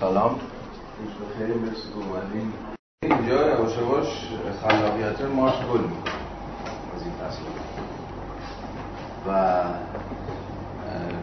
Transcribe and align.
سلام. 0.00 0.40
روز 0.98 1.12
بخیر 1.14 1.56
مرسی 1.56 1.88
که 1.88 1.96
اومدین. 1.96 2.52
اینجا 3.02 3.48
یواش 3.48 3.76
یواش 3.76 4.08
خلاقیت 4.62 5.20
مارس 5.20 5.54
گل 5.54 5.84
از 6.94 7.02
این 7.02 7.12
فصل. 7.20 7.42
و 9.26 9.64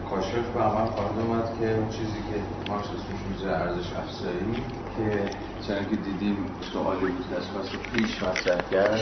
کاشف 0.09 0.49
به 0.53 0.59
عمل 0.59 0.85
خواهد 0.85 1.19
اومد 1.19 1.59
که 1.59 1.77
اون 1.77 1.89
چیزی 1.89 2.21
که 2.29 2.69
مارکس 2.69 2.85
اسمش 2.87 3.21
میزه 3.31 3.49
ارزش 3.49 3.93
افزایی 3.93 4.63
که 4.98 5.30
چون 5.68 5.89
که 5.89 5.96
دیدیم 5.96 6.38
سوالی 6.73 7.05
بود 7.05 7.34
از 7.34 7.44
فصل 7.44 7.78
پیش 7.91 8.23
مطرح 8.23 8.70
کرد. 8.71 9.00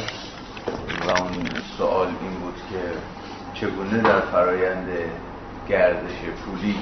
و 1.05 1.09
اون 1.09 1.49
سوال 1.77 2.07
این 2.21 2.39
بود 2.39 2.55
که 2.71 2.83
چگونه 3.53 4.01
در 4.01 4.21
فرایند 4.21 4.89
گردش 5.69 6.25
پولی 6.45 6.75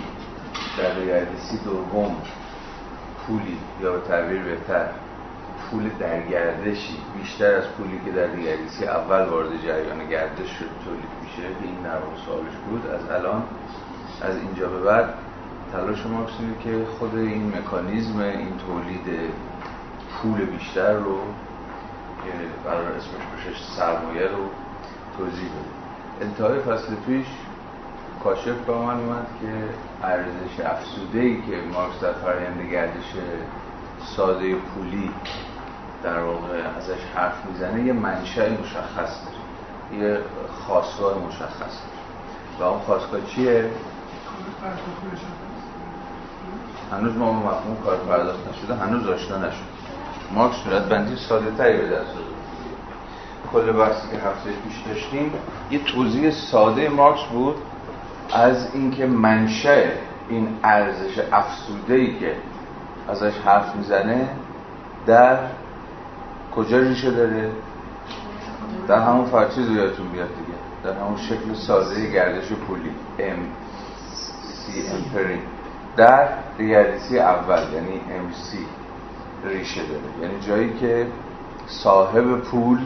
در 0.77 1.05
گردشی 1.05 1.57
دوم 1.65 2.15
پولی 3.27 3.57
یا 3.81 3.91
به 3.91 3.99
تعبیر 4.07 4.41
بهتر 4.41 4.85
پول 5.71 5.89
در 5.99 6.21
گردشی 6.21 6.97
بیشتر 7.17 7.55
از 7.55 7.63
پولی 7.63 8.01
که 8.05 8.11
در 8.11 8.27
گردشی 8.27 8.85
اول 8.85 9.25
وارد 9.25 9.61
جریان 9.65 10.09
گردش 10.09 10.49
شد 10.49 10.69
تولید 10.85 11.09
میشه. 11.23 11.47
این 11.63 11.75
در 11.83 11.99
سوالش 12.25 12.55
بود. 12.69 12.87
از 12.87 13.11
الان 13.11 13.43
از 14.21 14.37
اینجا 14.37 14.69
به 14.69 14.79
بعد 14.79 15.13
تلاش 15.71 16.05
ما 16.05 16.25
که 16.63 16.85
خود 16.99 17.15
این 17.15 17.53
مکانیزم 17.57 18.19
این 18.19 18.57
تولید 18.57 19.31
پول 20.21 20.45
بیشتر 20.45 20.93
رو 20.93 21.17
که 22.23 22.31
برای 22.65 22.85
اسمش 22.85 23.25
بشه 23.37 23.75
سرمایه 23.77 24.27
رو 24.27 24.43
توضیح 25.17 25.49
بده 25.49 25.83
انتهای 26.21 26.59
فصل 26.59 26.95
پیش 27.05 27.25
کاشف 28.23 28.65
با 28.67 28.85
من 28.85 28.99
اومد 28.99 29.27
که 29.41 29.47
ارزش 30.03 30.59
افسوده 30.65 31.19
ای 31.19 31.35
که 31.35 31.57
مارکس 31.73 31.99
در 32.01 32.13
فرایند 32.13 32.71
گردش 32.71 33.13
ساده 34.15 34.55
پولی 34.55 35.11
در 36.03 36.19
واقع 36.19 36.57
ازش 36.77 36.99
حرف 37.15 37.45
می‌زنه 37.49 37.83
یه 37.83 37.93
منشأ 37.93 38.49
مشخص 38.49 39.17
داره 39.25 40.03
یه 40.03 40.19
خواستگاه 40.65 41.17
مشخص 41.27 41.59
داره. 41.59 42.59
و 42.59 42.63
اون 42.63 42.79
خواستگاه 42.79 43.19
چیه؟ 43.25 43.69
هنوز 46.91 47.17
ما 47.17 47.33
مفهوم 47.33 47.77
کار 47.85 47.97
پرداخت 47.97 48.39
نشده 48.49 48.75
هنوز 48.75 49.07
آشنا 49.07 49.37
نشد. 49.37 49.73
مارکس 50.31 50.55
صورت 50.55 50.89
بندی 50.89 51.15
ساده 51.15 51.51
تری 51.57 51.77
به 51.77 51.87
دست 51.89 52.11
کل 53.53 53.71
بحثی 53.71 54.07
که 54.11 54.17
هفته 54.17 54.49
پیش 54.49 54.81
داشتیم 54.87 55.33
یه 55.71 55.79
توضیح 55.83 56.31
ساده 56.31 56.89
مارکس 56.89 57.23
بود 57.23 57.55
از 58.33 58.67
اینکه 58.73 59.05
منشأ 59.05 59.81
این 60.29 60.47
ارزش 60.63 61.19
افسوده 61.31 61.93
ای 61.93 62.19
که 62.19 62.35
ازش 63.09 63.33
حرف 63.45 63.75
می‌زنه 63.75 64.29
در 65.05 65.37
کجا 66.55 66.79
ریشه 66.79 67.11
داره؟ 67.11 67.51
در 68.87 68.99
همون 68.99 69.25
فرچیز 69.25 69.69
یادتون 69.69 70.07
بیاد 70.07 70.27
دیگه. 70.27 70.57
در 70.83 71.01
همون 71.01 71.17
شکل 71.17 71.53
ساده 71.53 72.11
گردش 72.11 72.47
پولی. 72.51 72.91
ام 73.19 73.37
سی 74.43 74.83
امپری 74.87 75.39
در 75.97 76.27
ریالیتی 76.57 77.19
اول 77.19 77.59
یعنی 77.73 77.93
ام 77.93 78.31
سی 78.33 78.65
ریشه 79.45 79.81
داره. 79.81 80.01
یعنی 80.21 80.39
جایی 80.47 80.73
که 80.73 81.07
صاحب 81.67 82.37
پول 82.37 82.79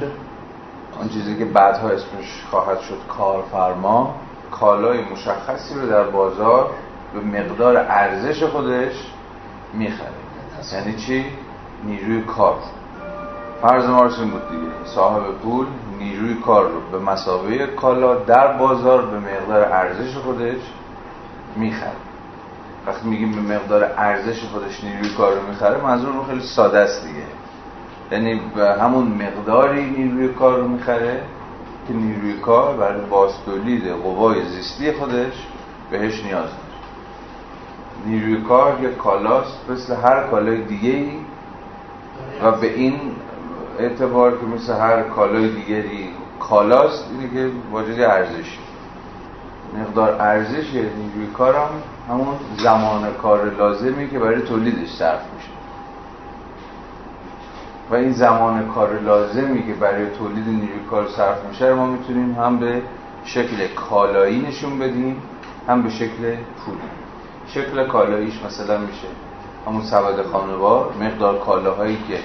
آن 1.01 1.09
چیزی 1.09 1.37
که 1.37 1.45
بعدها 1.45 1.89
اسمش 1.89 2.43
خواهد 2.49 2.79
شد 2.79 2.97
کارفرما 3.17 4.15
کالای 4.51 4.99
مشخصی 5.11 5.75
رو 5.75 5.87
در 5.87 6.03
بازار 6.03 6.69
به 7.13 7.39
مقدار 7.39 7.77
ارزش 7.77 8.43
خودش 8.43 8.93
می‌خره. 9.73 10.09
یعنی 10.73 10.95
چی؟ 10.95 11.25
نیروی 11.83 12.21
کار. 12.21 12.55
فرض 13.61 13.85
مارسون 13.85 14.29
بود 14.29 14.49
دیگه. 14.49 14.71
صاحب 14.85 15.23
پول 15.43 15.65
نیروی 15.99 16.35
کار 16.35 16.63
رو 16.63 16.81
به 16.91 16.99
مسابقه 16.99 17.67
کالا 17.67 18.15
در 18.15 18.57
بازار 18.57 19.05
به 19.05 19.19
مقدار 19.19 19.63
ارزش 19.63 20.17
خودش 20.17 20.61
می‌خره. 21.55 21.91
وقتی 22.87 23.07
میگیم 23.07 23.31
به 23.31 23.55
مقدار 23.55 23.83
ارزش 23.97 24.43
خودش 24.43 24.83
نیروی 24.83 25.09
کار 25.09 25.33
رو 25.33 25.47
می‌خره 25.49 25.81
منظور 25.83 26.13
رو 26.13 26.23
خیلی 26.23 26.41
ساده 26.41 26.77
است 26.77 27.07
دیگه. 27.07 27.25
یعنی 28.11 28.41
به 28.55 28.73
همون 28.73 29.07
مقداری 29.07 29.89
نیروی 29.89 30.27
کار 30.27 30.57
رو 30.59 30.67
می‌خره 30.67 31.21
که 31.87 31.93
نیروی 31.93 32.33
کار 32.33 32.77
برای 32.77 33.01
باستولید 33.01 33.87
قوای 33.91 34.45
زیستی 34.45 34.91
خودش 34.91 35.47
بهش 35.91 36.23
نیاز 36.23 36.49
داره 36.49 36.67
نیروی 38.05 38.41
کار 38.41 38.83
یک 38.83 38.97
کالاست 38.97 39.69
مثل 39.69 39.95
هر 39.95 40.27
کالای 40.27 40.61
دیگه 40.61 40.89
ای 40.89 41.11
و 42.43 42.51
به 42.51 42.73
این 42.73 42.99
اعتبار 43.79 44.37
که 44.37 44.45
مثل 44.45 44.73
هر 44.73 45.03
کالای 45.03 45.49
دیگری 45.49 46.09
کالاست 46.39 47.05
اینه 47.11 47.33
که 47.33 47.51
واجد 47.71 48.01
ارزشی 48.01 48.59
مقدار 49.79 50.21
ارزش 50.21 50.73
نیروی 50.73 51.27
کارم 51.33 51.69
همون 52.09 52.35
زمان 52.57 53.13
کار 53.13 53.55
لازمی 53.57 54.09
که 54.09 54.19
برای 54.19 54.41
تولیدش 54.41 54.89
صرف 54.89 55.21
و 57.91 57.95
این 57.95 58.11
زمان 58.11 58.67
کار 58.67 58.99
لازمی 58.99 59.67
که 59.67 59.73
برای 59.73 60.09
تولید 60.09 60.47
نیروی 60.47 60.85
کار 60.89 61.07
صرف 61.07 61.45
میشه 61.49 61.73
ما 61.73 61.85
می‌تونیم 61.85 62.33
هم 62.33 62.59
به 62.59 62.81
شکل 63.25 63.67
کالایی 63.67 64.39
نشون 64.47 64.79
بدیم 64.79 65.21
هم 65.67 65.83
به 65.83 65.89
شکل 65.89 66.35
پولی 66.65 66.79
شکل 67.47 67.87
کالاییش 67.87 68.43
مثلا 68.45 68.77
میشه 68.77 69.07
همون 69.67 69.81
سبد 69.81 70.25
خانوار 70.31 70.93
مقدار 71.01 71.39
کالاهایی 71.39 71.97
که 72.07 72.19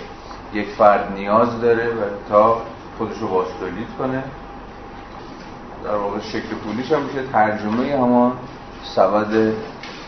یک 0.59 0.69
فرد 0.69 1.13
نیاز 1.15 1.61
داره 1.61 1.87
و 1.87 2.01
تا 2.29 2.63
خودش 2.99 3.19
رو 3.19 3.29
باز 3.29 3.47
تولید 3.61 3.89
کنه. 3.99 4.25
در 5.85 5.95
واقع 5.95 6.21
شکل 6.21 6.55
پولیش 6.65 6.93
هم 6.93 7.03
میشه. 7.03 7.23
ترجمه 7.33 7.97
همان 7.97 8.33
سبد 8.83 9.53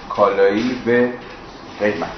کالایی 0.09 0.83
به 0.87 1.13
قیمت. 1.79 2.09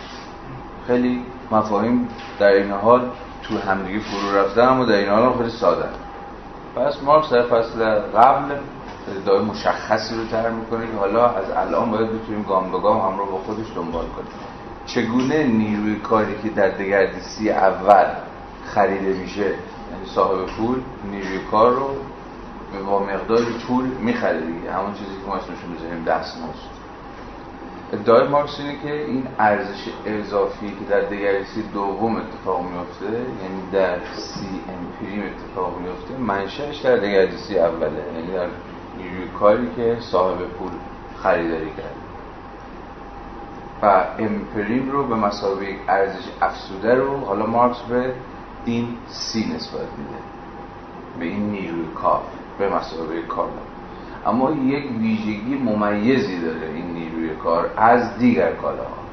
خیلی 0.86 1.22
مفاهیم 1.50 2.08
در 2.38 2.52
این 2.52 2.70
حال 2.70 3.10
تو 3.48 3.58
همدیگه 3.58 3.98
فرو 3.98 4.38
رفته 4.38 4.62
اما 4.62 4.84
در 4.84 4.94
این 4.94 5.08
حال 5.08 5.36
خیلی 5.36 5.50
ساده. 5.50 5.88
پس 6.76 7.02
مارکس 7.02 7.32
در 7.32 7.42
فصل 7.42 7.84
قبل 7.94 8.54
ادعای 9.16 9.44
مشخصی 9.44 10.14
رو 10.14 10.24
طرح 10.24 10.52
می‌کنه 10.52 10.86
که 10.86 10.96
حالا 10.98 11.28
از 11.28 11.50
الان 11.50 11.90
باید 11.90 12.22
بتونیم 12.22 12.42
گام 12.42 12.72
به 12.72 12.78
گام 12.78 13.12
همراه 13.12 13.30
با 13.30 13.38
خودش 13.38 13.66
دنبال 13.74 14.06
کنیم. 14.06 14.28
چگونه 14.86 15.44
نیروی 15.44 15.96
کاری 15.96 16.34
که 16.42 16.48
در 16.48 16.68
دگردیسی 16.68 17.50
اول 17.50 18.06
خریده 18.66 19.12
میشه 19.12 19.40
یعنی 19.40 20.06
صاحب 20.14 20.46
پول 20.46 20.80
نیروی 21.10 21.38
کار 21.50 21.70
رو 21.70 21.90
با 22.86 22.98
مقدار 22.98 23.42
پول 23.66 23.84
می‌خره 23.84 24.40
دیگه. 24.40 24.72
همون 24.72 24.92
چیزی 24.92 25.10
که 25.22 25.26
ما 25.26 25.34
اسمشون 25.36 25.74
بزنیم 25.76 26.04
دستمزد. 26.04 26.75
ادعای 27.92 28.28
مارکس 28.28 28.60
اینه 28.60 28.82
که 28.82 29.04
این 29.04 29.26
ارزش 29.38 29.88
اضافی 30.06 30.70
که 30.70 30.84
در 30.90 31.00
دگردیسی 31.00 31.62
دوم 31.62 32.16
اتفاق 32.16 32.62
میفته 32.62 33.06
یعنی 33.06 33.70
در 33.72 33.98
سی 34.16 34.60
امپریم 34.68 35.22
اتفاق 35.22 35.78
میفته 35.78 36.16
منشأش 36.18 36.76
در 36.76 36.96
دگردیسی 36.96 37.58
اوله. 37.58 37.90
یعنی 38.14 38.32
در 38.32 38.46
نیروی 38.98 39.28
کاری 39.38 39.68
که 39.76 39.96
صاحب 40.00 40.38
پول 40.38 40.70
خریداری 41.22 41.70
کرد 41.76 41.96
و 43.82 44.04
امپریم 44.18 44.90
رو 44.90 45.06
به 45.06 45.14
مسابقه 45.14 45.76
ارزش 45.88 46.24
افسوده 46.42 46.94
رو 46.94 47.16
حالا 47.24 47.46
مارکس 47.46 47.80
به 47.80 48.12
این 48.64 48.88
سی 49.06 49.52
نسبت 49.54 49.80
میده. 49.98 50.18
به 51.18 51.24
این 51.24 51.50
نیروی 51.50 51.86
کار 51.94 52.20
به 52.58 52.74
مسابقه 52.74 53.22
کار 53.22 53.48
اما 54.26 54.50
یک 54.50 54.84
ویژگی 55.00 55.54
ممیزی 55.54 56.40
داره 56.40 56.66
این 56.74 56.86
نیروی 56.86 57.36
کار 57.44 57.70
از 57.76 58.18
دیگر 58.18 58.52
کالاها 58.52 59.06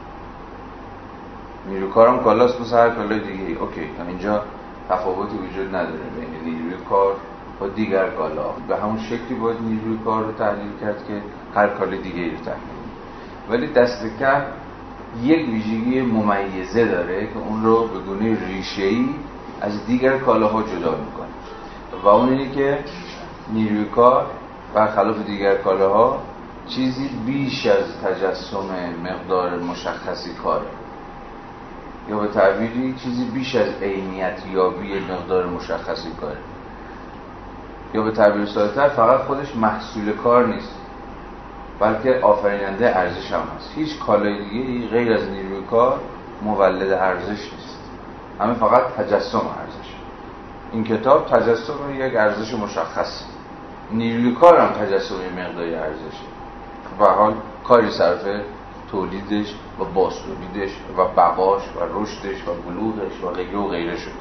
نیروی 1.69 1.89
کار 1.89 2.07
هم 2.07 2.19
کالاست 2.19 2.61
مثل 2.61 2.77
هر 2.77 2.89
کالای 2.89 3.19
دیگه 3.19 3.61
اوکی 3.61 3.81
اینجا 4.07 4.43
تفاوتی 4.89 5.37
وجود 5.37 5.75
نداره 5.75 5.99
بین 6.19 6.53
نیروی 6.53 6.73
کار 6.89 7.15
با 7.59 7.67
دیگر 7.67 8.09
کالا. 8.09 8.45
به 8.67 8.77
همون 8.77 8.99
شکلی 8.99 9.39
باید 9.39 9.57
نیروی 9.61 9.97
کار 10.05 10.23
رو 10.23 10.31
تحلیل 10.31 10.71
کرد 10.81 11.07
که 11.07 11.21
هر 11.55 11.67
کال 11.67 11.97
دیگه 11.97 12.23
رو 12.23 12.37
تحلیل 12.37 12.83
ولی 13.49 13.67
دست 13.67 14.05
کم 14.19 14.41
یک 15.21 15.49
ویژگی 15.49 16.01
ممیزه 16.01 16.85
داره 16.85 17.27
که 17.27 17.39
اون 17.39 17.63
رو 17.63 17.87
به 17.87 17.99
گونه 17.99 18.47
ریشه‌ای 18.47 19.09
از 19.61 19.85
دیگر 19.85 20.17
کالاها 20.17 20.61
جدا 20.61 20.91
می‌کنه. 20.91 21.27
و 22.03 22.07
اون 22.07 22.29
اینه 22.29 22.51
که 22.51 22.79
نیروی 23.53 23.85
کار 23.85 24.25
برخلاف 24.73 25.17
دیگر 25.25 25.55
کالاها 25.55 26.19
چیزی 26.67 27.09
بیش 27.25 27.65
از 27.65 27.85
تجسم 28.03 28.65
مقدار 29.03 29.57
مشخصی 29.59 30.33
کاره. 30.33 30.65
یا 32.09 32.19
به 32.19 32.27
تعبیری 32.27 32.95
چیزی 33.03 33.25
بیش 33.25 33.55
از 33.55 33.67
عینیت 33.81 34.41
یابی 34.51 34.99
مقدار 34.99 35.45
مشخصی 35.45 36.09
کاره. 36.21 36.37
یا 37.93 38.01
به 38.03 38.11
تعبیر 38.11 38.45
ساده‌تر 38.45 38.89
فقط 38.89 39.19
خودش 39.19 39.55
محصول 39.55 40.11
کار 40.11 40.47
نیست 40.47 40.75
بلکه 41.79 42.19
آفریننده 42.21 42.97
ارزش 42.97 43.31
هم 43.31 43.39
هست. 43.39 43.71
هیچ 43.75 43.99
کالای 43.99 44.43
دیگه 44.43 44.87
غیر 44.87 45.13
از 45.13 45.29
نیروی 45.29 45.63
کار 45.71 45.99
مولد 46.41 46.91
ارزش 46.91 47.53
نیست. 47.53 47.79
همه 48.39 48.53
فقط 48.53 48.83
تجسم 48.83 49.37
ارزش. 49.37 49.93
این 50.71 50.83
کتاب 50.83 51.27
تجسم 51.27 51.73
یک 51.95 52.15
ارزش 52.15 52.53
مشخص 52.53 53.23
نیروی 53.93 54.35
کار 54.35 54.59
هم 54.59 54.85
تجسم 54.85 55.15
مقداری 55.37 55.75
ارزشه. 55.75 56.25
به 56.99 57.05
حال 57.05 57.33
کاری 57.63 57.91
صرف 57.91 58.25
تولیدش 58.91 59.55
و 59.79 59.83
باستولیدش 59.85 60.71
و 60.97 61.05
بقاش 61.05 61.61
و 61.61 61.99
رشدش 61.99 62.47
و 62.47 62.53
بلوغش 62.69 63.23
و 63.23 63.27
غیره 63.27 63.57
و 63.57 63.67
غیره 63.67 63.97
شد. 63.97 64.11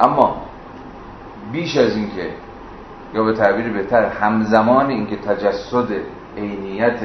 اما 0.00 0.42
بیش 1.52 1.76
از 1.76 1.96
اینکه 1.96 2.30
یا 3.14 3.24
به 3.24 3.32
تعبیر 3.32 3.68
بهتر 3.68 4.04
همزمان 4.04 4.90
اینکه 4.90 5.16
تجسد 5.16 5.88
عینیت 6.36 7.00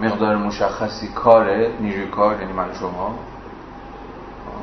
مقدار 0.00 0.36
مشخصی 0.36 1.08
کاره 1.08 1.70
نیروی 1.80 2.06
کار 2.06 2.40
یعنی 2.40 2.52
من 2.52 2.74
شما 2.80 3.14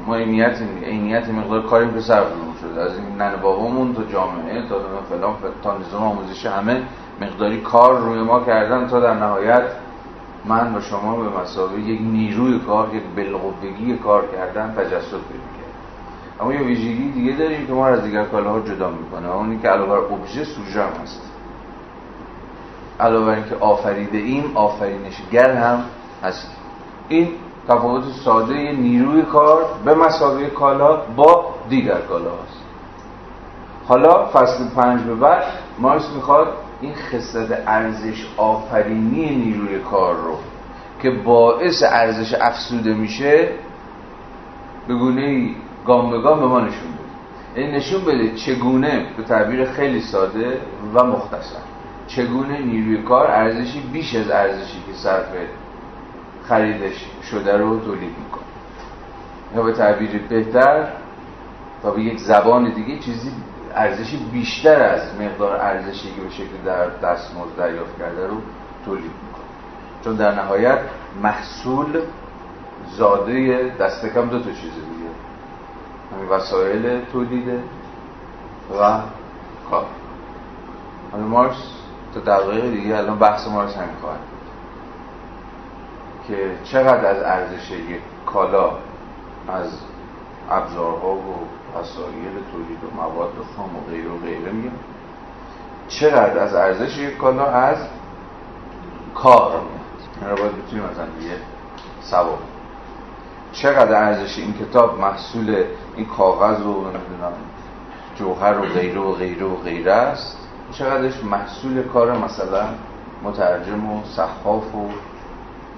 ما 0.08 0.16
عینیت 0.16 0.58
عینیت 0.84 1.30
مقدار 1.30 1.62
کاری 1.62 1.86
به 1.86 2.02
سر 2.02 2.24
شده. 2.62 2.82
از 2.82 2.92
این 2.98 3.22
نن 3.22 3.36
بابامون 3.42 3.94
تا 3.94 4.04
جامعه 4.04 4.70
تا 4.70 4.76
فلان 5.10 5.36
تا 5.64 5.78
نظام 5.78 6.04
آموزشی 6.04 6.48
همه 6.48 6.82
مقداری 7.22 7.62
کار 7.62 8.00
روی 8.00 8.22
ما 8.22 8.40
کردن 8.40 8.88
تا 8.88 9.00
در 9.00 9.14
نهایت 9.14 9.64
من 10.46 10.76
و 10.76 10.82
شما 10.82 11.16
به 11.16 11.42
مسابقه 11.42 11.80
یک 11.80 12.02
نیروی 12.02 12.60
کار 12.60 12.96
یک 12.96 13.04
بلغوبگی 13.16 13.98
کار 13.98 14.24
کردن 14.28 14.74
تجسد 14.74 15.12
پیدا 15.12 15.50
اما 16.42 16.54
یه 16.54 16.60
ویژگی 16.60 17.12
دیگه 17.12 17.32
داریم 17.32 17.68
که 17.68 17.74
ما 17.74 17.88
از 17.88 18.04
دیگر 18.04 18.24
کالاها 18.24 18.60
جدا 18.60 18.90
می‌کنه. 18.90 19.32
اونی 19.36 19.60
که 19.60 19.68
علاوه 19.68 19.90
بر 19.90 20.14
ابژه 20.14 20.44
سوژه 20.44 20.84
هست. 20.84 21.22
علاوه 23.00 23.26
بر 23.26 23.36
اینکه 23.36 23.56
آفریده 23.56 24.18
ایم 24.18 24.52
آفرینشگر 24.56 25.52
هم 25.52 25.84
هست 26.24 26.56
این 27.10 27.28
تفاوت 27.68 28.04
ساده 28.26 28.72
نیروی 28.72 29.22
کار 29.22 29.66
به 29.86 29.96
مسابقه 29.96 30.50
کالا 30.50 30.98
با 31.16 31.46
دیگر 31.70 32.02
کالا 32.02 32.32
هست. 32.32 32.64
حالا 33.88 34.26
فصل 34.26 34.70
پنج 34.76 35.02
به 35.02 35.16
بعد 35.16 35.44
مارکس 35.80 36.10
می‌خواد 36.16 36.48
این 36.82 36.94
خصلت 36.94 37.64
ارزش 37.68 38.28
آفرینی 38.38 39.36
نیروی 39.36 39.80
کار 39.80 40.16
رو 40.16 40.38
که 41.02 41.12
باعث 41.12 41.84
ارزش 41.84 42.34
افسوده 42.34 42.94
میشه 42.94 43.50
به 44.88 44.96
گونه 44.96 45.50
گام 45.86 46.12
به 46.12 46.22
گام 46.22 46.40
به 46.40 46.46
ما 46.46 46.60
نشون 46.60 46.92
بده. 46.92 47.62
این 47.62 47.72
نشون 47.72 48.02
بده 48.02 48.36
چگونه 48.36 49.06
به 49.18 49.24
تعبیر 49.24 49.66
خیلی 49.66 50.02
ساده 50.02 50.62
و 50.94 51.04
مختصر 51.04 51.60
چگونه 52.08 52.60
نیروی 52.62 53.04
کار 53.04 53.28
ارزشی 53.32 53.80
بیش 53.94 54.16
از 54.16 54.30
ارزشی 54.30 54.78
که 54.88 54.94
صرف 54.94 55.26
خریدش 56.50 57.06
شده 57.32 57.58
رو 57.58 57.80
تولید 57.80 58.16
می‌کنه. 58.18 58.44
یا 59.56 59.64
به 59.64 59.74
تعبیر 59.74 60.22
بهتر 60.30 60.88
و 61.84 61.92
به 61.92 62.02
یک 62.02 62.20
زبان 62.20 62.74
دیگه 62.74 63.00
چیزی 63.00 63.32
ارزشی 63.76 64.18
بیشتر 64.32 64.84
از 64.84 65.02
مقدار 65.22 65.56
ارزشی 65.56 66.12
که 66.16 66.22
به 66.22 66.30
شکل 66.30 66.58
در 66.66 66.88
دستمزد 66.88 67.56
دریافت 67.58 68.00
کرده 68.00 68.28
رو 68.28 68.36
تولید 68.86 69.04
می‌کنه. 69.04 69.46
چون 70.04 70.16
در 70.16 70.36
نهایت 70.36 70.80
محصول 71.24 72.02
زاده 72.98 73.72
دست 73.80 74.06
کم 74.06 74.30
دو 74.30 74.40
تا 74.40 74.52
چیز 74.52 74.74
دیگه. 74.74 75.10
همین 76.16 76.30
وسایل 76.30 77.06
تولیده 77.14 77.60
و 78.80 79.00
کار. 79.70 79.86
حالا 81.12 81.24
مارکس 81.24 81.58
تا 82.14 82.20
دقیقه 82.20 82.70
دیگه 82.70 82.98
الان 82.98 83.20
بحث 83.20 83.48
مارکس 83.48 83.78
همین 83.78 83.96
خواهد 84.02 84.20
که 86.30 86.52
چقدر 86.64 87.06
از 87.06 87.24
ارزش 87.24 87.72
یک 87.72 88.02
کالا 88.26 88.72
از 89.48 89.72
ابزارها 90.50 91.16
و 91.16 91.36
وسایل 91.80 92.34
تولید 92.52 92.84
و 92.84 92.96
مواد 92.96 93.34
خام 93.58 93.76
و 93.76 93.80
غیره 93.90 94.10
و 94.10 94.18
غیره 94.18 94.52
میگم 94.52 94.76
چقدر 95.88 96.40
از 96.40 96.56
ارزش 96.56 96.98
یک 96.98 97.18
کالا 97.18 97.46
از 97.46 97.78
کار 99.16 99.52
میاد. 99.52 100.32
رو 100.32 100.38
باید 100.38 100.66
بتونیم 100.66 100.86
از 100.86 100.98
دیگه 101.20 101.36
سواب 102.02 102.40
چقدر 103.52 104.04
ارزش 104.04 104.40
این 104.40 104.54
کتاب 104.54 105.00
محصول 105.00 105.64
این 105.96 106.06
کاغذ 106.06 106.62
و 106.62 106.74
نمی‌دونم 106.74 107.34
جوهر 108.16 108.60
و 108.60 108.62
غیره 108.62 109.00
و 109.00 109.12
غیره 109.12 109.46
و 109.46 109.56
غیره 109.56 109.92
است 109.92 110.38
چقدرش 110.72 111.24
محصول 111.24 111.84
کار 111.84 112.18
مثلا 112.18 112.66
مترجم 113.24 113.92
و 113.92 114.04
صحاف 114.04 114.76
و 114.76 114.90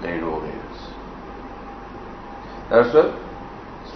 و 0.02 0.40
غیره 0.40 0.54
است. 0.74 0.92
در 2.70 2.82
صورت 2.82 3.06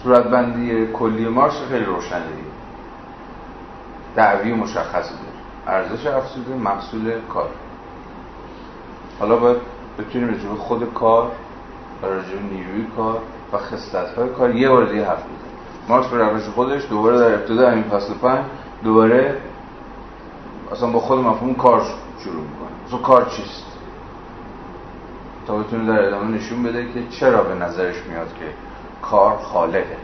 صورتبندی 0.03 0.87
کلی 0.87 1.25
مارش 1.25 1.53
خیلی 1.69 1.85
روشنه. 1.85 2.19
دیگه 2.19 2.47
دعوی 4.15 4.53
مشخصی 4.53 5.13
داره 5.13 5.77
ارزش 5.77 6.07
افزوده 6.07 6.55
محصول 6.55 7.11
کار. 7.33 7.49
حالا 9.19 9.35
باید 9.35 9.57
بتونیم 9.99 10.29
رجوع 10.29 10.55
خود 10.55 10.93
کار 10.93 11.31
و 12.03 12.05
رجوع 12.05 12.41
نیروی 12.41 12.87
کار 12.97 13.21
و 13.53 13.57
خصلت 13.57 14.17
های 14.17 14.29
کار 14.29 14.55
یه 14.55 14.69
بار 14.69 14.85
دیگه 14.85 15.05
حرف 15.05 15.19
بزنیم. 15.19 15.57
مارکس 15.89 16.07
به 16.07 16.17
روش 16.17 16.43
خودش 16.43 16.89
دوباره 16.89 17.19
در 17.19 17.33
ابتدا 17.33 17.69
همین 17.69 17.83
فصل 17.83 18.13
پنج 18.13 18.45
دوباره 18.83 19.37
اصلا 20.71 20.91
با 20.91 20.99
خود 20.99 21.19
مفهوم 21.19 21.55
کار 21.55 21.81
شروع 22.19 22.35
می‌کنه. 22.35 22.85
اصلا 22.87 22.99
کار 22.99 23.25
چیست؟ 23.25 23.76
تا 25.47 25.57
بتونه 25.57 25.85
در 25.85 26.05
ادامه 26.05 26.37
نشون 26.37 26.63
بده 26.63 26.93
که 26.93 27.03
چرا 27.09 27.43
به 27.43 27.55
نظرش 27.55 27.95
میاد 28.09 28.33
که 28.39 28.45
کار 29.01 29.37
خالقه. 29.37 29.97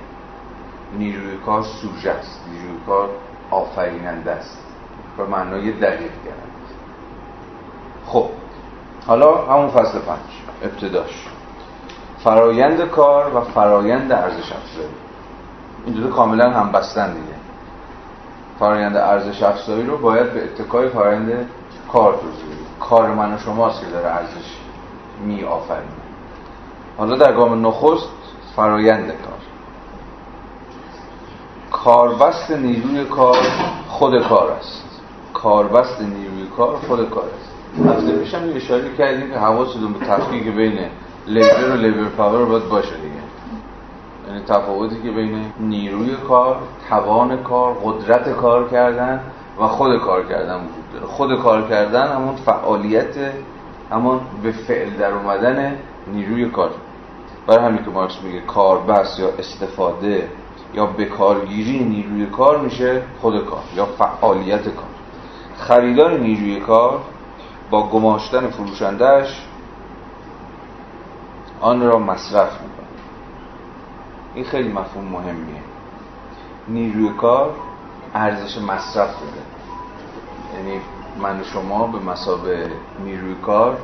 نیروی 0.98 1.38
کار 1.45 1.63
سوژه 1.63 2.12
است. 2.12 2.42
نیروی 2.51 2.78
کار 2.88 3.10
آفریننده 3.51 4.31
است. 4.31 4.57
به 5.18 5.25
معنای 5.25 5.72
دقیق 5.72 6.12
گرد 6.25 6.54
خب 8.06 8.30
حالا 9.07 9.45
همون 9.45 9.69
فصل 9.69 10.00
پنج 10.00 10.19
ابتداش. 10.63 11.28
فرایند 12.24 12.81
کار 12.81 13.36
و 13.36 13.42
فرایند 13.42 14.12
ارزش 14.12 14.51
افزایی. 14.51 14.88
این 15.86 15.96
دو 15.96 16.10
کاملا 16.10 16.51
هم 16.51 16.72
بستن 16.72 17.13
دیگه. 17.13 17.34
فرایند 18.60 18.98
ارزش 18.98 19.44
افزایی 19.44 19.86
رو 19.86 19.98
باید 19.98 20.34
به 20.34 20.44
اتکای 20.44 20.89
فرایند 20.89 21.50
کار 21.92 22.13
توضیح 22.13 22.54
کار 22.80 23.13
من 23.13 23.34
و 23.34 23.38
شماست 23.38 23.81
که 23.81 23.88
داره 23.88 24.10
ارزش 24.10 24.62
می 25.25 25.44
آفرینه 25.44 26.04
حالا 26.98 27.15
در 27.15 27.33
گام 27.33 27.68
نخست 27.68 28.10
فرایند 28.56 29.07
کار. 29.07 29.44
کاربست 31.72 32.51
نیروی 32.51 33.05
کار 33.05 33.38
خود 33.88 34.24
کار 34.27 34.51
است. 34.51 35.01
کاربست 35.34 36.01
نیروی 36.01 36.48
کار 36.58 36.75
خود 36.75 37.10
کار 37.10 37.24
است. 37.24 37.53
هفته 37.89 38.17
پیش 38.17 38.34
هم 38.34 38.41
اشاره 38.55 38.96
کردیم 38.98 39.32
که 39.32 39.38
حواستون 39.38 39.93
به 39.93 40.05
تفکیک 40.05 40.43
بین 40.43 40.79
لیبر 41.27 41.72
و 41.72 41.75
لیبر 41.75 42.10
پاور 42.10 42.46
باید 42.46 42.70
باشه 42.70 42.96
دیگه. 42.96 43.13
یعنی 44.27 44.46
تفاوتی 44.48 45.01
که 45.03 45.12
بین 45.12 45.46
نیروی 45.60 46.15
کار 46.15 46.58
توان 46.89 47.43
کار 47.43 47.74
قدرت 47.84 48.29
کار 48.29 48.70
کردن 48.70 49.22
و 49.60 49.67
خود 49.67 50.00
کار 50.00 50.25
کردن 50.25 50.55
وجود 50.55 50.93
داره. 50.93 51.05
خود 51.05 51.41
کار 51.41 51.62
کردن 51.70 52.08
همون 52.08 52.36
فعالیت 52.36 53.15
همون 53.92 54.20
به 54.44 54.52
فعل 54.52 54.90
در 54.90 55.13
اومدن 55.13 55.78
نیروی 56.08 56.50
کار. 56.50 56.72
برای 57.48 57.66
همین 57.66 57.84
که 57.86 57.92
مارکس 57.92 58.22
میگه 58.24 58.42
کاربست 58.42 59.20
یا 59.20 59.30
استفاده 59.40 60.30
یا 60.74 60.86
بکارگیری 60.86 61.84
نیروی 61.84 62.25
کار 62.25 62.60
میشه 62.60 63.02
خود 63.22 63.46
کار 63.46 63.63
یا 63.75 63.86
فعالیت 63.86 64.63
کار. 64.63 64.86
خریدار 65.58 66.20
نیروی 66.20 66.60
کار 66.60 67.00
با 67.70 67.88
گماشتن 67.90 68.48
فروشندهش 68.48 69.46
آن 71.62 71.82
را 71.82 72.00
مصرف 72.00 72.52
می‌کنه. 72.52 72.88
این 74.36 74.46
خیلی 74.46 74.70
مفهوم 74.70 75.06
مهمیه. 75.06 75.62
نیروی 76.68 77.10
کار 77.10 77.56
ارزش 78.13 78.58
مصرف 78.58 79.10
داره 79.20 79.44
یعنی 80.56 80.82
من 81.20 81.43
شما 81.43 81.88
به 81.88 82.00
مسابه 82.00 82.72
نیروی 83.03 83.36
کار. 83.36 83.77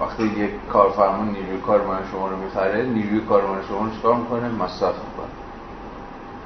وقتی 0.00 0.22
یک 0.22 0.50
کارفرما 0.72 1.24
نیروی 1.24 1.60
کار 1.66 1.86
من 1.86 1.98
شما 2.12 2.28
رو 2.28 2.36
می‌خره 2.36 2.82
نیروی 2.82 3.20
کار 3.20 3.46
من 3.46 3.62
شما 3.68 3.84
رو 3.84 3.90
چکار 3.90 4.14
می‌کنه؟ 4.14 4.48
مصرف 4.48 4.94
می‌کنه. 4.94 5.32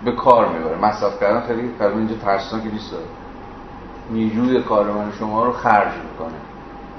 به 0.04 0.12
کار 0.12 0.48
می‌بره. 0.48 0.76
مصرف 0.76 1.20
کردن 1.20 1.46
خیلی 1.46 1.70
کلمه 1.78 1.96
اینجا 1.96 2.14
ترسناک 2.14 2.62
نیست 2.72 2.92
داره. 2.92 3.04
نیروی 4.10 4.62
کار 4.62 4.90
من 4.92 5.12
شما 5.18 5.44
رو 5.44 5.52
خرج 5.52 5.92
می‌کنه. 5.92 6.38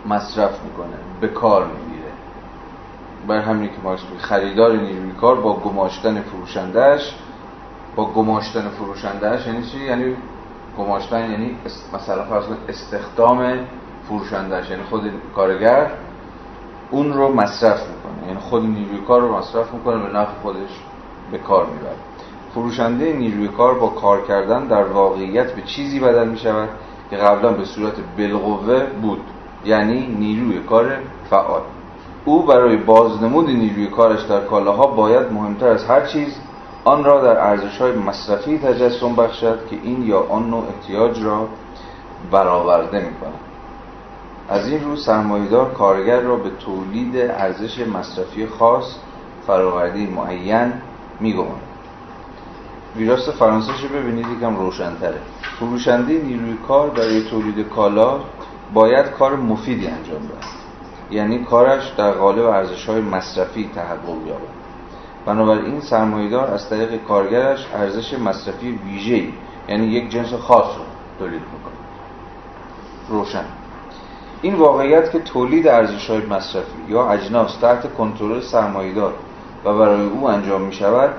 مصرف 0.06 0.64
می‌کنه. 0.64 0.98
به 1.22 1.28
کار 1.28 1.66
می‌گیره. 1.66 2.12
بر 3.28 3.38
همین 3.38 3.70
که 3.70 3.76
مارکس 3.84 4.02
خریدار 4.18 4.72
نیروی 4.72 5.12
کار 5.12 5.42
با 5.42 5.54
گماشتن 5.54 6.22
فروشندهش 6.22 7.16
با 7.96 8.06
گماشتن 8.06 8.70
فروشندهش 8.70 9.48
یعنی 9.48 9.64
چی؟ 9.64 9.86
یعنی 9.86 10.16
گماشتن 10.84 11.32
یعنی 11.32 11.56
مثلا 11.94 12.24
فرض 12.24 12.46
استخدام 12.70 13.60
فروشندهش 14.08 14.70
یعنی 14.70 14.84
خود 14.84 15.12
کارگر 15.36 15.92
اون 16.92 17.14
رو 17.14 17.34
مصرف 17.34 17.80
می‌کنه. 17.88 18.28
یعنی 18.28 18.40
خود 18.40 18.64
نیروی 18.64 19.02
کار 19.08 19.22
رو 19.22 19.38
مصرف 19.38 19.74
می‌کنه 19.74 19.98
به 19.98 20.18
نفع 20.18 20.32
خودش 20.42 20.70
به 21.32 21.38
کار 21.38 21.66
می‌بره. 21.66 21.96
فروشنده 22.54 23.14
نیروی 23.14 23.48
کار 23.48 23.74
با 23.74 23.88
کار 23.88 24.22
کردن 24.28 24.68
در 24.68 24.84
واقعیت 24.84 25.52
به 25.54 25.62
چیزی 25.62 26.00
بدل 26.00 26.28
می‌شود 26.28 26.70
که 27.10 27.18
قبلا 27.18 27.52
به 27.52 27.66
صورت 27.66 27.94
بالقوه 28.18 28.86
بود. 29.02 29.22
یعنی 29.66 30.08
نیروی 30.20 30.60
کار 30.60 30.98
فعال. 31.30 31.62
او 32.26 32.44
برای 32.44 32.78
بازنمود 32.78 33.50
نیروی 33.50 33.88
کارش 33.88 34.22
در 34.22 34.42
کالاها 34.42 34.88
باید 34.88 35.32
مهمتر 35.32 35.68
از 35.68 35.86
هر 35.86 36.06
چیز 36.06 36.36
آن 36.84 37.04
را 37.04 37.22
در 37.22 37.38
ارزش 37.40 37.78
های 37.78 37.92
مصرفی 37.92 38.58
تجسم 38.58 39.16
بخشد 39.16 39.68
که 39.70 39.76
این 39.84 40.04
یا 40.04 40.20
آن 40.30 40.50
نوع 40.50 40.64
احتیاج 40.68 41.24
را 41.24 41.48
برآورده 42.32 43.00
می 43.00 43.12
از 44.50 44.68
این 44.68 44.84
رو 44.84 44.96
سرمایهدار 44.96 45.74
کارگر 45.74 46.20
را 46.20 46.36
به 46.36 46.50
تولید 46.50 47.18
ارزش 47.18 47.80
مصرفی 47.80 48.48
خاص 48.48 48.96
فراوردی 49.48 50.08
معین 50.08 50.74
میگماند 51.20 51.62
ویراست 52.96 53.32
فرانسه 53.32 53.72
رو 53.82 54.00
ببینید 54.00 54.26
یکم 54.38 54.56
روشنتره. 54.56 55.22
فروشنده 55.60 56.14
نیروی 56.14 56.58
کار 56.68 56.90
برای 56.90 57.24
تولید 57.24 57.70
کالا 57.70 58.20
باید 58.74 59.06
کار 59.06 59.36
مفیدی 59.36 59.88
انجام 59.88 60.20
دهد. 60.20 60.44
یعنی 61.12 61.44
کارش 61.44 61.94
در 61.98 62.12
قالب 62.12 62.46
ارزش 62.46 62.90
های 62.90 63.02
مصرفی 63.02 63.70
تحقق 63.76 64.28
یابد. 64.28 64.61
بنابراین 65.26 65.82
سرمایهدار 65.82 66.48
از 66.52 66.70
طریق 66.70 67.04
کارگرش 67.04 67.68
ارزش 67.74 68.14
مصرفی 68.14 68.80
ویژه‌ای 68.86 69.34
یعنی 69.70 69.88
یک 69.88 70.10
جنس 70.10 70.34
خاص 70.34 70.78
رو 70.78 70.84
تولید 71.20 71.42
می‌کنه. 71.42 71.74
روشن. 73.10 73.46
این 74.42 74.56
واقعیت 74.56 75.12
که 75.12 75.20
تولید 75.20 75.68
ارزش 75.68 76.10
های 76.10 76.26
مصرفی 76.26 76.78
یا 76.88 77.10
اجناس 77.10 77.56
تحت 77.56 77.94
کنترل 77.94 78.42
سرمایهدار 78.42 79.14
و 79.66 79.78
برای 79.78 80.06
او 80.06 80.30
انجام 80.30 80.62
می 80.62 80.74
شود 80.74 81.10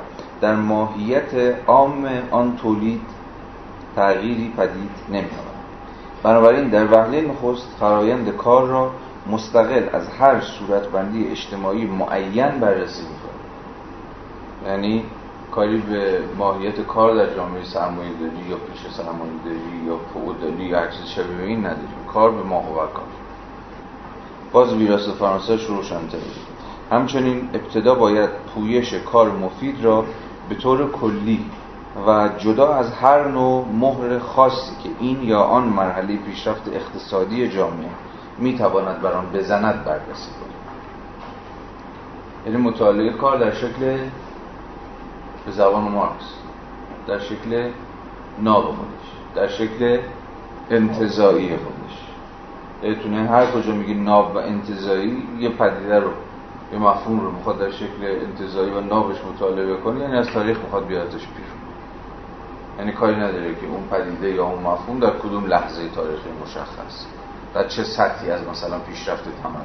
در 0.41 0.55
ماهیت 0.55 1.35
عام 1.67 2.09
آن 2.31 2.57
تولید 2.57 3.01
تغییری 3.97 4.53
پدید 4.57 4.91
نمی 5.09 5.29
بنابراین 6.23 6.69
در 6.69 6.93
وهله 6.93 7.21
نخست 7.21 7.69
فرایند 7.81 8.37
کار 8.37 8.67
را 8.67 8.91
مستقل 9.27 9.83
از 9.93 10.09
هر 10.09 10.41
صورتبندی 10.41 11.29
اجتماعی 11.29 11.87
معین 11.87 12.49
بررسی 12.49 13.03
می‌کنه 13.03 13.22
یعنی 14.67 15.05
کاری 15.51 15.79
به 15.79 16.21
ماهیت 16.39 16.81
کار 16.81 17.15
در 17.15 17.35
جامعه 17.35 17.65
سرمایه 17.65 18.11
داری 18.21 18.49
یا 18.51 18.57
پیش 18.57 18.93
سرمایه 18.93 19.33
داری 19.45 19.87
یا 19.87 19.97
فعودالی 20.15 20.65
یا 20.65 20.79
هر 20.79 20.87
چیز 20.87 21.07
شبیه 21.07 21.47
این 21.47 21.59
نداریم 21.59 21.89
کار 22.13 22.31
به 22.31 22.43
ماه 22.43 22.73
و 22.73 22.75
کار. 22.75 23.05
باز 24.53 24.75
ویراس 24.75 25.09
فرانسه 25.09 25.57
روشن‌تر 25.67 26.19
همچنین 26.91 27.49
ابتدا 27.55 27.95
باید 27.95 28.31
پویش 28.55 28.95
کار 28.95 29.31
مفید 29.31 29.85
را 29.85 30.05
به 30.49 30.55
طور 30.55 30.91
کلی 30.91 31.45
و 32.07 32.29
جدا 32.39 32.75
از 32.75 32.93
هر 32.93 33.29
نوع 33.29 33.67
مهر 33.69 34.19
خاصی 34.19 34.73
که 34.83 34.89
این 35.01 35.23
یا 35.23 35.41
آن 35.41 35.65
مرحله 35.65 36.17
پیشرفت 36.17 36.69
اقتصادی 36.69 37.49
جامعه 37.49 37.89
می‌تواند 38.39 39.03
بر 39.03 39.13
آن 39.13 39.27
بزند 39.35 39.85
بررسی 39.85 40.31
کنیم. 40.31 40.57
یعنی 42.47 42.57
مطالعه 42.57 43.13
کار 43.13 43.39
در 43.39 43.51
شکل 43.51 43.99
به 45.47 45.53
زبان 45.53 45.83
مارکس 45.83 46.35
در 47.07 47.19
شکل 47.19 47.71
ناب 48.39 48.65
خودش. 48.65 49.09
در 49.35 49.49
شکل 49.49 50.01
انتظایی 50.71 51.57
خودش. 51.57 51.83
یعنی 52.83 53.27
هر 53.27 53.51
کجا 53.51 53.73
میگه 53.73 53.95
ناب 53.95 54.35
و 54.35 54.39
انتظایی 54.39 55.29
یه 55.39 55.49
پدیده 55.49 56.01
رو 56.01 56.11
یه 56.73 56.79
مفهوم 56.79 57.21
رو 57.21 57.31
می‌خواد 57.31 57.59
در 57.59 57.71
شکل 57.71 58.21
انتظایی 58.23 58.71
و 58.71 58.81
نابش 58.81 59.17
مطالعه 59.35 59.77
کنه 59.77 60.01
یعنی 60.01 60.17
از 60.17 60.29
تاریخ 60.29 60.59
می‌خواد 60.59 60.87
بیادش 60.87 61.13
بیرون. 61.13 61.63
یعنی 62.79 62.93
کاری 62.93 63.17
نداره 63.17 63.55
که 63.55 63.67
اون 63.67 63.83
پدیده 63.91 64.31
یا 64.31 64.45
اون 64.45 64.63
مفهوم 64.63 65.01
در 65.01 65.11
کدوم 65.11 65.47
لحظه 65.47 65.89
تاریخی 65.89 66.31
مشخص. 66.45 67.07
در 67.55 67.69
چه 67.69 67.85
سطحی 67.85 68.31
از 68.31 68.49
مثلا 68.49 68.79
پیشرفت 68.79 69.25
تمدن. 69.43 69.65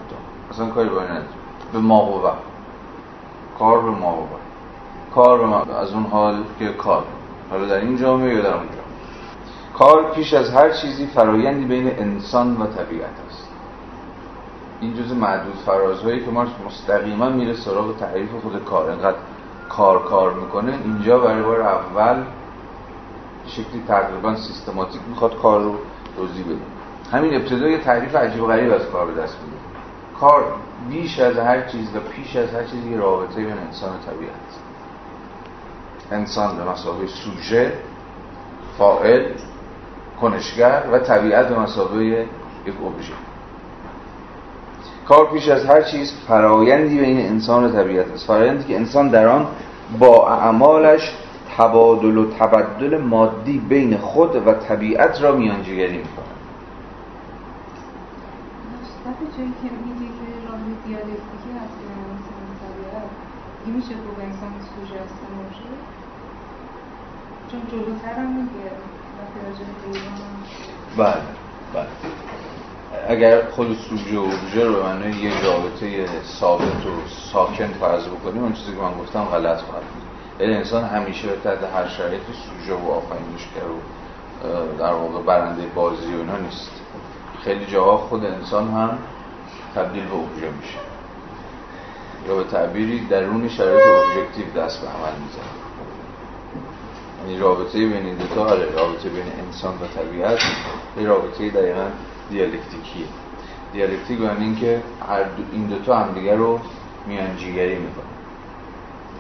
اصلا 0.51 0.69
کاری 0.69 0.89
باید 0.89 1.09
نداره. 1.09 1.27
به 1.73 1.79
ما 1.79 2.37
کار 3.59 3.81
به 3.81 3.89
ما 3.89 4.29
کار 5.17 5.65
به 5.65 5.75
از 5.75 5.93
اون 5.93 6.03
حال 6.03 6.43
که 6.59 6.73
کار. 6.73 7.03
حالا 7.49 7.65
در 7.65 7.79
این 7.79 7.97
جامعه 7.97 8.35
یا 8.35 8.41
در 8.41 8.53
اون 8.53 8.65
جامعه. 8.65 8.97
کار 9.77 10.11
پیش 10.11 10.33
از 10.33 10.49
هر 10.49 10.69
چیزی 10.69 11.07
فرایندی 11.07 11.65
بین 11.65 11.87
انسان 11.87 12.57
و 12.57 12.65
طبیعت 12.65 13.09
است. 13.29 13.47
این 14.81 14.93
جز 14.93 15.13
معدود 15.13 15.55
فرازهایی 15.65 16.25
که 16.25 16.31
ما 16.31 16.45
مستقیما 16.67 17.29
میره 17.29 17.53
سراغ 17.53 17.97
تعریف 17.97 18.29
خود 18.43 18.65
کار. 18.65 18.89
انقدر 18.89 19.17
کار 19.69 20.03
کار 20.03 20.33
می‌کنه 20.33 20.73
اینجا 20.83 21.19
برای 21.19 21.41
بار 21.41 21.61
اول 21.61 22.23
شکلی 23.47 23.83
تقریبا 23.87 24.35
سیستماتیک 24.35 25.01
می‌خواد 25.09 25.37
کار 25.41 25.61
رو 25.61 25.75
توضیح 26.17 26.45
بده. 26.45 27.17
همین 27.17 27.35
ابتدای 27.35 27.77
تعریف 27.77 28.15
عجیب 28.15 28.43
و 28.43 28.47
غریب 28.47 28.73
از 28.73 28.85
کار 28.91 29.05
به 29.05 29.21
دست 29.21 29.37
میده 29.43 29.57
کار 30.19 30.43
بیش 30.89 31.19
از 31.19 31.37
هر 31.37 31.61
چیز 31.61 31.95
و 31.95 31.99
پیش 31.99 32.35
از 32.35 32.53
هر 32.53 32.63
چیزی 32.63 32.97
رابطه 32.97 33.35
بین 33.35 33.57
انسان 33.67 33.89
و 33.89 34.11
طبیعت. 34.11 34.46
انسان 36.11 36.57
به 36.57 36.71
مسابقه 36.71 37.07
سوژه 37.07 37.73
فاعل 38.77 39.31
کنشگر 40.21 40.83
و 40.91 40.99
طبیعت 40.99 41.47
به 41.47 41.59
مسابقه 41.59 42.03
یک 42.05 42.27
ابژه. 42.85 43.13
کار 45.07 45.31
پیش 45.31 45.49
از 45.49 45.65
هر 45.65 45.81
چیز 45.81 46.13
فرایندی 46.27 46.99
بین 46.99 47.19
انسان 47.19 47.63
و 47.63 47.69
طبیعت 47.69 48.11
است. 48.13 48.27
فرایندی 48.27 48.63
که 48.63 48.75
انسان 48.75 49.09
در 49.09 49.27
آن 49.27 49.47
با 49.99 50.31
اعمالش 50.33 51.15
تبادل 51.57 52.17
و 52.17 52.31
تبدل 52.31 53.01
مادی 53.01 53.57
بین 53.59 53.97
خود 53.97 54.47
و 54.47 54.53
طبیعت 54.53 55.21
را 55.21 55.35
میانجیگری 55.35 55.97
می‌کند. 55.97 56.37
جایی 59.37 59.53
که 59.61 59.69
بین 59.69 60.07
انسان 64.21 64.51
میشه 64.53 64.67
سوژه 64.75 64.99
باشه 64.99 65.36
چون 67.51 67.61
هم 68.17 68.49
بله 70.97 71.21
بله. 71.73 71.87
اگر 73.07 73.49
خود 73.49 73.77
سوژه 73.89 74.17
و 74.17 74.21
اوبژه 74.21 74.65
رو 74.65 74.83
معنی 74.83 75.15
یه 75.15 75.43
رابطه 75.43 76.07
ثابت 76.39 76.85
و 76.85 77.07
ساکن 77.31 77.67
فرض 77.67 78.07
بکنیم 78.07 78.43
اون 78.43 78.53
چیزی 78.53 78.71
که 78.71 78.81
من 78.81 78.97
گفتم 78.99 79.23
غلط 79.23 79.61
خواهد 79.61 79.83
بود. 79.83 80.03
یعنی 80.39 80.53
انسان 80.55 80.83
همیشه 80.83 81.27
تحت 81.43 81.63
هر 81.75 81.87
شرایطی 81.87 82.33
سوژه 82.33 82.73
و 82.73 82.91
آفرینشگر 82.91 83.67
و 83.67 84.77
در 84.77 84.93
واقع 84.93 85.21
برنده 85.21 85.65
بازی 85.75 86.13
و 86.13 86.37
نیست. 86.41 86.71
خیلی 87.43 87.65
جاها 87.65 87.97
خود 87.97 88.25
انسان 88.25 88.71
هم 88.71 88.97
تبدیل 89.75 90.05
به 90.05 90.13
اوبژه 90.13 90.49
میشه. 90.61 90.79
یا 92.27 92.35
به 92.35 92.43
تعبیری 92.43 93.07
درون 93.07 93.49
شرایط 93.49 93.81
ابژکتیو 93.87 94.63
دست 94.63 94.81
به 94.81 94.87
عمل 94.87 95.19
می‌زنه. 95.19 95.66
یعنی 97.27 97.39
رابطه 97.39 97.79
بین 97.79 98.05
این 98.05 98.15
دوتا 98.15 98.45
آره 98.45 98.71
رابطه 98.71 99.09
بین 99.09 99.25
انسان 99.47 99.73
و 99.73 99.87
طبیعت 99.87 100.39
یه 100.97 101.07
رابطه 101.07 101.49
دقیقا 101.49 101.87
دیالکتیکیه. 102.29 103.05
دیالکتیک 103.73 104.19
یعنی 104.19 104.43
اینکه 104.43 104.81
هر 105.07 105.23
دو 105.23 105.43
این 105.51 105.67
دوتا 105.67 105.97
همدیگه 105.97 106.35
رو 106.35 106.59
میانجیگری 107.07 107.75
می‌کنه 107.75 108.05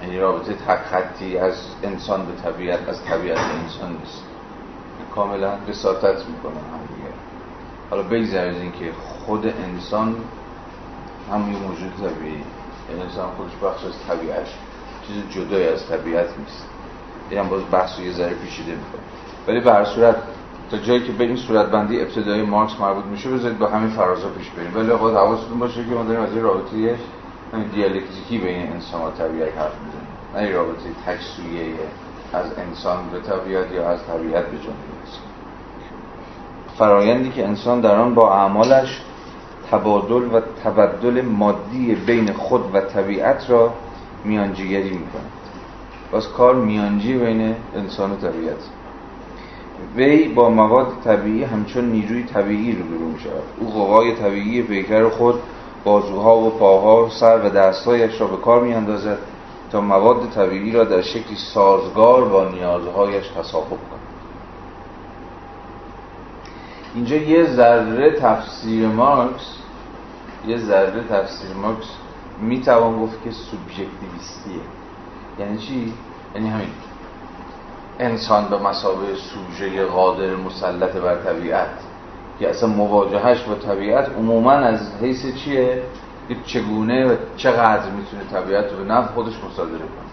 یعنی 0.03 0.19
رابطه 0.19 0.53
تک 0.53 0.79
خطی 0.91 1.37
از 1.37 1.55
انسان 1.83 2.25
به 2.25 2.33
طبیعت 2.33 2.89
از 2.89 3.03
طبیعت 3.03 3.37
به 3.37 3.53
انسان 3.53 3.97
نیست. 3.99 4.23
کاملا 5.15 5.55
بساطت 5.55 6.25
می‌کنه 6.27 6.61
همدیگه. 6.73 7.13
حالا 7.89 8.03
بگذار 8.03 8.47
از 8.47 8.55
اینکه 8.55 8.91
خود 9.25 9.47
انسان 9.47 10.15
هم 11.31 11.51
یه 11.51 11.59
موجود 11.59 11.93
طبیعی. 11.95 12.43
یعنی 12.89 13.01
انسان 13.01 13.29
خودش 13.29 13.51
بخش 13.63 13.85
از 13.85 13.93
طبیعت 14.07 14.47
چیز 15.07 15.23
جدای 15.29 15.67
از 15.67 15.87
طبیعت 15.87 16.27
نیست. 16.39 16.76
این 17.29 17.39
هم 17.39 17.49
باز 17.49 17.61
بحث 17.71 17.99
یه 17.99 18.11
ذره 18.11 18.33
پیچیده 18.33 18.71
می‌کنه. 18.71 19.01
ولی 19.47 19.59
به 19.59 19.73
هر 19.73 19.85
صورت 19.85 20.15
تا 20.71 20.77
جایی 20.77 21.03
که 21.03 21.11
به 21.11 21.23
این 21.23 21.35
صورت 21.35 21.65
بندی 21.65 22.01
ابتدایی 22.01 22.41
مارکس 22.41 22.79
مربوط 22.79 23.05
میشه 23.05 23.29
بذارید 23.29 23.59
با 23.59 23.67
همین 23.67 23.89
فرازا 23.89 24.27
پیش 24.29 24.49
بریم. 24.49 24.75
ولی 24.75 24.87
باید 24.87 25.17
حواستون 25.17 25.59
باشه 25.59 25.85
که 25.85 25.95
ما 25.95 26.03
داریم 26.03 26.21
از 26.21 26.33
این 26.33 26.43
رابطه 26.43 26.95
دیالکتیکی 27.73 28.37
بین 28.37 28.71
انسان 28.71 29.01
و 29.01 29.11
طبیعت 29.11 29.57
حرف 29.57 29.73
می‌زنیم. 29.85 30.07
نه 30.35 30.39
این 30.39 30.53
رابطه 30.53 30.89
تک 31.05 31.19
از 32.33 32.45
انسان 32.57 33.09
به 33.09 33.19
طبیعت 33.19 33.71
یا 33.71 33.89
از 33.89 33.99
طبیعت 34.07 34.45
به 34.45 34.57
جامعه 34.57 34.97
فرایندی 36.77 37.29
که 37.29 37.47
انسان 37.47 37.81
در 37.81 37.95
آن 37.95 38.13
با 38.13 38.33
اعمالش 38.33 39.01
تبادل 39.71 40.35
و 40.35 40.41
تبدل 40.63 41.21
مادی 41.21 41.95
بین 41.95 42.33
خود 42.33 42.75
و 42.75 42.81
طبیعت 42.81 43.49
را 43.49 43.73
میانجیگری 44.23 44.89
می‌کنه. 44.89 45.36
باز 46.11 46.27
کار 46.27 46.55
میانجی 46.55 47.17
بین 47.17 47.55
انسان 47.75 48.11
و 48.11 48.15
طبیعت. 48.15 48.69
وی 49.95 50.27
با 50.27 50.49
مواد 50.49 50.87
طبیعی 51.03 51.43
همچون 51.43 51.85
نیروی 51.85 52.23
طبیعی 52.23 52.75
رو 52.75 52.83
برو 52.83 53.07
می 53.07 53.19
شود 53.19 53.43
او 53.59 53.69
قوای 53.69 54.15
طبیعی 54.15 54.61
پیکر 54.61 55.09
خود 55.09 55.35
بازوها 55.83 56.37
و 56.37 56.49
پاها 56.49 57.09
سر 57.09 57.45
و 57.45 57.49
دستهایش 57.49 58.21
را 58.21 58.27
به 58.27 58.37
کار 58.37 58.63
می 58.63 58.73
اندازد 58.73 59.17
تا 59.71 59.81
مواد 59.81 60.29
طبیعی 60.29 60.71
را 60.71 60.83
در 60.83 61.01
شکلی 61.01 61.35
سازگار 61.53 62.25
با 62.25 62.49
نیازهایش 62.49 63.27
تصاحب 63.27 63.69
کند. 63.69 64.07
اینجا 66.95 67.15
یه 67.15 67.45
ذره 67.45 68.11
تفسیر 68.11 68.87
مارکس 68.87 69.57
یه 70.47 70.57
ذره 70.57 71.03
تفسیر 71.09 71.55
مارکس 71.61 71.87
می‌توان 72.41 72.99
گفت 72.99 73.23
که 73.23 73.31
سوبژکتیویستیه. 73.31 74.61
یعنی 75.39 75.57
چی؟ 75.57 75.93
یعنی 76.35 76.49
همین 76.49 76.69
انسان 77.99 78.45
به 78.49 78.57
مسابقه 78.57 79.15
سوژه 79.15 79.85
قادر 79.85 80.35
مسلط 80.35 80.91
بر 80.91 81.15
طبیعت 81.15 81.69
که 82.39 82.49
اصلا 82.49 82.69
مواجهش 82.69 83.43
با 83.43 83.55
طبیعت 83.55 84.09
عموما 84.09 84.51
از 84.51 84.79
حیث 85.01 85.35
چیه؟ 85.35 85.83
چگونه 86.45 87.05
و 87.05 87.15
چقدر 87.37 87.89
می‌تونه 87.89 88.23
طبیعت 88.31 88.71
رو 88.71 88.77
به 88.77 88.93
نفع 88.93 89.13
خودش 89.13 89.33
مصادره 89.43 89.77
کنه 89.77 90.07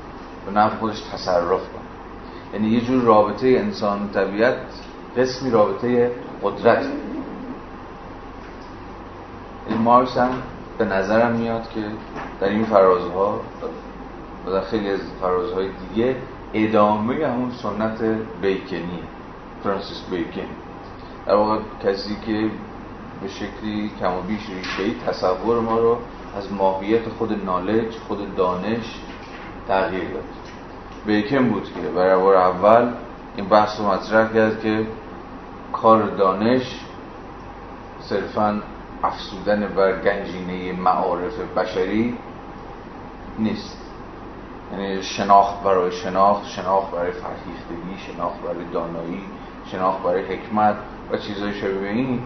به 0.47 0.61
نفع 0.61 0.76
خودش 0.76 1.00
تصرف 1.00 1.61
کنه 1.61 1.85
یعنی 2.52 2.69
یه 2.69 2.81
جور 2.81 3.02
رابطه 3.02 3.49
انسان 3.49 4.04
و 4.04 4.09
طبیعت 4.09 4.57
قسمی 5.16 5.50
رابطه 5.50 6.11
قدرت 6.43 6.78
این 6.78 6.93
یعنی 9.71 9.83
مارکس 9.83 10.16
هم 10.16 10.31
به 10.78 10.85
نظرم 10.85 11.33
میاد 11.33 11.69
که 11.75 11.81
در 12.40 12.49
این 12.49 12.64
فرازها 12.64 13.40
و 14.47 14.51
در 14.51 14.61
خیلی 14.61 14.91
از 14.91 15.01
فرازهای 15.21 15.69
دیگه 15.89 16.17
ادامه 16.55 17.27
همون 17.27 17.51
سنت 17.51 18.03
بیکنی 18.43 19.01
فرانسیس 19.65 20.03
بیکن. 20.11 20.49
در 21.27 21.35
واقع 21.35 21.59
کسی 21.85 22.17
که 22.27 22.51
به 23.23 23.29
شکلی 23.29 23.91
کم 24.01 24.13
و 24.13 24.23
بیش 24.23 24.51
ریشه‌ای 24.51 24.95
تصور 25.07 25.61
ما 25.61 25.79
رو 25.79 25.99
از 26.37 26.53
ماهیت 26.53 27.09
خود 27.09 27.45
نالج 27.45 27.95
خود 28.09 28.37
دانش 28.37 29.01
تغییر 29.69 30.11
داد. 30.11 30.25
بیکن 31.07 31.49
بود 31.49 31.65
که 31.65 31.81
برای 31.81 32.23
بار 32.23 32.35
اول 32.35 32.93
این 33.37 33.49
بحث 33.49 33.81
رو 33.81 33.87
مطرح 33.87 34.33
کرد 34.33 34.61
که 34.61 34.87
کار 35.73 36.03
دانش 36.07 36.81
صرفا 38.01 38.63
افسودن 39.03 39.67
بر 39.77 40.01
گنجینه 40.01 40.73
معارف 40.73 41.39
بشری 41.57 42.15
نیست. 43.39 43.84
یعنی 44.78 45.02
شناخت 45.02 45.62
برای 45.62 45.93
شناخت 45.93 46.47
شناخت 46.47 46.90
برای 46.90 47.12
فرهیختگی 47.12 48.12
شناخت 48.12 48.43
برای 48.43 48.64
دانایی 48.73 49.23
شناخت 49.66 50.02
برای 50.02 50.23
حکمت 50.23 50.76
و 51.11 51.16
چیزهای 51.16 51.54
شبیه 51.54 51.90
این 51.90 52.21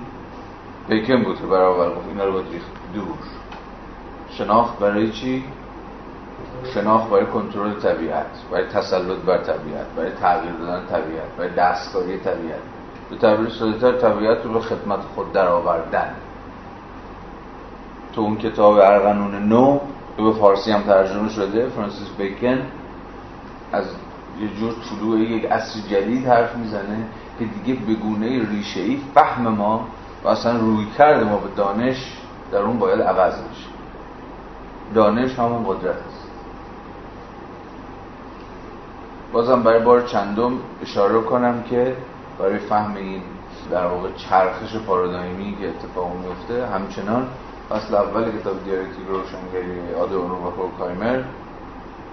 بیکن 0.88 1.22
بود 1.22 1.38
که 1.40 1.46
برای 1.46 1.90
گفت 1.90 2.08
اینا 2.08 2.24
رو 2.24 2.32
باید 2.32 2.46
ریخت 2.52 2.70
دور. 2.94 3.18
شناخت 4.30 4.78
برای 4.78 5.10
چی؟ 5.10 5.44
شناخت 6.74 7.10
برای 7.10 7.26
کنترل 7.26 7.74
طبیعت 7.80 8.26
برای 8.50 8.66
تسلط 8.66 9.18
بر 9.18 9.38
طبیعت 9.38 9.86
برای 9.96 10.10
تغییر 10.10 10.52
دادن 10.52 10.86
طبیعت 10.86 11.28
برای 11.38 11.50
دستکاری 11.50 12.18
طبیعت. 12.18 12.60
به 13.10 13.16
تعبیر 13.16 13.48
ساده‌تر 13.48 13.92
طبیعت 13.92 14.44
رو 14.44 14.52
به 14.52 14.60
خدمت 14.60 15.00
خود 15.14 15.32
در 15.32 15.48
آوردن 15.48 16.14
تو 18.12 18.20
اون 18.20 18.36
کتاب 18.36 18.76
ارغنون 18.76 19.48
نو 19.48 19.80
که 20.18 20.24
به 20.24 20.32
فارسی 20.32 20.72
هم 20.72 20.82
ترجمه 20.82 21.28
شده 21.28 21.68
فرانسیس 21.68 22.08
بیکن 22.18 22.58
از 23.72 23.84
یه 24.40 24.48
جور 24.60 24.74
طلوع 24.90 25.18
یک 25.18 25.44
عصر 25.44 25.80
جدید 25.80 26.26
حرف 26.26 26.56
می‌زنه 26.56 27.06
که 27.38 27.44
دیگه 27.44 27.80
به 27.80 27.94
گونه 27.94 28.50
ریشه 28.50 28.80
ای 28.80 29.00
فهم 29.14 29.48
ما 29.48 29.86
و 30.24 30.28
اصلا 30.28 30.58
روی 30.58 30.86
کرده 30.98 31.24
ما 31.24 31.36
به 31.36 31.48
دانش 31.56 32.16
در 32.52 32.58
اون 32.58 32.78
باید 32.78 33.00
عوض 33.00 33.34
بشه. 33.34 33.68
دانش 34.94 35.38
همون 35.38 35.64
قدرت 35.64 35.96
است. 35.96 36.28
بازم 39.32 39.62
برای 39.62 39.82
بار 39.82 40.02
چندم 40.02 40.52
اشاره 40.82 41.20
کنم 41.20 41.62
که 41.62 41.96
برای 42.38 42.58
فهم 42.58 42.94
این 42.96 43.22
در 43.70 43.86
واقع 43.86 44.08
چرخش 44.16 44.76
پارادایمی 44.76 45.56
که 45.60 45.68
اتفاق 45.68 46.12
میفته 46.16 46.66
همچنان 46.66 47.28
اصل 47.70 47.94
اول 47.94 48.38
کتاب 48.38 48.64
دیالکتیک 48.64 49.06
روشنگری 49.08 49.94
آدورنو 49.94 50.34
و 50.34 50.50
هورکایمر 50.50 51.22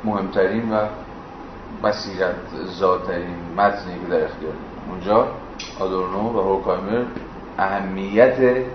مهمترین 0.03 0.71
و 0.71 0.85
بصیرت 1.83 2.35
زادترین 2.65 3.35
متنی 3.57 3.99
که 3.99 4.07
در 4.09 4.25
اختیار 4.25 4.53
اونجا 4.89 5.27
آدورنو 5.79 6.19
و 6.19 6.39
هورکایمر 6.39 7.05
اهمیت 7.57 8.65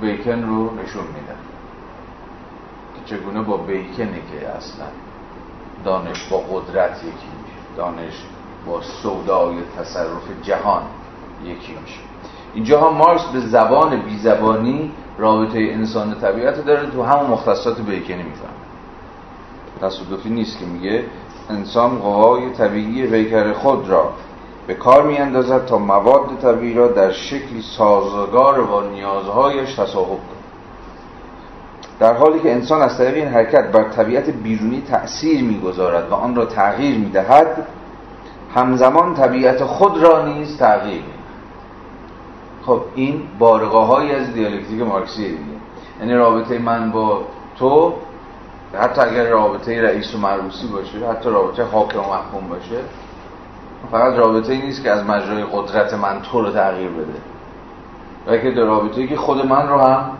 بیکن 0.00 0.42
رو 0.42 0.64
نشون 0.64 1.04
میدن. 1.04 1.38
که 2.94 3.16
چگونه 3.16 3.42
با 3.42 3.56
بیکنه 3.56 4.20
که 4.32 4.48
اصلا 4.48 4.86
دانش 5.84 6.24
با 6.24 6.38
قدرت 6.38 6.96
یکی 6.96 7.08
میشه 7.10 7.76
دانش 7.76 8.24
با 8.66 8.82
سودای 8.82 9.56
تصرف 9.78 10.42
جهان 10.42 10.82
یکی 11.44 11.72
میشه. 11.82 12.11
اینجا 12.54 12.80
هم 12.80 12.96
مارکس 12.96 13.24
به 13.24 13.40
زبان 13.40 13.96
بی 13.96 14.18
زبانی 14.18 14.90
رابطه 15.18 15.58
انسان 15.58 16.12
و 16.12 16.14
طبیعت 16.14 16.64
داره 16.64 16.90
تو 16.90 17.02
همون 17.02 17.30
مختصات 17.30 17.80
بیکنی 17.80 18.22
میفهم 18.22 18.62
تصادفی 19.80 20.30
نیست 20.30 20.58
که 20.58 20.64
میگه 20.64 21.04
انسان 21.50 21.98
قوای 21.98 22.50
طبیعی 22.50 23.06
پیکر 23.06 23.52
خود 23.52 23.88
را 23.88 24.10
به 24.66 24.74
کار 24.74 25.02
میاندازد 25.02 25.66
تا 25.66 25.78
مواد 25.78 26.38
طبیعی 26.42 26.74
را 26.74 26.88
در 26.88 27.12
شکلی 27.12 27.62
سازگار 27.62 28.62
با 28.62 28.82
نیازهایش 28.82 29.74
تصاحب 29.74 30.08
کند. 30.08 30.42
در 32.00 32.14
حالی 32.14 32.40
که 32.40 32.52
انسان 32.52 32.82
از 32.82 32.98
طریق 32.98 33.14
این 33.14 33.28
حرکت 33.28 33.72
بر 33.72 33.84
طبیعت 33.84 34.30
بیرونی 34.30 34.82
تأثیر 34.88 35.44
می‌گذارد 35.44 36.10
و 36.10 36.14
آن 36.14 36.36
را 36.36 36.44
تغییر 36.44 36.98
می‌دهد 36.98 37.66
همزمان 38.54 39.14
طبیعت 39.14 39.64
خود 39.64 40.02
را 40.02 40.26
نیز 40.26 40.58
تغییر 40.58 41.02
خب 42.66 42.80
این 42.94 43.22
بارگاه 43.38 44.10
از 44.10 44.32
دیالکتیک 44.32 44.82
مارکسیه 44.82 45.28
دیگه. 45.28 45.40
یعنی 46.00 46.14
رابطه 46.14 46.58
من 46.58 46.92
با 46.92 47.22
تو 47.56 47.94
حتی 48.80 49.00
اگر 49.00 49.30
رابطه 49.30 49.82
رئیس 49.82 50.14
و 50.14 50.18
معروسی 50.18 50.66
باشه 50.66 51.08
حتی 51.08 51.30
رابطه 51.30 51.62
حاکم 51.62 51.98
و 51.98 52.02
محکوم 52.02 52.48
باشه 52.48 52.80
فقط 53.90 54.18
رابطه 54.18 54.52
ای 54.52 54.62
نیست 54.62 54.82
که 54.82 54.90
از 54.90 55.04
مجرای 55.04 55.44
قدرت 55.52 55.94
من 55.94 56.22
تو 56.22 56.42
رو 56.42 56.50
تغییر 56.50 56.90
بده. 56.90 57.20
بلکه 58.26 58.50
در 58.50 58.64
رابطه 58.64 59.00
ای 59.00 59.08
که 59.08 59.16
خود 59.16 59.46
من 59.46 59.68
رو 59.68 59.78
هم 59.78 60.10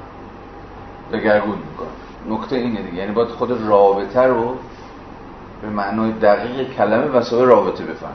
دگرگون 1.13 1.59
می‌کنه. 1.71 2.37
نکته 2.37 2.57
اینه 2.57 2.83
دیگه. 2.83 2.97
یعنی 2.97 3.13
باید 3.13 3.29
خود 3.29 3.61
رابطه 3.69 4.23
رو 4.23 4.57
به 5.63 5.69
معنای 5.69 6.13
دقیق 6.13 6.73
کلمه 6.77 7.07
وسایل 7.07 7.45
رابطه 7.45 7.85
بفهم 7.85 8.13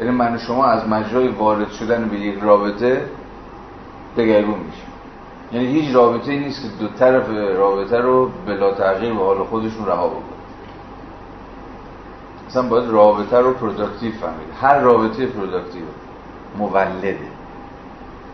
یعنی 0.00 0.10
من 0.10 0.38
شما 0.38 0.64
از 0.64 0.88
مجرای 0.88 1.28
وارد 1.28 1.70
شدن 1.70 2.08
به 2.08 2.16
یک 2.16 2.38
رابطه 2.42 3.04
دگرگون 4.16 4.58
میشه 4.58 4.82
یعنی 5.52 5.66
هیچ 5.66 5.94
رابطه 5.94 6.38
نیست 6.38 6.62
که 6.62 6.68
دو 6.80 6.88
طرف 6.88 7.28
رابطه 7.56 7.98
رو 7.98 8.30
بلا 8.46 8.74
تغییر 8.74 9.14
به 9.14 9.24
حال 9.24 9.44
خودشون 9.44 9.86
رها 9.86 10.08
بکنه 10.08 10.38
مثلا 12.48 12.68
باید 12.68 12.90
رابطه 12.90 13.38
رو 13.38 13.52
productive 13.52 14.12
فهمید. 14.12 14.48
هر 14.60 14.78
رابطه 14.78 15.26
productive 15.26 15.84
مولده. 16.58 17.18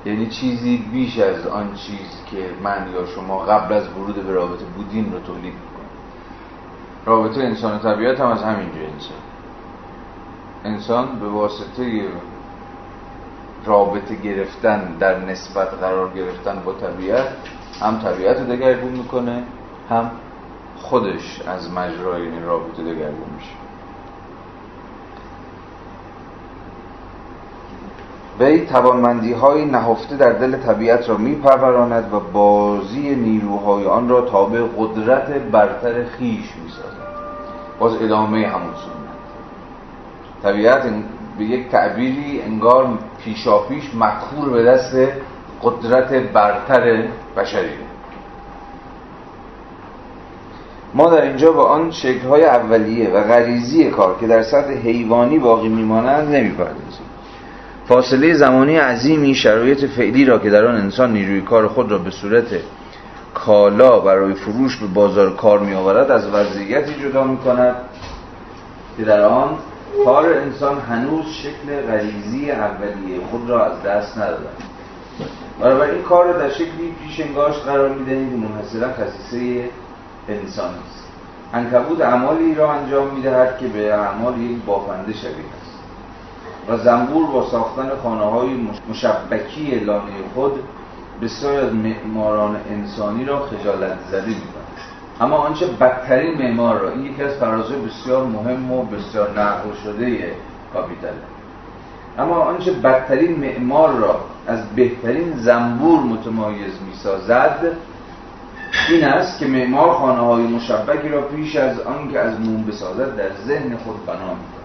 یعنی 0.04 0.26
چیزی 0.26 0.76
بیش 0.92 1.18
از 1.18 1.46
آن 1.46 1.74
چیز 1.74 2.22
که 2.30 2.50
من 2.62 2.86
یا 2.94 3.06
شما 3.06 3.38
قبل 3.38 3.74
از 3.74 3.88
ورود 3.88 4.26
به 4.26 4.32
رابطه 4.32 4.64
بودیم 4.64 5.12
رو 5.12 5.18
تولید 5.20 5.44
می‌کنه 5.44 5.88
رابطه 7.06 7.40
انسان 7.40 7.76
و 7.76 7.78
طبیعت 7.78 8.20
هم 8.20 8.26
از 8.26 8.42
همین 8.42 8.68
جنسه. 8.68 9.14
انسان 10.64 11.18
به 11.20 11.28
واسطه 11.28 12.02
رابطه 13.64 14.14
گرفتن 14.14 14.96
در 15.00 15.18
نسبت 15.18 15.68
قرار 15.68 16.10
گرفتن 16.10 16.62
با 16.64 16.72
طبیعت 16.72 17.28
هم 17.80 17.98
طبیعت 17.98 18.38
رو 18.38 18.46
دگرگون 18.46 18.92
می‌کنه 18.92 19.42
هم 19.90 20.10
خودش 20.76 21.42
از 21.46 21.72
مجرای 21.72 22.22
این 22.22 22.44
رابطه 22.44 22.82
دگرگون 22.82 23.28
میشه. 23.36 23.54
وی 28.40 28.66
توانمندی 28.66 29.32
های 29.32 29.64
نهفته 29.64 30.16
در 30.16 30.32
دل 30.32 30.56
طبیعت 30.56 31.08
را 31.08 31.16
میپروراند 31.16 32.14
و 32.14 32.20
بازی 32.20 33.14
نیروهای 33.14 33.84
آن 33.84 34.08
را 34.08 34.20
تابع 34.20 34.62
قدرت 34.78 35.30
برتر 35.30 36.04
خیش 36.04 36.56
می‌سازد. 36.64 37.04
باز 37.78 38.02
ادامه 38.02 38.46
همون 38.46 38.74
سنت 38.74 38.93
طبیعت 40.44 40.82
به 41.38 41.44
یک 41.44 41.68
تعبیری 41.68 42.42
انگار 42.46 42.98
پیشاپیش 43.24 43.84
مدخور 43.94 44.48
به 44.48 44.64
دست 44.64 44.96
قدرت 45.62 46.12
برتر 46.12 47.04
بشری. 47.36 47.68
ما 50.94 51.10
در 51.10 51.22
اینجا 51.22 51.52
با 51.52 51.64
آن 51.64 51.90
شکل‌های 51.90 52.44
اولیه 52.44 53.10
و 53.10 53.22
غریزی 53.22 53.90
کار 53.90 54.16
که 54.20 54.26
در 54.26 54.42
سطح 54.42 54.72
حیوانی 54.72 55.38
باقی 55.38 55.68
میمانند 55.68 56.34
نمی‌پردازیم. 56.34 57.06
فاصله 57.88 58.34
زمانی 58.34 58.76
عظیمی 58.76 59.34
شرایط 59.34 59.84
فعلی 59.84 60.24
را 60.24 60.38
که 60.38 60.50
در 60.50 60.66
آن 60.66 60.74
انسان 60.74 61.12
نیروی 61.12 61.40
کار 61.40 61.68
خود 61.68 61.90
را 61.90 61.98
به 61.98 62.10
صورت 62.10 62.44
کالا 63.34 64.00
برای 64.00 64.34
فروش 64.34 64.76
به 64.76 64.86
بازار 64.86 65.36
کار 65.36 65.58
می 65.58 65.74
آورد 65.74 66.10
از 66.10 66.28
وضعیتی 66.28 66.94
جدا 67.02 67.24
می 67.24 67.36
کند 67.36 67.76
که 68.96 69.04
در 69.04 69.20
آن 69.20 69.48
کار 70.04 70.32
انسان 70.32 70.80
هنوز 70.80 71.26
شکل 71.26 71.86
غریزی 71.86 72.50
اولیه 72.50 73.20
خود 73.30 73.50
را 73.50 73.66
از 73.66 73.82
دست 73.82 74.18
نداده. 74.18 74.48
برای 75.60 75.90
این 75.90 76.02
کار 76.02 76.32
در 76.32 76.50
شکلی 76.50 76.94
پیشنگاش 77.04 77.58
قرار 77.58 77.88
می‌دهیم 77.88 78.30
که 78.30 78.36
منحصرا 78.36 78.92
خصیصه 78.92 79.68
انسان 80.28 80.70
است. 80.86 81.04
انکبود 81.52 82.02
اعمالی 82.02 82.54
را 82.54 82.72
انجام 82.72 83.14
می‌دهد 83.14 83.58
که 83.58 83.66
به 83.66 83.94
اعمال 83.94 84.40
یک 84.40 84.62
بافنده 84.66 85.12
شبیه 85.12 85.30
است. 85.30 85.74
و 86.68 86.78
زنبور 86.78 87.26
با 87.26 87.50
ساختن 87.50 87.90
خانه 88.02 88.24
های 88.24 88.48
مشبکی 88.90 89.70
لانه 89.70 90.12
خود 90.34 90.52
بسیار 91.22 91.64
از 91.64 91.74
معماران 91.74 92.56
انسانی 92.70 93.24
را 93.24 93.38
خجالت 93.38 93.98
زده 94.10 94.26
می‌کند 94.26 94.63
اما 95.20 95.36
آنچه 95.36 95.66
بدترین 95.66 96.42
معمار 96.42 96.78
را 96.78 96.90
این 96.90 97.06
یکی 97.06 97.22
از 97.22 97.34
فرازهای 97.34 97.80
بسیار 97.80 98.26
مهم 98.26 98.72
و 98.72 98.82
بسیار 98.82 99.30
نقل 99.30 99.74
شده 99.84 100.36
کاپیتال. 100.72 101.12
اما 102.18 102.34
آنچه 102.34 102.72
بدترین 102.72 103.40
معمار 103.40 103.92
را 103.92 104.20
از 104.46 104.74
بهترین 104.76 105.32
زنبور 105.36 106.00
متمایز 106.00 106.72
می‌سازد 106.88 107.72
این 108.90 109.04
است 109.04 109.38
که 109.38 109.46
معمار 109.46 109.94
خانه 109.94 110.20
های 110.20 110.42
مشبکی 110.42 111.08
را 111.08 111.20
پیش 111.20 111.56
از 111.56 111.80
آنکه 111.80 112.20
از 112.20 112.40
موم 112.40 112.64
بسازد 112.64 113.16
در 113.16 113.30
ذهن 113.46 113.76
خود 113.76 114.06
بنا 114.06 114.14
می‌کند. 114.14 114.64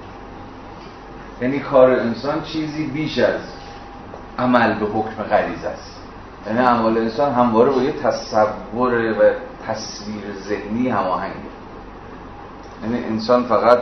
یعنی 1.42 1.60
کار 1.60 1.92
انسان 1.92 2.42
چیزی 2.42 2.88
بیش 2.88 3.20
از 3.20 3.42
عمل 4.40 4.80
به 4.80 4.86
حکم 4.86 5.24
غریز 5.24 5.66
است. 5.66 6.02
یعنی 6.48 6.60
اعمال 6.60 6.98
انسان 6.98 7.34
همواره 7.34 7.72
با 7.72 7.82
یه 7.82 7.92
تصور 7.92 8.94
و 8.94 9.34
تصویر 9.70 10.24
ذهنی 10.48 10.90
هماهنگه 10.90 11.36
یعنی 12.84 13.06
انسان 13.06 13.44
فقط 13.44 13.80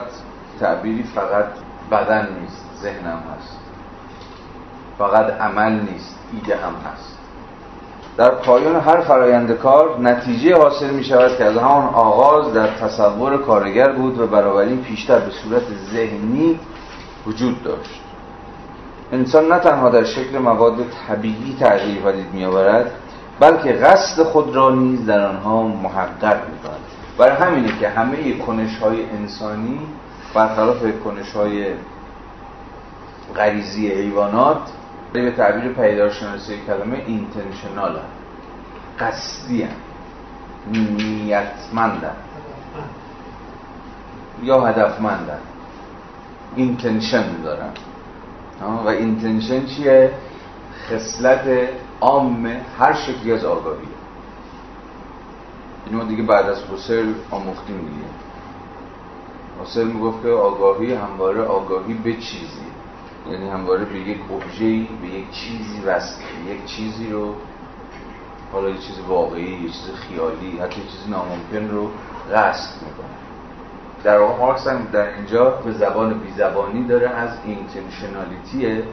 تعبیری 0.59 1.03
فقط 1.03 1.45
بدن 1.91 2.27
نیست 2.41 2.65
ذهنم 2.81 3.23
هست. 3.37 3.57
فقط 4.97 5.41
عمل 5.41 5.71
نیست 5.71 6.15
ایده 6.33 6.55
هم 6.55 6.73
هست. 6.73 7.17
در 8.17 8.29
پایان 8.29 8.75
هر 8.75 9.01
فرایند 9.01 9.51
کار 9.51 9.99
نتیجه 9.99 10.57
حاصل 10.57 10.89
می 10.89 11.03
شود 11.03 11.37
که 11.37 11.45
از 11.45 11.57
همان 11.57 11.85
آغاز 11.93 12.53
در 12.53 12.67
تصور 12.67 13.37
کارگر 13.37 13.91
بود 13.91 14.19
و 14.19 14.27
بنابراین 14.27 14.81
پیشتر 14.83 15.19
به 15.19 15.31
صورت 15.31 15.63
ذهنی 15.91 16.59
وجود 17.27 17.63
داشت. 17.63 18.01
انسان 19.11 19.47
نه 19.47 19.59
تنها 19.59 19.89
در 19.89 20.03
شکل 20.03 20.37
مواد 20.37 20.75
طبیعی 21.07 21.57
تغییر 21.59 22.01
پدید 22.01 22.33
میآورد 22.33 22.91
بلکه 23.39 23.73
قصد 23.73 24.23
خود 24.23 24.55
را 24.55 24.69
نیز 24.69 25.05
در 25.05 25.25
آنها 25.27 25.63
محقق 25.63 26.49
می 26.49 26.59
کند 26.59 26.79
برای 27.17 27.35
همینه 27.35 27.79
که 27.79 27.89
همه 27.89 28.37
کنش 28.37 28.77
های 28.77 29.09
انسانی 29.09 29.79
برخلاف 30.33 30.83
کنش 31.03 31.31
های 31.31 31.65
غریزی 33.35 33.87
حیوانات 33.87 34.57
به 35.13 35.31
تعبیر 35.31 35.73
پیدارشناسی 35.73 36.53
کلمه 36.67 37.03
اینتنشنال 37.07 37.91
هم. 37.91 38.03
قصدی 38.99 39.63
هم. 39.63 39.69
نیتمندن 40.71 42.15
یا 44.43 44.61
هدفمندن 44.61 45.39
intention 46.55 47.41
دارن 47.43 47.69
و 48.85 48.87
intention 48.87 49.65
چیه؟ 49.65 50.11
خصلت 50.89 51.69
عام 52.01 52.45
هر 52.79 52.93
شکلی 52.93 53.31
از 53.31 53.45
آگاهی 53.45 53.87
اینو 55.85 56.05
دیگه 56.05 56.23
بعد 56.23 56.49
از 56.49 56.63
هوسرل 56.63 57.13
آموختیم 57.31 57.77
دیگه. 57.77 58.07
هوسرل 59.61 59.87
می‌گفت 59.87 60.21
که 60.23 60.29
آگاهی 60.29 60.93
همواره 60.93 61.41
آگاهی 61.43 61.93
به 61.93 62.13
چیزی. 62.13 62.67
یعنی 63.31 63.49
همواره 63.49 63.85
به 63.85 63.99
یک 63.99 64.19
ابژه‌ای 64.31 64.87
به 65.01 65.07
یک 65.07 65.31
چیزی 65.31 65.81
وصل 65.85 66.21
یک 66.47 66.65
چیزی 66.65 67.09
رو 67.09 67.33
حالا 68.53 68.69
یه 68.69 68.77
چیز 68.77 68.99
واقعی 69.07 69.63
یه 69.63 69.69
چیز 69.69 69.91
خیالی 69.95 70.57
حتی 70.57 70.81
یه 70.81 70.87
چیز 70.87 71.09
ناممکن 71.09 71.75
رو 71.75 71.89
قصد 72.33 72.81
می‌کنه. 72.81 73.07
در 74.03 74.19
واقع 74.19 74.39
مارکس 74.39 74.67
هم 74.67 74.87
در 74.91 75.13
اینجا 75.15 75.49
به 75.49 75.71
زبان 75.71 76.19
بیزبانی 76.19 76.87
داره 76.87 77.09
از 77.09 77.29
اینتنشنالیتی 77.45 78.83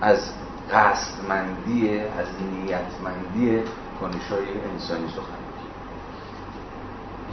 از 0.00 0.30
قصدمندی 0.70 1.98
از 1.98 2.26
نیتمندی 2.52 3.62
کنش 4.00 4.28
های 4.30 4.70
انسانی 4.72 5.08
سخن. 5.08 5.42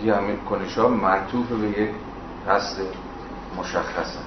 یه 0.03 0.15
همین 0.15 0.37
کنش 0.49 0.77
ها 0.77 0.87
معطوف 0.87 1.51
به 1.51 1.81
یک 1.81 1.89
قصد 2.47 2.81
مشخص 3.57 4.17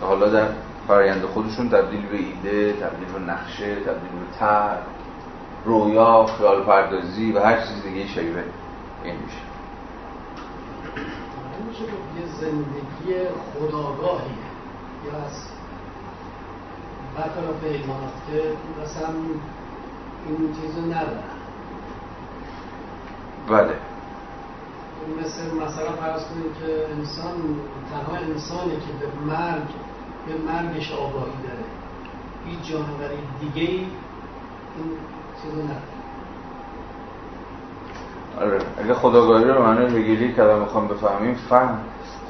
حالا 0.00 0.28
در 0.28 0.48
فرایند 0.88 1.22
خودشون 1.22 1.68
تبدیل 1.68 2.06
به 2.06 2.16
ایده 2.16 2.72
تبدیل 2.72 3.12
به 3.12 3.32
نقشه 3.32 3.74
تبدیل 3.74 4.10
به 4.10 4.38
تر 4.38 4.76
رویا 5.64 6.26
خیال 6.26 6.64
پردازی 6.64 7.32
و 7.32 7.40
هر 7.40 7.60
چیز 7.60 7.82
دیگه 7.82 8.06
شبیه 8.06 8.44
این 9.04 9.14
میشه. 9.16 9.38
یه 12.20 12.26
زندگی 12.40 13.28
خداگاهی 13.54 14.34
یا 15.06 15.24
از 15.26 15.48
برخلاف 17.16 17.64
حیوانات 17.64 18.16
که 18.26 18.42
مثلا 18.82 19.14
این 20.26 20.54
چیزو 20.60 20.80
ندارن. 20.80 21.32
بله. 23.48 23.74
مثل 25.20 25.42
مثلا 25.56 25.92
فرض 25.92 26.24
کنید 26.24 26.52
که 26.60 26.86
انسان 26.98 27.34
تنها 27.90 28.18
انسانی 28.18 28.76
که 28.76 28.92
به 29.00 29.32
مرگ 29.32 29.68
به 30.26 30.52
مرگش 30.52 30.92
آگاهی 30.92 31.38
داره. 31.42 31.64
هیچ 32.46 32.72
جانوری 32.72 33.18
دیگه 33.40 33.70
ای 33.70 33.78
این 33.78 34.90
چیزو 35.42 35.62
نداره. 35.62 35.92
آره 38.40 38.58
اگه 38.84 38.94
خداگاهی 38.94 39.44
رو 39.44 39.62
معنی 39.62 39.86
هگلی 39.86 40.34
که 40.34 40.42
می‌خوام 40.42 40.88
بفهمیم 40.88 41.34
فهم 41.34 41.78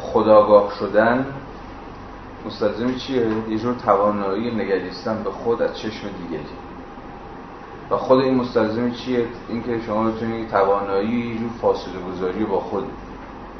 خداگاه 0.03 0.73
شدن 0.79 1.27
مستلزم 2.47 2.95
چیه؟ 2.95 3.27
یه 3.49 3.59
جور 3.59 3.75
توانایی 3.75 4.51
نگریستن 4.51 5.23
به 5.23 5.31
خود 5.31 5.63
از 5.63 5.79
چشم 5.79 6.09
دیگری 6.09 6.45
و 7.91 7.97
خود 7.97 8.19
این 8.19 8.35
مستلزم 8.35 8.91
چیه؟ 8.91 9.27
اینکه 9.49 9.81
شما 9.87 10.11
بتونید 10.11 10.49
توانایی 10.51 11.19
یه 11.19 11.39
جور 11.39 11.51
فاصله 11.61 11.95
گذاری 12.13 12.45
با 12.45 12.61
خود 12.61 12.85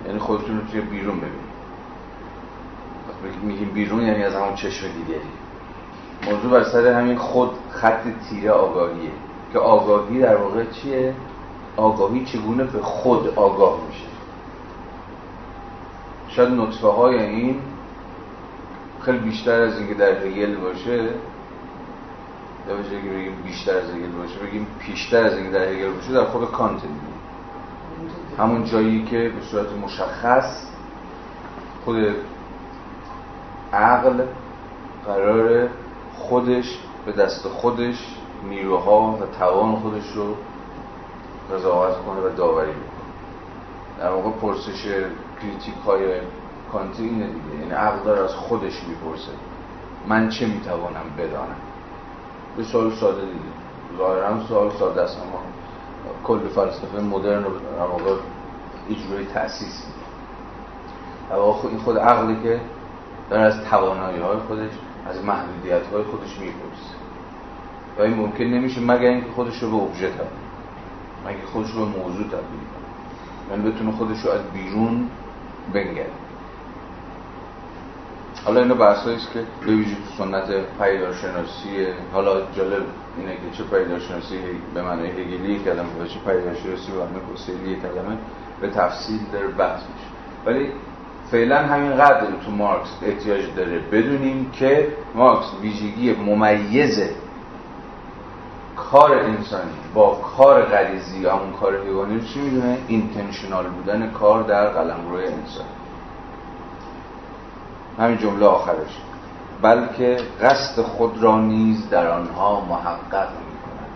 یعنی 0.07 0.19
خودتون 0.19 0.61
رو 0.61 0.67
توی 0.67 0.81
بیرون 0.81 1.17
ببینید 1.17 1.53
میگیم 3.43 3.71
بیرون 3.75 4.03
یعنی 4.03 4.23
از 4.23 4.35
همون 4.35 4.55
چشم 4.55 4.87
دیگری 4.87 5.21
موضوع 6.27 6.51
بر 6.51 6.65
سر 6.65 6.87
همین 6.87 7.17
خود 7.17 7.51
خط 7.71 8.03
تیره 8.29 8.51
آگاهیه 8.51 9.11
که 9.53 9.59
آگاهی 9.59 10.19
در 10.21 10.37
واقع 10.37 10.65
چیه؟ 10.65 11.15
آگاهی 11.77 12.25
چگونه 12.25 12.65
به 12.65 12.83
خود 12.83 13.29
آگاه 13.37 13.79
میشه 13.89 14.07
شاید 16.29 16.49
نطفه 16.49 16.89
های 16.89 17.23
این 17.23 17.61
خیلی 19.05 19.19
بیشتر 19.19 19.61
از 19.61 19.79
اینکه 19.79 19.95
در 19.95 20.27
هگل 20.27 20.57
باشه 20.57 21.09
بشه 22.69 23.03
که 23.03 23.09
بگیم 23.09 23.43
بیشتر 23.45 23.77
از 23.77 23.91
هگل 23.91 24.13
باشه 24.19 24.39
بگیم 24.39 24.67
پیشتر 24.79 25.25
از 25.25 25.37
اینکه 25.37 25.51
در 25.51 25.65
هگل 25.65 25.93
باشه 25.93 26.13
در 26.13 26.25
خود 26.25 26.51
کانت 26.51 26.83
همون 28.39 28.65
جایی 28.65 29.05
که 29.05 29.17
به 29.17 29.47
صورت 29.51 29.67
مشخص 29.85 30.67
خود 31.85 31.97
عقل 33.73 34.25
قرار 35.07 35.69
خودش 36.15 36.79
به 37.07 37.13
دست 37.13 37.49
خودش 37.49 38.17
نیروها 38.49 39.13
و 39.13 39.39
توان 39.39 39.77
خودش 39.77 40.13
رو 40.15 40.37
قضاوت 41.55 41.97
کنه 42.07 42.21
و 42.21 42.37
داوری 42.37 42.71
بکنه. 42.71 43.03
در 43.99 44.11
واقع 44.11 44.31
پرسش 44.31 44.85
کریتیک 45.43 45.75
های 45.87 46.21
کانتی 46.73 47.03
اینه 47.03 47.27
دیگه. 47.27 47.61
یعنی 47.61 47.73
عقل 47.73 48.05
داره 48.05 48.21
از 48.21 48.35
خودش 48.35 48.85
می‌پرسه. 48.89 49.33
من 50.09 50.29
چه 50.29 50.47
می‌توانم 50.47 51.05
بدانم؟ 51.19 51.57
به 52.57 52.65
سوال 52.65 52.91
ساده 52.91 53.21
دیگه. 53.21 53.99
ظاهرا 53.99 54.47
سوال 54.49 54.71
ساده 54.79 55.03
است 55.03 55.17
اما 55.17 55.43
کل 56.25 56.49
فلسفه 56.49 57.01
مدرن 57.01 57.45
رو 57.45 57.51
در 57.51 57.87
واقع 57.87 58.15
اجروی 58.91 59.27
تأسیس 59.35 59.87
در 61.31 61.37
این 61.37 61.79
خود 61.79 61.99
عقلی 61.99 62.43
که 62.43 62.61
داره 63.31 63.43
از 63.43 63.65
توانایی 63.65 64.21
های 64.21 64.37
خودش 64.49 64.71
از 65.07 65.25
محدودیت 65.25 65.87
های 65.87 66.03
خودش 66.03 66.39
می‌پرسه. 66.39 66.93
و 67.99 68.03
این 68.03 68.15
ممکن 68.15 68.45
نمیشه 68.45 68.81
مگر 68.81 69.11
اینکه 69.11 69.31
خودش 69.35 69.63
رو 69.63 69.71
به 69.71 69.77
ابژه 69.77 70.09
تبدیل 70.09 70.27
مگه 71.27 71.47
خودش 71.53 71.71
رو 71.71 71.87
به 71.87 71.99
موضوع 71.99 72.25
تبدیل 72.25 72.65
کنه. 72.73 73.51
یعنی 73.51 73.71
بتونه 73.71 73.93
خودش 73.93 74.21
رو 74.25 74.31
از 74.31 74.41
بیرون 74.55 75.09
بنگره. 75.73 76.11
حالا 78.45 78.61
اینو 78.61 78.75
بحثایی 78.75 79.17
است 79.17 79.33
که 79.33 79.41
به 79.67 79.73
ویژه 79.73 79.95
تو 79.95 80.25
سنت 80.25 80.45
پیدارشناسی 80.81 81.87
حالا 82.13 82.41
جالب 82.57 82.83
اینه 83.19 83.33
که 83.33 83.57
چه 83.59 83.65
پیدارشناسی 83.65 84.39
به 84.75 84.83
معنای 84.83 85.11
هگلی 85.11 85.59
کلمه 85.59 86.03
و 86.03 86.07
چه 86.07 86.19
پیدارشناسی 86.19 86.93
به 86.93 86.99
معنای 86.99 87.21
حسینی 87.35 87.77
کلمه 87.77 88.19
به 88.61 88.69
تفصیل 88.69 89.21
در 89.33 89.47
بحث 89.47 89.81
میشه 89.81 90.07
ولی 90.47 90.73
فعلا 91.31 91.59
همین 91.59 91.93
قدر 91.93 92.27
تو 92.45 92.51
مارکس 92.51 92.89
احتیاج 93.03 93.43
داره 93.57 93.79
بدونیم 93.79 94.51
که 94.51 94.89
مارکس 95.15 95.47
ویژگی 95.63 96.15
ممیز 96.15 97.01
کار 98.77 99.19
انسانی 99.19 99.73
با 99.95 100.15
کار 100.37 100.63
غریزی 100.63 101.19
یا 101.19 101.37
همون 101.37 101.53
کار 101.53 101.83
حیوانی 101.85 102.15
رو 102.15 102.27
چی 102.27 102.41
می‌دونه؟ 102.41 102.79
اینتنشنال 102.89 103.67
بودن 103.67 104.11
کار 104.11 104.43
در 104.43 104.69
قلمروی 104.69 105.25
انسان 105.25 105.67
همین 107.99 108.19
جمله 108.19 108.47
آخرش. 108.47 108.99
بلکه 109.63 110.17
قصد 110.43 110.83
خود 110.83 111.23
را 111.23 111.41
نیز 111.41 111.89
در 111.91 112.11
آنها 112.11 112.61
محقق 112.61 113.29
می 113.29 113.57
کند 113.63 113.91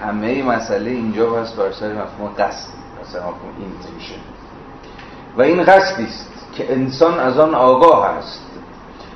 همه 0.00 0.42
مسئله 0.42 0.90
اینجا 0.90 1.30
بس 1.30 1.52
بر 1.52 1.72
سر 1.72 1.92
مفهوم 1.92 2.30
قصد 2.38 2.68
بر 3.14 3.18
مفهوم 3.18 3.32
اینتنشن 3.58 4.20
و 5.36 5.42
این 5.42 5.62
قصدی 5.62 6.04
است 6.04 6.32
که 6.52 6.72
انسان 6.72 7.18
از 7.18 7.38
آن 7.38 7.54
آگاه 7.54 8.06
است 8.06 8.44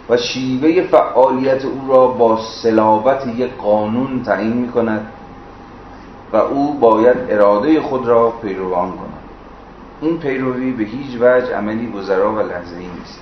و 0.09 0.17
شیوه 0.17 0.83
فعالیت 0.83 1.65
او 1.65 1.89
را 1.89 2.07
با 2.07 2.41
سلابت 2.63 3.27
یک 3.27 3.57
قانون 3.57 4.23
تعیین 4.23 4.53
می 4.53 4.69
کند 4.69 5.07
و 6.33 6.37
او 6.37 6.79
باید 6.79 7.17
اراده 7.29 7.81
خود 7.81 8.07
را 8.07 8.31
پیروان 8.31 8.91
کند. 8.91 9.12
این 10.03 10.19
پیروی 10.19 10.73
به 10.73 10.85
هیچ 10.85 11.17
وجه 11.21 11.57
عملی 11.57 11.87
گذرا 11.87 12.33
و 12.33 12.39
لحظه 12.39 12.77
نیست. 12.77 13.21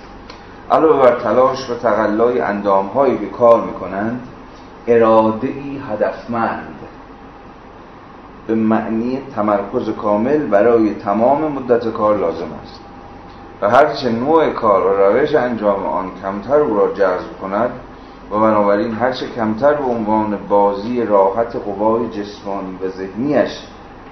علاوه 0.71 1.01
بر 1.01 1.19
تلاش 1.19 1.69
و 1.69 1.75
تقلای 1.75 2.39
اندامهایی 2.39 3.15
به 3.17 3.25
کار 3.25 3.63
می‌کنند 3.63 4.27
اراده 4.87 5.47
ای 5.47 5.81
هدفمند. 5.91 6.75
به 8.47 8.55
معنی 8.55 9.19
تمرکز 9.35 9.89
کامل 9.89 10.37
برای 10.37 10.93
تمام 10.93 11.51
مدت 11.51 11.87
کار 11.87 12.17
لازم 12.17 12.49
است. 12.63 12.79
و 13.61 13.69
هرچه 13.69 14.09
نوع 14.09 14.49
کار 14.49 14.87
و 14.87 15.03
روش 15.03 15.35
انجام 15.35 15.85
آن 15.85 16.11
کمتر 16.21 16.59
او 16.59 16.77
را 16.77 16.93
جذب 16.93 17.37
کند 17.41 17.69
و 18.31 18.39
بنابراین 18.39 18.91
هرچه 18.93 19.27
کمتر 19.27 19.73
به 19.73 19.83
عنوان 19.83 20.37
بازی 20.49 21.03
راحت 21.03 21.55
قوای 21.55 22.09
جسمانی 22.09 22.77
و 22.83 22.87
ذهنیش 22.87 23.51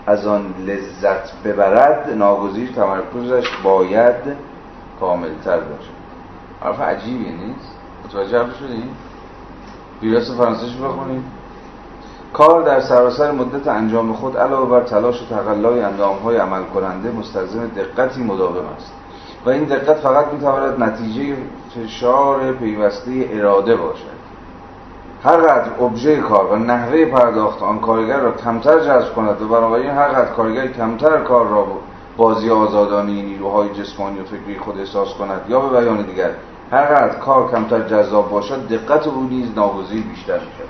از 0.10 0.28
آن 0.28 0.54
لذت 0.68 1.44
ببرد 1.44 2.10
ناگزیر 2.18 2.72
تمرکزش 2.72 3.50
باید 3.64 4.16
کاملتر 5.00 5.60
باشه. 5.60 5.90
حرف 6.62 6.82
عجیبی 6.82 7.32
نیست؟ 7.32 7.72
متوجه 8.06 8.54
شدیم 8.60 8.90
ویراس 10.02 10.32
فرانسیش 10.32 10.76
بخونیم. 10.76 11.24
کار 12.34 12.64
در 12.64 12.80
سراسر 12.80 13.32
مدت 13.32 13.68
انجام 13.68 14.14
خود 14.14 14.38
علاوه 14.38 14.70
بر 14.70 14.84
تلاش 14.84 15.22
و 15.22 15.26
تقلای 15.26 15.82
های 16.24 16.38
عمل 16.38 16.64
کننده 16.64 17.12
مستلزم 17.12 17.68
دقتی 17.68 18.24
مداوم 18.24 18.66
است. 18.78 18.94
و 19.46 19.50
این 19.50 19.64
دقت 19.64 19.98
فقط 19.98 20.34
می‌تواند 20.34 20.84
نتیجه 20.84 21.36
فشار 21.76 22.52
پیوسته 22.52 23.30
اراده 23.32 23.76
باشد. 23.76 24.19
هرقدر 25.24 25.84
ابژه 25.84 26.18
کار 26.18 26.46
و 26.46 26.56
نحوه 26.56 27.06
پرداخت 27.06 27.64
آن 27.64 27.80
کارگر 27.80 28.20
را 28.20 28.32
کمتر 28.32 28.80
جذب 28.80 29.14
کند 29.14 29.42
و 29.42 29.48
بنابراین 29.48 29.90
هرقدر 29.90 30.32
کارگر 30.32 30.68
کمتر 30.68 31.22
کار 31.22 31.48
را 31.48 31.68
بازی 32.18 32.50
آزادانه 32.50 33.12
نیروهای 33.12 33.70
جسمانی 33.70 34.20
و 34.20 34.24
فکری 34.24 34.60
خود 34.60 34.80
احساس 34.80 35.14
کند 35.14 35.42
یا 35.50 35.60
به 35.60 35.80
بیان 35.80 36.02
دیگر 36.02 36.32
هرقدر 36.72 37.20
کار 37.20 37.52
کمتر 37.52 37.88
جذاب 37.88 38.30
باشد 38.30 38.68
دقت 38.68 39.08
او 39.08 39.24
نیز 39.24 39.56
ناگزیر 39.56 40.04
بیشتر 40.04 40.40
می‌شود. 40.40 40.70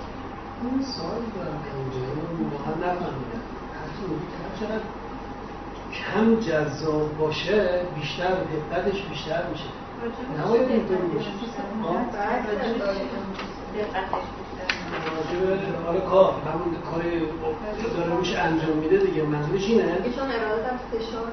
کم 6.13 6.35
جذاب 6.35 7.17
باشه 7.17 7.81
بیشتر 7.95 8.29
دقتش 8.29 9.03
بیشتر 9.03 9.41
میشه؟ 9.51 9.65
نباید 10.39 10.69
اینطوری 10.69 11.07
باشه 11.13 11.29
حالا 15.85 15.99
کار 15.99 16.33
همون 16.33 16.75
کار 16.91 17.03
داره 17.97 18.13
میشه 18.19 18.37
انجام 18.39 18.77
میده 18.77 18.97
دیگه 18.97 19.23
منظورش 19.23 19.65
اینه؟ 19.67 19.83
چون 19.83 20.31
اراده 20.31 20.61
در 20.61 20.99
فشاره 20.99 21.25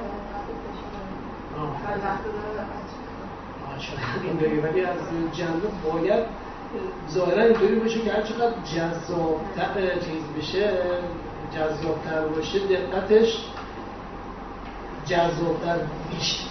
این 4.23 4.37
داری 4.37 4.61
ولی 4.61 4.81
از 4.81 4.97
جنبه 5.33 5.69
باید 5.85 6.25
ظاهرا 7.11 7.43
اینطوری 7.43 7.75
باشه 7.75 8.01
که 8.01 8.13
هر 8.13 8.23
چقدر 8.23 8.53
جذابتر 8.65 9.95
چیز 9.95 10.23
بشه 10.39 10.73
جذابتر 11.55 12.29
باشه 12.37 12.59
دقتش 12.59 13.45
جذابتر 15.07 15.79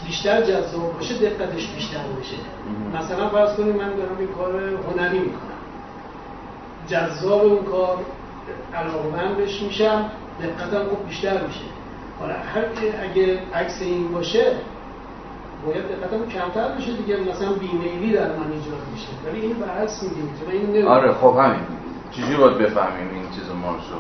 بیشتر 0.06 0.42
جذاب 0.42 0.94
باشه 0.94 1.14
دقتش 1.30 1.68
بیشتر 1.68 2.04
باشه. 2.16 2.36
مثلا 2.94 3.30
فرض 3.30 3.56
کنیم 3.56 3.76
من 3.76 3.96
دارم 3.96 4.18
این 4.20 4.28
کار 4.28 4.52
هنری 4.60 5.20
می‌کنم. 5.20 5.55
جذاب 6.88 7.42
اون 7.42 7.66
کار 7.66 7.98
علاقمند 8.74 9.38
بهش 9.38 9.62
میشم 9.62 10.12
دقتم 10.42 10.90
خوب 10.90 11.08
بیشتر 11.08 11.48
میشه. 11.48 11.66
حالا 12.20 12.34
هر 12.34 12.66
اگه 13.04 13.40
عکس 13.54 13.82
این 13.82 14.12
باشه 14.12 14.56
باید 15.66 15.84
دقتم 15.88 16.26
کمتر 16.26 16.68
بشه 16.68 16.94
دیگه 16.94 17.18
مثلا 17.18 17.54
بیمیلی 17.54 18.14
در 18.14 18.28
من 18.28 18.52
ایجاد 18.52 18.82
میشه. 18.94 19.08
ولی 19.26 19.42
این 19.42 19.54
برعکس 19.54 20.04
میگیم 20.04 20.30
این 20.52 20.88
آره 20.88 21.14
خب 21.14 21.36
همین. 21.40 21.62
چجوری 22.12 22.36
باید 22.36 22.58
بفهمیم 22.58 23.10
این 23.14 23.30
چیز 23.36 23.52
مارسو 23.62 23.96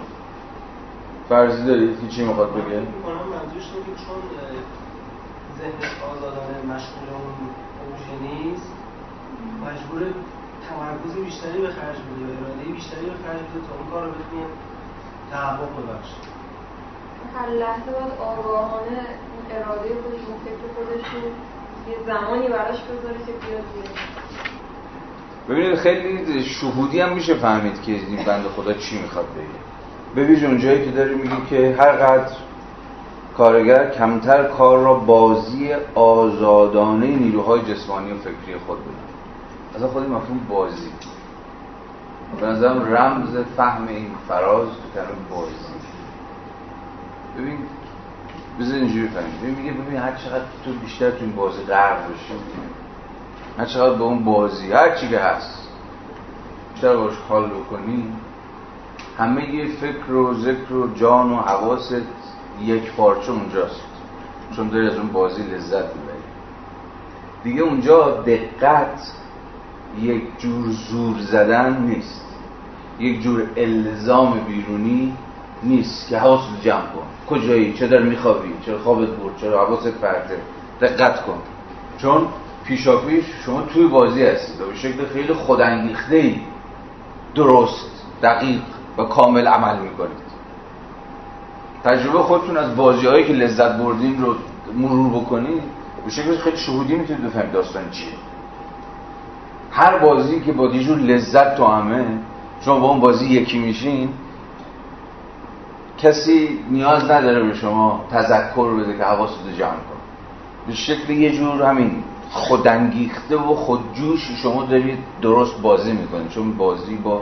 فرضی 1.29 1.65
دارید 1.65 2.01
که 2.01 2.07
چی 2.07 2.23
می‌خواد 2.23 2.51
بگه؟ 2.51 2.61
منظورش 2.63 3.67
اینه 3.73 3.97
چون 3.97 4.19
ذهن 5.59 5.91
آزادانه 6.11 6.57
مشغول 6.75 7.09
اون 7.13 7.49
اوژه 7.81 8.15
نیست 8.21 8.71
مجبور 9.61 10.01
تمرکز 10.69 11.13
بیشتری 11.25 11.61
به 11.61 11.67
خرج 11.67 11.97
بده 12.07 12.23
و 12.25 12.45
اراده 12.45 12.71
بیشتری 12.71 13.05
به 13.05 13.17
خرج 13.23 13.41
بده 13.47 13.61
تا 13.67 13.73
اون 13.77 13.87
کار 13.91 14.03
رو 14.05 14.11
بتونه 14.11 14.45
تحقق 15.31 15.71
ببخشه. 15.77 16.17
هر 17.35 17.49
لحظه 17.49 17.91
باید 17.91 18.13
آگاهانه 18.19 19.01
اراده 19.51 19.89
خودش 20.03 20.23
اون 20.27 20.39
فکر 20.45 20.65
خودش 20.75 21.05
یه 21.89 21.97
زمانی 22.05 22.47
براش 22.47 22.79
بذاره 22.81 23.17
که 23.17 23.31
بیاد 23.31 23.63
ببینید 25.49 25.75
خیلی 25.75 26.43
شهودی 26.43 26.99
هم 26.99 27.13
میشه 27.13 27.33
فهمید 27.33 27.81
که 27.81 27.91
این 27.91 28.23
بند 28.25 28.45
خدا 28.45 28.73
چی 28.73 29.01
می‌خواد 29.01 29.25
بگه. 29.25 29.65
ببینید 30.15 30.45
اونجایی 30.45 30.85
که 30.85 30.91
داری 30.91 31.15
میگی 31.15 31.45
که 31.49 31.75
هر 31.79 31.91
قدر 31.91 32.33
کارگر 33.37 33.89
کمتر 33.91 34.43
کار 34.43 34.79
را 34.79 34.93
بازی 34.93 35.73
آزادانه 35.95 37.07
نیروهای 37.07 37.61
جسمانی 37.61 38.11
و 38.11 38.15
فکری 38.15 38.57
خود 38.67 38.77
بدن 38.77 39.04
اصلا 39.75 39.87
خود 39.87 40.09
مفهوم 40.09 40.39
بازی. 40.49 40.89
به 42.39 42.47
نظرم 42.47 42.95
رمز 42.95 43.37
فهم 43.57 43.87
این 43.87 44.11
فراز 44.27 44.67
تو 44.67 44.99
کلمه 44.99 45.29
بازی. 45.29 45.55
ببین 47.37 47.57
بذار 48.59 48.75
اینجوری 48.75 49.07
فهمیم 49.07 49.39
ببین 49.41 49.55
میگه 49.55 49.71
ببین 49.71 49.97
هر 49.97 50.15
چقدر 50.15 50.43
تو 50.65 50.71
بیشتر 50.71 51.11
تو 51.11 51.17
این 51.21 51.35
بازی 51.35 51.63
غرق 51.63 52.05
بشی 52.05 52.33
هر 53.57 53.65
چقدر 53.65 53.95
به 53.95 54.03
اون 54.03 54.23
بازی 54.23 54.71
هر 54.71 54.95
چی 54.95 55.09
که 55.09 55.19
هست 55.19 55.69
بیشتر 56.73 56.95
باش 56.95 57.13
حال 57.29 57.49
بکنی 57.49 58.13
همه 59.17 59.55
یه 59.55 59.67
فکر 59.67 60.13
و 60.13 60.33
ذکر 60.33 60.73
و 60.73 60.93
جان 60.93 61.31
و 61.31 61.35
حواست 61.35 61.95
یک 62.61 62.91
پارچه 62.91 63.31
اونجاست. 63.31 63.81
چون 64.55 64.69
داری 64.69 64.87
از 64.87 64.97
اون 64.97 65.07
بازی 65.07 65.43
لذت 65.43 65.85
می‌بری. 65.95 66.23
دیگه 67.43 67.61
اونجا 67.61 68.11
دقت 68.11 69.11
یک 70.01 70.23
جور 70.37 70.65
زور 70.69 71.19
زدن 71.19 71.81
نیست. 71.81 72.25
یک 72.99 73.21
جور 73.21 73.43
الزام 73.57 74.39
بیرونی 74.39 75.13
نیست 75.63 76.09
که 76.09 76.17
حواست 76.17 76.43
رو 76.49 76.61
جمع 76.61 76.81
کن. 76.81 77.35
کجایی؟ 77.35 77.73
چه 77.73 77.87
در 77.87 78.01
میخوابی؟ 78.01 78.49
چرا 78.65 78.79
خوابت 78.79 79.09
برد؟ 79.09 79.37
چرا 79.41 79.65
حواست 79.65 79.87
پرته 79.87 80.37
دقت 80.81 81.25
کن. 81.25 81.37
چون 81.97 82.27
پیشاپیش 82.63 83.25
شما 83.45 83.61
توی 83.61 83.87
بازی 83.87 84.23
هستید 84.23 84.61
و 84.61 84.65
به 84.65 84.75
شکل 84.75 85.05
خیلی 85.13 85.33
خودانگیخته 85.33 86.15
ای 86.15 86.35
درست 87.35 88.03
دقیق 88.23 88.61
و 88.97 89.03
کامل 89.03 89.47
عمل 89.47 89.79
می‌کنید. 89.79 90.25
تجربه 91.83 92.19
خودتون 92.19 92.57
از 92.57 92.75
بازی 92.75 93.07
هایی 93.07 93.25
که 93.25 93.33
لذت 93.33 93.77
بردین 93.77 94.21
رو 94.21 94.35
مرور 94.73 95.21
بکنید. 95.21 95.63
به 96.05 96.11
شکل 96.11 96.37
خیلی 96.37 96.57
شهودی 96.57 96.95
می‌تونید 96.95 97.23
بفهمید 97.23 97.51
داستان 97.51 97.89
چیه. 97.91 98.13
هر 99.75 99.97
بازی 99.97 100.39
که 100.39 100.51
با 100.51 100.67
دیجور 100.67 100.97
لذت 100.97 101.55
تو 101.55 101.65
همه 101.65 102.05
شما 102.61 102.79
با 102.79 102.89
اون 102.89 102.99
بازی 102.99 103.25
یکی 103.25 103.59
میشین 103.59 104.09
کسی 105.97 106.59
نیاز 106.69 107.11
نداره 107.11 107.43
به 107.43 107.53
شما 107.53 108.05
تذکر 108.11 108.73
بده 108.73 108.97
که 108.97 109.03
حواست 109.03 109.39
جمع 109.57 109.69
کن. 109.69 109.99
به 110.67 110.73
شکل 110.73 111.13
یه 111.13 111.31
جور 111.31 111.63
همین 111.63 112.03
خودانگیخته 112.31 113.37
و 113.37 113.55
خودجوش 113.55 114.31
شما 114.43 114.65
دارید 114.65 114.97
درست 115.21 115.61
بازی 115.61 115.91
می‌کنید 115.91 116.29
چون 116.29 116.53
بازی 116.53 116.95
با 116.95 117.21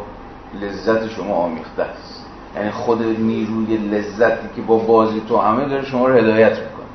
لذت 0.61 1.09
شما 1.09 1.35
آمیخته 1.35 1.83
است. 1.83 2.25
یعنی 2.55 2.71
خود 2.71 3.03
نیروی 3.19 3.77
لذتی 3.77 4.47
که 4.55 4.61
با 4.61 4.77
بازی 4.77 5.21
تو 5.29 5.37
همه 5.37 5.65
داره 5.65 5.85
شما 5.85 6.07
رو 6.07 6.13
هدایت 6.13 6.51
می‌کنه. 6.51 6.85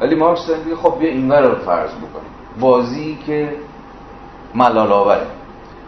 ولی 0.00 0.14
مارکس 0.14 0.46
داره 0.46 0.60
خب 0.82 0.98
بیا 0.98 1.10
اینور 1.10 1.40
رو 1.40 1.54
فرض 1.54 1.90
بکنیم. 1.90 2.30
بازی 2.60 3.18
که 3.26 3.52
ملال 4.54 4.92
آوره 4.92 5.26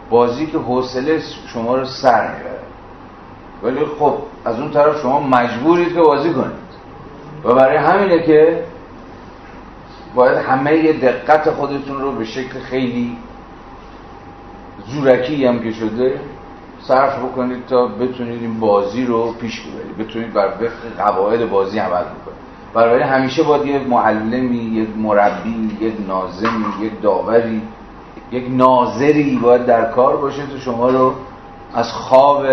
بازی 0.09 0.45
که 0.45 0.57
حوصله 0.57 1.21
شما 1.47 1.75
رو 1.75 1.85
سر 1.85 2.37
می‌بره. 2.37 2.59
ولی 3.63 3.85
خب 3.99 4.13
از 4.45 4.59
اون 4.59 4.71
طرف 4.71 5.01
شما 5.01 5.19
مجبورید 5.19 5.93
که 5.93 6.01
بازی 6.01 6.33
کنید. 6.33 6.71
و 7.43 7.53
برای 7.53 7.77
همینه 7.77 8.23
که 8.23 8.63
باید 10.15 10.37
همه 10.37 10.93
دقت 10.93 11.49
خودتون 11.49 12.01
رو 12.01 12.11
به 12.11 12.25
شکل 12.25 12.59
خیلی 12.59 13.17
زورکی 14.87 15.45
هم 15.45 15.59
که 15.59 15.71
شده 15.71 16.19
صرف 16.81 17.19
بکنید 17.19 17.65
تا 17.65 17.87
بتونید 17.87 18.41
این 18.41 18.59
بازی 18.59 19.05
رو 19.05 19.33
پیش 19.33 19.61
ببرید. 19.61 19.97
بتونید 19.97 20.33
بر 20.33 20.47
وفق 20.47 21.05
قواعد 21.05 21.49
بازی 21.49 21.79
عمل 21.79 22.03
بکنید. 22.03 22.41
برای 22.73 23.01
همیشه 23.01 23.43
باید 23.43 23.65
یک 23.65 23.87
معلمی 23.87 24.57
یک 24.57 24.89
مربی 24.97 25.77
یک 25.81 25.93
نازمی 26.07 26.65
یک 26.81 27.01
داوری 27.01 27.61
یک 28.31 28.45
ناظری 28.49 29.39
باید 29.41 29.65
در 29.65 29.91
کار 29.91 30.17
باشه 30.17 30.47
تا 30.47 30.57
شما 30.57 30.89
رو 30.89 31.13
از 31.73 31.91
خواب 31.91 32.45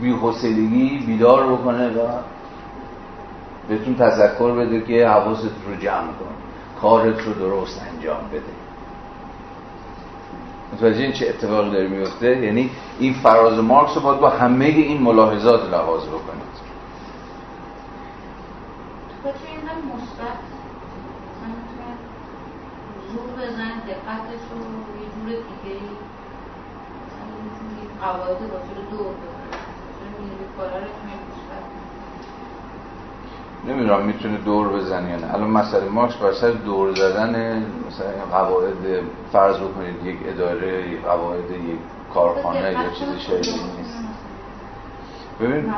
بی‌حوصلگی 0.00 1.04
بیدار 1.06 1.52
بکنه 1.52 1.88
و 1.88 2.08
بهتون 3.68 3.94
تذکر 3.94 4.52
بده 4.52 4.80
که 4.80 5.08
حواست 5.08 5.44
رو 5.44 5.76
جمع 5.80 6.06
کن 6.06 6.34
کارت 6.80 7.20
رو 7.20 7.32
درست 7.32 7.82
انجام 7.92 8.28
بده. 8.32 8.42
متوجه 10.72 11.02
این 11.02 11.12
چه 11.12 11.28
اتفاقی 11.28 11.70
داره 11.70 11.88
میفته 11.88 12.36
یعنی 12.36 12.70
این 12.98 13.14
فراز 13.14 13.58
مارکس 13.58 13.96
رو 13.96 14.02
باید 14.02 14.20
با 14.20 14.28
همه 14.28 14.64
این 14.64 15.02
ملاحظات 15.02 15.70
لحاظ 15.70 16.02
بکنید. 16.02 16.54
زور 23.14 23.46
بزن 23.46 23.74
دقتش 23.88 24.42
رو 24.50 24.58
یه 25.00 25.08
جور 25.14 25.28
دیگه 25.28 25.80
قواعد 28.00 28.38
بازی 28.38 28.72
رو 28.76 28.96
دور 28.96 29.14
نمی‌دونم 33.68 34.02
می‌تونه 34.02 34.38
دور 34.38 34.68
بزنه 34.68 35.10
یا 35.10 35.16
نه. 35.16 35.34
الان 35.34 35.50
مسئله 35.50 35.88
مارکس 35.88 36.16
بر 36.16 36.32
سر 36.32 36.50
دور 36.50 36.94
زدن 36.94 37.62
مثلا 37.86 38.38
قواعد 38.38 39.02
فرض 39.32 39.56
بکنید 39.56 40.06
یک 40.06 40.18
اداره 40.26 40.90
یک 40.90 41.02
قواعد 41.02 41.50
یک 41.50 41.78
کارخانه 42.14 42.72
یا 42.72 42.90
چیزی 42.98 43.20
شبیه 43.20 43.38
نیست. 43.38 43.98
ببین 45.40 45.74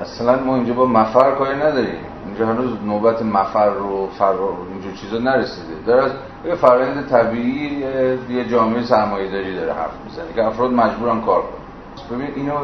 اصلا 0.00 0.44
ما 0.44 0.54
اینجا 0.54 0.74
با 0.74 0.86
مفر 0.86 1.34
کاری 1.34 1.56
نداریم. 1.56 2.13
اینجا 2.34 2.52
هنوز 2.52 2.70
نوبت 2.86 3.22
مفر 3.22 3.68
و 3.68 4.06
فرار 4.06 4.52
اینجور 4.72 4.92
چیزا 4.92 5.18
نرسیده. 5.18 5.74
داره 5.86 6.04
از 6.04 6.10
یه 6.46 6.54
فرآیند 6.54 7.08
طبیعی 7.08 7.84
یه 8.30 8.48
جامعه 8.50 8.82
سرمایه 8.82 9.30
داری 9.30 9.54
داره 9.54 9.72
حرف 9.72 9.92
می‌زنه 10.04 10.24
که 10.34 10.44
افراد 10.44 10.72
مجبورن 10.72 11.20
کار 11.20 11.42
کنن. 11.42 12.18
ببین 12.18 12.34
اینو 12.36 12.54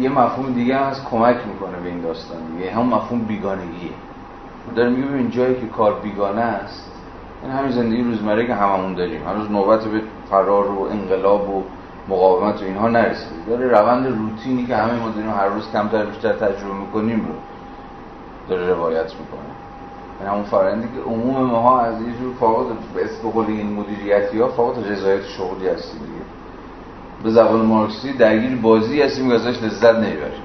یه 0.00 0.08
مفهوم 0.08 0.52
دیگه 0.52 0.76
از 0.76 1.04
کمک 1.04 1.36
می‌کنه 1.46 1.80
به 1.82 1.88
این 1.88 2.00
داستان 2.00 2.38
دیگه. 2.56 2.70
هم 2.70 2.82
مفهوم 2.82 3.20
بیگانگیه. 3.20 3.90
داره 4.76 4.90
میگه 4.90 5.08
ببین 5.08 5.30
جایی 5.30 5.54
که 5.54 5.66
کار 5.66 5.94
بیگانه 6.02 6.40
است 6.40 6.92
این 7.42 7.52
همین 7.52 7.70
زندگی 7.70 8.02
روزمره 8.02 8.46
که 8.46 8.54
هممون 8.54 8.94
داریم. 8.94 9.20
هنوز 9.28 9.50
نوبت 9.50 9.84
به 9.84 10.02
فرار 10.30 10.70
و 10.70 10.80
انقلاب 10.82 11.50
و 11.50 11.62
مقاومت 12.08 12.62
و 12.62 12.64
اینها 12.64 12.88
نرسیده. 12.88 13.36
داره 13.48 13.68
روند 13.68 14.06
روتینی 14.06 14.66
که 14.66 14.76
همه 14.76 15.00
ما 15.00 15.08
داریم 15.08 15.30
هر 15.30 15.46
روز 15.46 15.72
کمتر 15.72 16.04
بیشتر 16.04 16.32
تجربه 16.32 16.74
می‌کنیم 16.74 17.18
رو 17.18 17.34
داره 18.48 18.68
روایت 18.68 19.12
می‌کنه. 19.14 19.48
این 20.20 20.28
همون 20.28 20.44
فرآیندی 20.44 20.88
که 20.88 21.10
عموم 21.10 21.44
ماها 21.44 21.80
از 21.80 22.02
یه 22.02 22.12
جور 22.20 22.34
فقط 22.40 22.66
به 22.94 23.04
اسم 23.04 23.38
این 23.38 23.72
مدیریتی 23.72 24.40
ها 24.40 24.48
فقط 24.48 24.86
رضایت 24.86 25.24
شغلی 25.24 25.68
هستیم 25.68 26.00
دیگه. 26.00 26.24
به 27.22 27.30
زبان 27.30 27.66
مارکسی 27.66 28.12
درگیر 28.12 28.56
بازی 28.56 29.02
هستیم 29.02 29.28
که 29.28 29.34
ازش 29.34 29.62
لذت 29.62 29.94
نمی‌بریم. 29.94 30.42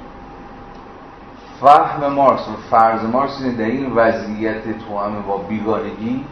فهم 1.62 2.14
مارکس 2.14 2.48
و 2.48 2.52
فرض 2.72 3.04
مارکس 3.06 3.44
در 3.44 3.66
این 3.66 3.94
وضعیت 3.96 4.86
توامه 4.88 5.20
با 5.28 5.38
بیگانگی. 5.38 6.26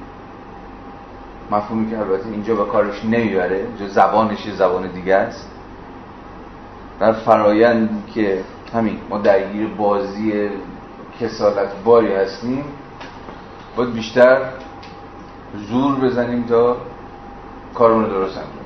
مفهومی 1.51 1.89
که 1.89 1.99
البته 1.99 2.29
اینجا 2.29 2.55
به 2.55 2.65
کارش 2.65 3.05
نمی‌بره 3.05 3.57
اینجا 3.57 3.87
زبانش 3.87 4.51
زبان 4.51 4.87
دیگه 4.87 5.15
است. 5.15 5.51
در 6.99 7.11
فرایند 7.11 8.03
که 8.13 8.43
همین 8.73 8.97
ما 9.09 9.17
درگیر 9.17 9.67
بازی 9.67 10.49
کسالت 11.21 11.83
باری 11.83 12.13
هستیم 12.13 12.65
باید 13.75 13.93
بیشتر 13.93 14.41
زور 15.69 15.95
بزنیم 15.95 16.43
تا 16.43 16.77
کارمون 17.73 18.09
درست 18.09 18.37
انجام 18.37 18.61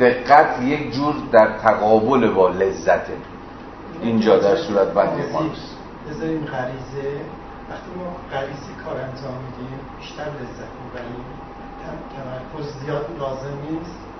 دقت 0.00 0.62
یک 0.62 0.94
جور 0.94 1.14
در 1.32 1.58
تقابل 1.58 2.30
با 2.30 2.48
لذته 2.48 3.16
اینجا 4.02 4.38
در 4.38 4.56
صورت 4.56 4.88
بندی 4.88 5.32
مارکس 5.32 5.76
بذاریم 6.10 6.44
غریزه. 6.44 7.08
وقتی 7.70 7.90
ما 7.96 8.16
غریزی 8.32 8.72
کار 8.84 8.96
انجام 8.96 9.34
میدیم 9.44 9.78
بیشتر 10.00 10.22
لذت 10.22 10.72
می‌بریم. 10.84 11.24
تمرکز 12.16 12.72
زیاد 12.84 13.06
لازم 13.18 13.56
نیست. 13.70 14.11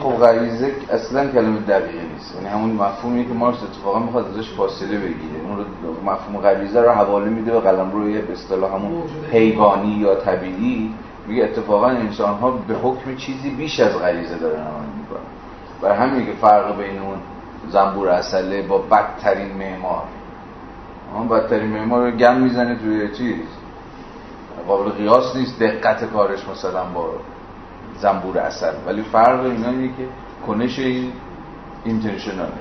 خب 0.00 0.16
غریزه 0.16 0.72
اصلا 0.90 1.26
کلمه 1.26 1.60
دقیقه 1.60 2.02
نیست. 2.14 2.34
یعنی 2.34 2.48
همون 2.48 2.70
مفهومی 2.70 3.26
که 3.26 3.34
مارکس 3.34 3.62
اتفاقا 3.62 3.98
می‌خواد 3.98 4.26
ازش 4.28 4.50
فاصله 4.50 4.98
بگیره. 4.98 5.40
اون 5.48 5.58
رو 5.58 5.64
مفهوم 6.12 6.40
غریزه 6.40 6.80
رو 6.82 6.90
حواله 6.90 7.30
میده 7.30 7.52
به 7.52 7.60
قلم 7.60 7.92
روی 7.92 8.18
به 8.22 8.32
اصطلاح 8.32 8.74
همون 8.74 9.02
حیوانی 9.32 9.88
یا 9.88 10.14
طبیعی. 10.14 10.94
میگه 11.26 11.44
اتفاقا 11.44 11.86
انسان 11.86 12.34
ها 12.34 12.50
به 12.50 12.74
حکم 12.74 13.16
چیزی 13.16 13.50
بیش 13.50 13.80
از 13.80 13.98
غریزه 13.98 14.38
دارن 14.38 14.60
عمل 14.60 14.86
می‌کنن. 15.00 15.26
برای 15.82 15.96
همین 15.96 16.26
که 16.26 16.32
فرق 16.32 16.78
بین 16.78 16.98
اون 16.98 17.18
زنبور 17.68 18.08
اصله 18.08 18.62
با 18.62 18.78
بدترین 18.78 19.52
معمار. 19.52 20.02
اون 21.14 21.28
بدترین 21.28 21.70
معمار 21.70 22.10
رو 22.10 22.16
گم 22.16 22.36
می‌زنه 22.36 22.76
توی 22.76 23.08
چیز. 23.16 23.46
قابل 24.68 24.90
قیاس 24.90 25.36
نیست. 25.36 25.58
دقت 25.58 26.04
کارش 26.04 26.48
مثلا 26.48 26.84
با 26.94 27.10
زنبور 28.00 28.38
اصل 28.38 28.74
ولی 28.86 29.02
فرق 29.02 29.40
اینا 29.40 29.68
اینه 29.68 29.88
که 29.88 30.08
کنش 30.46 30.78
این 30.78 31.12
اینتنشناله 31.84 32.52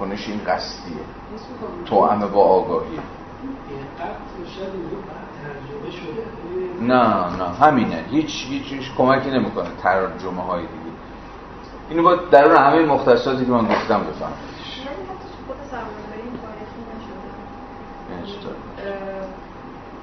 کنش 0.00 0.28
این 0.28 0.40
قصدیه. 0.46 0.96
تو 1.86 2.06
همه 2.06 2.26
با 2.26 2.40
آگاهی. 2.40 2.98
نه 6.80 7.36
نه. 7.36 7.48
همینه. 7.60 8.04
هیچ 8.10 8.46
هیچ 8.48 8.92
کمکی 8.96 9.30
نمی‌کنه 9.30 9.68
ترجمه 9.82 10.42
های 10.42 10.60
دیگه. 10.60 10.92
اینو 11.90 12.02
با 12.02 12.16
درون 12.16 12.56
همه 12.56 12.86
مختصاتی 12.86 13.44
که 13.44 13.50
من 13.50 13.64
گفتم 13.64 14.00
بفهمید 14.00 14.52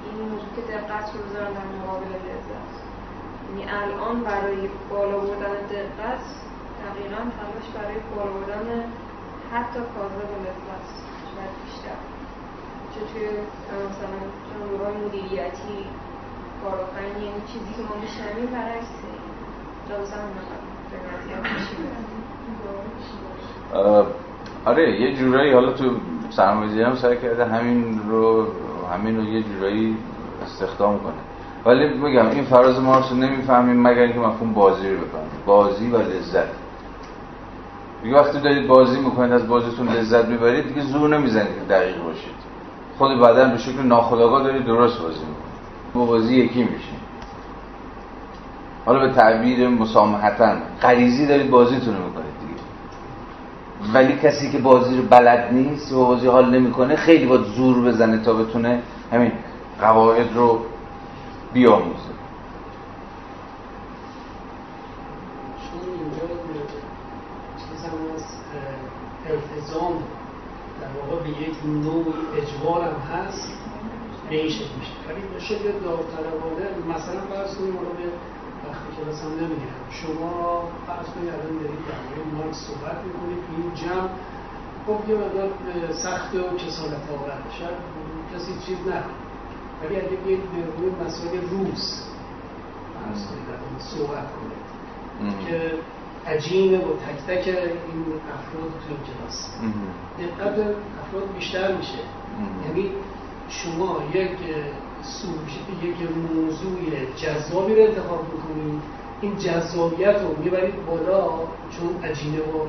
این 0.04 0.28
موضوع 0.28 0.50
که 0.56 0.62
دقت 0.72 1.06
رو 1.14 1.20
بذارن 1.24 1.52
در 1.52 1.66
مقابل 1.82 2.06
لذت. 2.06 2.69
یعنی 3.50 3.70
الان 3.70 4.20
برای 4.20 4.68
بالا 4.90 5.18
بردن 5.18 5.58
دقت 5.70 6.24
دقیقا 6.82 7.20
تلاش 7.36 7.66
برای 7.76 7.96
بالا 8.16 8.32
بردن 8.32 8.84
حتی 9.52 9.80
کاذب 9.94 10.30
لذت 10.44 10.86
شاید 11.30 11.52
بیشتر. 11.64 11.98
چه 12.94 13.00
توی 13.12 13.26
مثلا 13.90 14.20
نورهای 14.60 14.94
مدیریتی 15.04 15.78
کارآفرینی 16.62 17.24
یعنی 17.26 17.42
چیزی 17.46 17.74
که 17.76 17.82
ما 17.82 17.94
میشنویم 18.00 18.46
برعکسه 18.46 19.10
جوازم 19.88 20.28
آره 24.64 25.00
یه 25.00 25.16
جورایی 25.16 25.52
حالا 25.52 25.72
تو 25.72 25.84
سرمایه‌گذاری 26.30 26.82
هم 26.82 26.94
سعی 26.94 27.16
کرده 27.16 27.44
همین 27.44 28.00
رو 28.08 28.46
همین 28.92 29.16
رو 29.16 29.24
یه 29.24 29.42
جورایی 29.42 29.96
استخدام 30.42 30.98
کنه. 30.98 31.29
ولی 31.64 31.86
بگم 31.88 32.30
این 32.30 32.44
فراز 32.44 32.80
مارکس 32.80 33.10
رو 33.10 33.16
نمی‌فهمیم 33.16 33.82
مگر 33.82 34.02
اینکه 34.02 34.18
مفهوم 34.18 34.52
بازی 34.52 34.90
رو 34.90 34.96
بفهمیم. 34.96 35.30
بازی 35.46 35.90
و 35.90 35.96
لذت. 35.96 36.48
دیگه 38.02 38.16
وقتی 38.16 38.40
دارید 38.40 38.66
بازی 38.66 39.00
می‌کنید 39.00 39.32
از 39.32 39.48
بازیتون 39.48 39.88
لذت 39.88 40.24
می‌برید 40.24 40.68
دیگه 40.68 40.80
زور 40.80 41.18
نمی‌زنید 41.18 41.54
که 41.54 41.74
دقیق 41.74 42.02
باشید. 42.04 42.34
خود 42.98 43.20
بدن 43.20 43.50
به 43.50 43.58
شکل 43.58 43.82
ناخودآگاه 43.82 44.42
دارید 44.42 44.64
درست 44.64 45.02
بازی 45.02 45.20
می‌کنید. 45.20 45.60
با 45.94 46.04
بازی 46.04 46.34
یکی 46.34 46.62
میشین. 46.62 47.00
حالا 48.86 48.98
به 49.06 49.12
تعبیر 49.12 49.68
مسامحتا 49.68 50.52
غریزی 50.82 51.26
دارید 51.26 51.50
بازیتون 51.50 51.96
رو 51.96 52.04
می‌کنید 52.04 52.34
دیگه. 52.40 52.60
ولی 53.94 54.18
کسی 54.18 54.50
که 54.52 54.58
بازی 54.58 54.96
رو 54.96 55.02
بلد 55.02 55.48
نیست 55.52 55.92
و 55.92 56.06
بازی 56.06 56.26
حال 56.26 56.50
نمی‌کنه 56.50 56.96
خیلی 56.96 57.26
باید 57.26 57.42
زور 57.42 57.88
بزنه 57.88 58.18
تا 58.18 58.32
بتونه 58.32 58.82
همین 59.12 59.32
قواعد 59.80 60.26
رو 60.34 60.58
بیاموزه. 61.52 62.14
التزام 69.26 70.02
در 70.80 70.88
واقع 71.00 71.22
به 71.22 71.28
یک 71.28 71.56
نوع 71.64 72.06
اجبار 72.36 72.82
هم 72.82 73.00
هست 73.00 73.52
به 74.30 74.36
این 74.36 74.50
شکل 74.50 74.74
میشه. 74.78 74.92
ولی 75.08 75.20
به 75.34 75.40
شکل 75.40 75.72
داوطلبانه 75.84 76.66
مثلا 76.88 77.20
فرض 77.20 77.56
کنیم 77.56 77.76
حالا 77.76 77.88
به 77.88 78.06
وقتی 78.68 78.88
کلاس 78.96 79.22
هم 79.22 79.30
نمی‌گیرم. 79.30 79.82
شما 79.90 80.62
فرض 80.86 81.06
کنید 81.06 81.28
الان 81.28 81.54
دارید 81.62 81.82
در 81.88 82.00
مورد 82.06 82.34
مارکس 82.34 82.58
صحبت 82.66 82.98
می‌کنید 83.04 83.42
این 83.56 83.74
جمع 83.74 84.10
خب 84.86 85.08
یه 85.10 85.16
مقدار 85.16 85.50
سخت 85.92 86.34
و 86.34 86.56
کسالت 86.56 87.04
آور 87.10 87.38
شاید 87.58 87.78
کسی 88.34 88.52
چیز 88.66 88.78
نکنه. 88.78 89.19
ولی 89.84 89.96
اگه 89.96 90.16
بیاید 90.24 90.40
به 90.42 90.62
روی 90.78 90.90
مسائل 91.06 91.40
روز 91.50 92.02
فرض 92.94 93.26
کنید 93.26 93.80
صحبت 93.80 94.26
کنید. 94.36 94.60
که 95.46 95.72
عجینه 96.26 96.78
و 96.78 96.80
تک 96.80 97.18
تک 97.26 97.48
این 97.48 98.04
افراد 98.36 98.70
تو 98.70 98.88
این 98.88 98.98
کلاس. 99.08 99.50
دقت 100.18 100.58
افراد 101.02 101.34
بیشتر 101.34 101.76
میشه. 101.76 101.98
یعنی 102.66 102.90
شما 103.48 103.96
یک 104.14 104.30
سوژه 105.02 105.86
یک 105.86 105.96
موضوع 106.34 106.78
جذابی 107.16 107.74
رو 107.74 107.82
انتخاب 107.82 108.26
می‌کنید. 108.32 108.82
این 109.20 109.36
جذابیت 109.38 110.16
رو 110.22 110.42
می‌برید 110.44 110.86
بالا 110.86 111.28
چون 111.70 112.10
عجینه 112.10 112.38
و 112.38 112.66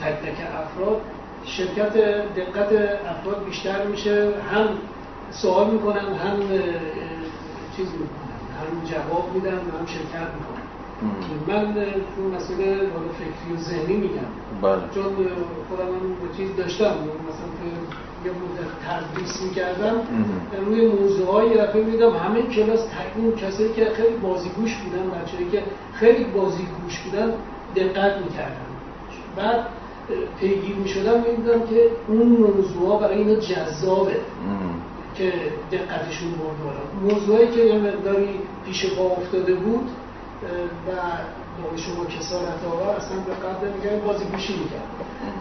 تک 0.00 0.14
تک 0.14 0.38
افراد. 0.62 1.00
شرکت 1.44 1.92
دقت 2.36 2.72
افراد 3.08 3.44
بیشتر 3.44 3.86
میشه. 3.86 4.32
هم 4.52 4.68
سوال 5.30 5.70
می‌کنن 5.70 6.14
هم 6.14 6.38
چیز 7.76 7.88
می‌کنن 7.92 8.40
هم 8.60 8.84
جواب 8.84 9.34
میدن 9.34 9.52
هم 9.52 9.86
شرکت 9.86 10.28
می‌کنن 10.34 10.62
من 11.46 11.74
تو 12.16 12.22
مسئله 12.22 12.76
فکری 13.18 13.52
و 13.54 13.56
ذهنی 13.56 13.96
میگم. 13.96 14.30
بله. 14.62 14.82
چون 14.94 15.04
خودم 15.68 15.86
هم 15.86 16.36
چیز 16.36 16.56
داشتم. 16.56 16.94
مثلا 17.28 17.50
یه 18.24 18.30
مدت 18.30 18.70
تدریس 18.86 19.42
می‌کردم. 19.42 19.96
روی 20.66 20.88
موضوع 20.88 21.26
های 21.32 21.58
دفعه 21.58 21.84
میدم 21.84 22.10
همه 22.10 22.42
کلاس 22.42 22.80
تقریبا 22.86 23.36
کسایی 23.36 23.72
که 23.72 23.84
خیلی 23.84 24.16
بازیگوش 24.16 24.76
بودن 24.76 25.10
بچه‌ای 25.10 25.50
که 25.50 25.62
خیلی 25.92 26.24
بازیگوش 26.24 27.00
بودن 27.00 27.32
دقت 27.76 28.16
می‌کردن. 28.24 28.66
بعد 29.36 29.66
پیگیر 30.40 30.76
می‌شدم 30.76 31.20
می‌دیدم 31.20 31.66
که 31.66 31.90
اون 32.08 32.28
موضوع 32.28 32.88
ها 32.88 32.98
برای 32.98 33.18
اینا 33.18 33.34
جذابه. 33.34 34.16
که 35.14 35.32
دقتشون 35.72 36.30
برد 36.30 36.58
بالا. 36.64 37.14
موضوعی 37.14 37.48
که 37.48 37.60
یه 37.60 37.78
مقداری 37.78 38.40
پیش 38.64 38.94
پا 38.94 39.02
افتاده 39.04 39.54
بود 39.54 39.90
و 40.86 40.92
با 41.62 41.76
شما 41.76 42.04
کسارت 42.04 42.64
آور 42.64 42.96
اصلا 42.96 43.18
به 43.18 43.32
قدر 43.32 43.68
میگن 43.68 44.06
بازی 44.06 44.24
گوشی 44.24 44.52
می‌کرد. 44.58 44.88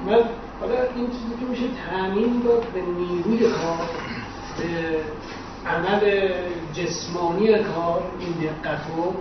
من 0.06 0.24
حالا 0.62 0.76
این 0.96 1.08
چیزی 1.08 1.36
که 1.40 1.46
میشه 1.50 1.64
تعمین 1.90 2.42
داد 2.46 2.66
به 2.74 2.82
نیروی 2.82 3.50
کار 3.52 3.90
به 4.58 5.00
عمل 5.70 6.32
جسمانی 6.74 7.48
کار 7.48 8.04
این 8.20 8.32
دقت 8.32 8.82
رو 8.98 9.14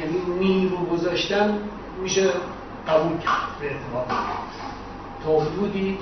یعنی 0.00 0.38
نیرو 0.38 0.76
گذاشتن 0.76 1.58
میشه 2.02 2.30
قبول 2.88 3.18
کرد 3.18 3.48
به 3.60 3.66
اعتبار. 3.66 4.06
تا 5.24 5.40
حدودی 5.40 5.98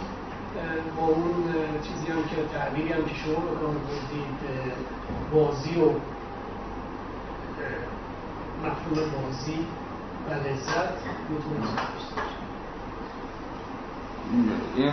با 0.96 1.06
اون 1.06 1.44
چیزی 1.82 2.06
هم 2.12 2.22
که 2.22 2.36
تعبیری 2.58 2.92
هم 2.92 3.04
که 3.04 3.14
شما 3.14 3.34
بکنم 3.34 3.74
بودید 3.86 4.40
بازی 5.32 5.80
و 5.80 5.84
مفهوم 8.64 9.10
بازی 9.10 9.58
و 10.28 10.32
لذت 10.34 10.92
می‌تونه 11.28 11.66
این 14.76 14.92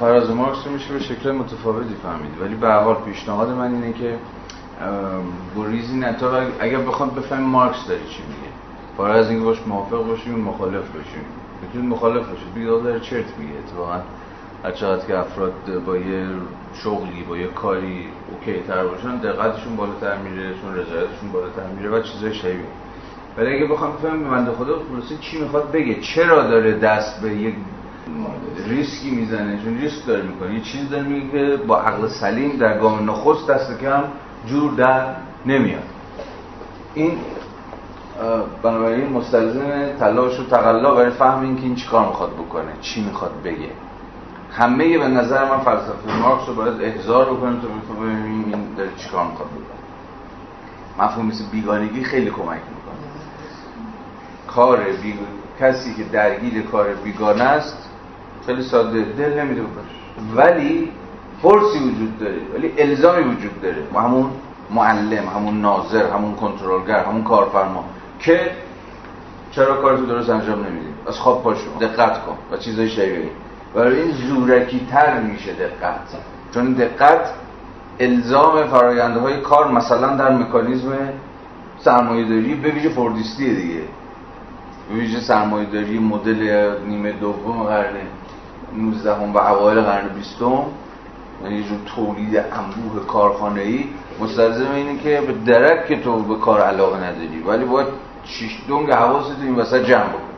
فراز 0.00 0.30
مارکس 0.30 0.66
رو 0.66 0.72
میشه 0.72 0.92
به 0.92 1.00
شکل 1.00 1.30
متفاوتی 1.30 1.94
فهمید. 2.02 2.40
ولی 2.40 2.54
به 2.54 2.72
حال 2.72 2.94
پیشنهاد 2.94 3.48
من 3.48 3.74
اینه 3.74 3.92
که 3.92 4.18
گریزی 5.56 5.96
نتا 5.96 6.42
اگر 6.60 6.78
بخوام 6.78 7.10
بفهمیم 7.10 7.46
مارکس 7.46 7.86
داره 7.88 8.00
چی 8.00 8.22
میگه. 8.22 8.52
فارغ 8.96 9.16
از 9.16 9.30
اینکه 9.30 9.44
باش 9.44 9.58
موافق 9.66 10.06
باشیم 10.06 10.34
مخالف 10.34 10.90
باشیم. 10.96 11.24
می‌تونید 11.62 11.90
مخالف 11.90 12.28
باشید. 12.28 12.54
بگید 12.54 12.68
داره 12.68 13.00
چرت 13.00 13.38
میگه 13.38 13.58
اتفاقا. 13.58 14.00
چقدر 14.70 15.06
که 15.06 15.18
افراد 15.18 15.52
با 15.86 15.96
یه 15.96 16.26
شغلی 16.74 17.22
با 17.28 17.36
یه 17.36 17.46
کاری 17.46 18.08
اوکی 18.30 18.60
تر 18.68 18.84
باشن 18.84 19.16
دقتشون 19.16 19.76
بالاتر 19.76 20.16
میره 20.16 20.54
چون 20.62 20.74
رضایتشون 20.74 21.32
بالاتر 21.32 21.66
میره 21.76 21.90
و 21.90 22.02
چیزای 22.02 22.34
شبیه 22.34 22.66
ولی 23.38 23.56
اگه 23.56 23.66
بخوام 23.66 23.92
بفهمم 23.92 24.30
بنده 24.30 24.52
خدا 24.52 24.74
خلاصه 24.92 25.16
چی 25.20 25.42
می‌خواد 25.42 25.72
بگه؟ 25.72 26.00
چرا 26.00 26.42
داره 26.42 26.78
دست 26.78 27.22
به 27.22 27.34
یک 27.34 27.54
ریسکی 28.66 29.10
می‌زنه؟ 29.10 29.62
چون 29.64 29.78
ریسک 29.78 30.06
داره 30.06 30.22
می‌کنه. 30.22 30.54
یه 30.54 30.60
چیز 30.60 30.90
داره 30.90 31.02
میگه 31.02 31.30
که 31.30 31.56
با 31.56 31.80
عقل 31.80 32.08
سلیم 32.08 32.56
در 32.56 32.78
گام 32.78 33.10
نخست 33.10 33.50
دست 33.50 33.80
کم 33.80 34.04
جور 34.46 34.72
در 34.72 35.14
نمیاد. 35.46 35.82
این 36.94 37.18
بنابراین 38.62 39.12
مستلزم 39.12 39.96
تلاش 39.98 40.40
و 40.40 40.44
تقلا 40.44 40.94
برای 40.94 41.10
فهم 41.10 41.42
این 41.42 41.56
که 41.56 41.62
این 41.62 41.74
چیکار 41.74 42.08
می‌خواد 42.08 42.32
بکنه 42.32 42.72
چی 42.80 43.04
می‌خواد 43.04 43.32
بگه. 43.44 43.70
همه 44.52 44.98
به 44.98 45.08
نظر 45.08 45.44
من 45.44 45.58
فلسفه 45.58 46.20
مارکس 46.22 46.48
رو 46.48 46.54
باید 46.54 46.82
احضار 46.82 47.34
بکنیم 47.34 47.60
تا 47.60 47.94
ببینیم 47.94 48.44
این 48.52 48.74
داره 48.76 48.90
چیکار 48.96 49.26
می‌خواد 49.26 49.48
بکنه 49.48 49.82
مفهوم 50.98 51.26
مثل 51.26 51.44
بیگانگی 51.52 52.04
خیلی 52.04 52.30
کمک 52.30 52.48
می‌کنه. 52.48 53.02
کار 54.46 54.78
بی... 55.02 55.18
کسی 55.60 55.94
که 55.94 56.04
درگیر 56.04 56.62
کار 56.62 56.94
بیگانه 56.94 57.42
است 57.42 57.90
خیلی 58.46 58.62
ساده 58.62 59.02
دل 59.02 59.40
نمیده 59.40 59.62
باش 59.62 59.84
ولی 60.36 60.92
فرسی 61.42 61.78
وجود 61.78 62.18
داره 62.18 62.40
ولی 62.54 62.72
الزامی 62.78 63.22
وجود 63.22 63.62
داره. 63.62 63.86
و 63.94 64.00
همون 64.00 64.30
معلم 64.70 65.28
همون 65.28 65.60
ناظر 65.60 66.10
همون 66.10 66.34
کنترلگر 66.34 67.04
همون 67.04 67.24
کارفرما 67.24 67.84
که 68.18 68.50
چرا 69.50 69.82
کارتو 69.82 70.06
درست 70.06 70.30
انجام 70.30 70.66
نمیدی 70.66 70.86
از 71.08 71.18
خواب 71.18 71.42
پاشو 71.42 71.78
دقت 71.80 72.26
کن. 72.26 72.36
و 72.52 72.56
چیزای 72.56 72.88
شبیه 72.88 73.28
برای 73.74 74.00
این 74.00 74.10
زورکی 74.10 74.86
تر 74.90 75.20
میشه 75.20 75.52
دقت. 75.52 76.00
چون 76.54 76.72
دقت 76.72 77.30
الزام 78.00 78.66
فراینده 78.66 79.20
های 79.20 79.40
کار 79.40 79.72
مثلا 79.72 80.16
در 80.16 80.30
مکانیزم 80.30 80.92
سرمایه 81.78 82.28
داری 82.28 82.54
به 82.54 82.70
ویژه 82.70 82.88
فوردیستی 82.88 83.54
دیگه. 83.54 83.82
به 84.88 84.94
ویژه 84.94 85.20
سرمایه 85.20 85.66
داری 85.66 85.98
مدل 85.98 86.70
نیمه 86.88 87.12
دوم 87.12 87.62
قرن 87.62 87.94
19 88.76 89.12
و 89.12 89.38
اوایل 89.38 89.80
قرن 89.80 90.08
20 90.08 90.36
یعنی 91.44 91.62
جور 91.62 91.78
تولید 91.96 92.36
انبوه 92.36 93.06
کارخانه 93.06 93.60
ای 93.60 93.84
مستلزم 94.20 94.70
اینه 94.74 94.98
که 94.98 95.20
به 95.26 95.32
درک 95.52 95.86
که 95.86 96.00
تو 96.00 96.22
به 96.22 96.34
کار 96.34 96.60
علاقه 96.60 96.96
نداری. 96.96 97.42
ولی 97.46 97.64
باید 97.64 97.88
شیش 98.24 98.58
دنگ 98.68 98.90
حواست 98.90 99.36
این 99.42 99.54
وسط 99.54 99.84
جمع 99.84 100.08
بکن 100.08 100.31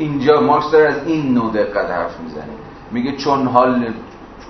اینجا 0.00 0.40
مارکس 0.40 0.70
داره 0.70 0.88
از 0.88 1.06
این 1.06 1.34
نوع 1.34 1.52
دقت 1.52 1.90
حرف 1.90 2.20
می‌زنه. 2.20 2.44
میگه 2.90 3.16
چون 3.16 3.46
حال 3.46 3.92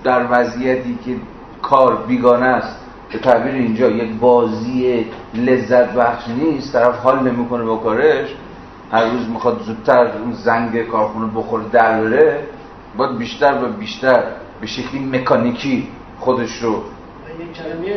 در 0.05 0.27
وضعیتی 0.31 0.99
که 1.05 1.17
کار 1.63 1.97
بیگانه 1.97 2.47
است 2.47 2.77
به 3.13 3.19
تعبیر 3.19 3.55
اینجا 3.55 3.89
یک 3.89 4.13
بازی 4.21 5.07
لذت 5.35 5.95
بخش 5.95 6.29
نیست 6.29 6.73
طرف 6.73 6.99
حال 6.99 7.29
نمی‌کنه 7.31 7.65
با 7.65 7.77
کارش 7.77 8.29
هر 8.93 9.05
روز 9.05 9.29
می‌خواد 9.29 9.63
زودتر 9.63 10.07
اون 10.19 10.33
زنگ 10.33 10.83
کارخونه 10.83 11.27
بخوره 11.37 11.65
در 11.73 12.01
بره 12.01 12.41
باید 12.97 13.19
بیشتر 13.19 13.65
و 13.65 13.69
بیشتر 13.69 14.23
به 14.61 14.67
شکلی 14.67 15.01
مکانیکی 15.01 15.89
خودش 16.19 16.63
رو 16.63 16.83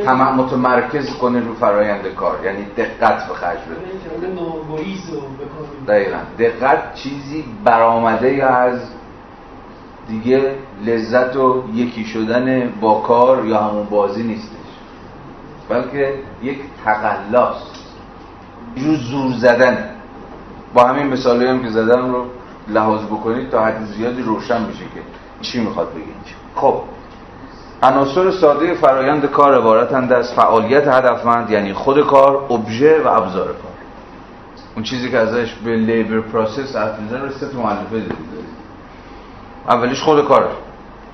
هم 0.07 0.35
متمرکز 0.35 1.17
کنه 1.17 1.39
رو 1.39 1.53
فرایند 1.53 2.07
کار. 2.07 2.45
یعنی 2.45 2.65
دقت 2.77 3.27
به 3.27 3.33
خرج 3.33 3.59
بده. 3.59 3.75
دقیقا. 5.87 6.17
دقت 6.39 6.93
چیزی 6.93 7.45
برآمده 7.63 8.45
از 8.45 8.79
دیگه 10.07 10.55
لذت 10.85 11.35
و 11.35 11.63
یکی 11.73 12.05
شدن 12.05 12.73
با 12.81 12.93
کار 12.93 13.45
یا 13.45 13.57
همون 13.57 13.85
بازی 13.85 14.23
نیستش. 14.23 14.57
بلکه 15.69 16.13
یک 16.43 16.57
تقلاست. 16.85 17.85
جو 18.75 18.95
زور 18.95 19.33
زدن. 19.33 19.89
با 20.73 20.83
همین 20.83 21.07
مثالی 21.07 21.45
هم 21.45 21.63
که 21.63 21.69
زدم 21.69 22.13
رو 22.13 22.25
لحاظ 22.67 23.03
بکنید 23.05 23.49
تا 23.49 23.65
حد 23.65 23.85
زیادی 23.85 24.21
روشن 24.21 24.65
میشه 24.65 24.79
که 24.79 25.01
چی 25.41 25.59
می‌خواد 25.59 25.91
بگید 25.91 26.15
خب. 26.55 26.81
عناصر 27.83 28.31
ساده 28.31 28.73
فرایند 28.73 29.25
کار 29.25 29.57
عبارتند 29.57 30.13
از 30.13 30.33
فعالیت 30.33 30.87
هدفمند 30.87 31.49
یعنی 31.49 31.73
خود 31.73 32.07
کار 32.07 32.35
ابژه 32.35 33.01
و 33.03 33.07
ابزار 33.07 33.45
کار. 33.45 33.71
اون 34.75 34.83
چیزی 34.83 35.11
که 35.11 35.17
ازش 35.17 35.53
به 35.53 35.75
labor 35.75 36.19
process 36.19 36.75
حرف 36.75 36.99
می‌زنه 36.99 37.19
رو 37.19 37.29
سه 37.29 37.55
مؤلفه 37.55 38.03
اولیش 39.67 40.01
خود 40.01 40.25
کاره 40.25 40.49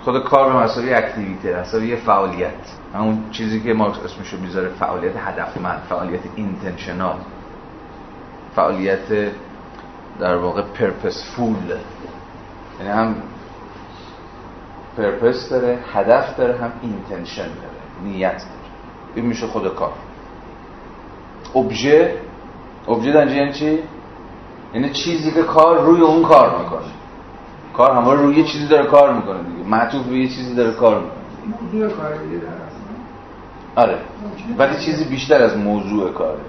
خود 0.03 0.23
کار 0.23 0.53
به 0.53 0.59
مثابه 0.59 0.95
activity 0.95 1.59
به 1.59 1.67
مثابه 1.67 1.87
یه 1.87 1.95
فعالیت. 1.95 2.53
همون 2.95 3.23
چیزی 3.31 3.61
که 3.61 3.73
مارکس 3.73 3.99
اسمشو 4.05 4.37
می‌ذاره 4.37 4.69
فعالیت 4.79 5.13
هدفمند 5.17 5.81
فعالیت 5.89 6.21
intentional. 6.35 7.15
فعالیت 8.55 9.31
در 10.19 10.35
واقع 10.35 10.61
purposeful 10.61 11.55
یعنی 12.79 12.91
هم 12.91 13.15
purpose 14.99 15.49
داره 15.49 15.79
هدف 15.93 16.37
داره 16.37 16.57
هم 16.57 16.71
intention 16.81 17.43
داره 17.43 17.79
نیت 18.03 18.31
داره. 18.31 18.45
این 19.15 19.25
میشه 19.25 19.47
خود 19.47 19.75
کار. 19.75 19.91
ابژه 21.55 22.15
ابژه 22.87 23.11
در 23.11 23.31
یعنی 23.31 23.53
چی؟ 23.53 23.79
یعنی 24.73 24.89
چیزی 24.89 25.31
که 25.31 25.43
کار 25.43 25.81
روی 25.81 26.01
اون 26.01 26.23
کار 26.23 26.59
می‌کنه. 26.59 26.91
کار 27.73 27.91
همه 27.91 28.13
روی 28.13 28.35
یه 28.35 28.43
چیزی 28.43 28.67
داره 28.67 28.85
کار 28.85 29.13
می‌کنه 29.13 29.39
دیگه. 29.43 29.69
معطوف 29.69 30.05
به 30.05 30.15
یه 30.15 30.27
چیزی 30.27 30.55
داره 30.55 30.71
کار 30.71 30.95
می‌کنه. 30.99 31.19
آره. 33.75 33.97
ولی 34.57 34.75
چیزی 34.85 35.03
بیشتر 35.03 35.43
از 35.43 35.57
موضوع 35.57 36.11
کاره. 36.11 36.39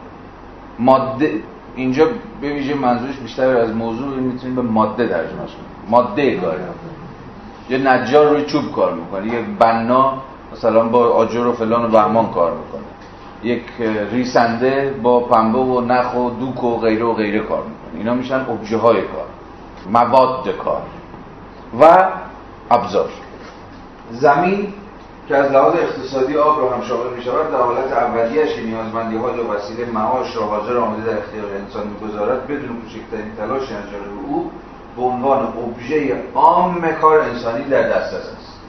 ماده 0.78 1.42
اینجا 1.76 2.08
به 2.40 2.48
ویژه 2.52 2.74
منظورش 2.74 3.16
بیشتر 3.16 3.56
از 3.56 3.70
موضوع 3.74 4.16
می‌تونیم 4.16 4.56
به 4.56 4.62
ماده 4.62 5.08
ترجمهش 5.08 5.50
کنیم. 5.50 5.88
ماده 5.88 6.36
کاره. 6.40 6.60
یه 7.70 7.78
نجار 7.78 8.28
روی 8.28 8.44
چوب 8.44 8.72
کار 8.72 8.94
می‌کنه. 8.94 9.34
یه 9.34 9.40
بنا 9.58 10.14
مثلا 10.52 10.88
با 10.88 11.08
آجر 11.08 11.46
و 11.46 11.52
فلان 11.52 11.84
و 11.84 11.88
بهمان 11.88 12.30
کار 12.30 12.52
می‌کنه. 12.52 12.82
یک 13.42 13.62
ریسنده 14.12 14.94
با 15.02 15.20
پنبه 15.20 15.58
و 15.58 15.80
نخ 15.80 16.14
و 16.14 16.30
دوک 16.30 16.64
و 16.64 16.76
غیره 16.78 17.04
و 17.04 17.12
غیره 17.12 17.40
کار 17.40 17.62
می‌کنه. 17.62 17.98
اینا 17.98 18.14
میشن 18.14 18.46
ابژه 18.50 18.76
های 18.76 19.02
کار. 19.02 19.26
مواد 19.92 20.48
کار. 20.64 20.82
و 21.80 22.08
ابزار. 22.70 23.08
زمین 24.10 24.72
که 25.28 25.36
از 25.36 25.52
لحاظ 25.52 25.74
اقتصادی 25.74 26.36
آب 26.36 26.60
رو 26.60 26.68
هم 26.68 26.82
شامل 26.82 27.16
می 27.16 27.22
شود 27.22 27.52
در 27.52 27.58
حالت 27.58 27.92
اولیش 27.92 28.54
که 28.54 28.62
نیازمندی 28.62 29.16
های 29.16 29.40
و 29.40 29.52
وسیله 29.52 29.90
معاش 29.92 30.36
را 30.36 30.42
حاضر 30.46 30.76
آمده 30.76 31.06
در 31.06 31.18
اختیار 31.18 31.46
انسان 31.60 31.86
می‌گذارد 31.86 32.46
بدون 32.46 32.76
کوچکترین 32.82 33.32
تلاش 33.36 33.62
انجام 33.62 34.26
او 34.26 34.50
به 34.96 35.02
عنوان 35.02 35.46
ابژه 35.46 36.22
عام 36.34 36.92
کار 37.00 37.20
انسانی 37.20 37.64
در 37.64 37.82
دسترس 37.82 38.28
است. 38.38 38.60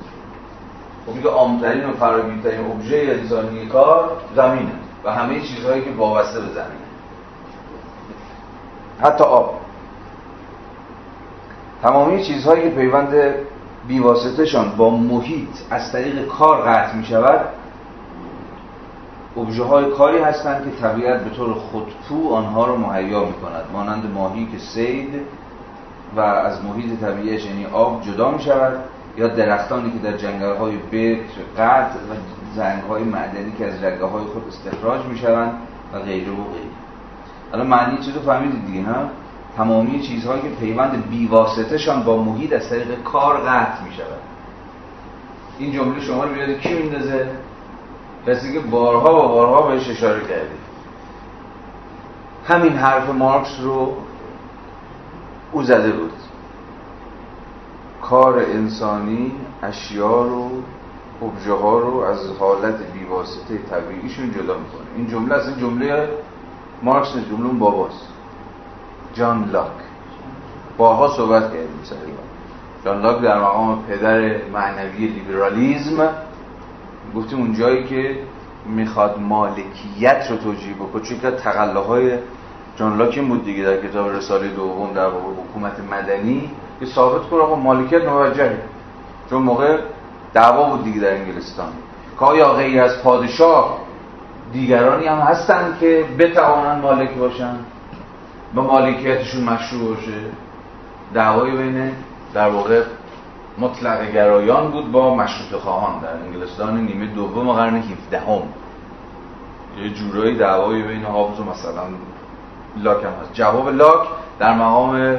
خب 1.06 1.16
میگه 1.16 1.30
عامترین 1.30 1.90
و 1.90 1.94
فراگیرترین 1.94 2.72
ابژه 2.72 3.18
انسانی 3.20 3.66
کار 3.66 4.12
زمینه 4.36 4.72
و 5.04 5.12
همه 5.12 5.42
چیزهایی 5.42 5.82
که 5.82 5.92
وابسته 5.92 6.40
به 6.40 6.48
زمینه. 6.48 6.92
حتی 9.02 9.24
آب. 9.24 9.54
تمامی 11.82 12.24
چیزهایی 12.24 12.64
که 12.64 12.70
پیوند 12.70 13.16
بیواسطهشان 13.88 14.72
با 14.78 14.90
محیط 14.90 15.50
از 15.70 15.92
طریق 15.92 16.28
کار 16.28 16.62
قطع 16.62 16.96
می 16.96 17.06
شود 17.06 17.46
ابژه 19.38 19.64
های 19.64 19.92
کاری 19.92 20.20
هستند 20.20 20.64
که 20.64 20.88
طبیعت 20.88 21.24
به 21.24 21.30
طور 21.30 21.54
خودپو 21.54 22.34
آنها 22.34 22.66
رو 22.66 22.78
مهیا 22.78 23.26
می 23.26 23.34
کند 23.34 23.66
مانند 23.74 24.12
ماهی 24.14 24.46
که 24.52 24.58
سید 24.58 25.22
و 26.16 26.20
از 26.20 26.66
محیط 26.66 27.00
طبیعیش 27.00 27.46
یعنی 27.46 27.66
آب 27.66 28.04
جدا 28.04 28.32
می 28.32 28.42
شود 28.42 28.80
یا 29.18 29.28
درختانی 29.28 29.92
که 29.92 30.12
در 30.12 30.18
جنگل 30.18 30.56
های 30.56 30.78
بکر 30.78 31.42
قطع 31.58 31.96
و 31.96 32.16
زنگ 32.56 32.84
های 32.84 33.04
معدنی 33.04 33.52
که 33.58 33.68
از 33.68 33.84
رگه 33.84 34.06
های 34.06 34.24
خود 34.24 34.44
استخراج 34.48 35.06
می 35.06 35.18
شوند 35.18 35.54
و 35.94 36.00
غیره 36.00 36.32
و 36.32 36.36
غیره 36.36 36.72
الان 37.54 37.68
معنی 37.68 37.98
چیز 37.98 38.16
رو 38.16 38.22
فهمیدید 38.22 38.66
دیگه 38.66 38.80
نه؟ 38.80 38.96
تمامی 39.58 40.02
چیزهایی 40.02 40.42
که 40.42 40.50
پیوند 40.50 41.10
بیواسطه 41.10 41.78
شان 41.78 42.04
با 42.04 42.24
محیط 42.24 42.54
از 42.54 42.70
طریق 42.70 43.04
کار 43.04 43.38
قطع 43.38 43.84
می 43.84 43.94
شود 43.94 44.22
این 45.60 45.72
جمله 45.72 46.02
شما 46.02 46.24
رو 46.24 46.34
بیاد 46.34 46.60
کی 46.60 46.74
میندازه؟ 46.74 47.28
کسی 48.28 48.54
که 48.54 48.60
بارها 48.60 49.26
و 49.26 49.28
بارها 49.28 49.62
بهش 49.62 49.90
اشاره 49.90 50.20
کرده 50.22 50.52
همین 52.48 52.74
حرف 52.74 53.10
مارکس 53.10 53.60
رو 53.62 53.94
او 55.52 55.64
زده 55.64 55.92
بود. 55.92 56.14
کار 58.02 58.40
انسانی 58.40 59.32
اشیا 59.64 60.24
رو 60.24 60.50
ابژه 61.22 61.54
ها 61.54 61.80
رو 61.80 61.98
از 61.98 62.20
حالت 62.40 62.76
بیواسطه 62.94 63.58
طبیعیشون 63.70 64.32
جدا 64.32 64.58
می‌کنه. 64.58 64.82
این 64.96 65.08
جمله 65.08 65.36
از 65.36 65.48
این 65.48 65.58
جمله 65.58 66.10
مارکس 66.84 67.16
جمله 67.30 67.46
اون 67.46 67.60
باباست. 67.60 68.08
جان 69.14 69.50
لاک. 69.52 69.72
باها 70.78 71.08
صحبت 71.18 71.44
کردیم 71.44 71.80
سر 71.84 71.96
جان 72.86 73.02
لاک 73.02 73.22
در 73.22 73.42
مقام 73.42 73.84
پدر 73.84 74.48
معنوی 74.54 75.08
لیبرالیزم. 75.08 76.10
گفتیم 77.16 77.40
اون 77.40 77.54
جایی 77.54 77.84
که 77.84 78.20
می‌خواد 78.66 79.20
مالکیت 79.20 80.28
رو 80.30 80.38
توجیه 80.38 80.74
بکنه. 80.74 81.02
چون 81.02 81.20
که 81.20 81.32
تقلاهای 81.32 82.18
جان 82.76 82.98
لاک 82.98 83.20
بود 83.20 83.46
دیگه 83.46 83.64
در 83.64 83.88
کتاب 83.88 84.10
رساله 84.10 84.48
دوم 84.48 84.94
در 84.94 85.08
حکومت 85.08 85.80
مدنی 85.92 86.50
که 86.80 86.86
ثابت 86.86 87.30
کنه 87.30 87.42
آقا 87.42 87.56
مالکیت 87.56 88.06
موجهه 88.06 88.62
چون 89.30 89.42
موقع 89.42 89.78
دعوا 90.34 90.70
بود 90.70 90.84
دیگه 90.84 91.00
در 91.00 91.14
انگلستان. 91.14 91.72
که 92.20 92.26
آیا 92.26 92.54
غیر 92.54 92.82
از 92.82 93.04
پادشاه 93.04 93.78
دیگرانی 94.54 95.08
هم 95.08 95.18
هستن 95.18 95.78
که 95.80 96.06
بتوانن 96.20 96.82
مالک 96.82 97.14
باشن؟ 97.14 97.56
به 98.56 98.62
مالکیتشون 98.62 99.44
مشروع 99.44 99.96
باشه؟ 99.96 100.22
دعوای 101.14 101.52
بین 101.52 101.92
در 102.34 102.50
واقع 102.50 102.84
مطلق 103.58 104.12
گرایان 104.12 104.72
بود 104.72 104.92
با 104.92 105.16
مشروط 105.16 105.62
خواهان 105.62 106.00
در 106.00 106.14
انگلستان 106.14 106.78
نیمه 106.78 107.06
دوم 107.06 107.52
قرن 107.52 107.76
17 107.76 108.20
هم. 108.20 108.42
یه 109.84 109.90
جورایی 109.90 110.38
دعوای 110.38 110.84
بین 110.84 111.04
هابز 111.04 111.40
و 111.40 111.44
مثلا 111.44 111.84
لاک 112.78 113.04
هم 113.04 113.12
هست. 113.22 113.34
جواب 113.34 113.70
لاک 113.70 114.08
در 114.40 114.56
مقام 114.56 115.18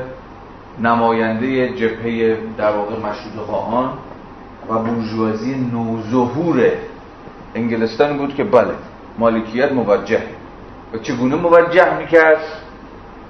نماینده 0.81 1.69
جبهه 1.69 2.39
در 2.59 2.73
واقع 2.73 2.95
مشروط 2.97 3.47
خواهان 3.47 3.93
و 4.69 4.79
بورژوازی 4.79 5.55
نوظهور 5.73 6.71
انگلستان 7.55 8.19
بود 8.19 8.35
که 8.35 8.45
بله 8.45 8.75
مالکیت 9.19 9.73
موجه. 9.73 10.23
و 10.95 10.99
چگونه 10.99 11.37
موجه 11.37 11.99
می‌کرد؟ 11.99 12.39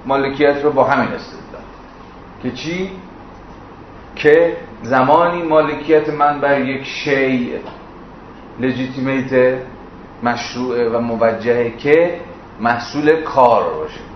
مالکیت 0.05 0.63
رو 0.63 0.71
با 0.71 0.83
همین 0.83 1.07
استدلال. 1.07 1.61
که 2.43 2.51
چی؟ 2.51 2.91
که 4.15 4.57
زمانی 4.83 5.43
مالکیت 5.43 6.09
من 6.09 6.41
بر 6.41 6.61
یک 6.61 6.83
شی 6.85 7.53
لجیتیمیت 8.59 9.59
مشروع 10.23 10.89
و 10.89 10.99
موجهه 10.99 11.69
که 11.77 12.19
محصول 12.59 13.21
کار 13.21 13.73
باشه. 13.73 14.12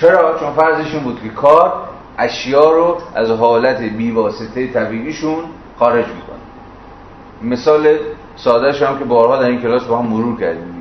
چرا؟ 0.00 0.38
چون 0.40 0.52
فرضشون 0.52 1.02
بود 1.02 1.22
که 1.22 1.28
کار 1.28 1.72
اشیا 2.18 2.70
رو 2.70 2.98
از 3.14 3.30
حالت 3.30 3.82
بیواسطه 3.82 4.66
طبیعیشون 4.66 5.38
خارج 5.78 6.06
می‌کنه. 6.06 6.36
مثال 7.42 7.96
سادهش 8.36 8.82
هم 8.82 8.98
که 8.98 9.04
بارها 9.04 9.36
در 9.36 9.48
این 9.48 9.60
کلاس 9.62 9.84
با 9.84 9.98
هم 9.98 10.06
مرور 10.06 10.40
کردیم. 10.40 10.74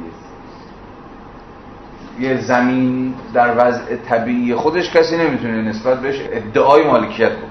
یه 2.20 2.42
زمین 2.42 3.14
در 3.34 3.54
وضع 3.58 3.96
طبیعی 3.96 4.56
خودش 4.56 4.92
کسی 4.92 5.18
نمی‌تونه 5.18 5.62
نسبت 5.62 6.00
بهش 6.02 6.22
ادعای 6.32 6.88
مالکیت 6.88 7.32
بکنه. 7.32 7.50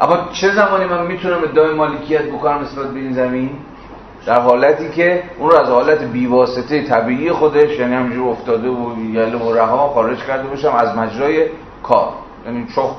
اما 0.00 0.28
چه 0.32 0.54
زمانی 0.54 0.84
من 0.84 1.06
می‌تونم 1.06 1.38
ادعای 1.42 1.74
مالکیت 1.74 2.22
بکنم 2.22 2.58
نسبت 2.58 2.86
به 2.86 3.00
این 3.00 3.12
زمین؟ 3.12 3.50
در 4.26 4.40
حالتی 4.40 4.88
که 4.88 5.22
اون 5.38 5.50
رو 5.50 5.56
از 5.56 5.68
حالت 5.68 6.02
بیواسطه 6.02 6.82
طبیعی 6.82 7.32
خودش 7.32 7.78
یعنی 7.78 7.94
همینجور 7.94 8.28
افتاده 8.28 8.68
و 8.68 8.98
یله 8.98 9.38
و 9.38 9.54
رها 9.54 9.88
خارج 9.88 10.18
کرده 10.18 10.48
باشم 10.48 10.72
از 10.72 10.98
مجرای 10.98 11.46
کار. 11.82 12.12
یعنی 12.46 12.66
چخ 12.76 12.96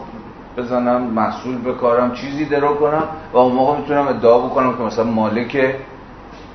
بزنم 0.57 1.01
محصول 1.01 1.57
بکارم 1.57 2.11
چیزی 2.11 2.45
درو 2.45 2.75
کنم 2.75 3.03
و 3.33 3.37
اون 3.37 3.53
موقع 3.53 3.77
می‌تونم 3.79 4.07
ادعا 4.07 4.39
بکنم 4.39 4.77
که 4.77 4.83
مثلا 4.83 5.05
مالک 5.05 5.75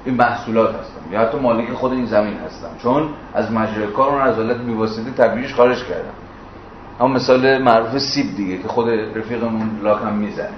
این 0.05 0.15
محصولات 0.15 0.71
هستم 0.71 1.13
یا 1.13 1.21
حتی 1.21 1.39
مالک 1.39 1.73
خود 1.73 1.93
این 1.93 2.07
زمین 2.07 2.35
هستم. 2.47 2.69
چون 2.83 3.09
از 3.35 3.53
مجرای 3.53 3.87
کار 3.87 4.09
اون 4.09 4.21
از 4.21 4.37
حالت 4.37 4.57
بیواسطه 4.57 5.11
طبیعیش 5.11 5.55
خارج 5.55 5.85
کردم. 5.85 6.15
اما 7.01 7.15
مثال 7.15 7.63
معروف 7.63 7.99
سیب 7.99 8.37
دیگه 8.37 8.59
که 8.59 8.69
خود 8.69 8.89
رفیقمون 8.89 9.81
لاک 9.83 9.99
هم 10.03 10.13
می‌زنه. 10.13 10.49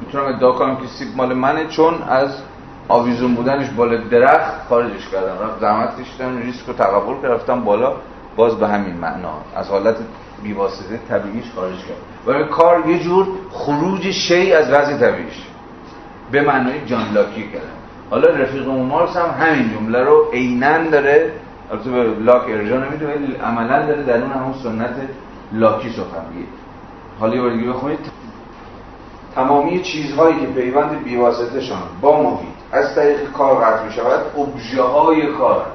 می‌تونم 0.00 0.24
ادعا 0.24 0.52
کنم 0.52 0.76
که 0.76 0.86
سیب 0.86 1.08
مال 1.16 1.34
منه 1.34 1.66
چون 1.66 1.94
از 2.08 2.30
آویزون 2.88 3.34
بودنش 3.34 3.70
بالا 3.70 3.96
درخت 3.96 4.68
خارجش 4.68 5.08
کردم. 5.08 5.44
رفت 5.44 5.60
زحمت 5.60 6.00
کشیدم 6.00 6.36
ریسک 6.36 6.66
رو 6.66 6.72
تقبل 6.72 7.44
که 7.46 7.54
بالا. 7.54 7.92
باز 8.36 8.58
به 8.58 8.68
همین 8.68 8.94
معنا. 8.94 9.32
از 9.56 9.68
حالت 9.68 9.96
بیواسطه 10.42 11.00
طبیعیش 11.08 11.44
خارج 11.56 11.76
کرد. 11.76 11.96
و 12.26 12.44
کار 12.44 12.88
یه 12.88 12.98
جور 12.98 13.26
خروج 13.50 14.10
شی 14.10 14.52
از 14.52 14.70
وضع 14.70 14.96
طبیعیش. 14.96 15.42
به 16.30 16.40
معنای 16.40 16.86
جان 16.86 17.12
لاکی 17.14 17.42
کردم. 17.42 17.76
حالا 18.10 18.28
رفیق 18.28 18.68
مارکس 18.68 19.16
هم 19.16 19.46
همین 19.46 19.70
جمله 19.74 20.04
رو 20.04 20.30
عینا 20.32 20.90
داره. 20.90 21.32
البته 21.70 21.90
به 21.90 22.04
لاک 22.04 22.42
ارجاع 22.48 22.88
نمیده 22.88 23.06
ولی 23.06 23.34
عملا 23.34 23.86
داره 23.86 24.02
در 24.02 24.22
اون 24.22 24.32
همون 24.32 24.54
سنت 24.62 24.94
لاکی 25.52 25.90
سخن 25.90 26.34
میگه. 26.34 26.48
حالا 27.20 27.36
یه 27.36 27.56
دیگه 27.56 27.72
بخونید. 27.72 27.98
تمامی 29.34 29.82
چیزهایی 29.82 30.40
که 30.40 30.46
پیوند 30.46 31.04
بیواسطه 31.04 31.60
شان 31.60 31.82
با 32.00 32.22
محیط 32.22 32.55
از 32.72 32.94
طریق 32.94 33.32
کار 33.32 33.64
قطع 33.64 33.84
می 33.84 33.92
شود. 33.92 34.20
ابژه 34.38 34.82
های 34.82 35.26
کار. 35.26 35.66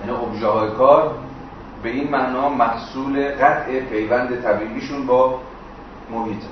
یعنی 0.00 0.18
ابژه 0.18 0.46
های 0.46 0.70
کار 0.70 1.14
به 1.82 1.88
این 1.88 2.10
معنا 2.10 2.48
محصول 2.48 3.28
قطع 3.28 3.80
پیوند 3.80 4.42
طبیعیشون 4.42 5.06
با 5.06 5.38
محیط. 6.10 6.42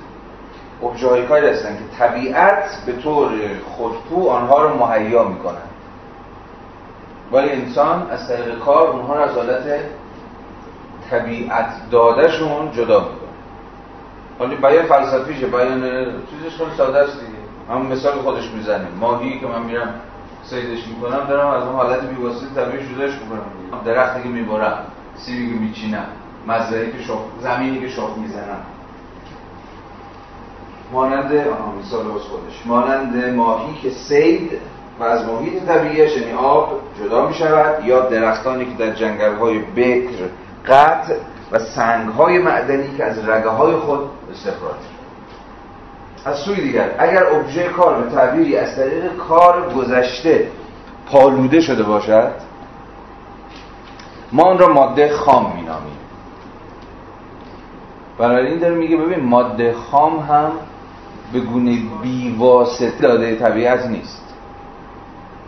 ابژه 0.83 1.09
های 1.09 1.27
کاری 1.27 1.47
هستن 1.47 1.77
که 1.77 1.97
طبیعت 1.97 2.85
به 2.85 2.91
طور 2.91 3.31
خودپو 3.77 4.29
آنها 4.29 4.63
رو 4.63 4.85
مهیا 4.85 5.23
می‌کنن. 5.23 5.65
ولی 7.31 7.49
انسان 7.49 8.09
از 8.09 8.27
طریق 8.27 8.59
کار 8.59 8.87
اونها 8.87 9.15
رو 9.15 9.21
از 9.21 9.35
حالت 9.35 9.79
طبیعت 11.09 11.69
دادهشون 11.91 12.71
جدا 12.71 12.99
می‌کنه. 12.99 13.25
حالا 14.39 14.55
بیان 14.55 14.85
فلسفیشه 14.85 15.47
بیان 15.47 15.81
چیزش 16.29 16.57
خیلی 16.57 16.71
ساده 16.77 16.97
است 16.97 17.17
هم 17.69 17.85
مثال 17.85 18.13
خودش 18.13 18.51
می‌زنه. 18.51 18.87
ماهی 18.99 19.39
که 19.39 19.47
من 19.47 19.63
میرم 19.63 19.93
سیدش 20.43 20.87
می‌کنم 20.87 21.27
دارم 21.27 21.47
از 21.47 21.63
اون 21.63 21.75
حالت 21.75 22.09
بیواسطه 22.09 22.45
طبیعی 22.55 22.95
جداش 22.95 23.11
می‌کنم. 23.11 23.83
درختی 23.85 24.23
که 24.23 24.29
می‌برم 24.29 24.77
سیبی 25.15 25.53
که 25.53 25.59
میچینم 25.59 26.05
مزرعه 26.47 26.91
که 26.91 27.03
شخ... 27.03 27.17
زمینی 27.41 27.79
که 27.79 27.89
شخ 27.89 28.09
می‌زنم. 28.17 28.61
مانند 30.91 31.33
مثال 31.79 32.11
از 32.11 32.21
خودش. 32.21 32.65
مانند 32.65 33.35
ماهی 33.35 33.73
که 33.81 33.89
سید 33.89 34.51
و 34.99 35.03
از 35.03 35.25
محیط 35.25 35.63
طبیعیش 35.65 36.17
یعنی 36.17 36.33
آب 36.33 36.81
جدا 36.99 37.27
می 37.27 37.33
شود 37.33 37.85
یا 37.85 37.99
درختانی 37.99 38.65
که 38.65 38.71
در 38.77 38.93
جنگل 38.93 39.35
های 39.35 39.59
بکر 39.59 40.29
قطع 40.67 41.13
و 41.51 41.59
سنگ 41.59 42.09
های 42.09 42.37
معدنی 42.37 42.97
که 42.97 43.03
از 43.03 43.29
رگه 43.29 43.49
های 43.49 43.75
خود 43.75 43.99
استخراج 44.31 44.94
از 46.25 46.37
سوی 46.37 46.61
دیگر 46.61 46.95
اگر 46.99 47.23
ابژه 47.25 47.63
کار 47.63 48.01
به 48.01 48.15
تعبیری 48.15 48.57
از 48.57 48.75
طریق 48.75 49.17
کار 49.17 49.73
گذشته 49.73 50.47
پالوده 51.11 51.61
شده 51.61 51.83
باشد 51.83 52.31
ما 54.31 54.43
آن 54.43 54.57
را 54.57 54.73
ماده 54.73 55.13
خام 55.13 55.53
مینامیم. 55.55 55.97
این 58.19 58.59
داره 58.59 58.75
میگه 58.75 58.97
ببین 58.97 59.25
ماده 59.25 59.73
خام 59.73 60.19
هم 60.19 60.51
به 61.33 61.39
گونه 61.39 61.77
بیواسطه 62.01 63.07
داده 63.07 63.35
طبیعت 63.35 63.85
نیست. 63.85 64.21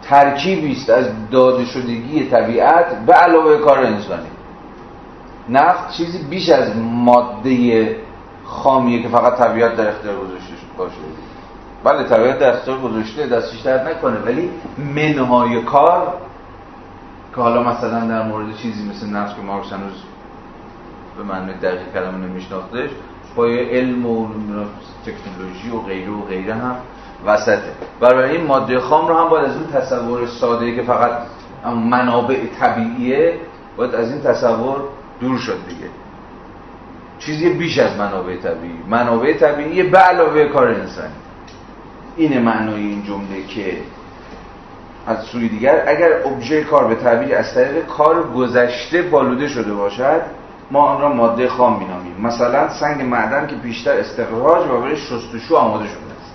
ترکیبی 0.02 0.72
است 0.72 0.90
از 0.90 1.06
داده 1.32 1.66
شدگی 1.66 2.26
طبیعت 2.26 3.06
به 3.06 3.14
علاوه 3.14 3.58
کار 3.58 3.80
انسانی. 3.80 4.28
نفت 5.50 5.92
چیزی 5.98 6.18
بیش 6.18 6.50
از 6.50 6.78
ماده 6.78 7.96
خامیه 8.46 9.02
که 9.02 9.10
فقط 9.10 9.38
طبیعت 9.38 9.76
در 9.76 9.90
اختیار 9.90 10.16
گذاشته. 10.16 10.47
باشه. 10.78 10.96
بله 11.84 12.04
طبیعت 12.04 12.40
در 12.40 12.54
اختیار 12.54 12.80
گذاشته 12.80 13.28
دستش 13.28 13.60
درد 13.60 13.88
نکنه 13.88 14.20
ولی 14.20 14.50
منهای 14.96 15.62
کار 15.62 16.14
که 17.36 17.42
حالا 17.42 17.64
مثلا 17.64 18.08
در 18.08 18.24
مورد 18.24 18.56
چیزی 18.56 18.90
مثل 18.90 19.10
نفت 19.10 19.36
که 19.36 19.42
مارکس 19.42 19.74
هنوز 19.74 20.04
به 21.18 21.24
معنی 21.24 21.54
دقیق 21.54 21.94
کلمه 21.94 22.18
نمیشناختش 22.18 22.90
با 23.36 23.46
علم 23.46 24.06
و 24.06 24.28
تکنولوژی 25.06 25.70
و 25.70 25.80
غیره 25.80 26.12
و 26.12 26.22
غیره 26.22 26.54
هم 26.54 26.76
وسطه. 27.26 27.72
برای 28.00 28.38
این 28.38 28.48
ماده 28.48 28.80
خام 28.80 29.08
رو 29.08 29.16
هم 29.16 29.30
باید 29.30 29.46
از 29.46 29.56
این 29.56 29.68
تصور 29.68 30.28
ساده 30.28 30.76
که 30.76 30.84
فقط 30.84 31.12
منابع 31.66 32.40
طبیعیه 32.60 33.40
باید 33.78 33.96
از 33.96 34.12
این 34.12 34.22
تصور 34.22 34.82
دور 35.20 35.38
شد 35.38 35.58
دیگه. 35.68 35.90
چیزی 37.28 37.50
بیش 37.50 37.80
از 37.80 37.98
منابع 37.98 38.36
طبیعی. 38.36 38.80
منابع 38.90 39.34
طبیعی 39.34 39.84
به 39.84 39.98
علاوه 39.98 40.46
کار 40.46 40.68
انسانی. 40.68 41.14
اینه 42.16 42.40
معنای 42.40 42.82
این 42.82 43.04
جمله 43.04 43.44
که 43.48 43.78
از 45.08 45.24
سوی 45.24 45.50
دیگر 45.50 45.84
اگر 45.88 46.10
ابژه 46.26 46.64
کار 46.64 46.88
به 46.88 46.96
تعبیر 46.96 47.36
از 47.36 47.54
طریق 47.54 47.86
کار 47.86 48.24
گذشته 48.24 49.02
بالوده 49.02 49.48
شده 49.48 49.74
باشد 49.74 50.22
ما 50.72 50.82
آن 50.82 51.02
را 51.02 51.14
ماده 51.14 51.48
خام 51.48 51.80
مینامیم. 51.80 52.22
مثلا 52.22 52.70
سنگ 52.70 53.02
معدن 53.02 53.48
که 53.48 53.56
بیشتر 53.56 53.92
استخراج 53.92 54.70
و 54.70 54.82
برای 54.82 54.98
شستشو 54.98 55.56
آماده 55.56 55.88
شده 55.88 55.98
است. 56.22 56.34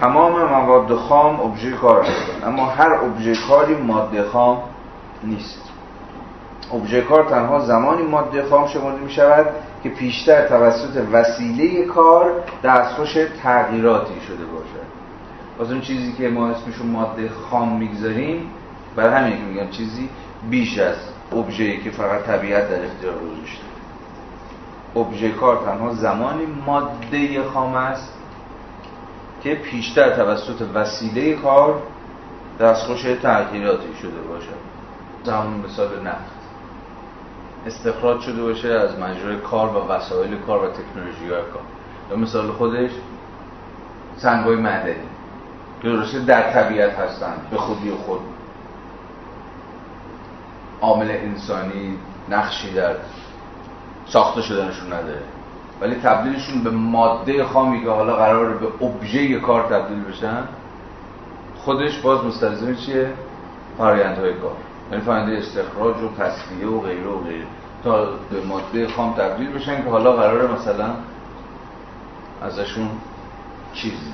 تمام 0.00 0.44
مواد 0.44 0.94
خام 0.94 1.40
ابژه 1.40 1.70
کار 1.70 2.00
هستند 2.00 2.44
اما 2.44 2.66
هر 2.66 2.94
ابژه 2.94 3.34
کاری 3.48 3.74
ماده 3.74 4.22
خام 4.22 4.58
نیست. 5.24 5.73
ابژه 6.74 7.00
کار 7.00 7.24
تنها 7.24 7.60
زمانی 7.60 8.02
ماده 8.02 8.42
خام 8.42 8.66
شمرده 8.68 9.00
می 9.00 9.10
شود 9.10 9.46
که 9.82 9.88
پیشتر 9.88 10.48
توسط 10.48 11.02
وسیله 11.12 11.84
کار 11.84 12.32
دستخوش 12.64 13.16
تغییراتی 13.42 14.20
شده 14.26 14.44
باشد. 14.44 14.84
از 15.60 15.72
اون 15.72 15.80
چیزی 15.80 16.12
که 16.12 16.28
ما 16.28 16.48
اسمشون 16.48 16.86
ماده 16.86 17.28
خام 17.28 17.76
می‌گذاریم 17.76 18.50
بر 18.96 19.08
همین 19.08 19.36
که 19.36 19.42
میگم 19.42 19.70
چیزی 19.70 20.08
بیش 20.50 20.78
از 20.78 20.96
ابژه‌ای 21.32 21.80
که 21.80 21.90
فقط 21.90 22.22
طبیعت 22.22 22.70
در 22.70 22.84
اختیار 22.84 23.14
گذاشته 23.14 23.64
ابژه 24.96 25.30
کار 25.30 25.64
تنها 25.64 25.92
زمانی 25.92 26.46
ماده 26.66 27.42
خام 27.42 27.74
است 27.74 28.12
که 29.42 29.54
پیشتر 29.54 30.10
توسط 30.10 30.62
وسیله 30.74 31.34
کار 31.34 31.82
دستخوش 32.60 33.02
تغییراتی 33.02 33.94
شده 34.02 34.20
باشد. 34.28 34.74
همون 35.32 35.64
مثال 35.66 35.88
نفت 36.06 36.33
استخراج 37.66 38.20
شده 38.20 38.42
باشه 38.42 38.68
از 38.68 38.98
مجرای 38.98 39.36
کار 39.36 39.76
و 39.76 39.88
وسایل 39.88 40.36
کار 40.46 40.64
و 40.64 40.68
تکنولوژی 40.68 41.24
های 41.24 41.42
کار. 41.52 41.62
یا 42.10 42.16
مثال 42.16 42.52
خودش 42.52 42.90
سنگ 44.16 44.44
های 44.44 44.56
معدنی. 44.56 44.94
که 45.82 45.88
درسته 45.88 46.18
در 46.18 46.52
طبیعت 46.52 46.98
هستن 46.98 47.34
به 47.50 47.56
خودی 47.56 47.90
خود. 47.90 48.20
عامل 50.80 51.10
انسانی 51.10 51.98
نقشی 52.28 52.74
در 52.74 52.96
ساخته 54.06 54.42
شدنشون 54.42 54.86
نداره. 54.86 55.22
ولی 55.80 55.94
تبدیلشون 55.94 56.64
به 56.64 56.70
ماده 56.70 57.44
خامی 57.44 57.82
که 57.82 57.90
حالا 57.90 58.16
قرار 58.16 58.54
به 58.54 58.86
ابژه 58.86 59.40
کار 59.40 59.62
تبدیل 59.62 60.04
بشن 60.04 60.44
خودش 61.56 61.98
باز 61.98 62.24
مستلزم 62.24 62.74
چیه؟ 62.74 63.10
فرایندهای 63.78 64.34
کار. 64.34 64.56
یعنی 64.90 65.04
فرآیند 65.04 65.32
استخراج 65.32 65.96
و 65.96 66.08
تصفیه 66.18 66.66
و 66.66 66.80
غیره 66.80 67.08
و 67.08 67.18
غیره. 67.18 67.46
تا 67.84 68.04
به 68.04 68.40
ماده 68.48 68.88
خام 68.88 69.12
تبدیل 69.12 69.52
بشن 69.52 69.84
که 69.84 69.90
حالا 69.90 70.12
قراره 70.12 70.52
مثلا 70.52 70.90
ازشون 72.42 72.88
چیزی 73.74 74.12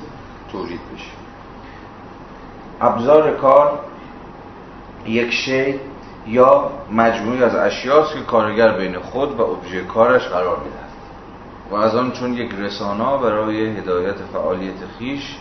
تولید 0.53 0.81
بشه. 0.95 1.11
ابزار 2.81 3.37
کار 3.37 3.79
یک 5.07 5.31
شی 5.31 5.81
یا 6.27 6.71
مجموعی 6.93 7.43
از 7.43 7.55
اشیاست 7.55 8.13
که 8.15 8.21
کارگر 8.21 8.73
بین 8.73 8.99
خود 8.99 9.41
و 9.41 9.43
ابژه 9.43 9.85
کارش 9.85 10.29
قرار 10.29 10.57
می‌دهد. 10.59 10.91
و 11.71 11.75
از 11.75 11.97
آن 11.97 12.13
چون 12.13 12.35
یک 12.35 12.55
رسانا 12.55 13.17
برای 13.17 13.67
هدایت 13.67 14.17
فعالیت 14.33 14.75
خیش 14.99 15.37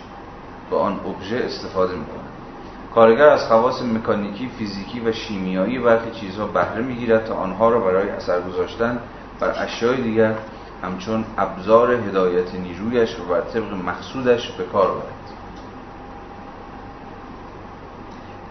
به 0.70 0.78
آن 0.78 1.00
ابژه 1.06 1.42
استفاده 1.46 1.94
می‌کند. 1.94 2.29
کارگر 2.96 3.30
از 3.30 3.48
خواص 3.48 3.82
مکانیکی، 3.82 4.50
فیزیکی 4.58 5.00
و 5.00 5.12
شیمیایی 5.12 5.80
برخی 5.80 6.12
چیزها 6.12 6.48
بهره 6.48 6.82
می‌گیرد 6.82 7.26
تا 7.26 7.34
آنها 7.36 7.70
را 7.70 7.80
برای 7.80 8.10
اثر 8.10 8.42
گذاشتن 8.42 9.00
بر 9.40 9.54
اشیای 9.64 10.02
دیگر 10.02 10.36
همچون 10.84 11.26
ابزار 11.38 11.92
هدایت 11.92 12.56
نیرویش 12.56 13.20
و 13.20 13.24
بر 13.24 13.42
طبق 13.42 13.74
مقصودش 13.74 14.52
به 14.52 14.64
کار 14.64 14.88
برد. 14.88 15.34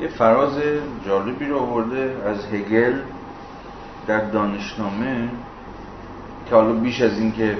یه 0.00 0.08
فراز 0.08 0.58
جالبی 1.06 1.46
رو 1.46 1.58
آورده 1.58 2.16
از 2.26 2.46
هگل 2.46 2.94
در 4.06 4.20
دانشنامه 4.20 5.28
که 6.48 6.54
حالا 6.54 6.72
بیش 6.72 7.00
از 7.00 7.18
اینکه 7.18 7.56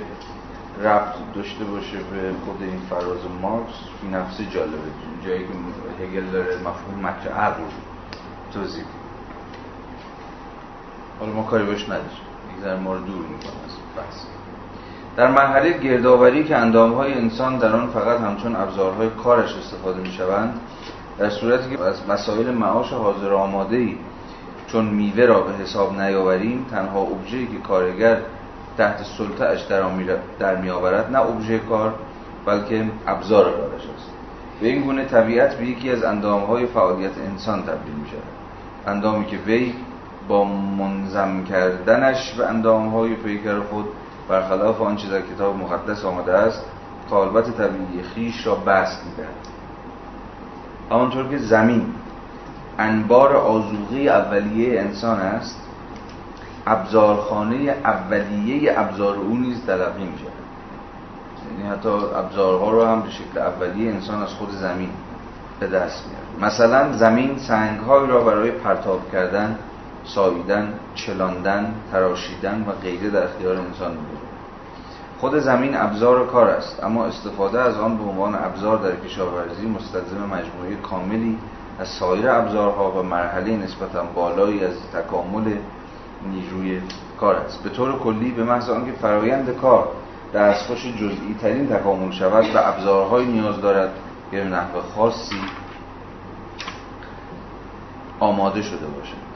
ربط 0.83 1.15
داشته 1.35 1.65
باشه 1.65 1.97
به 1.97 2.33
خود 2.45 2.63
این 2.63 2.81
فراز 2.91 3.19
مارکس 3.43 3.75
فی 4.01 4.09
نفسی 4.09 4.47
جالبه. 4.47 4.79
جایی 5.27 5.41
که 5.41 6.05
هگل 6.05 6.31
داره 6.31 6.57
مفهوم 6.57 7.07
مکر 7.07 7.29
عقل 7.29 7.63
توضیح 8.55 8.85
حالا 11.21 11.33
ما 11.33 11.43
کاری 11.43 11.65
باش 11.65 11.85
نداریم. 11.85 12.09
یک 12.59 12.67
ما 12.85 12.95
رو 12.95 13.01
دور 13.01 13.27
می‌کنه 13.27 13.53
از 13.65 13.77
بحث. 13.97 14.17
در 15.17 15.31
مرحله 15.31 15.79
گردآوری 15.79 16.45
که 16.45 16.57
اندامهای 16.57 17.15
انسان 17.15 17.59
در 17.59 17.77
آن 17.77 17.87
فقط 17.87 18.21
همچون 18.21 18.57
ابزارهای 18.57 19.11
کارش 19.11 19.57
استفاده 19.57 20.01
می‌شوند 20.01 20.61
در 21.19 21.31
صورتی 21.31 21.77
که 21.77 21.83
از 21.83 22.09
مسائل 22.09 22.55
معاش 22.55 22.93
حاضر 22.93 23.33
آماده 23.33 23.77
ای 23.77 23.97
چون 24.67 24.85
میوه 24.85 25.25
را 25.25 25.41
به 25.41 25.53
حساب 25.53 26.01
نیاوریم 26.01 26.67
تنها 26.71 27.01
ابژه‌ای 27.01 27.47
که 27.47 27.59
کارگر 27.59 28.21
تحت 28.79 29.03
سلطه‌اش 29.19 29.63
در, 29.63 29.83
در 30.39 30.57
میآورد 30.57 31.11
نه 31.13 31.21
ابژه 31.21 31.59
کار 31.59 31.95
بلکه 32.47 32.85
ابزار 33.07 33.45
کارش 33.45 33.83
است. 33.97 34.11
به 34.61 34.69
این 34.69 34.83
گونه 34.83 35.05
طبیعت 35.05 35.55
به 35.55 35.67
یکی 35.67 35.91
از 35.91 36.05
اندامهای 36.05 36.67
فعالیت 36.67 37.19
انسان 37.31 37.63
تبدیل 37.63 37.95
می 37.95 38.09
شود 38.09 38.23
اندامی 38.87 39.27
که 39.27 39.37
وی 39.37 39.75
با 40.29 40.45
منظم 40.45 41.45
کردنش 41.45 42.35
به 42.35 42.47
اندامهای 42.47 43.15
پیکر 43.15 43.61
خود 43.61 43.85
برخلاف 44.29 44.81
آنچه 44.81 45.09
در 45.09 45.21
کتاب 45.21 45.57
مقدس 45.57 46.05
آمده 46.05 46.33
است 46.33 46.65
طالبت 47.11 47.57
طبیعی 47.57 48.03
خیش 48.15 48.47
را 48.47 48.55
بست 48.55 49.05
می‌دهد. 49.07 49.35
همانطور 50.91 51.29
که 51.29 51.39
زمین 51.39 51.87
انبار 52.79 53.37
آزوغه 53.37 53.97
اولیه 53.97 54.81
انسان 54.81 55.21
است 55.21 55.68
ابزارخانه 56.69 57.57
اولیه 57.85 58.81
ابزار 58.81 59.17
او 59.17 59.37
نیز 59.37 59.67
تلقی 59.67 60.05
می 60.05 60.19
شود 60.19 60.33
یعنی 61.51 61.71
حتی 61.71 61.89
ابزارها 61.89 62.71
رو 62.71 62.85
هم 62.85 63.03
به 63.03 63.11
شکل 63.11 63.39
اولیه 63.39 63.93
انسان 63.93 64.23
از 64.23 64.29
خود 64.29 64.51
زمین 64.51 64.91
به 65.61 65.67
دست 65.67 66.05
میاره 66.07 66.47
مثلا 66.47 66.93
زمین 66.93 67.39
سنگهایی 67.39 68.07
را 68.07 68.21
برای 68.21 68.51
پرتاب 68.51 69.13
کردن 69.13 69.59
ساییدن 70.05 70.75
چلاندن 70.95 71.75
تراشیدن 71.93 72.65
و 72.69 72.73
غیره 72.83 73.11
در 73.11 73.25
اختیار 73.25 73.57
انسان 73.57 73.91
می‌گذارد 73.91 74.29
خود 75.21 75.39
زمین 75.39 75.77
ابزار 75.77 76.27
کار 76.27 76.49
است 76.49 76.85
اما 76.85 77.07
استفاده 77.07 77.61
از 77.61 77.77
آن 77.77 77.97
به 77.97 78.05
عنوان 78.05 78.35
ابزار 78.35 78.79
در 78.79 78.97
کشاورزی 78.97 79.67
مستلزم 79.67 80.25
مجموعه 80.25 80.77
کاملی 80.83 81.39
از 81.81 81.89
سایر 81.89 82.31
ابزارها 82.31 82.91
و 82.91 83.03
مرحله 83.03 83.57
نسبتا 83.57 84.03
بالایی 84.15 84.65
از 84.65 84.75
تکامل 84.95 85.53
نیروی 86.31 86.81
کار 87.21 87.35
است. 87.35 87.63
به 87.63 87.71
طور 87.71 87.99
کلی 87.99 88.31
به 88.31 88.45
محض 88.45 88.71
آنکه 88.71 88.93
فرایند 88.93 89.57
کار 89.61 89.89
در 90.33 90.55
جزئی 90.99 91.37
ترین 91.41 91.69
تکامل 91.69 92.11
شود 92.11 92.45
و 92.55 92.59
ابزارهایی 92.59 93.27
نیاز 93.27 93.61
دارد 93.61 93.91
که 94.31 94.37
به 94.37 94.45
نحو 94.45 94.81
خاصی 94.95 95.41
آماده 98.21 98.63
شده 98.63 98.87
باشد. 98.87 99.29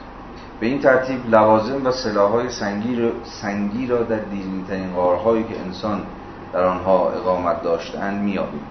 به 0.59 0.65
این 0.65 0.79
ترتیب 0.79 1.29
لوازم 1.29 1.85
و 1.85 1.91
سلاحهای 1.91 2.49
سنگی, 2.49 3.87
را 3.87 4.03
در 4.03 4.19
دیرینترین 4.19 4.93
غارهایی 4.93 5.43
که 5.43 5.59
انسان 5.65 6.01
در 6.53 6.63
آنها 6.63 7.11
اقامت 7.11 7.63
داشتند 7.63 8.23
میابیم 8.23 8.61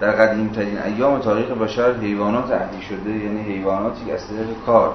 در 0.00 0.10
قدیمترین 0.10 0.78
ایام 0.78 1.18
تاریخ 1.18 1.48
بشر 1.48 1.94
حیوانات 1.94 2.50
اهلی 2.50 2.82
شده 2.82 3.10
یعنی 3.10 3.42
حیواناتی 3.42 4.04
که 4.04 4.14
از 4.14 4.28
طریق 4.28 4.46
کار 4.66 4.94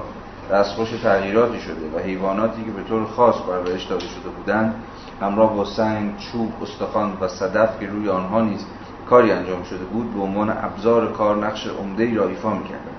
دستخوش 0.50 0.90
تغییراتی 0.90 1.60
شده 1.60 1.96
و 1.96 1.98
حیواناتی 1.98 2.64
که 2.64 2.70
به 2.70 2.82
طور 2.82 3.04
خاص 3.04 3.34
پرورش 3.34 3.84
داده 3.84 4.06
شده 4.06 4.28
بودند 4.36 4.74
همراه 5.20 5.56
با 5.56 5.64
سنگ، 5.64 6.16
چوب، 6.16 6.52
استخوان 6.62 7.12
و 7.20 7.28
صدف 7.28 7.80
که 7.80 7.86
روی 7.86 8.08
آنها 8.08 8.40
نیز 8.40 8.66
کاری 9.10 9.32
انجام 9.32 9.62
شده 9.62 9.84
بود 9.84 10.14
به 10.14 10.20
عنوان 10.20 10.50
ابزار 10.50 11.12
کار 11.12 11.46
نقش 11.46 11.66
عمده 11.66 12.14
را 12.14 12.28
ایفا 12.28 12.50
می‌کردند. 12.50 12.96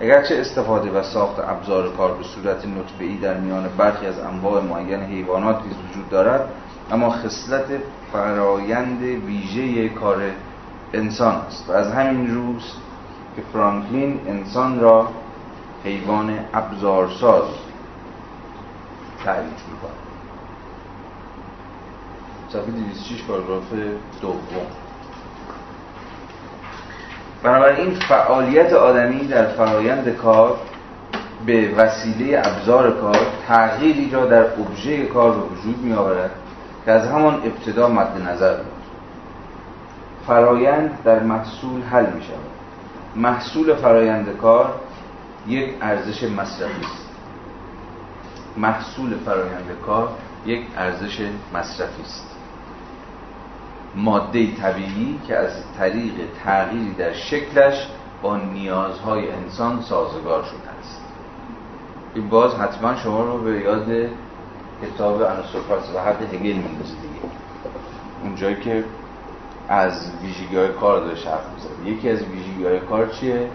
اگرچه 0.00 0.36
استفاده 0.38 0.90
و 0.90 1.02
ساخت 1.02 1.38
ابزار 1.38 1.92
کار 1.96 2.14
به 2.14 2.24
صورت 2.24 2.66
نطبه‌ای 2.66 3.16
در 3.16 3.34
میان 3.34 3.68
برخی 3.78 4.06
از 4.06 4.18
انواع 4.18 4.62
معین 4.62 5.00
حیوانات 5.00 5.56
نیز 5.66 5.76
وجود 5.90 6.08
دارد 6.08 6.48
اما 6.90 7.10
خصلت 7.10 7.64
فرایند 8.12 9.02
ویژه 9.02 9.88
کار 9.88 10.22
انسان 10.92 11.34
است 11.34 11.70
و 11.70 11.72
از 11.72 11.92
همین 11.92 12.34
روز 12.34 12.74
که 13.36 13.42
فرانکلین 13.52 14.20
انسان 14.28 14.80
را 14.80 15.08
حیوان 15.84 16.38
ابزارساز 16.54 17.44
تعریف 19.24 19.68
می‌کنه. 19.72 19.90
صفحه 22.48 22.70
206 22.70 23.22
پاراگراف 23.22 23.72
دوم. 24.20 24.66
بنابراین 27.42 27.94
فعالیت 27.94 28.72
آدمی 28.72 29.26
در 29.26 29.46
فرایند 29.46 30.08
کار 30.08 30.56
به 31.46 31.74
وسیله 31.76 32.42
ابزار 32.44 33.00
کار 33.00 33.18
تغییری 33.48 34.10
را 34.10 34.26
در 34.26 34.44
ابژه 34.44 35.06
کار 35.06 35.30
به 35.30 35.40
وجود 35.40 35.78
می 35.78 35.92
آورد 35.92 36.30
که 36.84 36.90
از 36.90 37.06
همان 37.06 37.34
ابتدا 37.34 37.88
مد 37.88 38.28
نظر 38.28 38.56
بود. 38.56 38.72
فرایند 40.26 40.98
در 41.04 41.20
محصول 41.20 41.82
حل 41.82 42.06
می 42.06 42.22
شود 42.22 42.36
محصول 43.16 43.74
فرایند 43.74 44.36
کار 44.42 44.74
یک 45.46 45.74
ارزش 45.80 46.22
مصرفی 46.22 46.86
است. 46.86 47.08
محصول 48.56 49.18
فرایند 49.18 49.76
کار 49.86 50.08
یک 50.46 50.66
ارزش 50.76 51.28
مصرفی 51.54 52.02
است. 52.02 52.36
ماده 53.96 54.56
طبیعی 54.56 55.20
که 55.26 55.36
از 55.36 55.52
طریق 55.78 56.14
تغییری 56.44 56.94
در 56.94 57.12
شکلش 57.12 57.88
با 58.22 58.36
نیازهای 58.36 59.30
انسان 59.30 59.82
سازگار 59.82 60.42
شده 60.42 60.70
است. 60.80 61.00
این 62.14 62.28
باز 62.28 62.54
حتما 62.54 62.96
شما 62.96 63.24
رو 63.24 63.38
به 63.38 63.60
یاد 63.60 64.08
کتاب 64.82 65.22
عناصر 65.22 65.58
و 65.94 66.00
حد 66.00 66.34
هگل 66.34 66.52
میندازه 66.52 66.94
دیگه. 66.94 67.34
اونجایی 68.22 68.56
که 68.56 68.84
از 69.68 70.10
ویژگی 70.22 70.56
های 70.56 70.68
کار 70.68 71.00
داره 71.00 71.14
حرف 71.14 71.44
می‌زنه. 71.54 71.96
یکی 71.96 72.10
از 72.10 72.22
ویژگی 72.22 72.64
های 72.64 72.80
کار 72.80 73.06
چیه؟ 73.06 73.50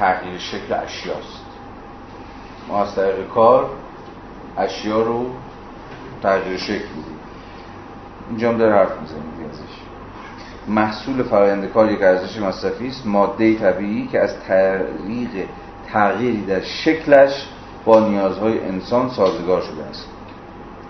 تغییر 0.00 0.38
شکل 0.38 0.74
اشیاست 0.74 1.44
ما 2.68 2.82
از 2.82 2.94
طریق 2.94 3.28
کار 3.28 3.70
اشیا 4.58 5.02
رو 5.02 5.26
تغییر 6.22 6.56
شکل 6.56 6.88
میدیم. 6.96 7.18
اینجا 8.28 8.48
هم 8.48 8.58
داره 8.58 8.74
حرف 8.74 9.00
می‌زنیم 9.00 9.50
ازش. 9.50 9.80
محصول 10.68 11.22
فرآیند 11.22 11.72
کار 11.72 11.92
یک 11.92 12.02
ارزش 12.02 12.38
مصرفی 12.38 12.88
است 12.88 13.06
ماده 13.06 13.58
طبیعی 13.58 14.06
که 14.06 14.20
از 14.20 14.40
طریق 14.48 15.46
تغییری 15.92 16.44
در 16.46 16.60
شکلش 16.60 17.48
با 17.84 18.00
نیازهای 18.00 18.60
انسان 18.60 19.08
سازگار 19.08 19.60
شده 19.60 19.84
است. 19.84 20.08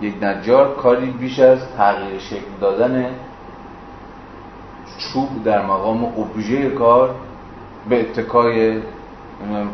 یک 0.01 0.23
نجار 0.23 0.75
کاری 0.75 1.11
بیش 1.11 1.39
از 1.39 1.59
تغییر 1.77 2.19
شکل 2.19 2.51
دادن 2.61 3.11
چوب 4.99 5.45
در 5.45 5.67
مقام 5.67 6.05
ابژه 6.05 6.71
کار 6.71 7.15
به 7.89 8.01
اتکای 8.01 8.81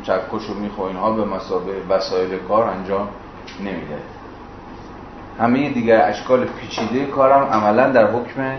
چکش 0.02 0.50
و 0.50 0.54
میخ 0.54 0.80
اینها 0.80 1.12
به 1.12 1.24
مسابه 1.24 1.72
وسایل 1.88 2.38
کار 2.38 2.68
انجام 2.68 3.08
نمیده. 3.60 3.98
همه 5.38 5.70
دیگر 5.70 6.08
اشکال 6.08 6.44
پیچیده 6.44 7.06
کارم 7.06 7.42
عملا 7.42 7.90
در 7.90 8.10
حکم 8.10 8.58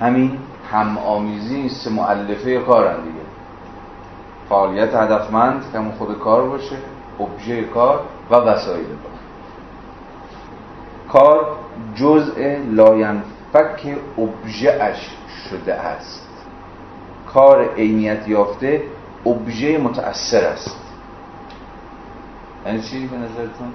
همین 0.00 0.38
هم 0.72 0.98
آمیزی 0.98 1.66
است 1.66 1.88
معلفه 1.88 2.58
کارن 2.58 2.96
دیگه. 2.96 3.20
فعالیت 4.48 4.94
هدفمند 4.94 5.64
که 5.72 5.78
همون 5.78 5.92
خود 5.92 6.18
کار 6.18 6.48
باشه 6.48 6.76
ابژه 7.20 7.64
کار 7.64 8.00
و 8.30 8.34
وسایل 8.34 8.86
کار. 8.86 9.20
کار 11.12 11.46
جزء 11.94 12.56
لاینفک 12.70 13.96
ابژه 14.18 14.78
اش 14.80 15.10
شده 15.50 15.74
است. 15.74 16.28
کار 17.34 17.74
عینیت 17.74 18.28
یافته 18.28 18.82
ابژه 19.26 19.78
متأثر 19.78 20.44
است. 20.44 20.76
یعنی 22.66 22.82
چی 22.82 23.06
به 23.06 23.16
نظرتون؟ 23.16 23.72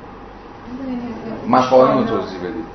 مفاهیم 1.48 1.98
رو 1.98 2.04
توضیح 2.04 2.40
بدید. 2.40 2.66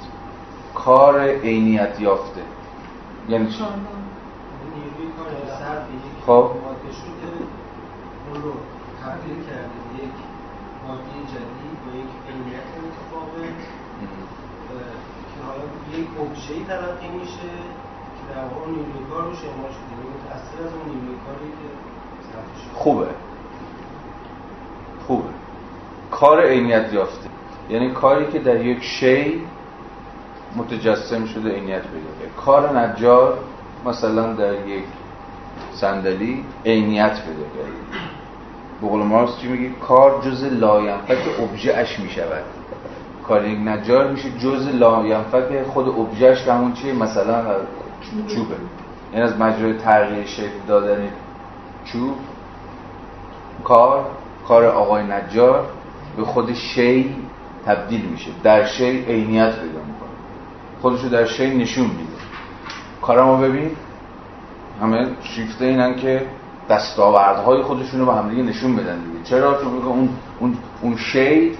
کار 0.74 1.20
عینیت 1.20 2.00
یافته. 2.00 2.40
یعنی 3.28 3.48
چی؟ 3.48 3.64
خب. 6.26 6.50
تبدیل 9.02 9.38
یک 10.02 10.16
ماده 10.86 11.16
جدید 11.32 11.78
و 11.86 11.88
یک 12.02 12.12
عینیت 12.28 12.68
متفاوت 12.84 13.60
که 15.30 15.38
حالا 15.46 15.64
یک 15.92 16.66
تلقی 16.66 17.08
میشه 17.08 17.50
که 18.16 18.22
در 18.34 18.44
واقع 18.44 18.66
نیروی 18.70 19.02
کار 19.10 19.22
رو 19.24 19.34
شما 19.34 19.66
شده 19.76 19.94
متأثر 20.14 20.58
از 20.66 20.72
اون 20.74 20.84
نیروی 20.94 21.16
کاری 21.26 21.50
که 21.58 21.89
خوبه. 22.74 23.06
خوبه. 25.06 25.28
کار 26.10 26.46
عینیت 26.46 26.92
یافته. 26.92 27.28
یعنی 27.70 27.90
کاری 27.90 28.32
که 28.32 28.38
در 28.38 28.66
یک 28.66 28.82
شی 28.82 29.40
متجسم 30.56 31.26
شده 31.26 31.50
عینیت 31.50 31.82
پیدا 31.82 32.32
کار 32.36 32.78
نجار 32.78 33.38
مثلا 33.86 34.32
در 34.32 34.66
یک 34.66 34.84
صندلی 35.72 36.44
عینیت 36.66 37.12
پیدا 37.12 37.42
کرده 37.56 37.72
به 38.80 38.88
قول 38.88 39.02
مارکس 39.02 39.38
چی 39.38 39.48
میگه؟ 39.48 39.70
کار 39.88 40.22
جز 40.22 40.44
لاینفک 40.44 41.40
ابژه 41.40 41.74
اش 41.74 42.00
می‌شود. 42.00 42.44
کار 43.28 43.46
یک 43.46 43.58
نجار 43.58 44.10
میشه 44.10 44.30
جز 44.30 44.68
لاینفک 44.68 45.62
خود 45.62 45.88
ابژهش 45.88 46.44
که 46.44 46.52
همون 46.52 46.72
چیه 46.72 46.92
مثلا 46.92 47.44
چوبه. 48.28 48.54
این 49.12 49.22
از 49.22 49.40
مجرای 49.40 49.72
تغییر 49.72 50.26
شکل 50.26 50.58
دادن 50.68 51.08
چوب 51.84 52.16
کار 53.64 54.06
کار 54.48 54.64
آقای 54.64 55.02
نجار 55.02 55.66
به 56.16 56.24
خود 56.24 56.52
شی 56.54 57.16
تبدیل 57.66 58.00
میشه. 58.00 58.30
در 58.42 58.66
شی 58.66 59.04
عینیت 59.04 59.52
پیدا 59.52 59.66
می‌کنه. 59.66 60.10
خودشو 60.82 61.08
در 61.08 61.26
شی 61.26 61.56
نشون 61.56 61.86
میده. 61.86 62.20
کارمو 63.02 63.36
ببین. 63.36 63.70
همه 64.80 65.08
شیفته 65.22 65.64
اینن 65.64 65.96
که 65.96 66.26
دستاوردهای 66.70 67.62
خودشونو 67.62 68.06
به 68.06 68.12
همدیگه 68.12 68.42
نشون 68.42 68.76
بدن 68.76 68.98
دیگه. 68.98 69.24
چرا؟ 69.24 69.62
چون 69.62 69.82
اون 69.86 70.08
اون 70.40 70.56
اون 70.82 70.96
شی 70.96 71.52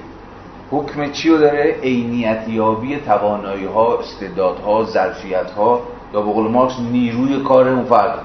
حکم 0.71 1.11
چی 1.13 1.29
رو 1.29 1.39
داره؟ 1.39 1.77
عینیت 1.83 2.49
یابی 2.49 2.97
توانایی 2.97 3.65
ها 3.65 3.99
استعدادها 3.99 4.85
ظرفیت 4.85 5.51
ها 5.51 5.81
یا 6.15 6.23
به 6.23 6.33
قول 6.33 6.51
مارکس 6.51 6.79
نیروی 6.93 7.43
کار 7.43 7.69
اون 7.69 7.85
فرد 7.85 8.21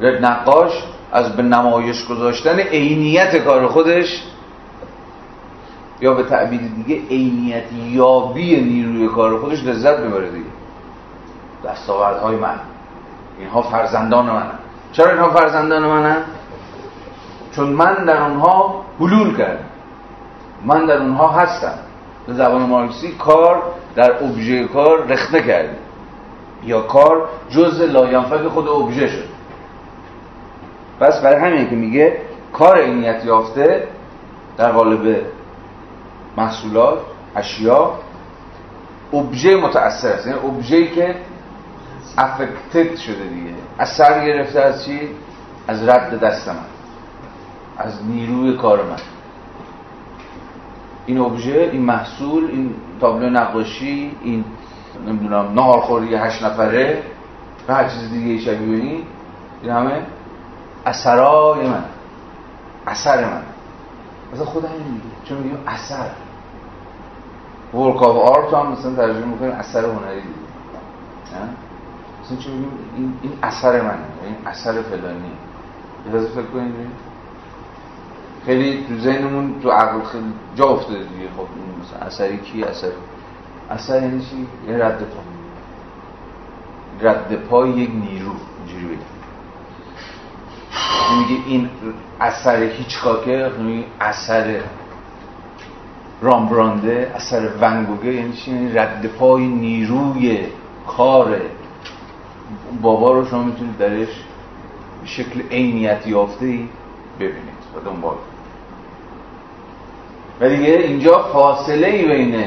داره. 0.00 0.20
نقاش 0.20 0.72
از 1.12 1.36
به 1.36 1.42
نمایش 1.42 2.06
گذاشتن 2.06 2.58
عینیت 2.58 3.36
کار 3.36 3.66
خودش 3.66 4.22
یا 6.00 6.14
به 6.14 6.22
تعبیر 6.22 6.60
دیگه 6.60 7.08
عینیت 7.08 7.72
یابی 7.72 8.60
نیروی 8.60 9.08
کار 9.08 9.38
خودش 9.40 9.64
لذت 9.64 10.00
ببره 10.00 10.30
دیگه. 10.30 10.50
دستاوردهای 11.64 12.36
من. 12.36 12.60
اینها 13.38 13.62
فرزندان 13.62 14.26
منن. 14.26 14.58
چرا 14.92 15.10
اینها 15.10 15.30
فرزندان 15.30 15.86
منن؟ 15.86 16.22
چون 17.52 17.68
من 17.68 17.94
در 17.94 18.22
اونها 18.22 18.84
حلول 19.00 19.36
کردم. 19.36 19.64
من 20.64 20.86
در 20.86 20.96
اونها 20.96 21.28
هستم. 21.28 21.74
به 22.26 22.34
زبان 22.34 22.62
مارکسی 22.62 23.12
کار 23.12 23.62
در 23.94 24.24
ابژه 24.24 24.64
کار 24.64 25.06
رخنه 25.06 25.42
کرده 25.42 25.76
یا 26.64 26.80
کار 26.80 27.28
جز 27.50 27.80
لاینفک 27.80 28.48
خود 28.48 28.68
ابژه 28.68 29.08
شد. 29.08 29.37
پس 31.00 31.20
برای 31.20 31.40
همین 31.40 31.70
که 31.70 31.76
میگه 31.76 32.20
کار 32.52 32.80
عینیت 32.80 33.24
یافته 33.24 33.88
در 34.56 34.72
قالب 34.72 35.16
محصولات 36.36 36.98
اشیا 37.36 37.92
ابژه 39.12 39.56
متأثر 39.56 40.12
است. 40.12 40.26
یعنی 40.26 40.38
ابژه‌ای 40.38 40.88
که 40.88 41.14
افکتد 42.18 42.96
شده 42.96 43.24
دیگه. 43.28 43.50
اثر 43.78 44.26
گرفته 44.26 44.60
از 44.60 44.84
چی؟ 44.84 45.00
از 45.68 45.88
رد 45.88 46.20
دست 46.20 46.48
من. 46.48 46.54
از 47.78 48.06
نیروی 48.06 48.56
کار 48.56 48.82
من. 48.82 48.96
این 51.06 51.18
ابژه 51.18 51.68
این 51.72 51.82
محصول 51.82 52.50
این 52.50 52.74
تابلو 53.00 53.30
نقاشی 53.30 54.16
این 54.22 54.44
نمی‌دونم 55.06 55.52
نهارخوری 55.54 56.14
هشت 56.14 56.42
نفره 56.42 57.02
و 57.68 57.74
هر 57.74 57.88
چیز 57.88 58.10
دیگه 58.10 58.44
شبیه 58.44 58.76
این 58.76 59.02
این 59.62 59.72
همه 59.72 60.02
اثرای 60.86 61.68
من. 61.68 61.84
اثر 62.86 63.24
من. 63.24 63.42
مثلا 64.32 64.44
خود 64.44 64.64
همین 64.64 64.92
میگه. 64.92 65.04
چون 65.24 65.38
میگیم 65.38 65.58
اثر. 65.66 66.10
ورک 67.74 68.02
آف 68.02 68.36
آرت 68.36 68.54
هم 68.54 68.72
مثلا 68.72 68.94
ترجمه 68.94 69.26
می‌کنیم 69.26 69.52
اثر 69.52 69.84
هنری. 69.84 70.20
دیگه 70.20 70.34
مثلا 72.24 72.36
چون 72.38 72.52
میگیم؟ 72.52 72.72
این, 72.96 73.18
این 73.22 73.32
اثر 73.42 73.82
منه. 73.82 73.98
این 74.24 74.36
اثر 74.46 74.82
فلانی. 74.82 75.32
یه 76.12 76.20
فکر 76.20 76.42
کنید 76.42 76.74
خیلی 78.46 78.86
تو 78.88 78.98
ذهنمون 78.98 79.60
تو 79.60 79.70
عقل 79.70 80.02
خیلی 80.02 80.32
جا 80.56 80.64
افتاده 80.64 80.98
دیگه. 80.98 81.28
خب 81.36 81.46
مثلا 81.80 82.06
اثری 82.06 82.38
کی؟ 82.38 82.64
اثر 82.64 82.88
اثر 83.70 84.02
یعنی 84.02 84.24
چی؟ 84.24 84.46
یعنی 84.66 84.80
رد 84.80 84.98
پا. 84.98 85.20
رد 87.00 87.36
پای 87.36 87.70
یک 87.70 87.90
نیرو. 87.90 88.32
اینجوری 88.58 88.84
بگیم 88.84 89.17
میگه 91.18 91.42
این 91.46 91.70
اثر 92.20 92.62
هیچکاکه 92.62 93.50
میگه 93.58 93.84
اثر 94.00 94.60
رامبرانده 96.22 97.12
اثر 97.14 97.48
ونگوگه 97.60 98.14
یعنی 98.14 98.32
چی؟ 98.32 98.50
یعنی 98.50 98.72
رد 98.72 99.06
پای 99.06 99.46
نیروی 99.46 100.46
کار 100.86 101.40
بابا 102.82 103.12
رو 103.12 103.24
شما 103.24 103.42
می‌تونید 103.42 103.78
درش 103.78 104.08
شکل 105.04 105.42
عینیت 105.50 106.06
یافته 106.06 106.46
ای 106.46 106.68
ببینید 107.16 107.58
و 107.76 107.90
دنبال. 107.90 108.16
و 110.40 110.48
دیگه 110.48 110.72
اینجا 110.72 111.22
فاصله 111.32 111.86
ای 111.86 112.08
بین 112.08 112.44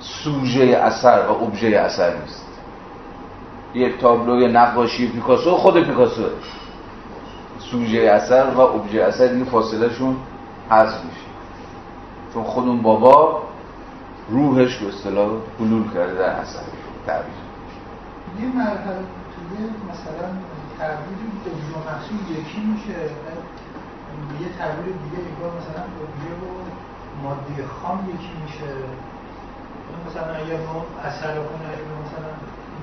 سوژه 0.00 0.62
اثر 0.62 1.26
و 1.28 1.42
ابژه 1.42 1.66
اثر 1.66 2.16
نیست. 2.16 2.46
یک 3.74 3.98
تابلوی 3.98 4.52
نقاشی 4.52 5.08
پیکاسو 5.08 5.56
خود 5.56 5.84
پیکاسو. 5.84 6.22
سوژه 7.70 7.98
اثر 7.98 8.54
و 8.54 8.60
ابژه 8.60 9.02
اثر 9.02 9.24
این 9.24 9.44
فاصله 9.44 9.92
شون 9.94 10.16
حذف 10.70 11.04
میشه. 11.04 11.26
چون 12.34 12.44
خود 12.44 12.68
اون 12.68 12.82
بابا 12.82 13.42
روحش 14.28 14.78
به 14.78 14.88
اصطلاح 14.88 15.30
حلول 15.60 15.84
کرده 15.94 16.14
در 16.14 16.22
اثر. 16.22 16.62
تعبیر 17.06 17.34
یه 18.40 18.46
مرحله 18.46 19.02
توی 19.32 19.66
مثلا 19.90 20.26
تعبیر 20.78 21.18
ابژه 21.46 21.78
محصول 21.86 22.18
یکی 22.38 22.60
میشه. 22.60 23.00
یه 24.40 24.48
تعبیر 24.58 24.84
دیگه 24.84 25.18
انگار 25.30 25.50
مثلا 25.58 25.82
ابژه 26.02 26.32
و 26.42 26.48
ماده 27.22 27.66
خام 27.82 28.10
یکی 28.14 28.32
میشه. 28.44 28.72
مثلا 30.06 30.34
اگر 30.34 30.58
ما 30.66 30.84
اثر 31.04 31.30
هنری 31.30 31.84
رو 31.88 31.96
مثلا 32.04 32.30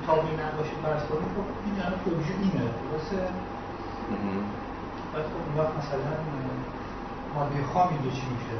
تابلو 0.05 0.33
نقاشی 0.43 0.75
فرض 0.83 1.03
کنیم 1.09 1.29
خب 1.35 1.47
این 1.65 1.75
یعنی 1.75 1.95
ابژه 2.07 2.33
اینه. 2.41 2.65
درسته؟ 2.91 3.27
بعد 5.13 5.23
خب 5.23 5.29
اون 5.29 5.65
وقت 5.65 5.73
مثلا 5.77 5.99
ماده 7.35 7.63
خام 7.73 7.87
اینجا 7.87 8.15
چی 8.15 8.21
میشه؟ 8.33 8.57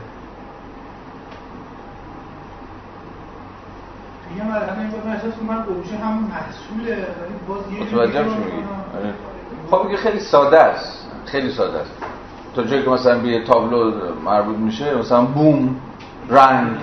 یه 4.37 4.43
مرحله 4.43 4.79
اینجا 4.79 4.97
من 5.05 5.11
احساس 5.11 5.33
من 5.47 5.57
ابژه 5.57 5.97
هم 5.97 6.13
محصوله 6.13 6.95
ولی 6.95 7.35
باز 7.47 7.61
یه 7.71 7.99
آره. 8.97 9.13
خب 9.71 9.95
خیلی 9.95 10.19
ساده 10.19 10.59
است. 10.59 11.07
خیلی 11.25 11.51
ساده 11.51 11.79
است. 11.79 11.91
تا 12.55 12.63
جایی 12.63 12.83
که 12.83 12.89
مثلا 12.89 13.19
به 13.19 13.43
تابلو 13.43 13.91
مربوط 14.25 14.57
میشه 14.57 14.95
مثلا 14.95 15.25
بوم 15.25 15.75
رنگ 16.29 16.77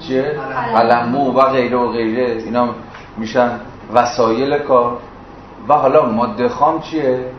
چیه؟ 0.00 0.40
قلمو 0.74 1.32
و 1.32 1.40
غیره 1.40 1.76
و 1.76 1.88
غیره. 1.88 2.42
اینا 2.42 2.68
میشن 3.16 3.60
وسایل 3.92 4.58
کار. 4.58 4.98
و 5.68 5.74
حالا 5.74 6.06
ماده 6.06 6.48
خام 6.48 6.80
چیه؟ 6.80 7.30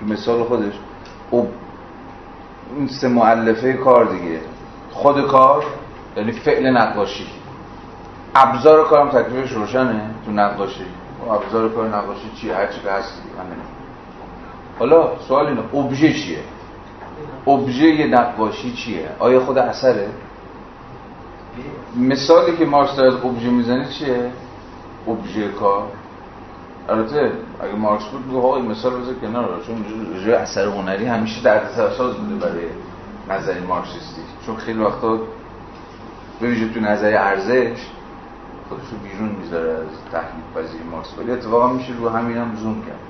تو 0.00 0.06
مثال 0.06 0.44
خودش 0.44 0.72
او 1.30 1.48
این 2.76 2.88
سه 2.88 3.08
معلفه 3.08 3.72
کار 3.72 4.04
دیگه. 4.04 4.40
خود 4.90 5.26
کار 5.26 5.64
یعنی 6.16 6.32
فعل 6.32 6.66
نقاشی. 6.66 7.26
ابزار 8.34 8.88
کارم 8.88 9.08
تکلیفش 9.08 9.52
روشنه 9.52 10.10
تو 10.24 10.32
نقاشی. 10.32 10.84
ابزار 11.30 11.68
کار 11.68 11.88
نقاشی 11.88 12.30
چیه؟ 12.36 12.54
هر 12.56 12.66
چی 12.66 12.80
که 12.80 12.90
هست 12.90 13.22
من 13.38 13.44
حالا 14.78 15.18
سوال 15.28 15.46
اینه 15.46 15.74
ابژه 15.74 16.12
چیه؟ 16.12 16.38
ابژه 17.46 18.06
نقاشی 18.06 18.72
چیه؟ 18.72 19.08
آیا 19.18 19.40
خود 19.40 19.58
اثره؟ 19.58 20.08
مثالی 21.96 22.56
که 22.56 22.64
مارکس 22.66 22.96
داره 22.96 23.08
از 23.08 23.24
ابژه 23.24 23.50
می‌زنه 23.50 23.88
چیه؟ 23.88 24.30
ابژه 25.08 25.48
کار. 25.48 25.88
البته 26.88 27.32
اگه 27.60 27.74
مارکس 27.74 28.04
بود 28.04 28.26
میگه 28.26 28.38
آقا 28.38 28.56
این 28.56 28.66
مثال 28.66 29.00
بذار 29.00 29.14
کنار 29.14 29.60
چون 29.66 29.84
اثر 30.34 30.64
هنری 30.64 31.06
همیشه 31.06 31.42
در 31.42 31.56
اساس 31.56 32.16
بوده 32.16 32.34
برای 32.34 32.66
نظری 33.30 33.60
مارکسیستی. 33.60 34.22
چون 34.46 34.56
خیلی 34.56 34.78
وقتا 34.78 35.16
به 36.40 36.46
ویژه 36.46 36.68
تو 36.68 36.80
نظری 36.80 37.14
ارزش 37.14 37.86
خودش 38.68 38.82
رو 38.90 38.98
بیرون 38.98 39.28
می‌ذاره 39.28 39.70
از 39.70 39.86
تحلیل 40.12 40.44
پذیری 40.54 40.84
مارکس. 40.84 41.18
ولی 41.18 41.30
اتفاقا 41.30 41.72
میشه 41.72 41.92
رو 41.92 42.08
همین 42.08 42.36
هم 42.36 42.56
زوم 42.56 42.82
کرد. 42.82 43.00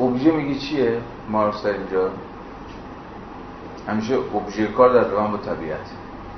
ابژه 0.00 0.30
میگه 0.30 0.60
چیه؟ 0.60 1.00
مارکس 1.30 1.62
در 1.62 1.72
اینجا 1.72 2.10
همیشه 3.88 4.14
ابژه 4.34 4.66
کار 4.66 4.92
در 4.92 5.08
روان 5.08 5.30
با 5.30 5.36
طبیعت. 5.36 5.78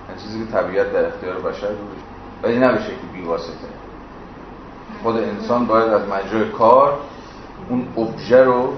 یعنی 0.08 0.22
چیزی 0.22 0.44
که 0.44 0.52
طبیعت 0.52 0.92
در 0.92 1.06
اختیار 1.06 1.38
بشر 1.38 1.68
بود 1.68 1.96
ولی 2.42 2.58
نه 2.58 2.72
به 2.72 2.78
شکل 2.78 3.06
بیواسطه. 3.12 3.79
خود 5.02 5.16
انسان 5.16 5.66
باید 5.66 5.92
از 5.92 6.02
مجرای 6.08 6.48
کار 6.48 6.98
اون 7.68 7.88
ابژه 7.96 8.44
رو 8.44 8.72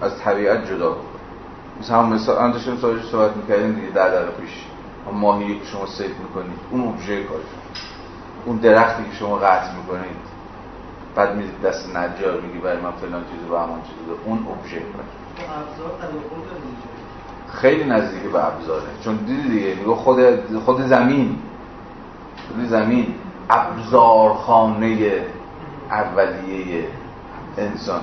از 0.00 0.18
طبیعت 0.18 0.66
جدا 0.66 0.90
کنه 0.90 1.02
مثلا 1.80 2.02
هم 2.02 2.12
مثال 2.12 2.36
آن 2.36 2.52
داشتیم 2.52 2.76
سوالش 2.76 3.04
صحبت 3.04 3.36
می‌کردیم 3.36 3.72
دیگه 3.72 3.88
در 3.88 4.08
دقیقه 4.08 4.30
پیش. 4.40 4.64
ماهی 5.12 5.58
که 5.58 5.64
شما 5.64 5.86
سیف 5.86 6.10
می‌کنید 6.18 6.58
اون 6.70 6.88
ابژه 6.88 7.24
کار 7.24 7.38
اون 8.46 8.56
درختی 8.56 9.04
که 9.04 9.16
شما 9.16 9.36
قطع 9.36 9.76
می‌کنید. 9.76 10.32
بعد 11.14 11.36
می‌دید 11.36 11.60
دست 11.60 11.96
نجار 11.96 12.40
میگی 12.40 12.58
برای 12.58 12.80
من 12.80 12.90
فلان 12.90 13.24
چیزو 13.24 13.54
و 13.54 13.58
همان 13.58 13.80
چیزو 13.82 14.16
اون 14.24 14.38
ابژه 14.38 14.82
خیلی 17.52 17.84
نزدیک 17.84 18.22
به 18.22 18.46
ابزاره. 18.46 18.82
چون 19.04 19.16
دیدی 19.16 19.48
دیگه 19.48 19.94
خود 19.94 20.20
خود 20.64 20.82
زمین. 20.86 21.38
خود 22.48 22.68
زمین. 22.68 23.14
ابزارخانه 23.52 25.22
اولیه 25.90 26.86
انسان. 27.58 28.00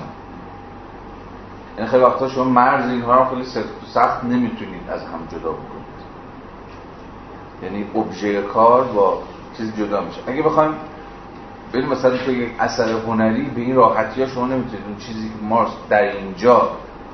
این 1.77 1.87
خیلی 1.87 2.03
وقتا 2.03 2.27
شما 2.27 2.43
مرز 2.43 2.89
اینها 2.89 3.15
رو 3.15 3.29
خیلی 3.29 3.45
سخت 3.93 4.23
نمی‌تونید 4.23 4.89
از 4.89 5.01
هم 5.01 5.27
جدا 5.31 5.51
بکنید. 5.51 5.99
یعنی 7.63 7.85
ابژه 7.95 8.41
کار 8.41 8.83
با 8.83 9.21
چیز 9.57 9.75
جدا 9.75 10.01
میشه. 10.01 10.21
اگه 10.27 10.41
بخوایم 10.41 10.73
بریم 11.73 11.89
مثلا 11.89 12.17
تو 12.17 12.31
یک 12.31 12.51
اثر 12.59 12.91
هنری 12.91 13.43
به 13.43 13.61
این 13.61 13.75
راحتی 13.75 14.23
ها 14.23 14.27
شما 14.27 14.47
نمی‌تونید 14.47 14.85
اون 14.87 14.97
چیزی 14.97 15.29
که 15.29 15.45
مارس 15.45 15.71
در 15.89 16.01
اینجا 16.01 16.69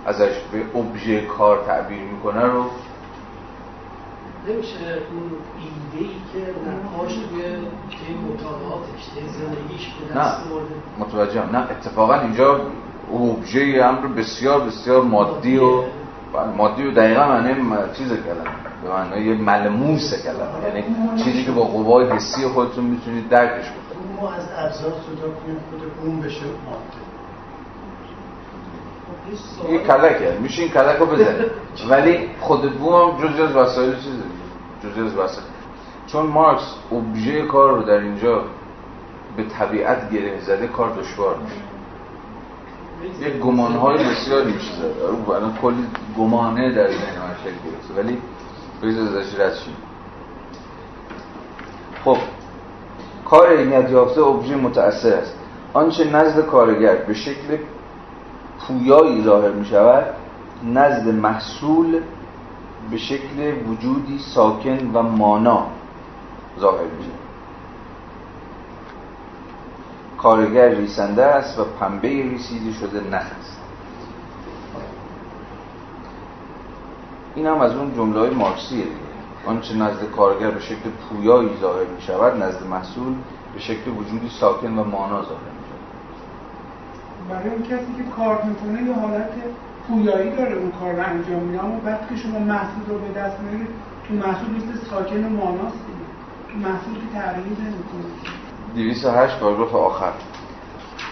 ازش 0.06 0.40
به 0.52 0.80
ابژه 0.80 1.22
کار 1.22 1.64
تعبیر 1.68 2.02
می‌کنه 2.02 2.46
رو 2.46 2.66
نمیشه 4.50 4.78
اون 5.12 5.32
ایده 5.60 6.04
ای 6.04 6.16
که 6.34 6.40
نقاش 6.70 7.14
توی 7.14 7.42
توی 7.92 8.16
مطالعاتش 8.30 9.04
زندگیش 9.40 9.94
به 10.00 10.20
دست 10.20 10.38
آورده. 10.52 10.76
متوجهم. 11.00 11.56
نه 11.56 11.72
اتفاقا 11.72 12.20
اینجا 12.20 12.62
اوبژه 13.10 13.82
امر 13.84 14.08
بسیار 14.08 14.60
بسیار 14.60 15.02
مادی 15.04 15.58
و 15.58 15.82
بله، 16.34 16.52
مادی 16.58 16.84
و 16.84 16.92
دقیقا 16.92 17.28
معنی 17.28 17.54
چیز 17.94 18.08
کلمه. 18.08 18.56
به 18.84 18.90
معنای 18.90 19.34
ملموس 19.34 20.24
کلمه. 20.24 20.68
یعنی 20.68 20.84
چیزی 21.24 21.46
که 21.46 21.52
با 21.52 21.62
قوای 21.64 22.10
حسی 22.10 22.48
خودتون 22.48 22.84
می‌تونید 22.84 23.30
درکش 23.30 23.66
بکنید 23.72 24.22
ما 24.22 24.32
از 24.34 24.44
ابزار 24.58 24.92
جدا 24.92 25.28
کنیم 25.28 25.60
خود 25.70 25.82
اون 26.04 26.22
بشه 26.22 26.46
ماده. 26.46 26.78
خب، 26.92 27.05
یه 29.70 29.80
کلکه 29.80 30.38
میشه 30.42 30.62
این 30.62 30.72
کلک 30.72 30.98
رو 30.98 31.06
بزنید 31.06 31.52
ولی 31.90 32.30
خود 32.40 32.80
بوم 32.80 32.94
هم 32.94 33.28
جزی 33.28 33.42
از 33.42 33.56
وسایل 33.56 33.96
چیزه. 33.96 34.24
جزی 34.84 35.02
از 35.02 35.16
وسایل. 35.18 35.48
چون 36.08 36.26
مارکس 36.26 36.74
اوبژه 36.90 37.42
کار 37.42 37.78
رو 37.78 37.84
در 37.84 38.00
اینجا 38.00 38.44
به 39.38 39.44
طبیعت 39.44 40.12
گره 40.12 40.40
زده 40.40 40.68
کار 40.68 40.90
دشوار 40.90 41.36
میشه. 41.38 41.56
یه 43.22 43.38
گمانهای 43.40 43.98
بسیاری 43.98 44.54
میشه 44.54 44.72
زده 44.76 45.08
آره، 45.08 45.30
الان 45.30 45.58
کلی 45.62 45.86
گمانه 46.18 46.72
در 46.72 46.88
این 46.88 47.00
شکل 47.44 47.72
گرفته. 47.72 47.94
ولی 47.98 48.18
بریز 48.82 49.00
ازش 49.00 49.40
رد 49.40 49.54
شیم. 49.54 49.76
خب 52.06 52.18
کار 53.26 53.58
عینیت 53.58 53.92
یافته 53.92 54.22
ابژه 54.22 54.56
متأثر 54.56 55.14
است. 55.14 55.36
آنچه 55.74 56.04
نزد 56.04 56.46
کارگر 56.46 56.96
به 56.96 57.14
شکل 57.14 57.58
پویایی 58.60 59.24
ظاهر 59.24 59.52
می 59.52 59.66
شود 59.66 60.06
نزد 60.64 61.08
محصول 61.08 62.02
به 62.92 62.98
شکل 62.98 63.68
وجودی 63.68 64.20
ساکن 64.20 64.92
و 64.94 65.02
مانا 65.02 65.68
ظاهر 66.60 66.84
می 66.84 67.04
شود 67.04 67.26
کارگر 70.18 70.70
ریسنده 70.70 71.24
است 71.24 71.60
و 71.60 71.64
پنبه 71.80 72.08
ریسیده 72.08 72.74
شده 72.74 73.02
نخ 73.12 73.32
است. 73.40 73.62
این 77.36 77.48
هم 77.48 77.62
از 77.62 77.76
اون 77.76 77.96
جمله 77.96 78.20
های 78.20 78.30
مارکسیه 78.30 78.84
دیگه. 78.84 78.96
آنچه 79.46 79.76
نزد 79.76 80.12
کارگر 80.12 80.52
به 80.52 80.60
شکل 80.60 80.90
پویایی 80.90 81.50
ظاهر 81.62 81.86
می 81.86 82.02
شود 82.02 82.44
نزد 82.44 82.68
محصول 82.68 83.14
به 83.54 83.60
شکل 83.60 83.92
وجودی 83.92 84.30
ساکن 84.30 84.78
و 84.78 84.84
مانا 84.84 85.24
ظاهر 85.24 85.55
برای 87.30 87.50
اون 87.50 87.64
کسی 87.64 87.92
که 87.98 88.04
کار 88.18 88.42
می‌کنه 88.44 88.84
یه 88.84 88.94
حالت 88.94 89.30
پویایی 89.88 90.36
داره 90.36 90.56
اون 90.56 90.72
کار 90.72 90.94
رو 90.94 91.04
انجام 91.06 91.44
میده. 91.44 91.64
اما 91.64 91.82
وقتی 91.86 92.16
که 92.16 92.22
شما 92.22 92.40
محصول 92.40 92.86
رو 92.88 93.00
به 93.00 93.20
دست 93.20 93.40
میارید 93.40 93.68
تو 94.08 94.14
محصول 94.14 94.50
مثل 94.50 94.86
ساکن 94.90 95.26
و 95.26 95.30
ماناست 95.30 95.78
دیگه. 95.88 96.06
تو 96.50 96.70
محصول 96.70 96.94
که 96.94 97.20
تغییر 97.20 97.46
نمی‌کنه. 97.46 98.06
208 98.76 99.40
پاراگراف 99.40 99.76
آخر. 99.76 100.12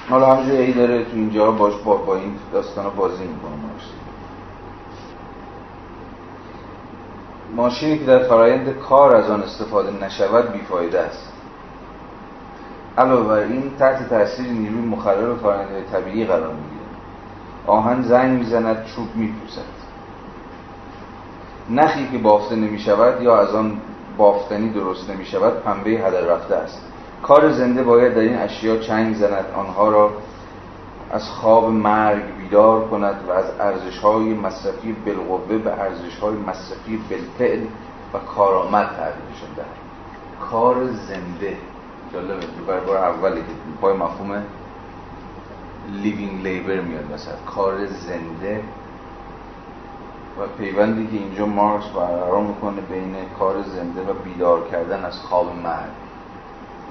حالا 0.10 0.36
همینجوری 0.36 0.58
ای 0.58 0.74
داره 0.74 1.04
تو 1.04 1.12
اینجا 1.14 1.52
باش 1.52 1.74
با, 1.86 1.98
با 1.98 2.16
این 2.16 2.36
داستان 2.54 2.90
بازی 2.96 3.24
می‌کنه. 3.24 3.52
مارکس 3.52 3.86
ماشینی 7.56 8.00
که 8.00 8.06
در 8.06 8.20
فرایند 8.20 8.78
کار 8.78 9.16
از 9.16 9.30
آن 9.30 9.44
استفاده 9.44 10.06
نشود 10.06 10.52
بیفایده 10.52 11.00
است. 11.00 11.33
علاوه 12.98 13.28
بر 13.28 13.40
این 13.40 13.72
تحت 13.80 14.10
تاثیر 14.10 14.48
نیروی 14.48 14.82
مخرب 14.82 15.46
و 15.46 15.54
طبیعی 15.92 16.26
قرار 16.26 16.54
می‌گیرد 16.54 16.84
آهن 17.68 18.02
زنگ 18.02 18.40
می‌زند 18.40 18.86
چوب 18.86 19.16
میپوسد. 19.16 19.84
نخی 21.70 22.08
که 22.12 22.18
بافته 22.18 22.56
نمی 22.56 22.80
شود 22.80 23.22
یا 23.22 23.40
از 23.40 23.56
آن 23.56 23.78
بافتنی 24.18 24.70
درست 24.70 25.10
نمی 25.10 25.26
شود 25.26 25.64
پنبه 25.64 25.90
هدر 25.90 26.22
رفته 26.22 26.56
است. 26.56 26.82
کار 27.24 27.52
زنده 27.52 27.84
باید 27.84 28.14
در 28.14 28.22
این 28.22 28.38
اشیا 28.38 28.78
چنگ 28.78 29.16
زند 29.16 29.46
آنها 29.56 29.90
را 29.90 30.12
از 31.12 31.30
خواب 31.30 31.70
مرگ 31.70 32.24
بیدار 32.38 32.88
کند 32.88 33.16
و 33.28 33.32
از 33.32 33.46
ارزش 33.60 33.98
های 33.98 34.34
مصرفی 34.34 34.96
بالقوه 35.06 35.58
به 35.58 35.72
ارزش 35.72 36.20
های 36.22 36.36
مصرفی 36.36 37.00
بالفعل 37.10 37.62
و 38.14 38.18
کارآمد 38.36 38.88
تبدیلشان 38.88 39.50
دهد 39.56 39.66
کار 40.52 40.88
زنده. 40.88 41.58
جالبه 42.14 42.46
برای 42.68 42.86
بار 42.86 42.98
اولی 42.98 43.42
که 43.42 43.48
پای 43.82 43.94
مفهوم 43.94 44.44
living 45.92 46.44
labor 46.44 46.82
میاد 46.82 47.14
مثلا 47.14 47.34
کار 47.46 47.86
زنده 47.86 48.64
و 50.40 50.48
پیوندی 50.58 51.08
که 51.08 51.24
اینجا 51.24 51.46
مارکس 51.46 51.86
برقرار 51.86 52.42
می‌کنه 52.42 52.82
بین 52.82 53.16
کار 53.40 53.62
زنده 53.62 54.02
و 54.02 54.14
بیدار 54.14 54.70
کردن 54.72 55.06
از 55.06 55.20
خواب 55.20 55.56
مرگ. 55.64 55.92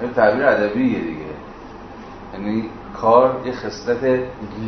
این 0.01 0.13
تعبیر 0.13 0.45
ادبیه 0.45 0.99
دیگه. 0.99 1.25
یعنی 2.33 2.69
کار 3.01 3.41
یه 3.45 3.51
خصلت 3.51 4.03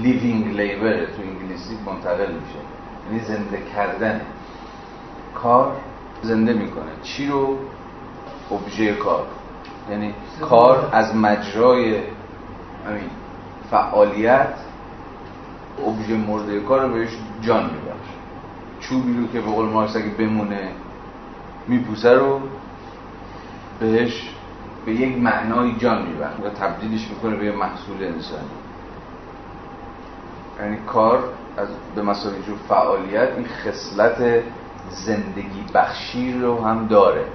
living 0.02 0.60
labor 0.60 1.06
تو 1.06 1.22
انگلیسی 1.22 1.78
منتقل 1.86 2.32
میشه. 2.32 2.60
یعنی 3.10 3.20
زنده 3.24 3.62
کردن. 3.76 4.22
کار 5.36 5.76
زنده 6.22 6.54
می‌کنه. 6.54 6.92
چی 7.04 7.28
رو؟ 7.28 7.58
ابژه 8.52 8.94
کار. 8.94 9.28
یعنی 9.92 10.14
کار 10.42 10.90
از 10.92 11.16
مجرای 11.16 11.96
همین 12.88 13.10
فعالیت 13.72 14.54
ابژه 15.88 16.18
مرده 16.18 16.60
کار 16.60 16.82
رو 16.82 16.94
بهش 16.94 17.10
جان 17.42 17.64
میبخش 17.64 18.10
چوبی 18.80 19.18
رو 19.18 19.28
که 19.28 19.42
به 19.42 19.52
قول 19.52 19.66
مارکس 19.66 19.96
اگه 19.96 20.10
بمونه 20.10 20.72
میپوسه 21.68 22.14
رو 22.14 22.40
بهش 23.80 24.30
به 24.86 24.92
یک 24.94 25.18
معنای 25.18 25.76
جان 25.78 26.06
میبخش 26.08 26.40
و 26.40 26.50
تبدیلش 26.50 27.08
می‌کنه 27.10 27.36
به 27.36 27.52
محصول 27.52 28.04
انسانی. 28.04 28.50
یعنی 30.60 30.78
کار 30.88 31.24
از 31.58 31.68
به 31.96 32.02
مسابقه 32.02 32.40
فعالیت 32.70 33.30
این 33.38 33.48
خصلت 33.48 34.44
زندگی 34.90 35.66
بخشی 35.74 36.34
رو 36.34 36.66
هم 36.66 36.88
داره. 36.88 37.26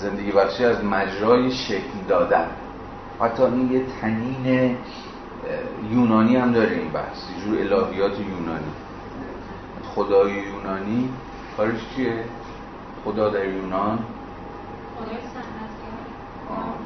زندگی 0.00 0.32
بخشی 0.32 0.64
از 0.64 0.84
مجرای 0.84 1.50
شکل 1.50 1.98
دادن. 2.08 2.46
حتی 3.20 3.42
این 3.42 3.72
یه 3.72 3.82
تنین 4.00 4.76
یونانی 5.90 6.36
هم 6.36 6.52
داره 6.52 6.70
این 6.70 6.90
بحث. 6.90 7.16
یه 7.30 7.44
جور 7.44 7.58
الهیات 7.58 8.20
یونانی. 8.20 8.72
خدای 9.94 10.32
یونانی. 10.32 11.08
کارش 11.56 11.80
چیه؟ 11.96 12.24
خدا 13.04 13.30
در 13.30 13.48
یونان. 13.48 13.98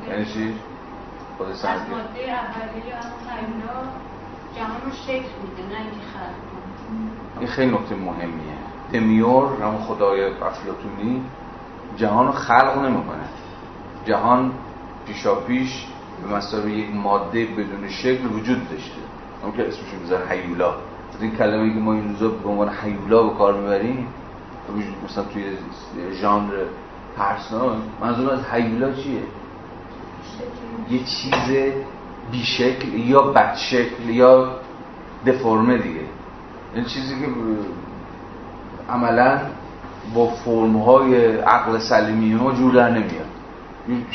یعنی 0.09 0.25
چی؟ 0.25 0.55
خدا 1.39 1.49
از 1.49 1.57
صنعتگر 1.57 1.91
ماده 1.91 2.35
از 2.97 3.05
خیلا 3.29 3.75
جهان 4.57 4.81
رو 4.85 4.93
شکل 5.07 5.33
میده 5.43 5.75
نه 5.75 5.81
اینکه 5.81 6.07
خلق 6.15 7.39
این 7.39 7.49
خیلی 7.49 7.73
نکته 7.73 7.95
مهمیه. 7.95 8.55
دمیور 8.93 9.63
همون 9.63 9.83
خدای 9.83 10.25
افلاطونی. 10.25 11.25
جهان 11.97 12.27
رو 12.27 12.33
خلق 12.33 12.79
نمی‌کنه. 12.79 13.25
جهان 14.07 14.53
پیشا 15.07 15.35
پیش 15.35 15.87
به 16.23 16.37
مسابقه 16.37 16.71
یک 16.71 16.95
ماده 16.95 17.45
بدون 17.45 17.89
شکل 17.89 18.27
وجود 18.27 18.71
داشته. 18.71 19.01
اون 19.43 19.53
که 19.53 19.69
اسمش 19.69 19.93
می‌ذاره 20.03 20.29
حیولا 20.29 20.71
از 21.15 21.23
این 21.23 21.37
کلمه 21.37 21.75
که 21.75 21.81
ما 21.81 21.93
این 21.93 22.09
روزا 22.09 22.29
به 22.29 22.49
عنوان 22.49 22.69
حیولا 22.69 23.23
به 23.23 23.39
کار 23.39 23.55
می‌بریم 23.61 24.07
مثلا 25.05 25.25
توی 25.25 25.45
ژانر 26.21 26.53
پرسنال 27.17 27.77
منظور 28.01 28.33
از 28.33 28.45
حیولا 28.45 28.93
چیه؟ 28.93 29.23
یه 30.91 30.99
چیز 30.99 31.73
بیشکل 32.33 32.95
یا 32.95 33.23
بدشکل 33.23 34.09
یا 34.09 34.51
دفرمه 35.27 35.79
دیگه. 35.79 36.01
این 36.75 36.85
چیزی 36.85 37.21
که 37.21 37.27
عملا 38.91 39.39
با 40.15 40.27
فرم 40.27 40.77
های 40.77 41.37
عقل 41.37 41.79
سلیمی 41.79 42.35
ما 42.35 42.53
جور 42.53 42.75
در 42.75 42.91
نمیاد. 42.91 43.27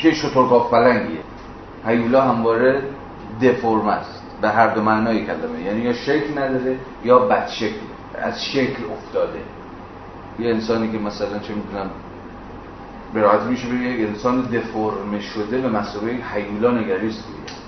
یه 0.04 0.14
شطرگاه 0.14 0.68
فلنگیه 0.70 1.20
هیولا 1.86 2.22
همواره 2.22 2.82
دفرم 3.42 3.88
است. 3.88 4.22
به 4.40 4.48
هر 4.48 4.74
دو 4.74 4.82
معنای 4.82 5.26
کلمه. 5.26 5.60
یعنی 5.64 5.80
یا 5.80 5.92
شکل 5.92 6.38
نداره 6.38 6.76
یا 7.04 7.18
بد 7.18 7.48
شکل 7.48 7.80
از 8.22 8.44
شکل 8.44 8.82
افتاده. 8.92 9.40
یه 10.38 10.50
انسانی 10.50 10.92
که 10.92 10.98
مثلا 10.98 11.38
چه 11.38 11.54
می‌دونم 11.54 11.90
به 13.14 13.44
میشه 13.48 13.68
به 13.68 13.74
یک 13.74 14.08
انسان 14.08 14.40
دفرمه 14.40 15.20
شده 15.20 15.58
به 15.58 15.68
مسابقه 15.68 16.18
هیولا 16.34 16.70
نگریست 16.70 17.24
دیگه 17.26 17.58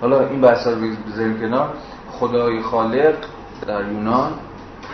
حالا 0.00 0.28
این 0.28 0.40
بحث 0.40 0.66
رو 0.66 0.74
بذاریم 1.12 1.40
کنار. 1.40 1.68
خدای 2.10 2.62
خالق 2.62 3.14
در 3.66 3.92
یونان 3.92 4.32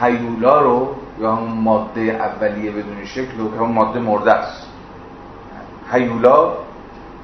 هیولا 0.01 0.61
رو 0.61 0.95
یا 1.20 1.34
همون 1.36 1.59
ماده 1.59 2.01
اولیه 2.01 2.70
بدون 2.70 3.05
شکل 3.05 3.40
و 3.40 3.57
همون 3.57 3.72
ماده 3.72 4.01
مرده 4.01 4.32
است. 4.32 4.66
هیولا 5.92 6.53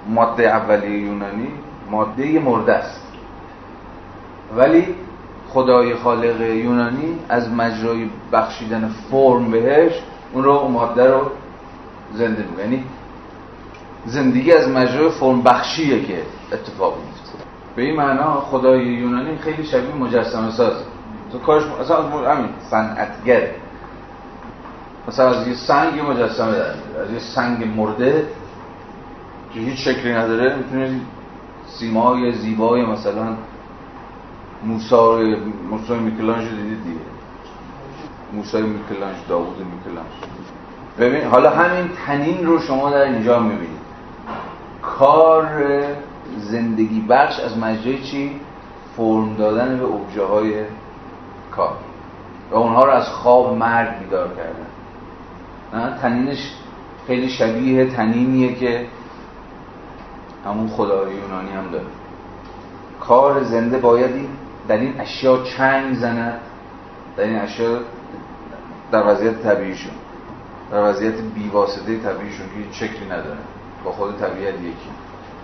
ماده 0.08 0.48
اولیه 0.48 1.00
یونانی 1.00 1.48
ماده 1.90 2.38
مرده 2.38 2.72
است. 2.72 3.06
ولی 4.56 4.94
خدای 5.48 5.94
خالق 5.94 6.40
یونانی 6.40 7.18
از 7.28 7.52
مجرای 7.52 8.10
بخشیدن 8.32 8.90
فرم 9.10 9.50
بهش 9.50 9.92
اون 10.32 10.44
رو 10.44 10.68
ماده 10.68 11.10
رو 11.10 11.30
زنده 12.12 12.42
می‌کنه. 12.42 12.64
یعنی 12.64 12.84
زندگی 14.06 14.52
از 14.52 14.68
مجرای 14.68 15.10
فرم 15.10 15.42
بخشیه 15.42 16.04
که 16.04 16.22
اتفاق 16.52 16.96
میفته 16.96 17.44
به 17.76 17.82
این 17.82 17.96
معنا 17.96 18.40
خدای 18.40 18.84
یونانی 18.84 19.38
خیلی 19.38 19.64
شبیه 19.64 19.94
مجسمه 19.94 20.50
سازه 20.50 20.84
تو 21.32 21.38
کارش 21.38 21.62
اصلا 21.80 22.02
همین 22.34 22.48
صنعتگر. 22.70 23.42
مثلا 25.08 25.30
از 25.30 25.48
یه 25.48 25.54
سنگ 25.54 26.00
مجسمه 26.00 26.52
در 26.52 27.02
از 27.02 27.10
یه 27.12 27.18
سنگ 27.18 27.76
مرده 27.76 28.26
که 29.54 29.60
هیچ 29.60 29.88
شکلی 29.88 30.12
نداره 30.12 30.56
می‌تونه 30.56 31.00
سیمای 31.66 32.32
زیبای 32.32 32.86
مثلا 32.86 33.36
موسی 34.64 35.36
موسی 35.70 35.94
میکلانج 35.94 36.48
دیدید 36.48 36.84
دیگه. 36.84 37.00
موسی 38.32 38.62
میکلانج 38.62 39.16
داوود 39.28 39.56
میکلانج 39.58 40.08
ببین 40.98 41.24
حالا 41.24 41.50
همین 41.50 41.90
تنین 42.06 42.46
رو 42.46 42.58
شما 42.58 42.90
در 42.90 43.02
اینجا 43.02 43.38
می‌بینید. 43.40 43.80
کار 44.82 45.48
زندگی 46.38 47.00
بخش 47.00 47.40
از 47.40 47.58
مجرای 47.58 48.02
چی؟ 48.02 48.40
فرم 48.96 49.34
دادن 49.34 49.78
به 49.78 49.84
ابژه 49.84 50.24
های 50.24 50.54
کار 51.50 51.72
و 52.50 52.54
اونها 52.54 52.84
رو 52.84 52.90
از 52.90 53.08
خواب 53.08 53.56
مرگ 53.56 53.98
بیدار 53.98 54.28
کردن. 54.28 55.98
تنینش 55.98 56.52
خیلی 57.06 57.28
شبیه 57.28 57.86
تنینیه 57.86 58.54
که 58.54 58.86
همون 60.44 60.68
خدای 60.68 61.14
یونانی 61.14 61.50
هم 61.50 61.70
داره. 61.70 61.84
کار 63.00 63.42
زنده 63.42 63.78
بایدی 63.78 64.28
در 64.68 64.76
این 64.76 65.00
اشیا 65.00 65.42
چنگ 65.42 65.94
زند. 65.94 66.40
در 67.16 67.24
این 67.24 67.36
اشیا 67.36 67.78
در 68.92 69.06
وضعیت 69.06 69.42
طبیعیشون 69.42 69.92
در 70.70 70.90
وضعیت 70.90 71.14
بیواسطه 71.14 71.98
طبیعیشون 71.98 72.46
که 72.46 72.54
هیچ 72.54 72.72
شکلی 72.72 73.06
نداره. 73.06 73.38
با 73.84 73.92
خود 73.92 74.18
طبیعت 74.18 74.54
یکی. 74.54 74.90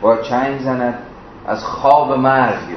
باید 0.00 0.22
چنگ 0.22 0.60
زند 0.60 0.98
از 1.46 1.64
خواب 1.64 2.12
مرگ 2.12 2.76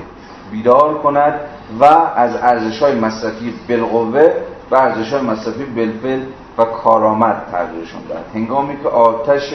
بیدار 0.51 0.97
کند. 0.97 1.39
و 1.79 1.83
از 2.15 2.35
ارزش 2.35 2.81
های 2.81 2.95
مصرفی 2.95 3.53
بالقوه 3.69 4.31
و 4.71 4.75
ارزش 4.75 5.13
های 5.13 5.21
مصرفی 5.21 5.65
و 6.57 6.65
کارآمد 6.65 7.47
تغییرشون 7.51 8.01
داد 8.09 8.25
هنگامی 8.33 8.77
که 8.83 8.89
آتش 8.89 9.53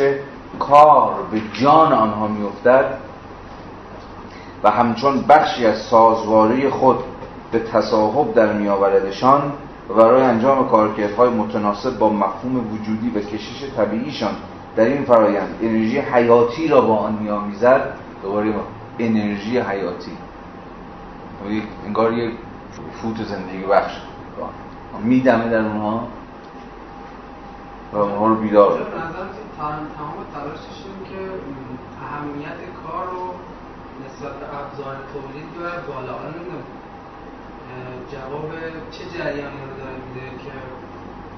کار 0.59 1.15
به 1.33 1.41
جان 1.53 1.93
آنها 1.93 2.29
میافتد 2.29 2.99
و 4.65 4.71
همچون 4.71 5.25
بخشی 5.29 5.67
از 5.67 5.79
سازواری 5.79 6.69
خود 6.69 6.99
به 7.53 7.59
تصاحب 7.59 8.35
در 8.35 8.53
میآوردشان 8.53 9.53
و 9.91 9.95
برای 9.95 10.23
انجام 10.23 10.69
کارکردهای 10.69 11.29
متناسب 11.29 11.99
با 11.99 12.09
مفهوم 12.09 12.75
وجودی 12.75 13.11
و 13.11 13.21
کشش 13.21 13.65
طبیعیشان 13.77 14.33
در 14.77 14.85
این 14.85 15.05
فرایند 15.05 15.59
انرژی 15.63 15.99
حیاتی 15.99 16.69
را 16.69 16.81
با 16.81 16.97
آن 16.97 17.19
میآمیزد 17.21 17.83
دوباره 18.23 18.55
انرژی 18.99 19.59
حیاتی. 19.59 20.11
انگار 21.87 22.13
یک 22.13 22.35
فوت 22.93 23.23
زندگی 23.23 23.67
بخش. 23.67 23.93
میدمه 25.03 25.49
در 25.49 25.59
اونها. 25.59 26.09
و 27.93 27.97
اونها 27.97 28.27
رو 28.27 28.35
بیدار 28.35 28.71
تمام 29.59 30.17
تلاشش 30.35 30.79
این 30.87 31.11
که 31.11 31.31
اهمیت 32.05 32.59
کار 32.87 33.07
رو 33.07 33.35
نسبت 34.05 34.33
به 34.41 34.47
ابزار 34.59 34.97
تولید 35.13 35.49
باید 35.59 35.87
بالا 35.87 36.15
جواب 38.13 38.51
چه 38.91 39.05
جریانی 39.19 39.61
رو 39.69 39.75
داره 39.79 39.97
میده 40.05 40.27
که 40.45 40.53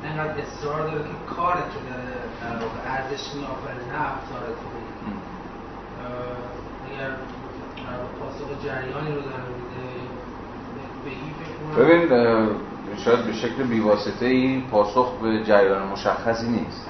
اینقدر 0.03 0.43
اصرار 0.43 0.81
داره 0.91 1.03
که 1.03 1.35
کار 1.37 1.55
که 1.55 1.81
داره 1.89 2.11
در 2.43 2.65
واقع 2.65 2.79
ارزش 2.95 3.35
میآفره 3.35 3.83
نه 3.93 4.01
ابزار 4.13 4.45
تولید. 4.63 4.97
اگر 6.87 7.11
پاسخ 8.21 8.49
جریانی 8.65 9.13
رو 9.17 9.21
داره 9.21 9.47
میده 9.57 9.96
ببین 11.79 12.09
شاید 12.97 13.27
به 13.27 13.33
شکل 13.33 13.63
بیواسطه 13.63 14.27
ای 14.27 14.63
پاسخ 14.71 15.13
به 15.23 15.45
جریان 15.45 15.83
مشخصی 15.83 16.49
نیست. 16.49 16.89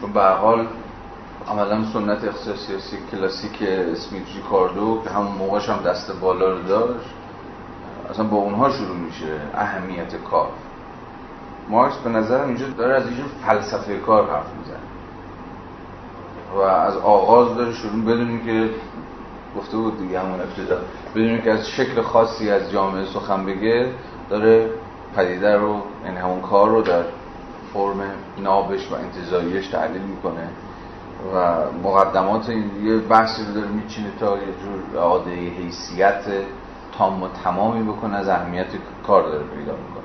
چون 0.00 0.12
به 0.12 0.22
حال 0.22 0.66
عملا 1.48 1.84
سنت 1.92 2.18
سیاسی 2.66 2.96
کلاسیک 3.10 3.62
اسمیت 3.62 4.22
ریکاردو 4.36 5.02
که 5.04 5.10
همون 5.10 5.32
موقعش 5.32 5.68
هم 5.68 5.82
دست 5.82 6.20
بالا 6.20 6.50
رو 6.50 6.62
داشت 6.62 7.10
اصلا 8.10 8.24
با 8.24 8.36
اونها 8.36 8.70
شروع 8.70 8.96
میشه 8.96 9.40
اهمیت 9.54 10.16
کار. 10.30 10.48
مارکس 11.68 11.96
به 11.96 12.10
نظرم 12.10 12.48
اینجا 12.48 12.66
داره 12.68 12.94
از 12.94 13.06
اینجور 13.06 13.26
فلسفه 13.46 13.96
کار 13.98 14.30
حرف 14.30 14.46
می‌زنه. 14.58 14.76
و 16.54 16.60
از 16.60 16.96
آغاز 16.96 17.56
داره 17.56 17.72
شروع 17.72 18.02
بدونی 18.02 18.40
که 18.44 18.70
گفته 19.58 19.76
بود 19.76 19.98
دیگه 19.98 20.20
همون 20.20 20.40
ابتدا 20.40 20.78
بدونی 21.14 21.42
که 21.42 21.50
از 21.50 21.68
شکل 21.68 22.02
خاصی 22.02 22.50
از 22.50 22.70
جامعه 22.70 23.04
سخن 23.04 23.46
بگه 23.46 23.86
داره 24.30 24.70
پدیده 25.16 25.56
رو 25.56 25.68
این 25.68 25.82
یعنی 26.04 26.16
همون 26.16 26.40
کار 26.40 26.68
رو 26.68 26.82
در 26.82 27.02
فرم 27.74 28.00
نابش 28.38 28.92
و 28.92 28.94
انتظاریش 28.94 29.68
تحلیل 29.68 30.02
می‌کنه 30.02 30.48
و 31.34 31.56
مقدمات 31.84 32.48
یه 32.82 32.98
بحثی 32.98 33.44
رو 33.44 33.54
داره 33.54 33.68
میچینه 33.68 34.10
تا 34.20 34.36
یه 34.36 34.42
جور 34.42 35.00
عاده 35.00 35.30
حیثیت 35.30 36.22
تام 36.98 37.22
و 37.22 37.28
تمامی 37.44 37.92
بکنه 37.92 38.16
از 38.16 38.28
اهمیت 38.28 38.66
کار 39.06 39.22
داره 39.22 39.44
پیدا 39.44 39.72
می‌کنه. 39.72 40.04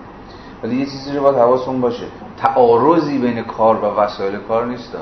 ولی 0.64 0.76
یه 0.76 0.86
چیزی 0.86 1.18
رو 1.18 1.24
باید 1.24 1.36
حواسمون 1.36 1.82
باشه. 1.82 2.06
تعارضی 2.38 3.18
بین 3.18 3.44
کار 3.44 3.76
و 3.76 3.86
وسایل 3.86 4.40
کار 4.40 4.66
نیست. 4.66 4.98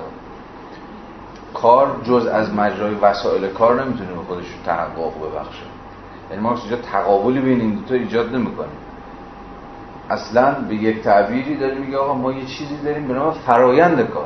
کار 1.53 1.95
جز 2.03 2.25
از 2.25 2.53
مجرای 2.53 2.95
وسایل 2.95 3.47
کار 3.47 3.83
نمی‌تونه 3.83 4.09
به 4.09 4.21
خودش 4.27 4.45
تحقق 4.65 5.13
ببخشه. 5.23 5.65
یعنی 6.29 6.43
ما 6.43 6.55
اینجا 6.55 6.75
تقابلی 6.75 7.39
بین 7.39 7.61
این 7.61 7.75
دوتا 7.75 7.95
ایجاد 7.95 8.35
نمی‌کنه 8.35 8.67
اصلا 10.09 10.55
به 10.69 10.75
یک 10.75 11.01
تعبیری 11.01 11.57
داره 11.57 11.75
میگه 11.75 11.97
آقا 11.97 12.13
ما 12.13 12.31
یه 12.31 12.45
چیزی 12.45 12.77
داریم 12.85 13.07
به 13.07 13.13
نام 13.13 13.31
فرایند 13.31 14.09
کار. 14.09 14.25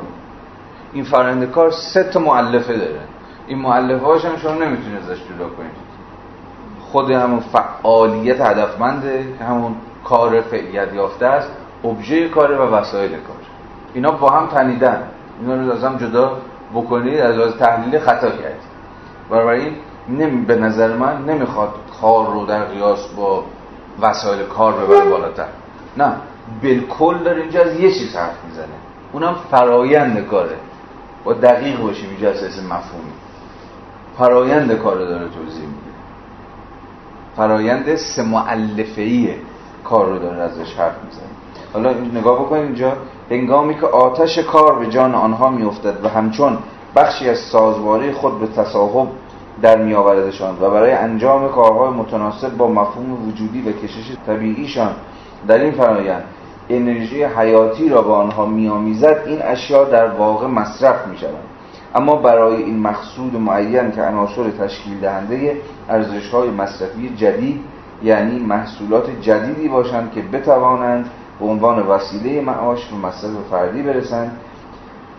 این 0.93 1.03
فرایند 1.03 1.51
کار 1.51 1.71
سه 1.71 2.03
تا 2.03 2.19
معلفه 2.19 2.77
داره. 2.77 2.99
این 3.47 3.59
معلفه 3.59 4.05
هاش 4.05 4.25
هم 4.25 4.37
شما 4.37 4.53
نمی‌تونید 4.53 4.97
ازش 4.97 5.19
جدا 5.23 5.49
کنید. 5.49 5.87
خود 6.91 7.11
همون 7.11 7.39
فعالیت 7.39 8.41
هدفمنده 8.41 9.33
که 9.39 9.43
همون 9.43 9.75
کار 10.03 10.41
فعلیت 10.41 10.93
یافته 10.93 11.25
است 11.25 11.51
ابژه 11.83 12.29
کار 12.29 12.51
و 12.51 12.63
وسایل 12.63 13.11
کار. 13.11 13.37
اینا 13.93 14.11
با 14.11 14.29
هم 14.29 14.47
تنیدن. 14.47 15.03
اینا 15.41 15.55
رو 15.55 15.71
از 15.71 15.83
هم 15.83 15.97
جدا 15.97 16.37
بکنید 16.73 17.19
از 17.19 17.35
لحاظ 17.35 17.53
تحلیل 17.53 17.99
خطا 17.99 18.29
کردید. 18.29 18.67
بنابراین 19.29 19.73
نمی 20.09 20.45
به 20.45 20.55
نظر 20.55 20.95
من 20.95 21.25
نمی‌خواد 21.25 21.73
کار 22.01 22.33
رو 22.33 22.45
در 22.45 22.63
قیاس 22.63 23.07
با 23.07 23.43
وسایل 24.01 24.45
کار 24.45 24.73
ببره 24.73 25.09
بالاتر. 25.09 25.47
نه 25.97 26.13
بالکل 26.63 27.17
داره 27.17 27.41
اینجا 27.41 27.61
از 27.61 27.79
یه 27.79 27.91
چیز 27.91 28.15
حرف 28.15 28.45
می‌زنه. 28.47 28.65
اونم 29.13 29.35
فرایند 29.51 30.27
کاره. 30.27 30.55
با 31.23 31.33
دقیق 31.33 31.81
باشیم 31.81 32.09
اینجا 32.09 32.29
از 32.29 32.43
اسم 32.43 32.65
مفهومی. 32.65 33.11
فرایند 34.17 34.73
کار 34.73 34.97
داره 34.97 35.25
توضیح 35.29 35.61
میده. 35.61 35.91
فرایند 37.35 37.95
سه 37.95 38.23
کار 39.83 40.05
رو 40.05 40.19
داره 40.19 40.41
ازش 40.41 40.73
حرف 40.73 40.95
می‌زنه. 41.05 41.36
حالا 41.73 41.93
نگاه 42.13 42.39
بکنید 42.39 42.63
اینجا. 42.63 42.93
هنگامی 43.31 43.75
که 43.75 43.85
آتش 43.85 44.39
کار 44.39 44.79
به 44.79 44.87
جان 44.87 45.15
آنها 45.15 45.49
میافتد 45.49 46.05
و 46.05 46.09
همچون 46.09 46.57
بخشی 46.95 47.29
از 47.29 47.37
سازواری 47.37 48.11
خود 48.11 48.39
به 48.39 48.47
تصاحب 48.47 49.07
در 49.61 49.77
میآوردشان 49.77 50.57
و 50.61 50.69
برای 50.69 50.91
انجام 50.91 51.49
کارهای 51.49 51.89
متناسب 51.89 52.57
با 52.57 52.67
مفهوم 52.67 53.27
وجودی 53.27 53.61
و 53.61 53.71
کشش 53.71 54.11
طبیعیشان 54.27 54.91
در 55.47 55.57
این 55.57 55.71
فرایند 55.71 56.23
انرژی 56.69 57.23
حیاتی 57.23 57.89
را 57.89 58.01
به 58.01 58.13
آنها 58.13 58.45
میآمیزد 58.45 59.23
این 59.25 59.41
اشیا 59.41 59.83
در 59.83 60.07
واقع 60.07 60.47
مصرف 60.47 61.07
می 61.07 61.17
شوند 61.17 61.43
اما 61.95 62.15
برای 62.15 62.63
این 62.63 62.79
مقصود 62.79 63.35
معین 63.35 63.91
که 63.91 64.01
عناصر 64.01 64.49
تشکیل 64.49 64.99
دهنده 64.99 65.57
ارزش 65.89 66.29
های 66.29 66.49
مصرفی 66.49 67.09
جدید 67.15 67.59
یعنی 68.03 68.39
محصولات 68.39 69.21
جدیدی 69.21 69.67
باشند 69.67 70.11
که 70.11 70.21
بتوانند 70.21 71.09
به 71.39 71.45
عنوان 71.45 71.79
وسیله 71.79 72.41
معاش 72.41 72.93
و 72.93 72.95
مصرف 72.95 73.31
فردی 73.49 73.83
برسند 73.83 74.39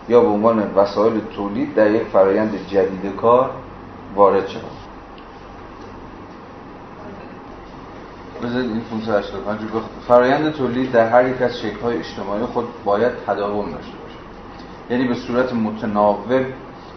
یا 0.09 0.21
به 0.21 0.29
عنوان 0.29 0.75
وسایل 0.75 1.21
تولید 1.37 1.75
در 1.75 1.91
یک 1.91 2.03
فرایند 2.03 2.67
جدید 2.69 3.17
کار 3.17 3.51
وارد 4.15 4.49
شوند. 4.49 4.65
بذارید 8.43 8.71
این 8.71 8.81
585 8.81 9.61
فرایند 10.09 10.53
تولید 10.53 10.93
در 10.93 11.09
هر 11.09 11.29
یک 11.29 11.43
از 11.43 11.59
شکل‌های 11.59 11.99
اجتماعی 11.99 12.43
خود 12.43 12.65
باید 12.85 13.13
تداوم 13.27 13.71
داشته 13.71 13.93
باشه 13.99 14.19
یعنی 14.91 15.09
به 15.09 15.15
صورت 15.15 15.53
متناوب 15.53 16.33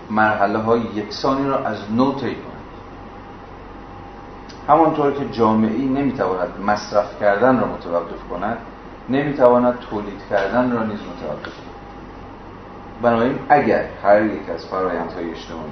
مرحله 0.10 0.60
های 0.60 0.82
یکسانی 0.82 1.50
را 1.50 1.58
از 1.58 1.78
نو 1.92 2.14
طی 2.14 2.36
کنه 2.36 2.62
همانطور 4.68 5.12
که 5.12 5.30
جامعه 5.32 5.76
ای 5.76 5.86
نمی‌تواند 5.86 6.50
مصرف 6.66 7.20
کردن 7.20 7.60
را 7.60 7.68
متوقف 7.68 8.30
کند 8.30 8.58
نمی‌تواند 9.10 9.80
تولید 9.90 10.22
کردن 10.30 10.72
را 10.72 10.84
نیز 10.84 11.00
متوقف 11.00 11.44
کند. 11.44 11.72
بنابراین 13.02 13.40
اگر 13.50 13.86
هر 14.04 14.26
یک 14.26 14.50
از 14.56 14.66
فرایندهای 14.66 15.32
اجتماعی 15.32 15.72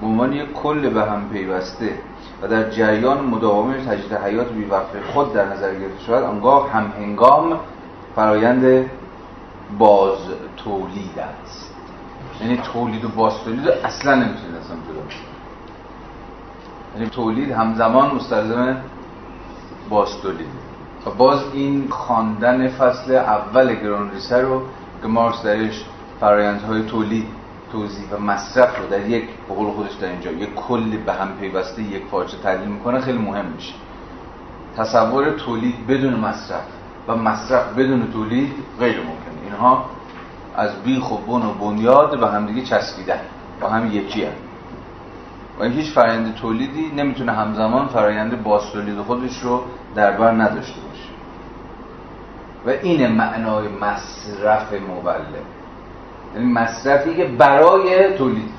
به 0.00 0.06
عنوان 0.06 0.32
یک 0.32 0.52
کل 0.52 0.90
به 0.90 1.02
هم 1.04 1.28
پیوسته 1.28 1.98
و 2.42 2.48
در 2.48 2.70
جریان 2.70 3.24
مداوم 3.24 3.72
تجدید 3.72 4.12
حیات 4.12 4.52
بیوقفه 4.52 5.02
خود 5.12 5.34
در 5.34 5.46
نظر 5.52 5.74
گرفته 5.74 6.04
شود 6.06 6.22
آنگاه 6.22 6.70
هم 6.70 6.92
هنگام 6.98 7.60
فرایند 8.16 8.90
باز 9.78 10.18
تولید 10.56 11.18
است. 11.18 11.74
یعنی 12.40 12.56
تولید 12.56 13.04
و 13.04 13.08
باز 13.08 13.32
تولید 13.44 13.68
اصلا 13.68 14.14
نمی‌تونید 14.14 14.56
اصلا 14.56 14.76
جدا 14.76 15.02
یعنی 16.96 17.10
تولید 17.10 17.50
همزمان 17.50 18.14
مستلزم 18.14 18.76
باز 19.88 20.08
تولید. 20.22 20.65
و 21.06 21.10
باز 21.10 21.40
این 21.52 21.88
خواندن 21.88 22.68
فصل 22.68 23.14
اول 23.14 23.74
گران 23.74 24.10
ریسه 24.10 24.40
رو 24.40 24.62
که 25.02 25.08
مارکس 25.08 25.42
درش 25.42 25.84
فرایندهای 26.20 26.82
تولید 26.82 27.26
توضیح 27.72 28.10
و 28.10 28.20
مصرف 28.20 28.78
رو 28.78 28.86
در 28.86 29.08
یک 29.08 29.24
بقول 29.50 29.70
خودش 29.70 29.92
در 29.94 30.08
اینجا 30.08 30.30
یک 30.30 30.54
کل 30.54 30.96
به 30.96 31.12
هم 31.12 31.28
پیوسته 31.40 31.82
یک 31.82 32.06
پارچه 32.06 32.36
تحلیل 32.36 32.68
می‌کنه 32.68 33.00
خیلی 33.00 33.18
مهم 33.18 33.44
میشه. 33.46 33.74
تصور 34.76 35.30
تولید 35.30 35.86
بدون 35.86 36.14
مصرف 36.14 36.64
و 37.08 37.16
مصرف 37.16 37.78
بدون 37.78 38.12
تولید 38.12 38.52
غیر 38.78 38.96
ممکنه. 38.96 39.42
اینها 39.44 39.84
از 40.56 40.82
بیخ 40.84 41.12
و 41.12 41.16
بن 41.16 41.46
و 41.46 41.52
بنیاد 41.52 42.20
به 42.20 42.26
همدیگه 42.26 42.62
چسبیدن 42.62 43.20
با 43.60 43.68
هم 43.68 43.92
یکی 43.92 44.24
هم. 44.24 44.32
و 45.60 45.64
هیچ 45.64 45.94
فرایند 45.94 46.34
تولیدی 46.34 46.92
نمی‌تونه 46.96 47.32
همزمان 47.32 47.88
فرایند 47.88 48.42
باز 48.42 48.62
تولید 48.72 49.00
خودش 49.00 49.38
رو 49.42 49.62
در 49.94 50.12
بر 50.12 50.32
نداشته 50.32 50.80
باشه. 50.80 50.95
و 52.66 52.70
این 52.70 53.06
معنای 53.06 53.68
مصرف 53.68 54.72
مولد 54.72 55.26
یعنی 56.34 56.52
مصرفی 56.52 57.14
که 57.14 57.24
برای 57.24 58.16
تولید. 58.18 58.50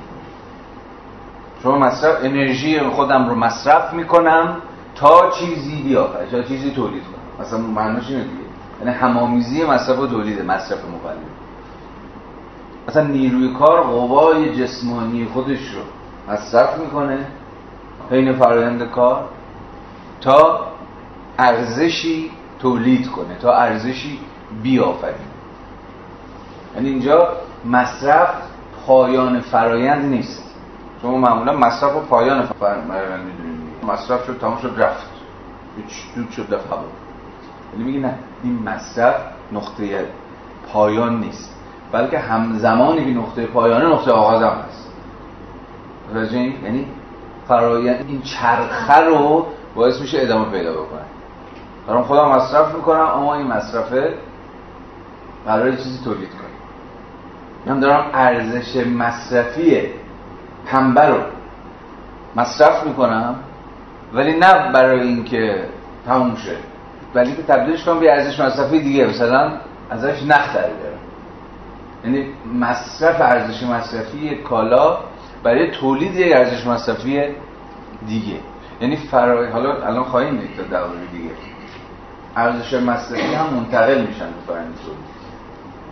شما 1.64 1.78
مصرف 1.78 2.18
انرژی 2.24 2.80
خودم 2.80 3.30
رو 3.30 3.36
مصرف 3.36 3.94
می‌کنم 3.94 4.58
تا 4.96 5.30
چیزی 5.30 5.82
بیافره 5.82 6.32
تا 6.32 6.44
چیزی 6.44 6.72
تولید 6.72 7.04
کنم. 7.04 7.46
مثلا 7.46 7.60
معنیش 7.60 8.10
اینه 8.10 8.24
دیگه. 8.24 8.34
یعنی 8.80 8.92
همامیزی 8.92 9.64
مصرف 9.64 10.00
و 10.00 10.08
تولید 10.08 10.42
مصرف 10.42 10.80
مولد 10.86 11.18
مثلا 12.88 13.04
نیروی 13.04 13.54
کار 13.54 13.82
قوای 13.82 14.56
جسمانی 14.56 15.26
خودش 15.26 15.60
رو 15.60 15.82
مصرف 16.34 16.80
می‌کنه 16.80 17.28
حین 18.12 18.34
فرایند 18.34 18.92
کار 18.92 19.24
تا 20.22 20.68
ارزشی 21.40 22.32
تولید 22.60 23.12
کنه 23.12 23.36
تا 23.42 23.54
ارزشی 23.54 24.20
بیافرینه 24.64 25.18
یعنی 26.76 26.90
اینجا 26.90 27.28
مصرف 27.66 28.30
پایان 28.88 29.40
فرایند 29.40 30.06
نیست. 30.06 30.44
شما 31.02 31.18
معمولا 31.18 31.54
مصرف 31.54 31.96
و 31.96 32.00
پایان 32.00 32.46
فرایند 32.46 33.26
می‌دونید 33.26 33.60
مصرف 33.88 34.26
شد 34.26 34.40
تمام 34.40 34.58
شد 34.58 34.74
رفت. 34.78 35.08
هیچ 35.78 36.16
دود 36.16 36.32
شد 36.32 36.54
هوا 36.54 36.84
ولی 37.74 37.84
میگه 37.84 38.00
نه 38.00 38.14
این 38.44 38.64
مصرف 38.66 39.16
نقطه 39.52 40.06
پایان 40.74 41.20
نیست. 41.20 41.56
بلکه 41.92 42.20
همزمانی 42.20 43.06
که 43.06 43.20
نقطه 43.20 43.46
پایانه 43.46 43.86
نقطه 43.86 44.12
آغاز 44.12 44.42
هم 44.42 44.58
هست. 44.68 44.92
یعنی 46.34 46.88
فرایند 47.48 48.06
این 48.08 48.22
چرخه 48.22 49.00
رو 49.00 49.46
باعث 49.76 50.02
میشه 50.02 50.22
ادامه 50.22 50.52
پیدا 50.52 50.74
بکنه. 50.74 51.02
دارم 51.88 52.04
خودم 52.04 52.30
مصرف 52.30 52.76
می‌کنم 52.76 53.00
اما 53.00 53.36
این 53.36 53.48
مصرفه 53.48 54.14
برای 55.46 55.78
چیزی 55.78 56.04
تولید 56.04 56.30
کنه 56.30 56.48
من 57.66 57.80
دارم 57.80 58.06
ارزش 58.14 58.76
مصرفی 58.88 59.82
پنبه 60.66 61.06
رو 61.06 61.18
مصرف 62.36 62.84
می‌کنم 62.84 63.36
ولی 64.14 64.40
نه 64.40 64.72
برای 64.72 65.02
اینکه 65.02 65.66
تموم 66.06 66.36
شه 66.36 66.56
ولی 67.16 67.36
که 67.36 67.44
تبدیلش 67.44 67.84
کنم 67.84 68.00
به 68.00 68.12
ارزش 68.12 68.40
مصرفی 68.40 68.80
دیگه 68.80 69.08
مثلا 69.08 69.52
ازش 69.90 70.24
نخ 70.24 70.56
در 70.56 70.70
یعنی 72.04 72.26
مصرف 72.60 73.22
ارزش 73.22 73.64
مصرفی 73.64 74.36
کالا 74.36 74.98
برای 75.44 75.72
تولید 75.72 76.16
یک 76.16 76.36
ارزش 76.36 76.68
مصرفی 76.68 77.22
دیگه. 78.08 78.40
یعنی 78.82 78.96
فرای 78.96 79.50
حالا 79.50 79.74
الان 79.74 80.04
خواهیم 80.04 80.38
دید 80.38 80.58
تا 80.58 80.88
دیگه. 81.12 81.30
ارزش 82.38 82.74
مصرفی 82.74 83.34
هم 83.34 83.54
منتقل 83.54 84.02
میشن 84.02 84.26
به 84.26 84.54
تولید 84.54 85.18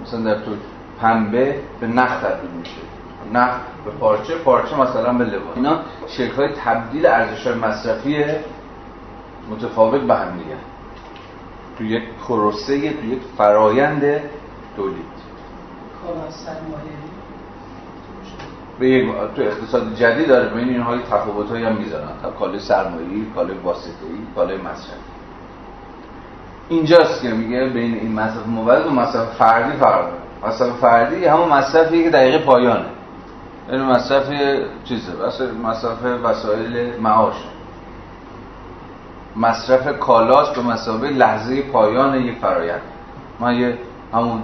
مثلا 0.01 0.19
در 0.19 0.41
طول 0.45 0.57
پنبه 1.01 1.59
به 1.79 1.87
نخ 1.87 2.19
تبدیل 2.19 2.51
میشه. 2.59 2.71
نخ 3.33 3.49
به 3.85 3.91
پارچه 3.91 4.35
پارچه 4.35 4.81
مثلا 4.81 5.13
به 5.13 5.23
لباس 5.23 5.55
اینا 5.55 5.79
شکل 6.07 6.35
های 6.35 6.49
تبدیل 6.65 7.05
ارزش 7.05 7.47
مصرفی 7.47 8.25
متفاوت 9.51 10.01
به 10.01 10.15
هم 10.15 10.37
دیگه. 10.37 10.55
تو 11.77 11.83
یک 11.83 12.03
پروسه 12.27 12.93
تو 12.93 13.05
یک 13.05 13.21
فرایند 13.37 14.01
تولید. 14.75 15.15
به 18.79 18.89
یک 18.89 19.11
تو 19.35 19.41
اقتصاد 19.41 19.95
جدید 19.95 20.27
داره 20.27 20.49
بین 20.49 20.69
اینها 20.69 20.97
تفاوت 20.97 21.49
هایی 21.49 21.65
هم 21.65 21.75
می‌ذارن. 21.75 22.07
کالای 22.39 22.59
سرمایه‌ای 22.59 23.25
کالای 23.35 23.57
واسطه‌ای 23.57 24.19
کالای 24.35 24.57
مصرفی. 24.57 25.14
اینجاست 26.69 27.21
که 27.21 27.29
میگه 27.29 27.65
بین 27.65 27.93
این 27.93 28.11
مصرف 28.11 28.47
مولد 28.47 28.87
و 28.87 28.89
مصرف 28.89 29.35
فردی 29.35 29.77
فرق 29.77 30.05
مصرف 30.47 30.69
فردی 30.69 31.25
همون 31.25 31.49
مصرفی 31.49 32.03
که 32.03 32.09
دقیقه 32.09 32.37
پایانه. 32.37 32.85
یعنی 33.69 33.83
مصرف 33.83 34.29
چیزه؟ 34.83 35.11
مصرف 35.63 36.03
وسایل 36.23 36.99
معاش. 36.99 37.35
مصرف 39.35 39.99
کالاست 39.99 40.55
به 40.55 40.61
مسابقه 40.61 41.09
لحظه 41.09 41.61
پایان 41.61 42.15
یک 42.15 42.37
فرایند. 42.37 42.81
ما 43.39 43.53
یه 43.53 43.77
همون 44.13 44.41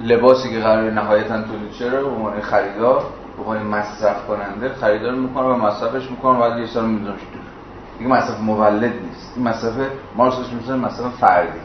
لباسی 0.00 0.50
که 0.50 0.60
قرار 0.60 0.90
نهایتا 0.90 1.42
تولید 1.42 1.72
شه 1.72 1.90
رو 1.90 2.10
به 2.10 2.16
عنوان 2.16 2.40
خریدار 2.40 3.02
به 3.36 3.42
عنوان 3.42 3.62
مصرف 3.62 4.26
کننده 4.26 4.74
خریدار 4.80 5.14
می‌کنه 5.14 5.44
و 5.44 5.56
مصرفش 5.56 6.10
می‌کنه 6.10 6.38
و 6.38 6.58
یه 6.58 6.66
سال 6.66 6.86
دور 6.86 7.14
دیگه 7.98 8.10
مصرف 8.10 8.40
مولد 8.40 8.92
نیست. 9.02 9.32
این 9.36 9.48
مصرف 9.48 9.72
مارکس 10.16 10.52
میشه 10.60 10.74
مصرف 10.74 11.14
فردی. 11.20 11.58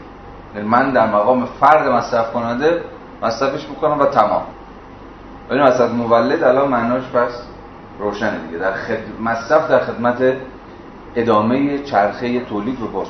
یعنی 0.56 0.68
من 0.68 0.92
در 0.92 1.08
مقام 1.08 1.46
فرد 1.46 1.88
مصرف 1.88 2.34
کننده 2.34 2.82
مصرفش 3.24 3.70
می‌کنم 3.70 4.00
و 4.00 4.06
تمام. 4.06 4.44
ولی 5.50 5.62
مصرف 5.62 5.92
مولد 5.92 6.44
الان 6.44 6.70
معناش 6.70 7.04
پس 7.04 7.32
روشنه 8.00 8.38
دیگه. 8.48 8.58
در 8.58 8.74
خد... 8.74 8.98
مصرف 9.24 9.70
در 9.70 9.80
خدمت 9.80 10.34
ادامه 11.16 11.80
چرخه 11.84 12.40
تولید 12.40 12.82
رو 12.82 12.88
باز 12.88 13.08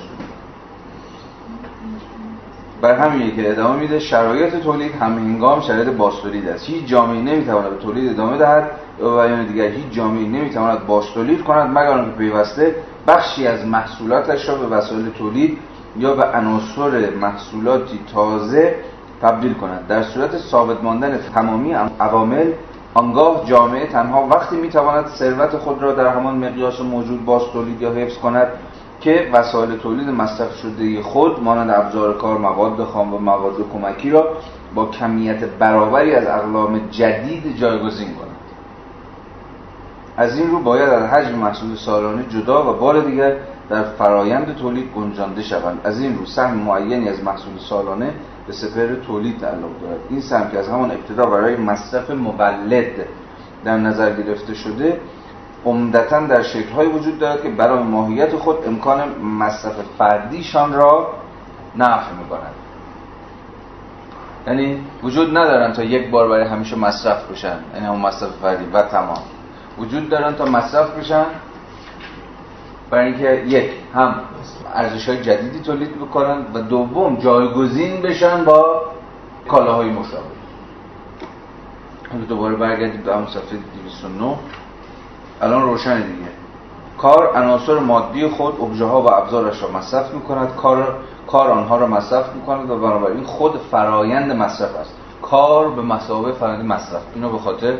بر 2.81 2.95
همینه 2.95 3.31
که 3.31 3.51
ادامه 3.51 3.79
میده 3.79 3.99
شرایط 3.99 4.55
تولید 4.55 4.95
هم 4.95 5.17
هنگام 5.17 5.61
شرایط 5.61 5.87
باستولید 5.87 6.47
است. 6.49 6.65
هیچ 6.65 6.85
جامعه 6.85 7.21
نمی‌تواند 7.21 7.69
به 7.69 7.77
تولید 7.77 8.11
ادامه 8.11 8.37
دهد 8.37 8.71
و 8.99 9.09
بیان 9.09 9.45
دیگر 9.45 9.67
هیچ 9.67 9.89
جامعه 9.91 10.27
نمی‌تواند 10.27 10.85
باستولید 10.87 11.43
کند 11.43 11.69
مگر 11.69 11.87
آنکه 11.87 12.11
پیوسته 12.17 12.75
بخشی 13.09 13.47
از 13.47 13.65
محصولاتش 13.65 14.49
را 14.49 14.55
به 14.55 14.67
وسایل 14.67 15.09
تولید 15.09 15.57
یا 15.97 16.13
به 16.13 16.23
عناصر 16.23 17.09
محصولاتی 17.21 17.99
تازه 18.13 18.75
تبدیل 19.21 19.53
کند 19.53 19.87
در 19.87 20.03
صورت 20.03 20.37
ثابت 20.37 20.83
ماندن 20.83 21.17
تمامی 21.17 21.73
عوامل 21.99 22.51
آنگاه 22.93 23.45
جامعه 23.45 23.87
تنها 23.87 24.27
وقتی 24.27 24.55
می‌تواند 24.55 25.07
ثروت 25.07 25.57
خود 25.57 25.81
را 25.83 25.91
در 25.91 26.07
همان 26.07 26.35
مقیاس 26.35 26.81
موجود 26.81 27.25
باز 27.25 27.41
تولید 27.53 27.81
یا 27.81 27.91
حفظ 27.91 28.17
کند 28.17 28.47
که 29.01 29.29
وسایل 29.33 29.77
تولید 29.77 30.09
مصرف 30.09 30.55
شده 30.55 31.01
خود 31.01 31.43
مانند 31.43 31.69
ابزار 31.69 32.17
کار 32.17 32.37
مواد 32.37 32.83
خام 32.83 33.13
و 33.13 33.17
مواد 33.17 33.55
کمکی 33.73 34.09
را 34.09 34.27
با 34.75 34.85
کمیت 34.85 35.43
برابری 35.45 36.15
از 36.15 36.27
اقلام 36.27 36.79
جدید 36.91 37.57
جایگزین 37.57 38.07
کند. 38.07 38.38
از 40.19 40.39
این 40.39 40.51
رو 40.51 40.59
باید 40.59 40.89
از 40.89 41.03
حجم 41.03 41.35
محصول 41.35 41.75
سالانه 41.75 42.23
جدا 42.29 42.73
و 42.73 42.77
بار 42.77 43.01
دیگر 43.01 43.35
در 43.69 43.83
فرایند 43.83 44.55
تولید 44.55 44.91
گنجانده 44.95 45.41
شوند. 45.43 45.81
از 45.83 45.99
این 45.99 46.17
رو 46.17 46.25
سهم 46.25 46.57
معینی 46.57 47.09
از 47.09 47.23
محصول 47.23 47.53
سالانه 47.69 48.13
به 48.47 48.53
سپر 48.53 48.95
تولید 48.95 49.39
تعلق 49.39 49.81
دارد. 49.81 49.99
این 50.09 50.21
سهم 50.21 50.51
که 50.51 50.59
از 50.59 50.69
همان 50.69 50.91
ابتدا 50.91 51.25
برای 51.25 51.55
مصرف 51.55 52.11
مولد 52.11 53.05
در 53.63 53.77
نظر 53.77 54.13
گرفته 54.13 54.53
شده 54.53 54.99
عمدتا 55.65 56.19
در 56.19 56.43
های 56.75 56.87
وجود 56.87 57.19
دارد 57.19 57.43
که 57.43 57.49
برای 57.49 57.83
ماهیت 57.83 58.35
خود 58.35 58.57
امکان 58.67 59.21
مصرف 59.21 59.75
فردیشان 59.97 60.73
را 60.73 61.13
نفع 61.75 62.13
می‌کنند 62.23 62.53
یعنی 64.47 64.81
وجود 65.03 65.37
ندارن 65.37 65.73
تا 65.73 65.83
یک 65.83 66.11
بار 66.11 66.29
برای 66.29 66.47
همیشه 66.47 66.75
مصرف 66.75 67.31
بشن. 67.31 67.59
یعنی 67.73 67.85
همون 67.85 68.01
مصرف 68.01 68.29
فردی. 68.41 68.65
و 68.73 68.81
تمام. 68.81 69.38
وجود 69.79 70.09
دارن 70.09 70.35
تا 70.35 70.45
مصرف 70.45 70.91
بشن 70.99 71.25
برای 72.89 73.05
اینکه 73.05 73.43
یک 73.47 73.71
هم 73.93 74.15
ارزش 74.75 75.09
های 75.09 75.21
جدیدی 75.21 75.59
تولید 75.59 75.95
بکنن 75.95 76.45
و 76.53 76.61
دوم 76.61 77.15
جایگزین 77.15 78.01
بشن 78.01 78.45
با 78.45 78.81
کالاهای 79.47 79.89
مشابه. 79.89 80.39
حالا 82.11 82.25
دوباره 82.25 82.55
برگردیم 82.55 83.01
به 83.01 83.13
همون 83.13 83.27
صفحه 83.27 83.57
209 83.83 84.35
الان 85.41 85.61
روشن 85.61 86.01
دیگه. 86.01 86.29
کار 86.97 87.37
عناصر 87.37 87.79
مادی 87.79 88.27
خود 88.27 88.61
ابژه 88.61 88.85
ها 88.85 89.01
و 89.01 89.13
ابزارش 89.13 89.63
را 89.63 89.71
مصرف 89.71 90.13
می 90.13 90.21
کند 90.21 90.55
کار 90.55 90.97
کار 91.27 91.51
آنها 91.51 91.77
را 91.77 91.87
مصرف 91.87 92.35
می 92.35 92.41
کند 92.41 92.69
و 92.69 92.79
بنابراین 92.79 93.23
خود 93.23 93.57
فرایند 93.71 94.31
مصرف 94.31 94.75
است. 94.75 94.95
کار 95.21 95.69
به 95.69 95.81
مسابقه 95.81 96.31
فرایند 96.31 96.65
مصرف. 96.65 97.01
اینو 97.15 97.29
به 97.29 97.37
خاطر 97.37 97.77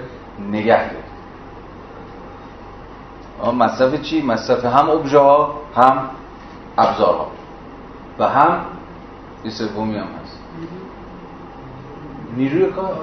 نگه 0.51 0.89
دارید. 0.89 1.08
مصرف 3.45 4.01
چی؟ 4.01 4.21
مصرف 4.21 4.65
هم 4.65 4.89
ابژه 4.89 5.19
ها 5.19 5.53
هم 5.75 6.09
ابزارها 6.77 7.27
و 8.19 8.27
هم 8.27 8.65
یه 9.45 9.51
سومی 9.51 9.97
هم 9.97 10.07
هست. 10.21 10.39
نیروی 12.37 12.71
کار. 12.71 12.95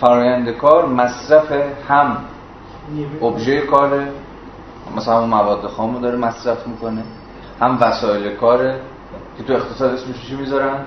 فرایند 0.00 0.50
کار 0.50 0.86
مصرف 0.86 1.52
هم 1.88 2.16
ابژه 3.22 3.60
کاره 3.60 4.08
مثلا 4.96 5.16
همون 5.16 5.28
مواد 5.28 5.66
خامو 5.66 6.00
داره 6.00 6.16
مصرف 6.16 6.66
می‌کنه. 6.66 7.02
هم 7.60 7.78
وسایل 7.80 8.36
کاره 8.36 8.80
که 9.38 9.44
تو 9.44 9.52
اقتصاد 9.52 9.94
اسمش 9.94 10.26
چی 10.28 10.36
می‌ذارن؟ 10.36 10.78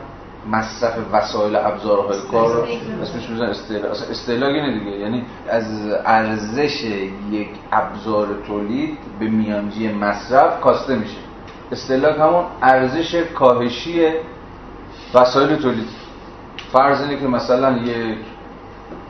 مصرف 0.51 0.93
وسایل 1.13 1.55
ابزارهای 1.55 2.19
کار. 2.31 2.55
رو 2.55 2.63
اسمش 3.01 3.29
می‌ذارن 3.29 3.49
استهلاک 3.49 3.91
استهلاک 4.11 4.53
اینه 4.53 4.79
دیگه. 4.79 4.91
یعنی 4.91 5.25
از 5.49 5.65
ارزش 6.05 6.83
یک 7.31 7.49
ابزار 7.71 8.27
تولید 8.47 8.97
به 9.19 9.27
میانجی 9.27 9.93
مصرف 9.93 10.61
کاسته 10.61 10.95
میشه. 10.95 11.17
استهلاک 11.71 12.19
همون 12.19 12.43
ارزش 12.61 13.15
کاهشی 13.15 14.07
وسایل 15.13 15.55
تولید. 15.55 15.87
فرض 16.73 17.01
اینه 17.01 17.19
که 17.19 17.27
مثلا 17.27 17.77
یک 17.77 18.17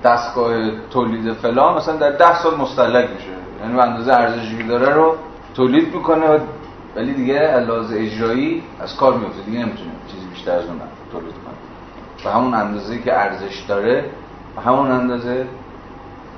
دستگاه 0.03 0.71
تولید 0.91 1.33
فلان 1.33 1.77
مثلا 1.77 1.95
در 1.95 2.11
ده 2.11 2.43
سال 2.43 2.57
مستهلک 2.57 3.09
میشه. 3.09 3.27
یعنی 3.61 3.75
به 3.75 3.83
اندازه 3.83 4.13
ارزشی 4.13 4.63
داره 4.63 4.93
رو 4.93 5.15
تولید 5.55 5.95
می‌کنه 5.95 6.39
ولی 6.95 7.13
دیگه 7.13 7.39
علاوه 7.39 7.95
اجرایی 7.95 8.63
از 8.79 8.95
کار 8.95 9.17
میفته 9.17 9.41
دیگه 9.41 9.59
نمی‌تونه 9.59 9.91
چیزی 10.11 10.25
بیشتر 10.27 10.51
از 10.51 10.65
اون 10.65 10.79
تولید 11.11 11.33
کنه. 11.33 12.25
و 12.25 12.35
همون 12.35 12.53
اندازه 12.53 13.01
که 13.01 13.19
ارزش 13.19 13.59
داره 13.67 14.09
و 14.57 14.61
همون 14.61 14.91
اندازه 14.91 15.47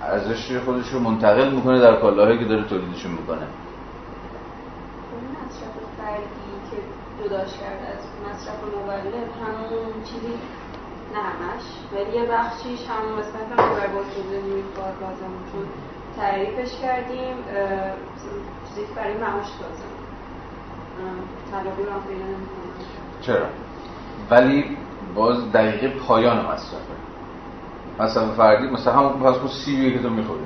ارزش 0.02 0.58
خودش 0.66 0.90
رو 0.90 1.00
منتقل 1.00 1.52
می‌کنه 1.52 1.80
در 1.80 1.96
کالاهایی 1.96 2.40
که 2.40 2.46
داره 2.46 2.64
تولیدشون 2.64 3.12
می‌کنه. 3.12 3.48
مصرف 5.46 5.82
جداش 7.24 7.52
کرده 7.58 7.88
از 7.88 8.04
مصرف 8.26 8.60
مولد 8.64 9.30
همون 9.42 10.04
چیزی 10.04 10.34
نه 11.14 11.20
همش 11.20 11.64
ولی 11.94 12.18
یه 12.18 12.26
بخشیش 12.26 12.80
همون 12.90 13.20
قسمت 13.20 13.58
بر 13.58 13.88
با 13.88 14.02
نیوی 14.32 14.64
کار 14.76 14.94
لازم 15.02 15.34
چون 15.52 15.66
تعریفش 16.18 16.82
کردیم 16.82 17.36
چیزی 18.68 18.88
برای 18.96 19.14
معاش 19.14 19.52
لازم 19.62 19.92
طلبی 21.52 21.84
رو 21.84 21.92
هم 21.92 22.02
پیدا 22.08 22.26
چرا؟ 23.22 23.46
ولی 24.32 24.78
باز 25.16 25.52
دقیقه 25.52 25.88
پایان 25.88 26.38
مصرفه 26.38 26.96
مصرف 28.00 28.36
فردی 28.36 28.68
مثلا 28.68 28.94
همون 28.94 29.14
پس 29.14 29.52
سیبیه 29.52 29.94
که 29.94 30.00
تو 30.00 30.10
می‌خوری 30.10 30.42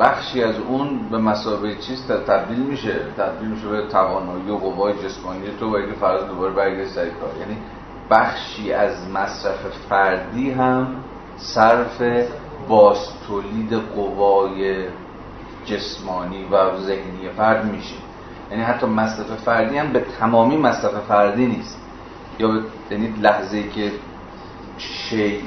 بخشی 0.00 0.42
از 0.42 0.54
اون 0.68 0.98
به 1.10 1.18
مسابقه 1.18 1.74
چیز 1.74 2.06
تبدیل 2.06 2.58
میشه. 2.58 3.00
تبدیل 3.16 3.48
میشه 3.48 3.68
به 3.68 3.82
توانایی 3.82 4.50
و 4.50 4.56
قوای 4.56 4.92
جسمانی 4.92 5.40
تو 5.60 5.70
باید 5.70 5.88
که 5.88 5.94
فرض 5.94 6.24
دوباره 6.24 6.52
برگردی 6.52 6.88
سر 6.88 7.04
کار. 7.04 7.30
یعنی 7.40 7.56
بخشی 8.10 8.72
از 8.72 9.10
مصرف 9.10 9.66
فردی 9.88 10.50
هم 10.50 10.86
صرف 11.36 12.02
باز 12.68 13.08
تولید 13.28 13.72
قوای 13.72 14.84
جسمانی 15.64 16.44
و 16.44 16.76
ذهنی 16.76 17.28
فرد 17.36 17.64
میشه. 17.64 17.96
یعنی 18.50 18.62
حتی 18.62 18.86
مصرف 18.86 19.26
فردی 19.26 19.78
هم 19.78 19.92
به 19.92 20.04
تمامی 20.20 20.56
مصرف 20.56 20.92
فردی 20.92 21.46
نیست. 21.46 21.87
یا 22.38 22.62
یعنی 22.90 23.08
لحظه 23.20 23.68
که 23.68 23.92
شی 24.78 25.42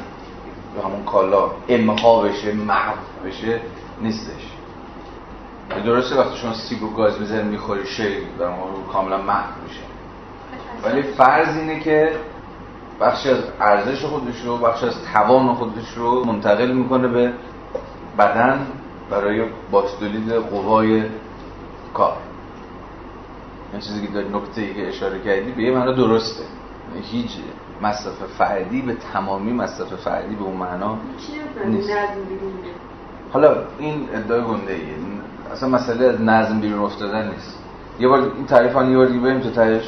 یا 0.75 0.85
همون 0.85 1.03
کالا 1.05 1.51
امها 1.69 2.21
بشه 2.21 2.53
محو 2.53 2.95
بشه 3.25 3.61
نیستش. 4.01 4.51
درسته 5.85 6.19
وقتی 6.19 6.37
شما 6.37 6.53
سیب 6.53 6.95
گاز 6.95 7.19
بزن 7.19 7.47
می‌خوری 7.47 7.87
شی 7.87 8.17
در 8.39 8.51
کاملا 8.93 9.17
محو 9.17 9.61
میشه. 9.67 9.81
ولی 10.83 11.01
فرض 11.01 11.57
اینه 11.57 11.79
که 11.79 12.11
بخشی 13.01 13.29
از 13.29 13.43
ارزش 13.59 14.05
خودش 14.05 14.41
رو 14.45 14.57
بخشی 14.57 14.85
از 14.85 14.95
توان 15.13 15.53
خودش 15.53 15.93
رو 15.95 16.25
منتقل 16.25 16.71
می‌کنه 16.71 17.07
به 17.07 17.33
بدن 18.17 18.67
برای 19.09 19.45
باستولید 19.71 20.31
قوای 20.31 21.03
کار. 21.93 22.17
این 23.71 23.81
چیزی 23.81 24.07
که 24.07 24.13
نکته 24.13 24.61
ای 24.61 24.73
که 24.73 24.87
اشاره 24.87 25.19
کردی 25.19 25.51
به 25.51 25.63
یه 25.63 25.71
معنا 25.71 25.91
درسته. 25.91 26.43
هیچ 27.11 27.31
مصرف 27.81 28.13
فردی 28.37 28.81
به 28.81 28.95
تمامی 29.13 29.53
مصرف 29.53 29.87
فردی 29.93 30.35
به 30.35 30.43
اون 30.43 30.57
معنا 30.57 30.97
نیست. 31.65 31.89
حالا 33.33 33.55
این 33.79 34.09
ادعای 34.13 34.41
گنده 34.41 34.73
ایه 34.73 34.95
اصلا 35.53 35.69
مسئله 35.69 36.05
از 36.05 36.21
نظم 36.21 36.59
بیرون 36.59 36.79
افتادن 36.79 37.27
نیست. 37.31 37.59
یه 37.99 38.07
بار 38.07 38.19
این 38.19 38.45
تعریف 38.45 38.75
یه 38.75 38.97
بار 38.97 39.05
دیگه 39.05 39.19
بریم 39.19 39.39
تو 39.39 39.49
تایش 39.49 39.83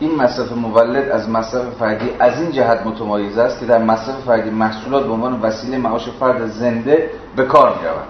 این 0.00 0.16
مصرف 0.16 0.52
مولد 0.52 1.08
از 1.08 1.28
مصرف 1.30 1.74
فردی 1.78 2.10
از 2.18 2.40
این 2.40 2.50
جهت 2.50 2.86
متمایز 2.86 3.38
است 3.38 3.60
که 3.60 3.66
در 3.66 3.78
مصرف 3.78 4.20
فردی 4.20 4.50
محصولات 4.50 5.06
به 5.06 5.12
عنوان 5.12 5.40
وسیله 5.40 5.78
معاش 5.78 6.08
فرد 6.08 6.46
زنده 6.46 7.10
به 7.36 7.44
کار 7.44 7.78
می‌روند. 7.78 8.08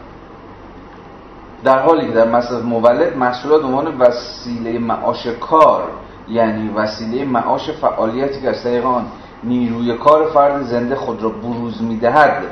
در 1.65 1.79
حالی 1.79 2.07
که 2.07 2.13
در 2.13 2.31
مصرف 2.31 2.63
مولد 2.63 3.17
محصولات 3.17 3.61
به 3.61 3.67
عنوان 3.67 3.99
وسیله 3.99 4.79
معاش 4.79 5.27
کار 5.27 5.89
یعنی 6.29 6.69
وسیله 6.69 7.25
معاش 7.25 7.71
فعالیتی 7.71 8.41
که 8.41 8.49
از 8.49 8.63
طریق 8.63 8.87
آن 8.87 9.07
نیروی 9.45 9.99
کار 9.99 10.31
فرد 10.31 10.63
زنده 10.63 10.97
خود 10.97 11.23
را 11.23 11.29
بروز 11.29 11.83
می‌دهد 11.83 12.43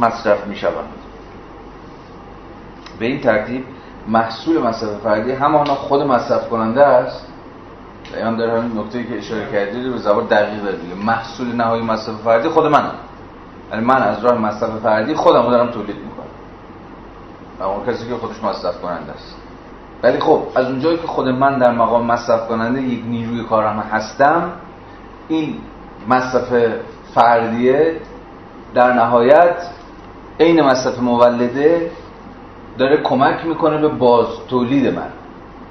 مصرف 0.00 0.46
می‌شوند. 0.46 0.92
به 2.98 3.06
این 3.06 3.20
ترتیب 3.20 3.64
محصول 4.08 4.58
مصرف 4.58 5.00
فردی 5.00 5.32
همانا 5.32 5.74
خود 5.74 6.02
مصرف 6.02 6.48
کننده 6.48 6.86
است. 6.86 7.26
دقیقا 8.12 8.30
در 8.30 8.56
همین 8.56 8.78
نکته 8.78 9.04
که 9.04 9.18
اشاره 9.18 9.52
کردید 9.52 9.92
به 9.92 9.98
زبان 9.98 10.24
دقیق 10.24 10.62
داره 10.62 10.76
دیگه. 10.76 10.94
محصول 10.94 11.52
نهایی 11.52 11.82
مصرف 11.82 12.14
فردی 12.14 12.48
خود 12.48 12.66
منم 12.66 12.94
یعنی 13.72 13.84
من 13.84 14.02
از 14.02 14.24
راه 14.24 14.38
مصرف 14.38 14.70
فردی 14.82 15.14
خودم 15.14 15.42
رو 15.42 15.50
دارم 15.50 15.70
تولید 15.70 15.96
می‌کنم. 15.96 16.26
و 17.60 17.62
اون 17.62 17.86
کسی 17.86 18.08
که 18.08 18.14
خودش 18.14 18.44
مصرف 18.44 18.80
کننده 18.80 19.12
است. 19.12 19.36
ولی 20.02 20.20
خب 20.20 20.42
از 20.54 20.66
اونجایی 20.66 20.98
که 20.98 21.06
خود 21.06 21.28
من 21.28 21.58
در 21.58 21.72
مقام 21.72 22.06
مصرف 22.06 22.48
کننده 22.48 22.82
یک 22.82 23.04
نیروی 23.06 23.44
کارم 23.44 23.78
هستم 23.78 24.52
این 25.28 25.54
مصرف 26.08 26.52
فردیه 27.14 27.96
در 28.74 28.92
نهایت 28.92 29.56
عین 30.40 30.62
مصرف 30.62 30.98
مولده 30.98 31.90
داره 32.78 33.02
کمک 33.02 33.46
می‌کنه 33.46 33.78
به 33.78 33.88
باز 33.88 34.26
تولید 34.48 34.94
من. 34.94 35.08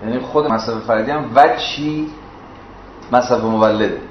یعنی 0.03 0.19
خود 0.19 0.51
مصرف 0.51 0.83
فردی 0.83 1.11
هم 1.11 1.25
وچی 1.35 2.07
مصرف 3.11 3.43
مولده. 3.43 4.01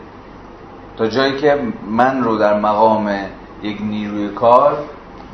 تا 0.97 1.07
جایی 1.07 1.36
که 1.36 1.59
من 1.90 2.24
رو 2.24 2.39
در 2.39 2.61
مقام 2.61 3.11
یک 3.62 3.82
نیروی 3.82 4.28
کار 4.28 4.78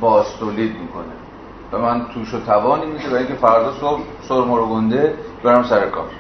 باز 0.01 0.27
تولید 0.41 0.77
می‌کنه. 0.81 1.24
و 1.75 1.79
من 1.79 2.07
توش 2.15 2.35
و 2.35 2.41
توانی 2.41 2.87
میشه 2.87 3.07
برای 3.07 3.19
اینکه 3.19 3.35
فردا 3.35 3.73
صبح 3.81 4.03
سرم 4.29 4.55
رو 4.55 4.67
گنده 4.67 5.15
برم 5.45 5.63
سر 5.63 5.91
کار. 5.91 6.11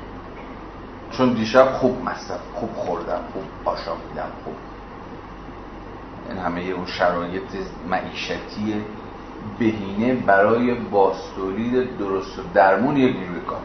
چون 1.10 1.32
دیشب 1.32 1.72
خوب 1.72 2.02
مصرف 2.04 2.40
خوب 2.54 2.70
خوردم 2.74 3.20
خوب 3.32 3.42
آشامیدم 3.64 4.30
خوب. 4.44 4.54
این 6.28 6.38
همه 6.38 6.60
اون 6.60 6.86
شرایط 6.86 7.42
معیشتی 7.88 8.84
بهینه 9.58 10.14
برای 10.14 10.74
باستولید 10.74 11.98
درست 11.98 12.38
و 12.38 12.42
درمون 12.54 12.96
یک 12.96 13.16
نیروی 13.16 13.40
کار. 13.40 13.58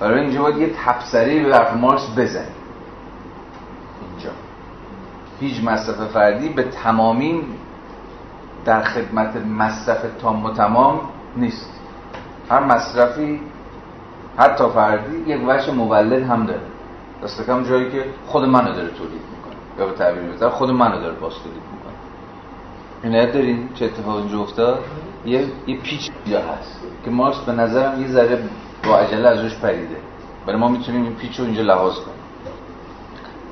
برای 0.00 0.20
اینجا 0.20 0.42
باید 0.42 0.56
یه 0.56 0.70
تبصره 0.84 1.44
به 1.44 1.56
حرف 1.56 1.76
مارکس 1.76 2.10
بزنیم 2.16 2.54
اینجا. 4.10 4.30
هیچ 5.40 5.64
مصرف 5.64 6.12
فردی 6.12 6.48
به 6.48 6.62
تمامین 6.62 7.44
در 8.64 8.82
خدمت 8.82 9.36
مصرف 9.36 9.98
تام 10.20 10.44
و 10.44 10.50
تمام 10.50 11.00
نیست. 11.36 11.70
هر 12.50 12.64
مصرفی 12.64 13.40
حتی 14.36 14.64
فردی 14.68 15.16
یک 15.16 15.40
وجه 15.48 15.72
مولد 15.72 16.22
هم 16.22 16.46
داره. 16.46 16.60
دست 17.22 17.46
کم 17.46 17.62
جایی 17.62 17.90
که 17.90 18.04
خود 18.26 18.44
منو 18.44 18.72
داره 18.72 18.88
تولید 18.88 19.12
می‌کنه. 19.12 19.54
یا 19.78 19.86
به 19.86 19.92
تعبیر 19.92 20.22
بهتر 20.22 20.48
خود 20.48 20.70
منو 20.70 21.00
داره 21.00 21.14
باز 21.14 21.32
تولید 21.32 21.62
می‌کنه. 21.72 21.94
این 23.02 23.32
دارین؟ 23.32 23.68
چه 23.74 23.84
اتفاق 23.84 24.16
اینجا 24.16 24.40
افتاد؟ 24.40 24.78
یه, 25.26 25.46
یه 25.66 25.80
پیچ 25.80 26.10
اینجا 26.24 26.40
هست 26.40 26.80
که 27.04 27.10
مارکس 27.10 27.38
به 27.38 27.52
نظرم 27.52 28.02
یه 28.02 28.08
ذره 28.08 28.38
با 28.86 28.98
عجله 28.98 29.28
ازش 29.28 29.56
پریده. 29.56 29.96
برای 30.46 30.58
ما 30.58 30.68
می‌تونیم 30.68 31.02
این 31.02 31.14
پیچ 31.14 31.38
رو 31.38 31.44
اینجا 31.44 31.62
لحاظ 31.62 31.94
کنیم. 31.94 32.23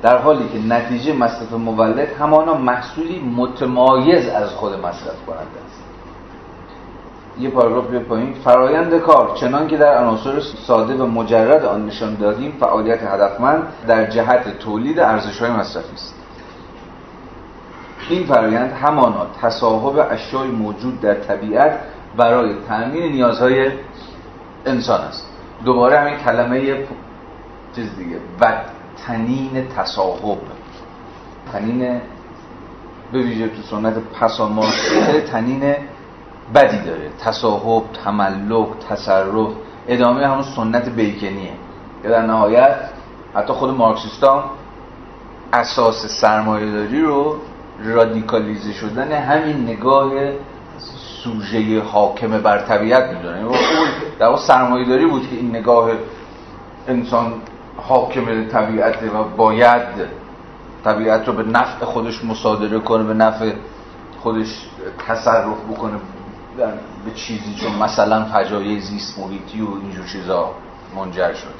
در 0.03 0.17
حالی 0.17 0.49
که 0.49 0.59
نتیجه 0.59 1.13
مصرف 1.13 1.53
مولد 1.53 2.07
همانا 2.19 2.53
محصولی 2.53 3.19
متمایز 3.19 4.27
از 4.27 4.49
خود 4.49 4.73
مصرف 4.73 5.25
کننده 5.27 5.59
است. 5.65 5.83
یه 7.39 7.49
پاراگراف 7.49 7.85
به 7.85 7.99
پایین. 7.99 8.33
فرایند 8.33 8.97
کار. 8.97 9.35
چنان 9.35 9.67
که 9.67 9.77
در 9.77 9.97
عناصر 9.97 10.39
ساده 10.39 10.95
و 10.95 11.05
مجرد 11.05 11.65
آن 11.65 11.85
نشان 11.85 12.15
دادیم 12.15 12.51
فعالیت 12.59 13.03
هدفمند 13.03 13.63
در 13.87 14.09
جهت 14.09 14.59
تولید 14.59 14.99
ارزش 14.99 15.41
های 15.41 15.51
مصرفی 15.51 15.93
است. 15.93 16.15
این 18.09 18.25
فرایند 18.25 18.71
همانا 18.71 19.27
تصاحب 19.41 20.07
اشیای 20.11 20.47
موجود 20.47 21.01
در 21.01 21.13
طبیعت 21.13 21.79
برای 22.17 22.55
تأمین 22.67 23.11
نیازهای 23.11 23.71
انسان 24.65 25.01
است. 25.01 25.27
دوباره 25.65 25.99
همین 25.99 26.15
کلمه 26.15 26.85
چیز 27.75 27.97
دیگه 27.97 28.17
و 28.41 28.53
تنین 29.07 29.67
تصاحب. 29.77 30.37
تنین 31.53 32.01
به 33.11 33.19
ویژه 33.19 33.47
تو 33.47 33.61
سنت 33.61 33.93
پسامار 33.97 34.65
خیلی 34.65 35.21
تنین 35.21 35.75
بدی 36.55 36.77
داره. 36.77 37.09
تصاحب 37.19 37.83
تملک 38.03 38.67
تصرف. 38.89 39.51
ادامه 39.87 40.27
همون 40.27 40.43
سنت 40.55 40.89
بیکنیه 40.89 41.53
که 42.03 42.09
در 42.09 42.21
نهایت 42.21 42.75
حتی 43.35 43.53
خود 43.53 43.69
مارکسیستان 43.69 44.43
اساس 45.53 46.05
سرمایه 46.21 46.71
داری 46.71 47.01
رو 47.01 47.35
رادیکالیزه 47.83 48.73
شدن 48.73 49.11
همین 49.11 49.63
نگاه 49.63 50.11
سوژه 51.23 51.81
حاکم 51.81 52.37
بر 52.41 52.57
طبیعت 52.57 53.13
می‌دونه. 53.13 53.37
یعنی 53.37 53.55
در 54.19 54.25
واقع 54.25 54.41
سرمایه 54.41 54.85
داری 54.85 55.05
بود 55.05 55.29
که 55.29 55.35
این 55.35 55.55
نگاه 55.55 55.91
انسان 56.87 57.33
حاکم 57.77 58.47
طبیعت 58.47 59.03
و 59.03 59.23
باید 59.23 59.81
طبیعت 60.83 61.27
رو 61.27 61.33
به 61.33 61.43
نفع 61.43 61.85
خودش 61.85 62.25
مصادره 62.25 62.79
کنه 62.79 63.03
به 63.03 63.13
نفع 63.13 63.53
خودش 64.21 64.65
تصرف 65.07 65.57
بکنه 65.71 65.93
به 67.05 67.11
چیزی 67.15 67.55
چون 67.55 67.75
مثلا 67.75 68.25
فجایع 68.25 68.79
زیست 68.79 69.19
محیطی 69.19 69.61
و 69.61 69.67
اینجور 69.81 70.05
چیزا 70.05 70.51
منجر 70.95 71.33
شد. 71.33 71.53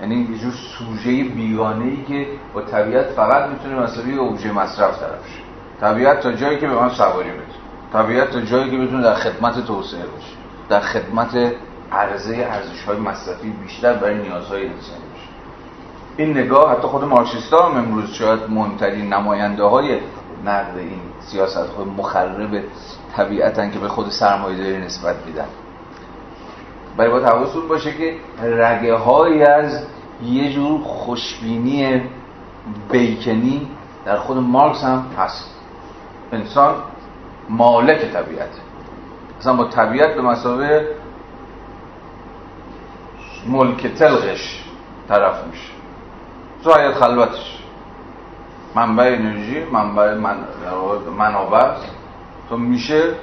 یعنی 0.00 0.28
یه 0.32 0.38
جور 0.38 0.52
سوژه 0.78 1.24
بیگانه 1.24 1.84
ای 1.84 2.04
که 2.04 2.26
با 2.54 2.62
طبیعت 2.62 3.06
فقط 3.06 3.50
می‌تونه 3.50 4.14
یه 4.14 4.20
اوبژه 4.20 4.52
مصرف 4.52 4.98
طرف 5.00 5.26
شه. 5.28 5.42
طبیعت 5.80 6.20
تا 6.20 6.32
جایی 6.32 6.58
که 6.58 6.68
به 6.68 6.74
من 6.74 6.90
سواری 6.90 7.30
بده. 7.30 7.42
طبیعت 7.92 8.30
تا 8.30 8.40
جایی 8.40 8.70
که 8.70 8.78
بتونه 8.78 9.02
در 9.02 9.14
خدمت 9.14 9.66
توسعه 9.66 10.06
باشه. 10.06 10.36
در 10.68 10.80
خدمت 10.80 11.52
عرضه 11.92 12.36
ارزش 12.36 12.82
های 12.82 12.98
مصرفی 12.98 13.50
بیشتر 13.50 13.92
برای 13.92 14.18
نیازهای 14.18 14.66
انسانی. 14.66 15.09
این 16.20 16.38
نگاه 16.38 16.72
حتی 16.72 16.88
خود 16.88 17.04
مارکسیستا 17.04 17.68
هم 17.68 17.76
امروز 17.76 18.10
شاید 18.12 18.40
مهمترین 18.48 19.12
نماینده 19.12 19.64
های 19.64 20.00
نقد 20.44 20.78
این 20.78 21.00
سیاست 21.20 21.66
خود 21.66 21.88
مخرب 21.88 22.62
طبیعتن 23.16 23.70
که 23.70 23.78
به 23.78 23.88
خود 23.88 24.10
سرمایه‌داری 24.10 24.78
نسبت 24.78 25.16
میدن. 25.26 25.46
برای 26.96 27.10
با 27.10 27.18
حواستون 27.26 27.68
باشه 27.68 27.92
که 27.92 28.16
رگه 28.42 28.94
های 28.94 29.42
از 29.42 29.86
یه 30.22 30.52
جور 30.52 30.80
خوشبینی 30.82 32.02
بیکنی 32.92 33.68
در 34.04 34.16
خود 34.16 34.36
مارکس 34.36 34.84
هم 34.84 35.06
هست. 35.18 35.50
انسان 36.32 36.74
مالک 37.48 38.12
طبیعت. 38.12 38.50
مثلا 39.38 39.56
با 39.56 39.64
طبیعت 39.64 40.14
به 40.14 40.22
مسابقه 40.22 40.88
ملک 43.46 43.86
تلغش 43.86 44.64
طرف 45.08 45.46
میشه. 45.46 45.79
تو 46.64 46.70
خلوتش. 46.92 47.58
منبع 48.74 49.04
انرژی 49.04 49.64
منبع 49.64 50.14
من... 50.14 50.36
منابع 51.18 51.70
تو 52.48 52.56
میشه 52.56 53.14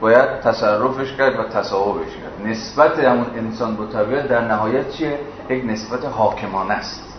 باید 0.00 0.40
تصرفش 0.40 1.16
کرد 1.16 1.40
و 1.40 1.42
تصاحبش 1.42 2.10
کرد. 2.16 2.46
نسبت 2.46 2.98
همون 2.98 3.26
انسان 3.36 3.76
با 3.76 3.86
طبیعت 3.86 4.28
در 4.28 4.40
نهایت 4.40 4.90
چیه؟ 4.90 5.18
یک 5.50 5.64
نسبت 5.64 6.04
حاکمانه 6.04 6.74
است. 6.74 7.18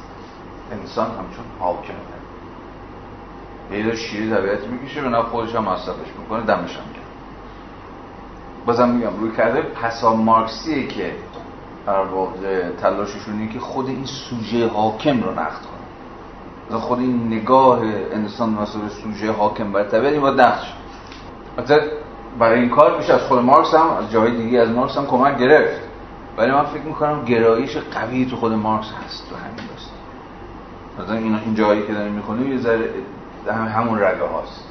انسان 0.71 1.05
همچون 1.05 1.45
حاکم 1.59 1.93
یه 3.71 3.83
دار 3.83 3.95
شیری 3.95 4.29
طبیعت 4.29 4.67
می‌کشه 4.67 5.01
به 5.01 5.21
خودش 5.21 5.55
هم 5.55 5.63
مصرفش 5.63 6.07
می‌کنه 6.19 6.43
دمش 6.43 6.77
هم 6.77 6.93
کرد 6.93 7.05
بازم 8.65 8.89
میگم 8.89 9.19
روی 9.19 9.31
کرده 9.31 9.61
پسا 9.61 10.15
مارکسیه 10.15 10.87
که 10.87 11.11
در 11.87 12.01
واقع 12.01 12.69
تلاششون 12.69 13.49
که 13.49 13.59
خود 13.59 13.87
این 13.87 14.05
سوژه 14.05 14.67
حاکم 14.67 15.23
رو 15.23 15.31
نقد 15.31 15.61
کنه 16.69 16.79
خود 16.79 16.99
این 16.99 17.27
نگاه 17.27 17.79
انسان 18.11 18.49
مثلا 18.49 18.89
سوژه 18.89 19.31
حاکم 19.31 19.71
بر 19.71 19.83
طبیعت 19.83 20.13
این 20.13 20.21
باید 20.21 20.37
شد 21.67 21.81
برای 22.39 22.59
این 22.59 22.69
کار 22.69 22.97
میشه 22.97 23.13
از 23.13 23.21
خود 23.21 23.39
مارکس 23.39 23.73
هم 23.73 23.89
از 23.89 24.11
جای 24.11 24.37
دیگه 24.37 24.59
از 24.59 24.69
مارکس 24.69 24.97
هم 24.97 25.05
کمک 25.05 25.37
گرفت. 25.37 25.81
ولی 26.37 26.51
من 26.51 26.63
فکر 26.63 26.81
می‌کنم 26.81 27.25
گرایش 27.25 27.77
قوی 27.77 28.25
تو 28.25 28.35
خود 28.35 28.53
مارکس 28.53 28.87
هست 29.05 29.29
تو 29.29 29.35
همین 29.35 29.55
داستان 29.55 29.97
مثلا 30.99 31.15
این 31.15 31.35
این 31.35 31.55
جایی 31.55 31.87
که 31.87 31.93
داریم 31.93 32.13
می‌خونیم 32.13 32.51
یه 32.51 32.57
ذره 32.57 32.89
همون 33.47 33.99
رگه 33.99 34.25
هاست. 34.25 34.65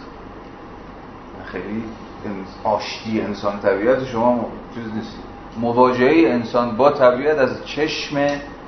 خیلی 1.44 1.84
آشتی 2.64 3.20
انسان 3.20 3.60
طبیعت 3.60 4.04
شما 4.04 4.48
چیز 4.74 4.94
نیست. 4.94 5.18
مواجهه 5.56 6.30
انسان 6.30 6.76
با 6.76 6.90
طبیعت 6.90 7.38
از 7.38 7.66
چشم 7.66 8.16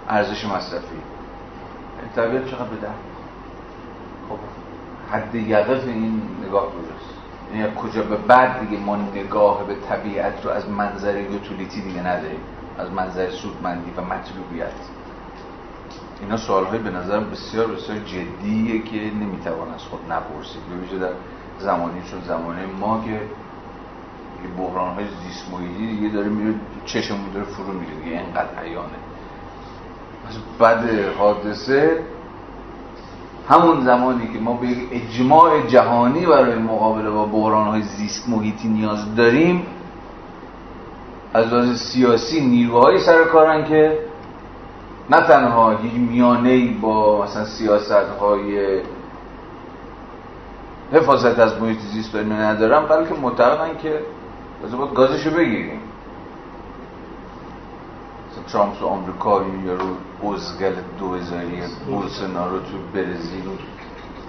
ارزش 0.08 0.44
مصرفی. 0.44 0.96
طبیعت 2.16 2.46
چقدر 2.46 2.64
بده 2.64 2.88
خب 4.28 4.38
حد 5.10 5.34
یقف 5.34 5.84
این 5.86 6.22
نگاه 6.46 6.66
کجاست؟ 6.66 7.16
یعنی 7.54 7.74
کجا 7.76 8.02
به 8.02 8.16
بعد 8.16 8.60
دیگه 8.60 8.82
ما 8.82 8.96
نگاه 8.96 9.66
به 9.66 9.74
طبیعت 9.88 10.44
رو 10.44 10.50
از 10.50 10.68
منظر 10.68 11.20
یوتیلیتی 11.20 11.80
دیگه 11.80 12.00
نداریم؟ 12.00 12.40
از 12.78 12.90
منظر 12.90 13.30
سودمندی 13.30 13.90
و 13.96 14.00
مطلوبیت. 14.00 14.72
اینا 16.20 16.36
سوال 16.36 16.64
های 16.64 16.78
به 16.78 16.90
نظر 16.90 17.20
بسیار 17.20 17.66
بسیار 17.66 17.98
جدیه 17.98 18.82
که 18.82 18.96
نمی‌توان 18.96 19.74
از 19.74 19.80
خود 19.82 20.00
نپرسید. 20.12 20.62
به 20.90 20.98
در 20.98 21.12
زمانی 21.58 22.02
چون 22.10 22.20
زمانه 22.20 22.66
ما 22.80 23.04
که 23.04 23.20
بحران 24.46 24.94
های 24.94 25.04
زیست 25.04 25.52
محیطی 25.52 25.96
دیگه 25.96 26.08
داره 26.08 26.28
میره 26.28 26.54
چشمون 26.84 27.32
داره 27.34 27.46
فرو 27.46 27.72
میره 27.72 27.94
دیگه 28.04 28.16
اینقدر 28.16 28.58
عیانه 28.62 28.98
از 30.28 30.34
بعد 30.58 30.90
حادثه 31.18 32.00
همون 33.48 33.84
زمانی 33.84 34.32
که 34.32 34.38
ما 34.38 34.52
به 34.52 34.66
اجماع 34.92 35.66
جهانی 35.66 36.26
برای 36.26 36.58
مقابله 36.58 37.10
با 37.10 37.24
بحران 37.24 37.66
های 37.66 37.82
زیست 37.82 38.28
محیطی 38.28 38.68
نیاز 38.68 39.14
داریم 39.14 39.66
از 41.34 41.46
لحاظ 41.46 41.76
سیاسی 41.80 42.40
نیروهایی 42.40 42.98
سر 42.98 43.24
کارن 43.24 43.64
که 43.64 43.98
نه 45.10 45.20
تنها 45.20 45.74
یک 45.84 45.94
میانه 45.94 46.80
با 46.80 47.24
مثلا 47.24 47.44
سیاست 47.44 47.92
های 48.20 48.80
حفاظت 50.92 51.38
از 51.38 51.60
محیط 51.60 51.78
زیست 51.78 52.16
ندارم 52.16 52.86
بلکه 52.86 53.14
معتقدن 53.14 53.78
که 53.82 54.00
بذار 54.64 54.80
باید 54.80 54.94
گازشو 54.94 55.30
بگیریم. 55.30 55.80
ترامپ 58.52 58.82
و 58.82 58.86
آمریکایی 58.86 59.50
یا 59.66 59.74
رو 59.74 60.34
ازگل 60.34 60.74
دوزاری 60.98 61.62
بولسنارو 61.86 62.58
تو 62.58 62.78
برزیل 62.94 63.46
و 63.46 63.50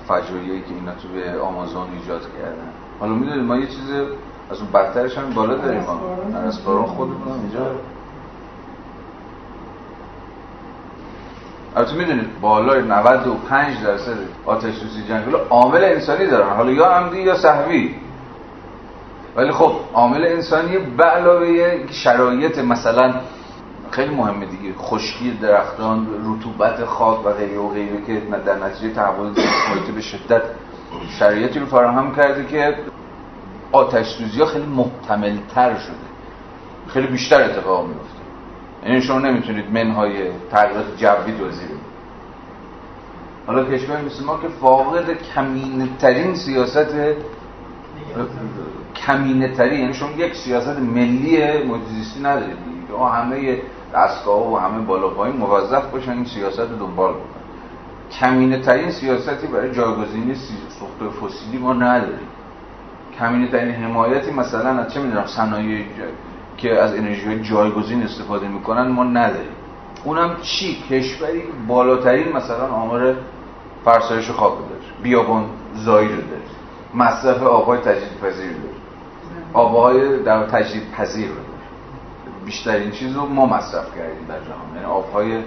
فجایعی 0.08 0.62
که 0.62 0.74
اینا 0.74 0.92
تو 0.92 1.08
به 1.08 1.40
آمازون 1.40 1.88
ایجاد 2.02 2.22
کردن. 2.22 2.70
حالا 3.00 3.14
می‌دونید 3.14 3.44
ما 3.44 3.58
یه 3.58 3.68
چیز 3.68 3.92
از 4.52 4.62
اون 4.62 4.72
بدترش 4.72 5.18
هم 5.18 5.30
بالا 5.30 5.56
داریم. 5.56 5.82
ما 5.82 6.38
اسپاران 6.38 6.86
خودمون 6.86 7.40
اینجا. 7.42 7.72
البته 11.76 11.96
می‌دونید 11.96 12.42
بالای 12.42 12.82
95 12.82 13.84
درصد 13.84 14.18
آتش 14.46 14.74
سوزی 14.74 15.04
جنگل 15.10 15.36
عامل 15.50 15.84
انسانی 15.84 16.26
دارن. 16.26 16.56
حالا 16.56 16.72
یا 16.72 16.86
عمدی 16.86 17.22
یا 17.22 17.36
صحوی. 17.36 17.96
ولی 19.38 19.52
خب 19.52 19.72
عامل 19.94 20.26
انسانی 20.26 20.78
به 20.78 21.04
علاوه 21.04 21.80
شرایط 21.92 22.60
مثلا 22.60 23.14
خیلی 23.92 24.16
مهمه 24.16 24.46
دیگه. 24.46 24.74
خشکی 24.78 25.32
درختان 25.32 26.08
رطوبت 26.26 26.86
خاک 26.86 27.26
و 27.26 27.34
غیره 27.34 27.60
و 27.60 27.70
غیره 27.70 28.06
که 28.08 28.22
در 28.46 28.56
نتیجه 28.66 28.94
تحول 28.94 29.28
محیطی 29.28 29.92
به 29.92 30.02
شدت 30.02 30.42
شرایطی 31.20 31.60
رو 31.60 31.66
فراهم 31.66 32.16
کرده 32.16 32.46
که 32.46 32.78
آتش 33.72 34.08
سوزی 34.08 34.40
ها 34.40 34.46
خیلی 34.46 34.66
محتمل 34.66 35.38
تر 35.56 35.78
شده. 35.78 36.08
خیلی 36.88 37.08
بیشتر 37.08 37.42
اتفاق 37.42 37.88
میفته 37.88 38.18
یعنی 38.86 39.02
شما 39.02 39.20
نمی‌تونید 39.20 39.72
منهای 39.72 40.32
تغییرات 40.52 40.98
جوی 40.98 41.32
دوزید 41.32 41.70
حالا 43.48 43.66
کشور 43.66 44.02
مثل 44.02 44.26
ما 44.26 44.40
که 44.42 44.48
فاقد 44.48 45.14
کمینه 45.36 45.88
ترین 46.00 46.36
سیاست 46.36 46.96
کمینه 49.06 49.48
ترین 49.48 49.80
یعنی 49.80 49.94
شما 49.94 50.12
یک 50.12 50.36
سیاست 50.36 50.80
ملی 50.80 51.64
محیط 51.64 52.18
ندارید. 52.24 52.58
همه 53.14 53.62
دستگاه 53.94 54.54
و 54.54 54.58
همه 54.58 54.86
بالا 54.86 55.10
پایین 55.10 55.38
موظف 55.38 55.92
باشن 55.92 56.12
این 56.12 56.26
سیاست 56.26 56.60
رو 56.60 56.76
دنبال 56.80 57.14
بکنن. 57.14 57.38
کمینه 58.20 58.62
ترین 58.62 58.92
سیاستی 58.92 59.48
برای 59.48 59.76
جایگزینی 59.76 60.36
سوخت 60.80 61.14
فسیلی 61.16 61.58
ما 61.58 61.74
نداریم. 61.74 62.28
کمینه 63.20 63.52
ترین 63.52 63.72
حمایتی 63.72 64.32
مثلا 64.32 64.70
از 64.70 64.94
چه 64.94 65.02
می‌دونم 65.02 65.26
صنایع 65.26 65.86
که 66.58 66.82
از 66.82 66.96
انرژی 66.96 67.40
جایگزین 67.40 68.04
استفاده 68.04 68.48
می‌کنن 68.48 68.88
ما 68.88 69.04
نداریم. 69.04 69.52
اونم 70.04 70.36
چی؟ 70.42 70.84
کشوری 70.90 71.44
بالاترین 71.68 72.32
مثلا 72.34 72.68
آمار 72.68 73.16
فرسایش 73.86 74.30
خاک 74.32 74.54
داره 74.54 74.82
بیابان 75.04 75.46
زایی 75.76 76.08
رو 76.08 76.16
داره 76.16 76.42
مصرف 76.94 77.44
آبهای 77.44 77.80
تجدید 77.80 78.20
پذیر 78.22 78.52
داره 78.52 78.67
آبهای 79.54 80.24
در 80.24 80.46
تجدید 80.46 80.92
پذیر 80.92 81.30
بیشترین 82.46 82.92
چیز 82.92 83.16
رو 83.16 83.26
ما 83.26 83.46
مصرف 83.46 83.96
کردیم 83.96 84.26
در 84.28 84.40
جهان. 84.40 84.76
یعنی 84.76 84.86
آبهای 84.86 85.44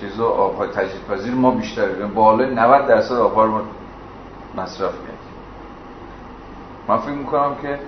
چیز 0.00 0.18
رو 0.18 0.24
آبهای 0.24 0.68
تجدید 0.68 1.06
پذیر 1.10 1.34
ما 1.34 1.50
بیشتر 1.50 1.88
بالای 2.06 2.54
90 2.54 2.88
درصد 2.88 3.14
آبها 3.14 3.44
رو 3.44 3.52
ما 3.52 3.62
مصرف 4.56 4.92
کردیم. 4.92 5.32
من 6.88 6.98
فکر 6.98 7.10
می‌کنم 7.10 7.54
که 7.62 7.78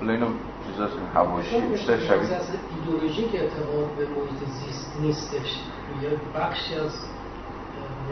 حالا 0.00 0.12
اینو 0.12 0.26
چیزاست 0.66 0.94
هواشی 1.14 1.60
بیشتر 1.60 1.98
شبیه 1.98 2.28
ایدئولوژیک 2.76 3.34
اعتقاد 3.34 3.88
به 3.98 4.06
محیط 4.06 4.48
زیست 4.48 4.96
نیستش. 5.00 5.60
یه 6.02 6.10
بخشی 6.40 6.74
از 6.74 6.92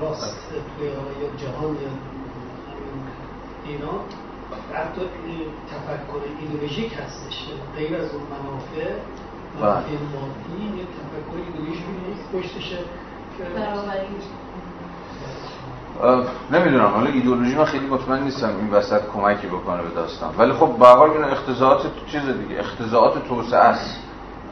راست 0.01 0.37
توی 0.79 0.89
جهان 1.37 1.75
یا 1.75 1.89
اینا. 3.67 4.01
حتی 4.75 5.01
تفکر 5.71 6.21
ایدئولوژیک 6.41 6.93
هستش. 6.93 7.49
غیر 7.77 7.97
از 7.97 8.15
اون 8.15 8.23
منافع 8.23 8.91
منافع 9.61 9.93
مادی 10.15 10.79
یه 10.79 10.85
تفکر 10.97 11.37
ایدئولوژیک 11.47 11.85
پشتشه 12.33 12.79
که 13.39 13.45
نمی‌دونم. 16.51 16.87
حالا 16.87 17.11
ایدئولوژی 17.11 17.55
من 17.57 17.65
خیلی 17.65 17.87
مطمئن 17.87 18.23
نیستم 18.23 18.57
این 18.57 18.71
وسط 18.71 19.03
کمکی 19.15 19.47
بکنه 19.47 19.83
به 19.83 19.89
داستان. 19.95 20.35
ولی 20.39 20.53
خب 20.53 20.77
به 20.79 20.87
حال 20.87 21.11
این 21.11 21.25
اختزاعات 21.25 21.87
چیز 22.07 22.23
دیگه 22.23 22.61
اختزاعات 22.61 23.29
توسعه 23.29 23.61
است. 23.61 23.97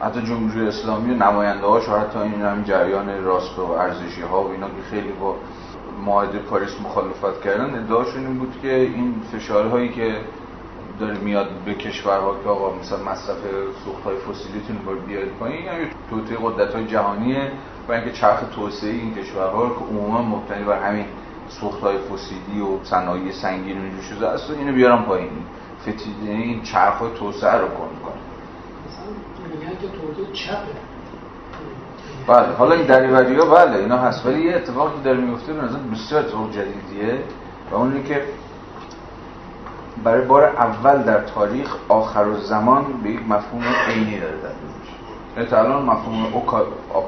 حتی 0.01 0.21
جمهوری 0.21 0.67
اسلامی 0.67 1.11
و 1.11 1.15
نماینده 1.15 1.67
هاش 1.67 1.89
و 1.89 1.91
حتی 1.91 2.19
این 2.19 2.41
هم 2.41 2.63
جریان 2.63 3.23
راست 3.23 3.59
و 3.59 3.71
ارزشی 3.71 4.21
ها 4.21 4.43
و 4.43 4.51
اینا 4.51 4.67
که 4.67 4.81
خیلی 4.89 5.11
با 5.11 5.35
معاهده 6.05 6.39
پاریس 6.39 6.81
مخالفت 6.83 7.41
کردن 7.43 7.83
ادعاشون 7.83 8.25
این 8.25 8.39
بود 8.39 8.53
که 8.61 8.75
این 8.75 9.15
فشارهایی 9.31 9.89
که 9.89 10.15
داره 10.99 11.17
میاد 11.17 11.49
به 11.65 11.73
کشورها 11.73 12.35
که 12.43 12.49
آقا 12.49 12.75
مثلا 12.75 12.97
مصرف 12.97 13.37
سوخت 13.85 14.03
های 14.03 14.15
فسیلیتون 14.17 14.77
رو 14.85 14.99
بیاد 14.99 15.27
پایین 15.39 15.65
یعنی 15.65 15.87
توطئه 16.09 16.37
قدرت 16.41 16.75
های 16.75 16.87
جهانیه 16.87 17.51
و 17.87 17.91
اینکه 17.91 18.11
چرخ 18.11 18.39
توسعه 18.55 18.89
این 18.89 19.15
کشورها 19.15 19.69
که 19.69 19.85
عموما 19.85 20.21
مبتنی 20.21 20.63
بر 20.63 20.89
همین 20.89 21.05
سوخت 21.49 21.81
های 21.81 21.97
فسیلی 21.97 22.61
و 22.61 22.83
صنایع 22.83 23.31
سنگین 23.31 23.79
و 23.79 23.81
اینجور 23.81 24.03
چیزا 24.09 24.31
هست 24.31 24.51
اینو 24.51 24.73
بیارم 24.73 25.03
پایین. 25.03 25.29
فتید 25.81 26.23
یعنی 26.25 26.43
این 26.43 26.61
چرخ 26.61 26.99
توسعه 27.19 27.53
رو 27.53 27.67
کن 27.67 27.89
کنه 28.03 28.21
بله 32.29 32.55
حالا 32.57 32.75
این 32.75 32.85
دریوری 32.85 33.35
ها 33.35 33.45
بله 33.45 33.77
اینا 33.77 33.97
هست. 33.97 34.25
ولی 34.25 34.41
یه 34.41 34.55
اتفاقی 34.55 35.01
داره 35.03 35.17
میفته 35.17 35.53
به 35.53 35.61
نظر 35.61 35.77
بسیار 35.77 36.21
اتفاق 36.21 36.51
جدیدیه 36.51 37.19
و 37.71 37.75
اون 37.75 38.03
که 38.03 38.23
برای 40.03 40.25
بار 40.25 40.43
اول 40.43 41.03
در 41.03 41.19
تاریخ 41.19 41.75
آخر 41.89 42.27
و 42.27 42.37
زمان 42.37 42.85
به 43.03 43.09
یک 43.09 43.19
مفهوم 43.29 43.63
عینی 43.87 44.19
داره 44.19 44.37
در 44.37 44.49
میشه. 44.49 45.53
یعنی 45.53 45.67
الان 45.67 45.85
مفهوم 45.85 46.25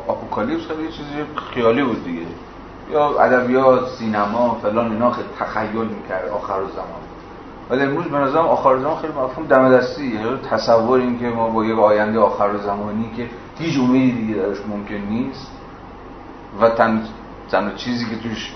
اپوکالیپس 0.10 0.68
خیلی 0.68 0.88
چیزی 0.88 1.24
خیالی 1.54 1.84
بود 1.84 2.04
دیگه. 2.04 2.26
یا 2.92 3.20
ادبیات 3.20 3.90
سینما 3.90 4.58
فلان 4.62 4.92
اینا 4.92 5.12
خیلی 5.12 5.28
تخیل 5.40 5.86
می‌کرد 5.86 6.30
آخر 6.30 6.60
زمان. 6.76 7.02
ولی 7.70 7.84
امروز 7.84 8.06
به 8.06 8.18
نظرم 8.18 8.46
آخر 8.46 8.78
زمان 8.78 8.98
خیلی 8.98 9.14
مفهوم 9.14 9.48
دم 9.48 9.78
دستی. 9.78 10.08
یعنی 10.08 10.38
تصور 10.52 11.00
این 11.00 11.20
که 11.20 11.26
ما 11.26 11.50
با 11.50 11.66
یک 11.66 11.80
آینده 11.80 12.20
آخر 12.20 12.58
زمانی 12.58 13.12
که 13.18 13.28
هیچ 13.62 13.80
امیدی 13.80 14.12
دیگه 14.12 14.34
درش 14.34 14.58
ممکن 14.68 14.96
نیست 15.10 15.52
و 16.62 16.70
تن 16.70 17.02
تنها 17.52 17.72
چیزی 17.76 18.06
که 18.06 18.16
توش 18.16 18.52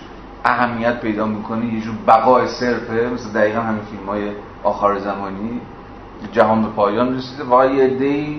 اهمیت 0.46 1.02
پیدا 1.02 1.26
می‌کنه 1.26 1.74
یه 1.74 1.82
جور 1.82 1.96
بقای 2.08 2.48
صرفه 2.48 3.10
مثل 3.14 3.30
دقیقا 3.30 3.60
همین 3.60 3.82
فیلم 3.82 4.06
های 4.06 4.32
آخر 4.64 5.00
زمانی. 5.00 5.62
جهان 6.32 6.62
به 6.62 6.68
پایان 6.68 7.18
رسیده 7.18 7.44
واقعا 7.44 7.66
یه 7.66 8.38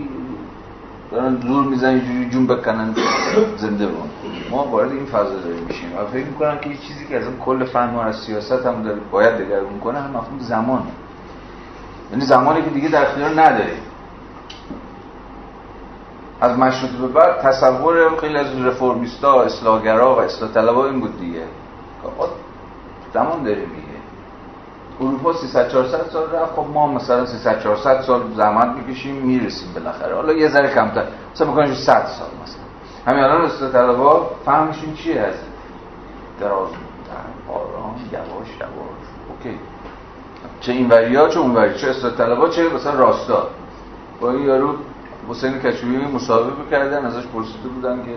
دارن 1.11 1.41
زور 1.41 1.65
می‌زنن 1.65 2.01
جوری 2.01 2.31
جون 2.31 2.47
بکنن 2.47 2.95
زنده 3.63 3.87
بمون. 3.87 4.11
ما 4.51 4.65
وارد 4.65 4.93
این 4.93 5.05
فضا 5.05 5.37
داریم 5.37 5.65
میشیم 5.69 5.89
و 5.99 6.07
فکر 6.13 6.27
می‌کنم 6.27 6.59
که 6.59 6.71
یه 6.71 6.77
چیزی 6.77 7.07
که 7.07 7.17
از 7.17 7.25
کل 7.45 7.65
فهم 7.65 7.99
از 7.99 8.17
سیاست 8.17 8.67
هم 8.67 8.83
داره 8.83 9.01
باید 9.11 9.37
دگرگون 9.37 9.81
کنه 9.81 9.99
هم 10.01 10.11
مفهوم 10.11 10.39
زمان 10.39 10.83
یعنی 12.13 12.25
زمانی 12.25 12.63
که 12.63 12.71
دیگه 12.71 12.89
در 12.89 13.03
اختیار 13.03 13.31
نداریم. 13.31 13.83
از 16.41 16.59
مشروطه 16.59 16.97
به 16.97 17.07
بعد 17.07 17.41
تصور 17.41 18.17
خیلی 18.21 18.37
از 18.37 18.47
رفرمیستا 18.67 19.43
اصلاحگرا 19.43 20.15
و 20.15 20.19
اصلاح 20.19 20.51
طلبا 20.51 20.87
این 20.87 21.01
بود 21.01 21.21
دیگه. 21.21 21.43
زمان 23.15 23.43
داریم 23.43 23.69
دیگه. 23.69 23.87
اروپا 25.01 25.33
300 25.33 25.69
400 25.69 26.11
سال 26.13 26.31
رفت 26.31 26.53
خب 26.53 26.67
ما 26.75 26.87
مثلا 26.87 27.27
300 27.27 27.63
400 27.63 28.03
سال 28.03 28.23
زحمت 28.37 28.77
می‌کشیم 28.77 29.15
می‌رسیم 29.15 29.73
بالاخره. 29.75 30.15
حالا 30.15 30.33
یه 30.33 30.49
ذره 30.49 30.75
کمتر. 30.75 31.05
مثلا 31.35 31.47
می‌کنیم 31.49 31.75
100 31.75 32.07
سال 32.07 32.29
مثلا. 32.43 32.63
همین 33.07 33.25
الان 33.25 33.45
استاد 33.45 33.73
طلبا 33.73 34.31
فهمشون 34.45 34.95
چیه 34.95 35.23
هست 35.23 35.45
دراز 36.41 36.69
آرام 37.49 37.95
یواش 38.13 38.49
یواش. 38.61 39.07
اوکی. 39.31 39.59
چه 40.61 40.73
این 40.73 40.89
وریا 40.89 41.29
چه 41.29 41.39
اون 41.39 41.55
وری 41.55 41.75
چه 41.79 41.89
استاد 41.91 42.17
طلبا 42.17 42.49
چه 42.49 42.69
مثلا 42.75 42.95
راستا. 42.95 43.47
با 44.21 44.31
این 44.31 44.43
یارو 44.43 44.75
حسین 45.29 45.59
کشویی 45.59 45.97
مصاحبه 45.97 46.71
کردن 46.71 47.05
ازش 47.07 47.27
پرسیده 47.27 47.69
بودن 47.75 48.05
که 48.05 48.17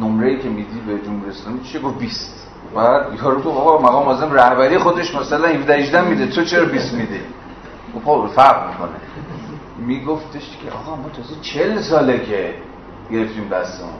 نمره‌ای 0.00 0.38
که 0.38 0.48
میدی 0.48 0.80
به 0.86 0.98
جمهوری 0.98 1.30
اسلامی 1.30 1.60
چیه؟ 1.60 1.80
گفت 1.80 1.98
20 1.98 2.48
بعد 2.74 3.06
یارو 3.22 3.40
تو 3.40 3.50
آقا 3.50 3.82
مقام 3.82 4.08
اعظم 4.08 4.32
رهبری 4.32 4.78
خودش 4.78 5.14
مثلا 5.14 5.48
17 5.48 5.74
18 5.74 6.08
میده 6.08 6.26
تو 6.26 6.44
چرا 6.44 6.64
20 6.64 6.94
میدی؟ 6.94 7.20
خب 8.04 8.28
فرق 8.34 8.68
می‌کنه. 8.68 8.88
میگفتش 9.78 10.58
که 10.62 10.70
آقا 10.70 10.96
ما 10.96 11.08
تازه 11.08 11.40
40 11.42 11.80
ساله 11.80 12.18
که 12.18 12.54
گرفتیم 13.10 13.48
دستمون. 13.48 13.92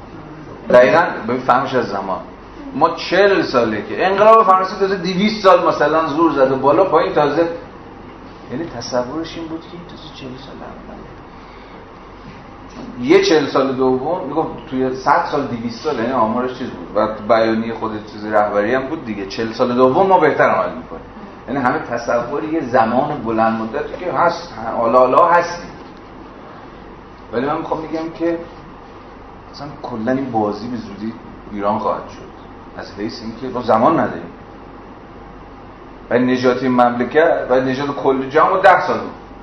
دقیقا 0.70 1.04
به 1.26 1.34
فهمش 1.34 1.74
از 1.74 1.88
زمان. 1.88 2.20
ما 2.74 2.90
40 2.90 3.42
ساله 3.42 3.84
که 3.88 4.06
انقلاب 4.06 4.46
فرانسه 4.46 4.78
تازه 4.78 4.96
200 4.96 5.42
سال 5.42 5.68
مثلا 5.68 6.06
زور 6.06 6.32
زد 6.32 6.52
و 6.52 6.56
بالا 6.56 6.84
پایین 6.84 7.12
تازه. 7.12 7.48
یعنی 8.50 8.64
تصورش 8.64 9.36
این 9.36 9.48
بود 9.48 9.60
که 9.60 9.66
این 9.72 9.82
تازه 9.90 10.14
40 10.14 10.28
سال 10.28 10.54
یه 13.00 13.24
چهل 13.24 13.46
سال 13.46 13.72
دوم 13.72 14.28
میگم 14.28 14.46
توی 14.70 14.96
100 14.96 15.24
سال 15.32 15.46
200 15.46 15.84
سال 15.84 15.98
یعنی 15.98 16.12
آمارش 16.12 16.58
چیز 16.58 16.70
بود. 16.70 16.88
و 16.94 17.08
بیانیه 17.28 17.74
خود 17.74 18.06
چیز 18.12 18.24
رهبری 18.24 18.74
هم 18.74 18.86
بود 18.86 19.04
دیگه. 19.04 19.26
40 19.26 19.52
سال 19.52 19.74
دوم 19.74 20.06
ما 20.06 20.18
بهتر 20.18 20.50
عمل 20.50 20.74
می‌کنیم. 20.76 21.02
یعنی 21.48 21.60
همه 21.60 21.78
تصور 21.78 22.44
یه 22.44 22.60
زمان 22.60 23.22
بلند 23.22 23.60
مدتی 23.60 24.04
که 24.04 24.12
هست 24.12 24.54
حالا 24.76 24.98
حالا 24.98 25.26
هستیم 25.26 25.70
ولی 27.32 27.46
من 27.46 27.58
می‌خوام 27.58 27.80
میگم 27.80 28.10
که 28.18 28.38
اصلا 29.52 29.66
کلا 29.82 30.12
این 30.12 30.30
بازی 30.30 30.68
به 30.68 30.76
زودی 30.76 31.12
ایران 31.52 31.78
خواهد 31.78 32.08
شد. 32.08 32.28
از 32.76 32.92
حیث 32.98 33.22
اینکه 33.22 33.48
ما 33.58 33.62
زمان 33.62 34.00
نداریم. 34.00 34.30
و 36.10 36.18
نجات 36.18 36.62
این 36.62 36.72
مملکت 36.72 37.46
و 37.50 37.60
نجات 37.60 37.96
کل 37.96 38.28
جهان 38.28 38.60
10 38.60 38.86
سال 38.86 39.00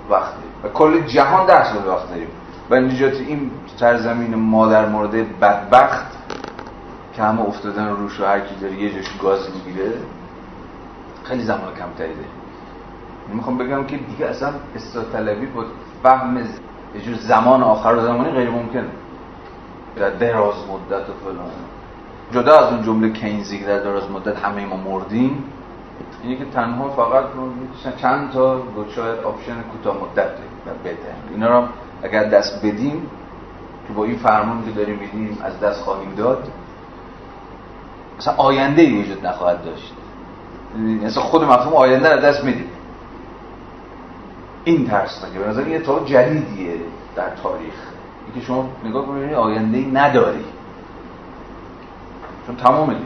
وقت 0.10 0.34
و 0.64 0.70
کل 0.70 1.02
جهان 1.02 1.46
10 1.46 1.74
سال 1.74 1.88
وقت 1.88 2.10
داریم 2.10 2.28
و 2.70 2.76
نجات 2.76 3.14
این 3.14 3.52
سرزمین 3.78 4.36
ما 4.36 4.68
در 4.68 4.90
مورد 4.90 5.40
بدبخت 5.40 6.06
که 7.14 7.24
همه 7.24 7.42
افتادن 7.42 7.88
روش 7.88 8.20
و 8.20 8.26
هر 8.26 8.40
کی 8.40 8.56
داره 8.62 8.76
یه 8.76 8.94
جاش 8.94 9.18
گاز 9.22 9.40
می‌گیره 9.56 9.94
خیلی 11.24 11.44
زمان 11.44 11.74
کمتری 11.80 12.14
داریم 12.14 12.32
می‌خوام 13.34 13.58
بگم 13.58 13.84
که 13.84 13.98
دیگه 13.98 14.26
اصلا 14.26 14.52
طلبی 15.14 15.46
با 15.46 15.66
فهم 16.04 16.38
یه 16.96 17.02
جور 17.02 17.16
زمان 17.16 17.64
آخر 17.64 18.00
زمانی 18.00 18.32
غیر 18.32 18.50
ممکن 18.50 18.86
در 19.96 20.10
دراز 20.10 20.56
مدت 20.56 21.10
و 21.10 21.14
فلان. 21.24 21.52
جدا 22.32 22.60
از 22.60 22.74
اون 22.74 22.84
جمله 22.84 23.10
کینزی 23.10 23.60
که 23.60 23.66
در 23.66 23.80
دراز 23.80 24.12
مدت 24.12 24.40
همه 24.40 24.66
ما 24.66 24.78
مردیم 24.78 25.44
اینه 26.24 26.36
که 26.36 26.46
تنها 26.46 26.90
فقط 26.90 27.24
چند 28.02 28.32
تا 28.32 28.62
شاید 28.96 29.20
آپشن 29.20 29.62
کوتاه 29.62 29.96
مدت 29.96 30.16
داریم 30.16 30.52
و 30.66 30.70
بهتر 30.84 31.00
اینا 31.32 31.60
رو 31.60 31.68
اگر 32.06 32.24
دست 32.24 32.66
بدیم 32.66 33.10
که 33.88 33.94
با 33.94 34.06
این 34.06 34.18
فرمان 34.18 34.66
که 34.66 34.72
داریم 34.72 35.00
میدیم 35.00 35.38
از 35.44 35.60
دست 35.60 35.82
خواهیم 35.82 36.16
داد 36.16 36.52
مثلا 38.20 38.34
آینده 38.34 38.82
ای 38.82 39.02
وجود 39.02 39.26
نخواهد 39.26 39.66
داشت. 39.66 39.94
مثلا 41.04 41.24
خود 41.24 41.44
مفهوم 41.44 41.74
آینده 41.74 42.14
رو 42.14 42.22
دست 42.22 42.44
میدیم. 42.44 42.70
این 44.64 44.88
ترس 44.88 45.26
که 45.34 45.40
به 45.40 45.48
نظر 45.48 45.68
یه 45.68 45.76
اتفاق 45.76 46.06
جدیدیه 46.06 46.76
در 47.16 47.30
تاریخ. 47.44 47.74
اینکه 48.26 48.48
شما 48.48 48.70
نگاه 48.86 49.06
کنید 49.06 49.34
آینده 49.34 49.78
ای 49.78 49.86
نداری. 49.86 50.46
چون 52.48 52.56
تمام 52.56 52.94
دیگه. 52.94 53.06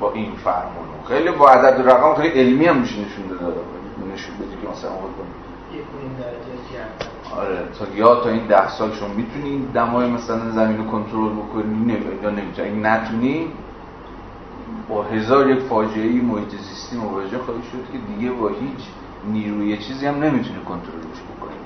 با 0.00 0.12
این 0.12 0.32
فرمون. 0.44 0.84
خیلی 1.08 1.30
با 1.30 1.48
عدد 1.48 1.90
رقم 1.90 2.14
خیلی 2.14 2.40
علمی 2.40 2.66
هم 2.66 2.76
میشه 2.76 2.94
نشون 2.94 3.26
داده 3.26 3.60
نشون 4.14 4.36
بدی 4.36 4.56
که 4.62 4.68
مثلا 4.72 4.90
آره 7.36 7.68
تا 7.78 7.96
یا 7.96 8.14
تا 8.14 8.28
این 8.30 8.46
ده 8.46 8.68
سال 8.68 8.92
شما 8.92 9.08
دمای 9.74 10.10
مثلا 10.10 10.50
زمین 10.50 10.76
رو 10.76 10.84
کنترل 10.84 11.32
بکنی 11.32 11.92
یا 12.22 12.30
نمی‌تونی. 12.30 12.68
این 12.68 12.86
نتونی 12.86 13.46
با 14.88 15.02
هزار 15.02 15.50
یک 15.50 15.58
فاجعه 15.58 16.22
محیط 16.22 16.50
زیستی 16.50 16.96
مواجه 16.96 17.38
خواهی 17.38 17.62
شد 17.62 17.92
که 17.92 17.98
دیگه 17.98 18.30
با 18.30 18.48
هیچ 18.48 18.84
نیروی 19.32 19.76
چیزی 19.76 20.06
هم 20.06 20.14
نمی‌تونی 20.14 20.58
کنترلش 20.68 21.20
بکنی. 21.36 21.58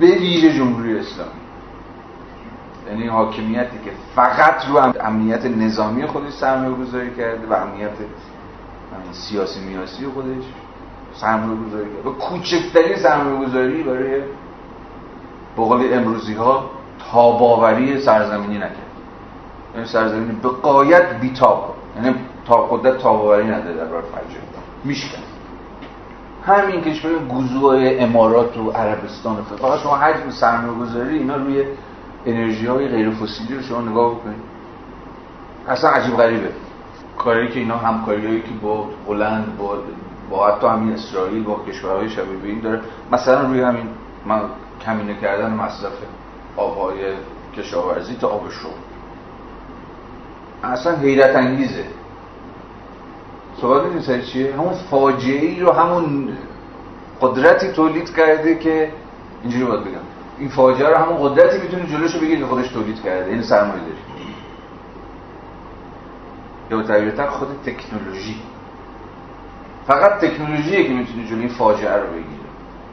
به 0.00 0.18
ویژه 0.18 0.52
جمهوری 0.52 0.98
اسلامی. 0.98 1.30
یعنی 2.88 3.06
حاکمیتی 3.06 3.78
که 3.84 3.90
فقط 4.14 4.68
رو 4.68 4.76
امنیت 5.00 5.46
نظامی 5.46 6.06
خودش 6.06 6.32
سرمایه 6.32 6.74
گذاری 6.74 7.14
کرده 7.14 7.46
و 7.46 7.52
امنیت 7.52 7.90
سیاسی 9.12 9.60
میاسی 9.60 10.06
خودش. 10.06 10.44
سرمایه 11.14 11.60
گذاری 11.60 11.84
کرده 11.84 12.08
و 12.08 12.12
کوچکترین 12.12 12.96
سرمایه 12.96 13.46
گذاری 13.46 13.82
برای 13.82 14.22
بقول 15.56 15.94
امروزی 15.94 16.34
ها 16.34 16.70
تاباوری 17.12 18.00
سرزمینی 18.00 18.56
نکرد. 18.56 18.76
یعنی 19.74 19.86
سرزمینی 19.86 20.32
به 20.42 20.48
قایت 20.48 21.20
بیتاب 21.20 21.74
یعنی 21.96 22.14
تا 22.46 22.56
قدرت 22.56 22.98
تاباوری 22.98 23.46
نداره 23.46 23.76
در 23.76 23.84
برای 23.84 24.02
فجر. 24.02 24.38
میشکن 24.84 25.22
همین 26.46 26.80
کشور 26.80 27.18
گوزوهای 27.18 27.98
امارات 27.98 28.56
و 28.56 28.70
عربستان 28.70 29.36
فقط 29.42 29.80
شما 29.80 29.96
حجم 29.96 30.30
سرمایه 30.30 30.78
گذاری 30.78 31.18
اینا 31.18 31.36
روی 31.36 31.64
انرژی 32.26 32.66
های 32.66 32.88
غیر 32.88 33.10
فسیلی 33.10 33.54
رو 33.54 33.62
شما 33.62 33.80
نگاه 33.80 34.14
بکنید. 34.14 34.40
اصلا 35.68 35.90
عجیب 35.90 36.16
غریبه. 36.16 36.48
کاری 37.18 37.48
که 37.48 37.60
اینا 37.60 37.76
همکاری 37.76 38.40
که 38.40 38.48
با 38.62 38.88
هلند 39.08 39.56
با 39.58 39.76
با 40.34 40.46
حتی 40.46 40.66
همین 40.66 40.92
اسرائیل 40.92 41.42
با 41.42 41.60
کشورهای 41.68 42.10
شبیه 42.10 42.36
به 42.36 42.48
این 42.48 42.60
داره. 42.60 42.80
مثلا 43.12 43.48
روی 43.48 43.60
همین 43.60 43.88
من 44.26 44.40
کمینه 44.84 45.14
کردن 45.20 45.50
مصرف 45.50 45.92
آبهای 46.56 46.96
کشاورزی 47.56 48.16
تا 48.16 48.28
آب 48.28 48.50
شو 48.50 48.68
اصلا 50.62 50.96
حیرت 50.96 51.36
انگیزه. 51.36 51.84
سوال 53.60 53.86
این 53.86 54.00
سر 54.00 54.20
چیه؟ 54.20 54.54
همون 54.54 54.74
فاجعه 54.90 55.46
ای 55.46 55.60
رو 55.60 55.72
همون 55.72 56.28
قدرتی 57.20 57.72
تولید 57.72 58.14
کرده 58.14 58.58
که 58.58 58.92
اینجوری 59.42 59.64
باید 59.64 59.80
بگم. 59.80 60.04
این 60.38 60.48
فاجعه 60.48 60.88
رو 60.88 60.96
همون 60.96 61.28
قدرتی 61.28 61.58
می‌تونه 61.58 61.86
جلوشو 61.86 62.20
بگیره 62.20 62.40
که 62.40 62.46
خودش 62.46 62.68
تولید 62.68 63.02
کرده 63.02 63.30
این 63.30 63.42
سرمایه 63.42 63.80
داری 63.80 63.98
یا 66.70 66.82
طبیعتا 66.82 67.30
خود 67.30 67.48
تکنولوژی. 67.66 68.36
فقط 69.86 70.20
تکنولوژیه 70.20 70.84
که 70.84 70.92
می‌تونه 70.92 71.26
جلوی 71.26 71.48
فاجعه 71.48 71.96
رو 71.96 72.06
بگیره 72.06 72.44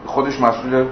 خودش 0.05 0.41
مسئول 0.41 0.85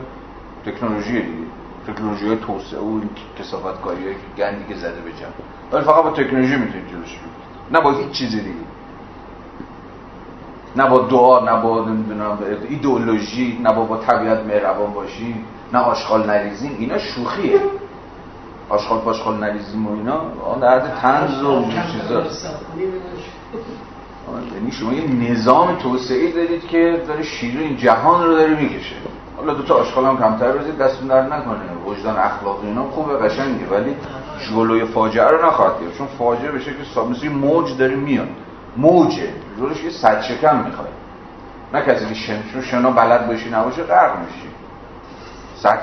تکنولوژی 0.65 1.11
دیگه. 1.21 1.49
تکنولوژی 1.88 2.27
های 2.27 2.38
توسعه 2.38 2.80
و 2.80 3.01
کسافت 3.39 3.84
که 3.84 3.89
گندی 4.38 4.63
که 4.69 4.76
زده 4.76 5.01
به 5.01 5.11
جمع. 5.11 5.30
ولی 5.71 5.84
فقط 5.84 6.03
با 6.03 6.11
تکنولوژی 6.11 6.55
می‌تونید 6.55 6.88
جلوش 6.88 7.09
بگیرید 7.09 7.30
نه 7.71 7.80
با 7.81 7.91
هیچ 7.91 8.11
چیز 8.11 8.31
دیگه. 8.31 8.69
نه 10.76 10.89
با 10.89 10.99
دعا 10.99 11.39
نه 11.39 11.61
با 11.61 11.85
نمی‌دونم 11.85 12.39
ایدئولوژی 12.69 13.59
نه 13.63 13.73
با, 13.73 13.85
با 13.85 13.97
طبیعت 13.97 14.45
مهربان 14.45 14.93
باشیم 14.93 15.45
نه 15.73 15.80
آشغال 15.80 16.30
نریزیم 16.30 16.76
اینا 16.80 16.97
شوخیه. 16.97 17.59
آشغال 18.69 18.99
پاشغال 18.99 19.38
نریزیم 19.38 19.88
و 19.88 19.93
اینا. 19.93 20.21
در 20.61 20.80
حد 20.80 20.99
تنز 21.01 21.43
و 21.43 21.65
چیزا. 21.91 22.23
یعنی 24.53 24.72
شما 24.72 24.93
یه 24.93 25.31
نظام 25.31 25.76
توسعه 25.76 26.31
دارید 26.31 26.68
که 26.68 27.03
داره 27.07 27.23
شیر 27.23 27.60
این 27.60 27.77
جهان 27.77 28.26
رو 28.26 28.35
داره 28.35 28.61
می‌کشه. 28.61 28.95
حالا 29.38 29.53
دو 29.53 29.64
تا 29.64 29.76
آشغال 29.76 30.06
هم 30.06 30.18
کمتر 30.18 30.51
بزید 30.51 30.77
دستون 30.77 31.07
در 31.07 31.22
نکنه. 31.22 31.60
وجدان 31.85 32.18
اخلاقی 32.18 32.68
اینا 32.68 32.84
خوبه 32.84 33.14
قشنگه 33.18 33.69
ولی 33.72 33.95
جلوی 34.49 34.85
فاجعه 34.85 35.27
رو 35.27 35.45
نخواهد 35.45 35.81
گرفت. 35.81 35.97
چون 35.97 36.07
فاجعه 36.07 36.51
به 36.51 36.60
شکل 36.60 37.01
مثل 37.10 37.30
موج 37.30 37.77
داره 37.77 37.95
میاد. 37.95 38.27
موجه. 38.77 39.34
جلوش 39.57 39.84
یه 39.84 39.89
صد 39.89 40.22
شکم 40.22 40.65
می‌خواد. 40.65 40.89
نه 41.73 41.81
کسی 41.81 42.06
که 42.06 42.14
شن 42.14 42.61
شنا 42.61 42.91
بلد 42.91 43.27
باشی 43.27 43.49
نباشه 43.49 43.84
غرق 43.84 44.19
میشی. 44.19 44.47
صد 45.56 45.81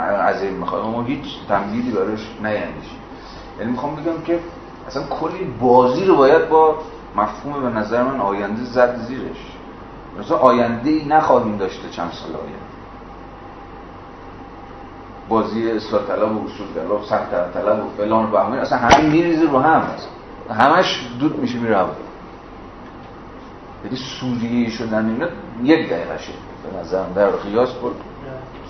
از 0.00 0.42
این 0.42 0.54
می‌خواد. 0.54 0.84
اما 0.84 1.02
هیچ 1.02 1.24
تمهیدی 1.48 1.90
براش 1.90 2.26
نیندیشی. 2.42 2.96
یعنی 3.58 3.70
می‌خوام 3.70 3.96
بگم 3.96 4.22
که 4.26 4.38
اصلا 4.86 5.02
کلی 5.02 5.44
بازی 5.60 6.04
رو 6.04 6.16
باید 6.16 6.48
با 6.48 6.74
مفهوم 7.16 7.62
به 7.62 7.78
نظر 7.78 8.02
من 8.02 8.20
آینده 8.20 8.64
زد 8.64 8.96
زیرش. 8.96 9.36
مثلا 10.20 10.36
آینده 10.36 10.90
ای 10.90 11.04
نخواهیم 11.04 11.56
داشته 11.56 11.90
چند 11.90 12.12
سال 12.12 12.30
آینده. 12.30 12.72
بازی 15.28 15.70
اصلاح 15.70 16.02
طلب 16.02 16.36
و 16.36 16.44
اصول 16.44 16.66
طلب 16.74 17.02
سخت 17.04 17.54
طلب 17.54 17.86
و 17.86 17.88
فلان 17.96 18.32
و 18.32 18.38
همین 18.38 18.58
اصلا 18.58 18.78
همین 18.78 19.10
میریزه 19.10 19.50
رو 19.50 19.58
هم. 19.58 19.82
همش 20.50 21.06
دود 21.20 21.38
میشه 21.38 21.58
میره 21.58 21.76
هوا 21.76 21.90
یعنی 23.84 23.96
سوریه 23.96 24.70
شدن 24.70 25.08
اینا 25.08 25.26
یک 25.62 25.90
دقیقه 25.90 26.18
شد. 26.18 26.32
به 26.62 26.80
نظر 26.80 27.04
در 27.08 27.30
قیاس 27.30 27.72
بود. 27.72 27.96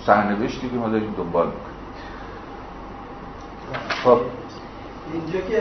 سرنوشتی 0.05 0.69
که 0.69 0.75
ما 0.75 0.89
داریم 0.89 1.13
دنبال 1.17 1.47
می‌کنیم. 1.47 1.63
خب. 4.03 4.19
اینجا 5.13 5.39
که 5.49 5.57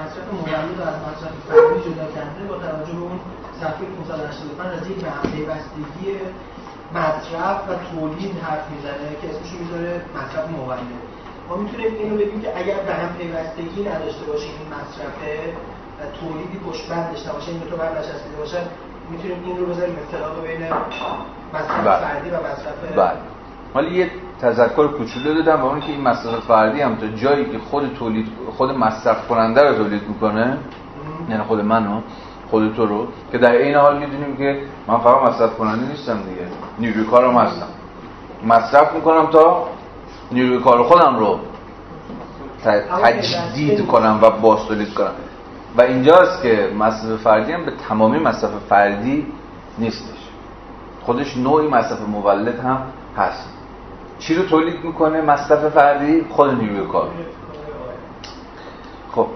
مصرف 0.00 0.26
مولد 0.38 0.78
از 0.90 0.96
مصرف 1.06 1.34
فردی 1.48 1.80
جدا 1.86 2.06
کرده 2.16 2.42
با 2.48 2.56
توجه 2.64 2.92
به 2.98 3.04
اون 3.08 3.20
صفحه 3.60 3.84
585 3.96 4.80
از 4.80 4.90
یک 4.90 4.96
به 5.04 5.10
پیوستگی 5.32 6.08
مصرف 6.98 7.58
و 7.68 7.72
تولید 7.90 8.34
حرف 8.46 8.64
می‌زنه 8.74 9.08
که 9.20 9.26
اسمش 9.30 9.52
می‌ذاره 9.60 9.90
مصرف 10.18 10.46
مولد 10.50 10.90
ما 11.48 11.56
می‌تونیم 11.56 11.90
اینو 12.00 12.16
بگیم 12.16 12.40
که 12.44 12.58
اگر 12.60 12.78
به 12.86 12.94
هم 12.94 13.10
پیوستگی 13.18 13.80
نداشته 13.90 14.24
باشیم 14.30 14.54
این 14.58 14.68
مصرفه 14.76 15.34
و 15.98 16.00
تولیدی 16.18 16.58
پشت 16.66 16.88
بند 16.88 17.06
داشته 17.12 17.32
باشه 17.32 17.48
این 17.50 17.60
دو 17.60 17.70
تا 17.70 17.76
بند 17.76 17.98
نشسته 17.98 18.36
باشن 18.38 18.64
می‌تونیم 19.10 19.38
این 19.44 19.56
رو 19.58 19.66
بذاریم 19.66 19.96
اختلاط 20.02 20.34
بین 20.46 20.62
مصرف 21.54 21.80
بله. 21.84 22.00
فردی 22.04 22.30
و 22.30 22.36
مصرف 22.48 22.78
حالا 23.74 23.88
یه 23.88 24.10
تذکر 24.40 24.88
کوچولو 24.88 25.42
دادم 25.42 25.62
با 25.62 25.68
اون 25.68 25.80
که 25.80 25.92
این 25.92 26.00
مصرف 26.00 26.38
فردی 26.38 26.80
هم 26.80 26.96
تا 26.96 27.06
جایی 27.06 27.44
که 27.44 27.58
خود 27.58 27.94
تولید 27.94 28.26
خود 28.56 28.70
مصرف 28.70 29.28
کننده 29.28 29.68
رو 29.68 29.74
تولید 29.74 30.08
می‌کنه 30.08 30.58
یعنی 31.28 31.42
خود 31.42 31.60
منو 31.60 32.00
خود 32.50 32.74
تو 32.74 32.86
رو 32.86 33.06
که 33.32 33.38
در 33.38 33.52
این 33.52 33.74
حال 33.74 33.98
می‌دونیم 33.98 34.36
که 34.36 34.62
من 34.86 34.98
فقط 34.98 35.22
مصرف 35.22 35.54
کننده 35.54 35.88
نیستم 35.88 36.18
دیگه. 36.22 36.46
نیروی 36.78 37.04
کارم 37.04 37.38
هستم. 37.38 37.66
مصرف 38.46 38.94
می‌کنم 38.94 39.26
تا 39.26 39.68
نیروی 40.32 40.58
کار 40.58 40.82
خودم 40.82 41.16
رو 41.18 41.38
تجدید 42.64 43.86
کنم 43.86 44.18
و 44.22 44.30
باز 44.30 44.66
تولید 44.66 44.94
کنم. 44.94 45.12
و 45.76 45.82
اینجاست 45.82 46.42
که 46.42 46.70
مصرف 46.78 47.20
فردی 47.20 47.52
هم 47.52 47.64
به 47.64 47.72
تمامی 47.88 48.18
مصرف 48.18 48.50
فردی 48.68 49.26
نیستش. 49.78 50.18
خودش 51.02 51.36
نوعی 51.36 51.68
مصرف 51.68 52.00
مولد 52.08 52.60
هم 52.60 52.82
هست. 53.16 53.48
چی 54.20 54.34
رو 54.34 54.44
تولید 54.44 54.84
می‌کنه؟ 54.84 55.20
مصرف 55.20 55.68
فردی؟ 55.68 56.24
خود 56.30 56.50
نیروی 56.50 56.86
کار. 56.86 57.08
خب. 59.12 59.26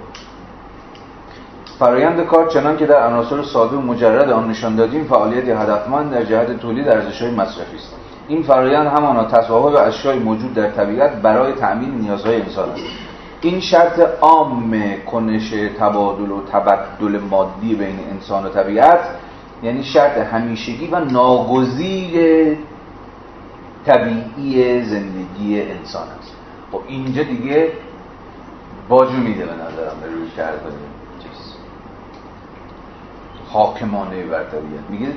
فرایند 1.79 2.21
کار 2.21 2.49
چنان 2.49 2.77
که 2.77 2.87
در 2.87 3.07
عناصر 3.07 3.43
ساده 3.43 3.77
و 3.77 3.81
مجرد 3.81 4.31
آن 4.31 4.51
نشان 4.51 4.77
دادیم 4.77 5.05
فعالیت 5.05 5.49
هدفمند 5.49 6.11
در 6.11 6.25
جهت 6.25 6.61
تولید 6.61 6.89
ارزش‌های 6.89 7.31
مصرفی 7.31 7.77
است. 7.77 7.95
این 8.29 8.43
فرایند 8.43 8.87
همانا 8.87 9.25
تصاحب 9.25 9.75
اشیای 9.77 10.19
موجود 10.19 10.55
در 10.55 10.71
طبیعت 10.71 11.13
برای 11.13 11.53
تأمین 11.53 11.91
نیازهای 11.91 12.43
انسان 12.43 12.71
است. 12.71 12.85
این 13.41 13.61
شرط 13.61 14.01
عام 14.21 14.75
کنش 15.07 15.51
تبادل 15.79 16.31
و 16.31 16.41
تبدل 16.53 17.19
مادی 17.31 17.75
بین 17.75 17.99
انسان 18.13 18.47
و 18.47 18.49
طبیعت 18.49 19.01
یعنی 19.63 19.83
شرط 19.83 20.19
همیشگی 20.19 20.89
و 20.93 21.01
ناگزیر 21.01 22.57
طبیعی 23.87 24.85
زندگی 24.85 25.63
انسان 25.63 26.09
است. 26.19 26.37
خب 26.73 26.81
اینجا 26.89 27.23
دیگه 27.23 27.73
باجو 28.89 29.17
میده 29.17 29.47
به 29.47 29.53
نظرم 29.53 30.01
به 30.01 30.07
روی 30.07 30.31
کرد 30.37 30.61
چیز. 31.23 31.55
حاکمانه 33.53 34.23
بر 34.23 34.45
طبیعت 34.45 34.91
میگه 34.91 35.13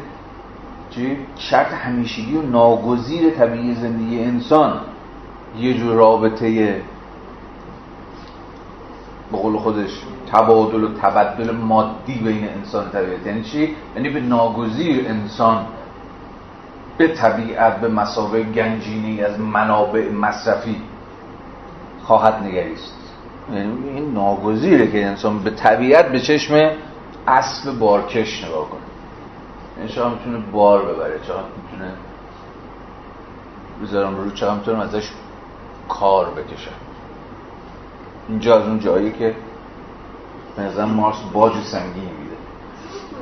چی؟ 0.90 1.18
شرط 1.38 1.74
همیشگی 1.74 2.38
و 2.38 2.42
ناگزیر 2.42 3.30
طبیعی 3.30 3.76
زندگی 3.76 4.24
انسان 4.24 4.80
یه 5.60 5.74
جور 5.74 5.96
رابطه 5.96 6.82
به 9.32 9.38
قول 9.38 9.58
خودش 9.58 10.02
تبادل 10.32 10.84
و 10.84 10.94
تبدل 10.94 11.52
مادی 11.52 12.20
بین 12.20 12.50
انسان 12.50 12.86
و 12.86 12.90
طبیعت. 12.90 13.28
یعنی 13.28 13.44
چی؟ 13.44 13.76
یعنی 13.96 14.10
به 14.10 14.20
ناگزیر 14.20 15.08
انسان 15.08 15.66
به 16.98 17.08
طبیعت 17.08 17.82
به 17.82 17.88
مسابقه 17.88 18.44
گنجینی 18.44 19.22
از 19.22 19.40
منابع 19.40 20.12
مصرفی 20.12 20.82
خواهد 22.04 22.44
نگریست. 22.44 22.94
یعنی 23.54 23.90
این 23.90 24.14
ناگزیره 24.14 24.92
که 24.92 25.06
انسان 25.06 25.40
به 25.40 25.50
طبیعت 25.50 26.12
به 26.12 26.20
چشم 26.20 26.72
اسب 27.28 27.80
بارکش 27.80 28.44
نگاه 28.44 28.70
کنه. 28.70 28.80
این 29.78 29.88
شما 29.88 30.10
می‌تونه 30.10 30.38
بار 30.52 30.82
ببره 30.82 31.20
چرا 31.28 31.44
می‌تونه 31.72 31.94
بذارم 33.84 34.16
رو 34.16 34.32
چرا 34.32 34.56
می‌تونم 34.56 34.80
ازش 34.80 35.12
کار 35.90 36.26
بکشم. 36.26 36.72
اینجا 38.30 38.56
از 38.56 38.68
اون 38.68 38.80
جایی 38.80 39.12
که 39.12 39.36
نظر 40.58 40.86
مارس 40.86 41.18
باج 41.34 41.54
سنگین 41.64 42.04
میده 42.04 42.38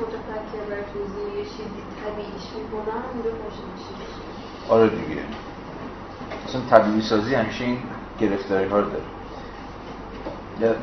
متفکر 0.00 0.70
بر 0.70 0.82
توضیح 0.92 1.38
یه 1.38 1.44
چیزی 1.44 1.95
می‌کنن 2.14 3.02
آره 4.68 4.88
دیگه. 4.88 5.20
اصلا 6.48 6.60
طبیعی 6.70 7.02
سازی 7.02 7.34
همیشه 7.34 7.64
این 7.64 7.78
گرفتاری 8.20 8.68
ها 8.68 8.78
رو 8.78 8.86
داره. 8.90 9.04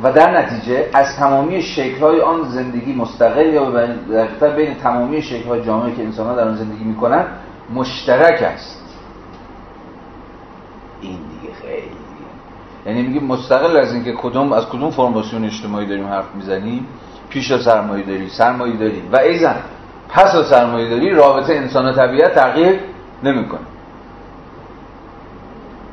و 0.03 0.11
در 0.11 0.41
نتیجه 0.41 0.89
از 0.93 1.15
تمامی 1.15 1.61
شکل‌های 1.61 2.21
آن 2.21 2.49
زندگی 2.49 2.93
مستقل 2.93 3.53
یا 3.53 3.69
در 4.39 4.49
بین 4.49 4.73
تمامی 4.73 5.21
شکل‌های 5.21 5.65
جامعه 5.65 5.95
که 5.95 6.03
انسان‌ها 6.03 6.35
در 6.35 6.47
آن 6.47 6.55
زندگی 6.55 6.83
می‌کنند 6.83 7.27
مشترک 7.73 8.41
است. 8.41 8.83
این 11.01 11.19
دیگه 11.41 11.53
خیلی 11.53 11.89
یعنی 12.85 13.01
میگیم 13.01 13.23
مستقل 13.23 13.77
از 13.77 13.93
اینکه 13.93 14.13
کدوم 14.13 14.53
از 14.53 14.65
کدوم 14.69 14.91
فرماسیون 14.91 15.45
اجتماعی 15.45 15.87
داریم 15.87 16.07
حرف 16.07 16.35
می‌زنیم؟ 16.35 16.87
پیش 17.29 17.53
سرمایه 17.53 18.05
داری 18.05 18.29
سرمایه 18.29 18.77
داری 18.77 19.03
و 19.11 19.17
ایزن 19.17 19.55
پس 20.13 20.35
سرمایه 20.49 20.89
داری 20.89 21.09
رابطه 21.09 21.53
انسان 21.53 21.85
و 21.85 21.93
طبیعت 21.93 22.35
تغییر 22.35 22.79
نمی‌کنه. 23.23 23.59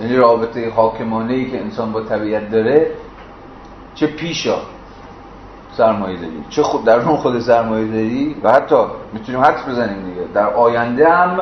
یعنی 0.00 0.16
رابطه 0.16 0.70
حاکمانه 0.70 1.32
ای 1.34 1.50
که 1.50 1.60
انسان 1.60 1.92
با 1.92 2.00
طبیعت 2.00 2.50
داره 2.50 2.90
چه 3.94 4.06
پیشا 4.06 4.58
سرمایه 5.76 6.16
داری 6.16 6.44
چه 6.50 6.62
خود 6.62 6.84
در 6.84 7.00
اون 7.00 7.16
خود 7.16 7.40
سرمایه 7.40 7.86
داری 7.86 8.36
و 8.42 8.52
حتی 8.52 8.76
می‌تونیم 9.12 9.40
حدس 9.40 9.68
بزنیم 9.68 10.04
دیگه. 10.04 10.26
در 10.34 10.54
آینده 10.54 11.08
هم 11.08 11.40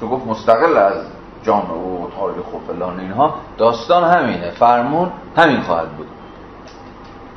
چون 0.00 0.08
گفت 0.08 0.26
مستقل 0.26 0.76
از 0.76 0.96
جامعه 1.42 1.74
و 1.74 2.10
تاریخ 2.20 2.54
و 2.54 2.72
فلان 2.72 3.00
اینها 3.00 3.34
داستان 3.58 4.04
همینه. 4.04 4.50
فرمون 4.50 5.10
همین 5.36 5.60
خواهد 5.60 5.88
بود. 5.88 6.06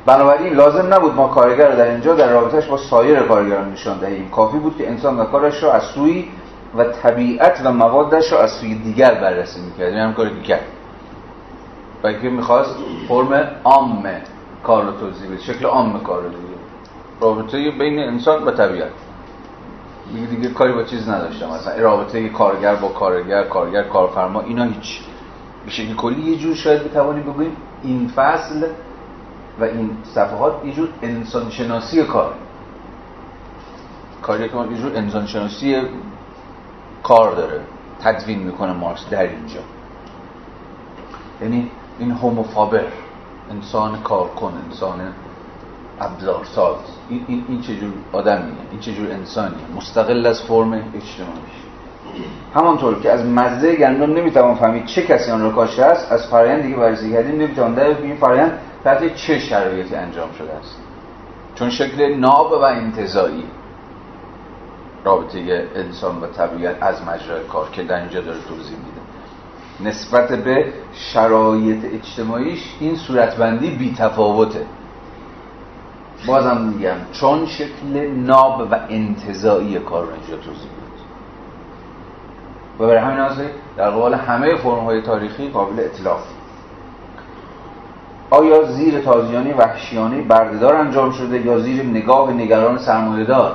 بنابراین 0.06 0.52
لازم 0.52 0.94
نبود 0.94 1.14
ما 1.14 1.28
کارگر 1.28 1.70
رو 1.70 1.76
در 1.76 1.90
اینجا 1.90 2.14
در 2.14 2.32
رابطهش 2.32 2.66
با 2.66 2.76
سایر 2.76 3.20
کارگران 3.20 3.72
نشان 3.72 3.98
دهیم. 3.98 4.28
کافی 4.28 4.58
بود 4.58 4.76
که 4.78 4.88
انسان 4.88 5.20
و 5.20 5.24
کارش 5.24 5.62
را 5.62 5.72
از 5.72 5.82
سوی 5.82 6.28
و 6.76 6.84
طبیعت 6.84 7.60
و 7.64 7.72
موادش 7.72 8.32
را 8.32 8.40
از 8.40 8.50
سوی 8.50 8.74
دیگر 8.74 9.14
بررسی 9.14 9.60
می‌کرد. 9.60 9.88
این 9.88 9.98
هم 9.98 10.14
کاری 10.14 10.30
که 10.30 10.42
کرد. 10.42 10.64
بلکه 12.02 12.30
می‌خواست 12.30 12.74
فرم 13.08 13.50
عام 13.64 14.08
کار 14.64 14.84
رو 14.84 14.92
توضیح 14.92 15.30
بده. 15.30 15.42
شکل 15.42 15.66
عام 15.66 16.00
کار 16.00 16.22
رو 16.22 16.28
دیگه. 16.28 16.40
رابطه 17.20 17.70
بین 17.70 17.98
انسان 17.98 18.44
و 18.44 18.50
طبیعت. 18.50 18.90
دیگه 20.12 20.26
دیگه 20.26 20.48
کاری 20.48 20.72
با 20.72 20.82
چیز 20.82 21.08
نداشتم. 21.08 21.46
مثلا 21.46 21.82
رابطه 21.82 22.28
کارگر 22.28 22.74
با 22.74 22.88
کارگر 22.88 23.42
کارگر 23.42 23.82
کارفرما 23.82 24.40
اینا 24.40 24.64
هیچ. 24.64 25.00
به 25.64 25.70
شکل 25.70 25.94
کلی 25.94 26.30
یه 26.30 26.38
جور 26.38 26.54
شاید 26.54 26.84
بتوانیم 26.84 27.22
بگوییم 27.22 27.56
این 27.82 28.12
فصل 28.16 28.66
و 29.60 29.64
این 29.64 29.90
صفحات 30.14 30.64
یه 30.64 30.72
جور 30.72 30.88
انسان 31.02 31.50
شناسی 31.50 32.04
کار. 32.04 32.34
کاری 34.22 34.48
که 34.48 34.56
یه 34.56 34.76
جور 34.76 34.96
انسان 34.96 35.26
شناسی 35.26 35.82
کار 37.02 37.34
داره. 37.34 37.60
تدوین 38.02 38.38
می‌کنه 38.38 38.72
مارکس 38.72 39.08
در 39.10 39.22
اینجا. 39.22 39.60
یعنی 41.42 41.70
این 41.98 42.10
هوموفابر 42.10 42.84
انسان 43.50 44.02
کارکن 44.02 44.52
انسان 44.66 45.00
ابزارساز. 46.00 46.76
این, 47.08 47.24
این, 47.28 47.44
این 47.48 47.60
چجور 47.60 47.92
آدمیه؟ 48.12 48.54
این 48.70 48.80
چجور 48.80 49.10
انسانیه؟ 49.10 49.58
مستقل 49.76 50.26
از 50.26 50.42
فرم 50.42 50.72
اجتماعیش. 50.72 51.60
همانطور 52.54 53.00
که 53.00 53.10
از 53.10 53.26
مزه 53.26 53.76
گندم 53.76 54.12
نمی‌توان 54.12 54.54
فهمید 54.54 54.84
چه 54.84 55.02
کسی 55.02 55.30
آن 55.30 55.42
را 55.42 55.50
کاشته 55.50 55.84
است 55.84 56.12
از 56.12 56.26
فرایند 56.26 56.62
دیگه 56.62 56.76
بررسی 56.76 57.12
کردیم 57.12 57.40
نمی‌توان 57.40 57.74
در 57.74 57.84
این 57.84 58.16
فرایند 58.16 58.58
تحت 58.84 59.14
چه 59.14 59.38
شرایطی 59.38 59.94
انجام 59.94 60.32
شده 60.38 60.52
است؟ 60.52 60.76
چون 61.54 61.70
شکل 61.70 62.14
ناب 62.14 62.52
و 62.52 62.64
انتظایی 62.64 63.44
رابطه 65.04 65.68
انسان 65.74 66.20
و 66.20 66.26
طبیعت 66.26 66.82
از 66.82 67.02
مجرای 67.02 67.44
کار 67.44 67.70
که 67.70 67.82
در 67.82 68.00
اینجا 68.00 68.20
داره 68.20 68.38
توضیح 68.48 68.76
میده. 68.76 69.00
نسبت 69.90 70.28
به 70.32 70.72
شرایط 70.92 71.84
اجتماعیش 71.84 72.74
این 72.80 72.96
صورتبندی 72.96 73.70
بی 73.70 73.94
تفاوته. 73.94 74.66
بازم 76.26 76.56
میگم 76.60 76.96
چون 77.12 77.46
شکل 77.46 78.10
ناب 78.10 78.68
و 78.70 78.78
انتظایی 78.88 79.78
کار 79.78 80.04
رو 80.04 80.12
اینجا 80.12 80.36
توضیح 80.36 80.70
بود 80.70 80.90
و 82.78 82.86
برای 82.86 82.98
همین 82.98 83.48
در 83.76 83.90
قبال 83.90 84.14
همه 84.14 84.56
فرم 84.56 84.84
های 84.84 85.02
تاریخی 85.02 85.48
قابل 85.48 85.80
اطلاف. 85.80 86.39
آیا 88.30 88.62
زیر 88.62 89.00
تازیانی 89.00 89.52
وحشیانه 89.52 90.22
بردهدار 90.22 90.74
انجام 90.74 91.10
شده 91.10 91.40
یا 91.40 91.58
زیر 91.58 91.82
نگاه 91.82 92.32
نگران 92.32 92.78
سرمایهدار؟ 92.78 93.54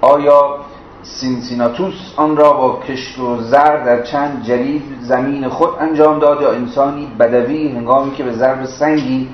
آیا 0.00 0.56
سینسیناتوس 1.02 2.14
آن 2.16 2.36
را 2.36 2.52
با 2.52 2.80
کشت 2.88 3.18
و 3.18 3.36
زرع 3.36 3.84
در 3.84 4.02
چند 4.02 4.42
جریب 4.42 4.82
زمین 5.00 5.48
خود 5.48 5.68
انجام 5.80 6.18
داد 6.18 6.42
یا 6.42 6.52
انسانی 6.52 7.06
بدوی 7.18 7.68
هنگامی 7.68 8.10
که 8.10 8.24
به 8.24 8.32
ضرب 8.32 8.64
سنگی 8.64 9.28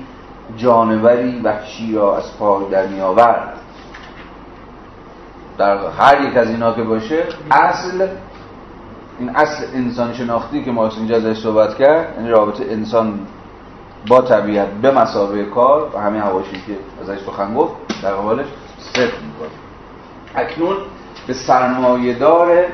جانوری 0.57 1.41
وحشی 1.43 1.95
را 1.95 2.17
از 2.17 2.37
پای 2.39 2.65
در 2.71 2.87
می 2.87 3.01
آورد؟ 3.01 3.53
در 5.57 5.77
هر 5.99 6.21
یک 6.21 6.37
از 6.37 6.49
اینا 6.49 6.73
که 6.73 6.83
باشه 6.83 7.23
اصل 7.51 8.07
این 9.19 9.29
اصل 9.29 9.65
انسان 9.73 10.13
شناختی 10.13 10.63
که 10.63 10.71
مارکس 10.71 10.97
اینجا 10.97 11.15
ازش 11.15 11.43
صحبت 11.43 11.77
کرد 11.77 12.13
یعنی 12.17 12.29
رابطه 12.29 12.65
انسان 12.69 13.19
با 14.07 14.21
طبیعت 14.21 14.67
به 14.67 14.91
مثابه 14.91 15.45
کار 15.45 15.95
و 15.95 15.99
همین 15.99 16.21
حواشی 16.21 16.61
که 16.67 16.77
ازش 17.01 17.19
سخن 17.25 17.55
گفت 17.55 17.73
در 18.03 18.13
قبالش 18.13 18.45
صفر 18.79 19.01
می‌کنه. 19.01 19.49
اکنون 20.35 20.77
به 21.27 21.33
سرمایهدار 21.33 22.65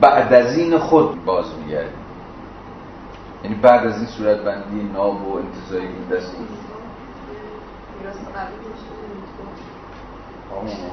بعد 0.00 0.32
از 0.32 0.58
این 0.58 0.78
خود 0.78 1.24
باز 1.24 1.46
میگردیم. 1.64 1.92
یعنی 3.44 3.56
بعد 3.56 3.86
از 3.86 3.96
این 3.96 4.06
صورت 4.06 4.38
بندی 4.38 4.90
ناب 4.92 5.28
و 5.28 5.36
انتظایی 5.36 5.88
که 5.88 6.16
دست 6.16 6.36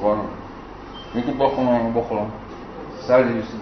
آمون 0.02 0.18
میگه 1.14 1.32
بخونم 1.32 1.94
بخونم 1.94 2.30
سر 3.08 3.22
دیویسی 3.22 3.58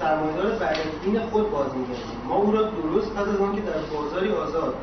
سرمایه‌دار 0.00 0.50
بعد 0.50 0.76
از 0.78 1.00
دین 1.04 1.20
خود 1.20 1.50
باز 1.50 1.74
میگردیم 1.74 2.20
ما 2.28 2.34
او 2.34 2.52
را 2.52 2.62
درست 2.62 3.14
پس 3.14 3.28
از 3.28 3.40
آنکه 3.40 3.60
در 3.60 3.78
بازاری 3.94 4.32
آزاد 4.32 4.74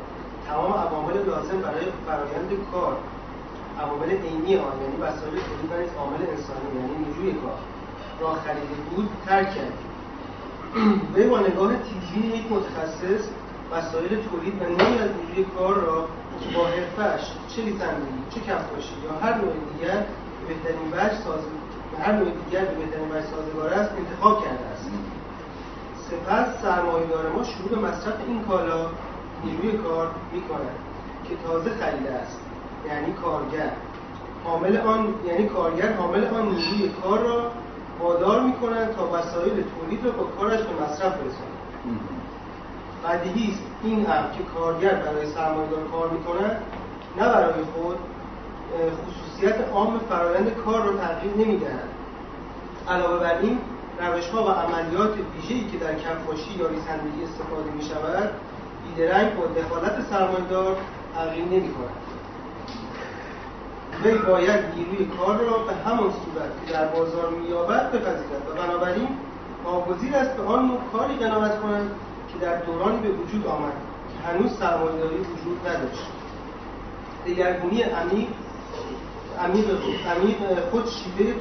تمام 0.46 0.72
عوامل 0.72 1.24
لازم 1.26 1.60
برای 1.60 1.84
فرایند 2.06 2.50
کار 2.72 2.96
عوامل 3.78 4.10
عینی 4.10 4.56
آن 4.56 4.80
یعنی 4.82 4.96
وسایل 4.96 5.34
تولید 5.34 5.96
و 5.96 5.98
عامل 6.00 6.20
انسانی 6.30 6.68
یعنی 6.74 7.04
نیروی 7.04 7.32
کار 7.32 7.58
را 8.20 8.34
خریده 8.34 8.74
بود 8.90 9.08
ترک 9.26 9.54
کرد 9.54 9.78
وی 11.14 11.28
با 11.28 11.40
نگاه 11.40 11.72
تیزی 11.76 12.26
یک 12.26 12.52
متخصص 12.52 13.28
وسایل 13.72 14.08
تولید 14.08 14.62
و 14.62 14.64
نوعی 14.64 14.98
از 14.98 15.10
نیروی 15.10 15.44
کار 15.44 15.74
را 15.74 16.08
با 16.54 16.66
حرفش 16.66 17.32
چه 17.48 17.62
لیسندگی 17.62 18.22
چه 18.30 18.40
کفاشی 18.40 18.94
یا 19.04 19.12
هر 19.22 19.34
نوع 19.34 19.52
دیگر 19.52 20.06
به 20.40 20.54
بهترین 20.54 20.88
وجه 20.92 21.22
ساز 21.24 21.40
هر 21.98 22.12
نوع 22.12 22.30
دیگر 22.30 22.64
به 22.64 22.74
وجه 23.10 23.22
سازگار 23.22 23.72
است 23.72 23.92
انتخاب 23.92 24.44
کرده 24.44 24.64
است. 24.66 24.90
سپس 25.94 26.62
سرمایه‌دار 26.62 27.28
ما 27.28 27.44
شروع 27.44 27.70
به 27.70 27.76
مصرف 27.88 28.20
این 28.26 28.44
کالا 28.44 28.90
نیروی 29.44 29.72
کار 29.72 30.14
می 30.32 30.42
که 31.28 31.36
تازه 31.36 31.70
خریده 31.70 32.10
است 32.12 32.40
یعنی 32.84 33.12
کارگر. 33.12 33.76
حامل 34.42 34.76
آن 34.76 35.14
یعنی 35.24 35.46
کارگر 35.46 35.92
حامل 35.92 36.26
آن 36.26 36.48
نیروی 36.48 36.88
کار 36.88 37.18
را 37.18 37.52
وادار 37.98 38.40
می‌کنند 38.40 38.94
تا 38.94 39.10
وسایل 39.12 39.62
تولید 39.62 40.04
را 40.04 40.10
با 40.12 40.24
کارش 40.24 40.60
به 40.62 40.82
مصرف 40.82 41.20
برساند. 41.20 41.58
بدیهی 43.04 43.52
است 43.52 43.62
این 43.80 44.06
هم 44.06 44.30
که 44.32 44.44
کارگر 44.44 44.94
برای 44.94 45.26
سرمایه‌دار 45.26 45.88
کار 45.88 46.10
می‌کند 46.10 46.62
نه 47.14 47.28
برای 47.28 47.64
خود 47.64 47.98
خصوصیت 48.74 49.68
عام 49.72 49.98
فرایند 49.98 50.54
کار 50.54 50.82
را 50.82 50.96
تغییر 50.96 51.36
نمی‌دهند. 51.36 51.88
علاوه 52.88 53.20
بر 53.20 53.38
این 53.38 53.58
روش 54.00 54.28
ها 54.28 54.44
و 54.44 54.48
عملیات 54.48 55.14
ویژه‌ای 55.34 55.70
که 55.70 55.78
در 55.78 55.94
کفاشی 55.94 56.54
یا 56.58 56.68
ریسندگی 56.68 57.24
استفاده 57.24 57.70
می 57.70 57.82
شود 57.82 58.30
بیدرنگ 58.84 59.36
با 59.36 59.46
دخالت 59.46 60.10
سرمایه‌دار 60.10 60.76
تغییر 61.14 61.44
نمی 61.44 61.74
کند 61.74 61.96
وی 64.04 64.18
باید 64.18 64.64
نیروی 64.76 65.06
کار 65.06 65.36
را 65.36 65.58
به 65.58 65.74
همان 65.74 66.10
صورت 66.10 66.66
که 66.66 66.72
در 66.72 66.88
بازار 66.88 67.30
مییابد 67.30 67.92
بپذیرد 67.92 68.48
و 68.48 68.62
بنابراین 68.62 69.08
ناگزیر 69.64 70.16
است 70.16 70.36
به 70.36 70.42
آن 70.42 70.66
نوع 70.66 70.80
کاری 70.92 71.16
قناعت 71.16 71.60
کنند 71.60 71.90
که 72.32 72.38
در 72.38 72.56
دورانی 72.56 72.98
به 72.98 73.08
وجود 73.08 73.46
آمد 73.46 73.72
که 74.12 74.28
هنوز 74.28 74.52
سرمایه‌داری 74.58 75.16
وجود 75.16 75.68
نداشت. 75.68 76.12
دگرگونی 77.26 77.82
عمیق 77.82 78.28
عمیق 79.44 79.66
عمیق 80.16 80.60
خود 80.70 80.84
شیوه 80.88 81.34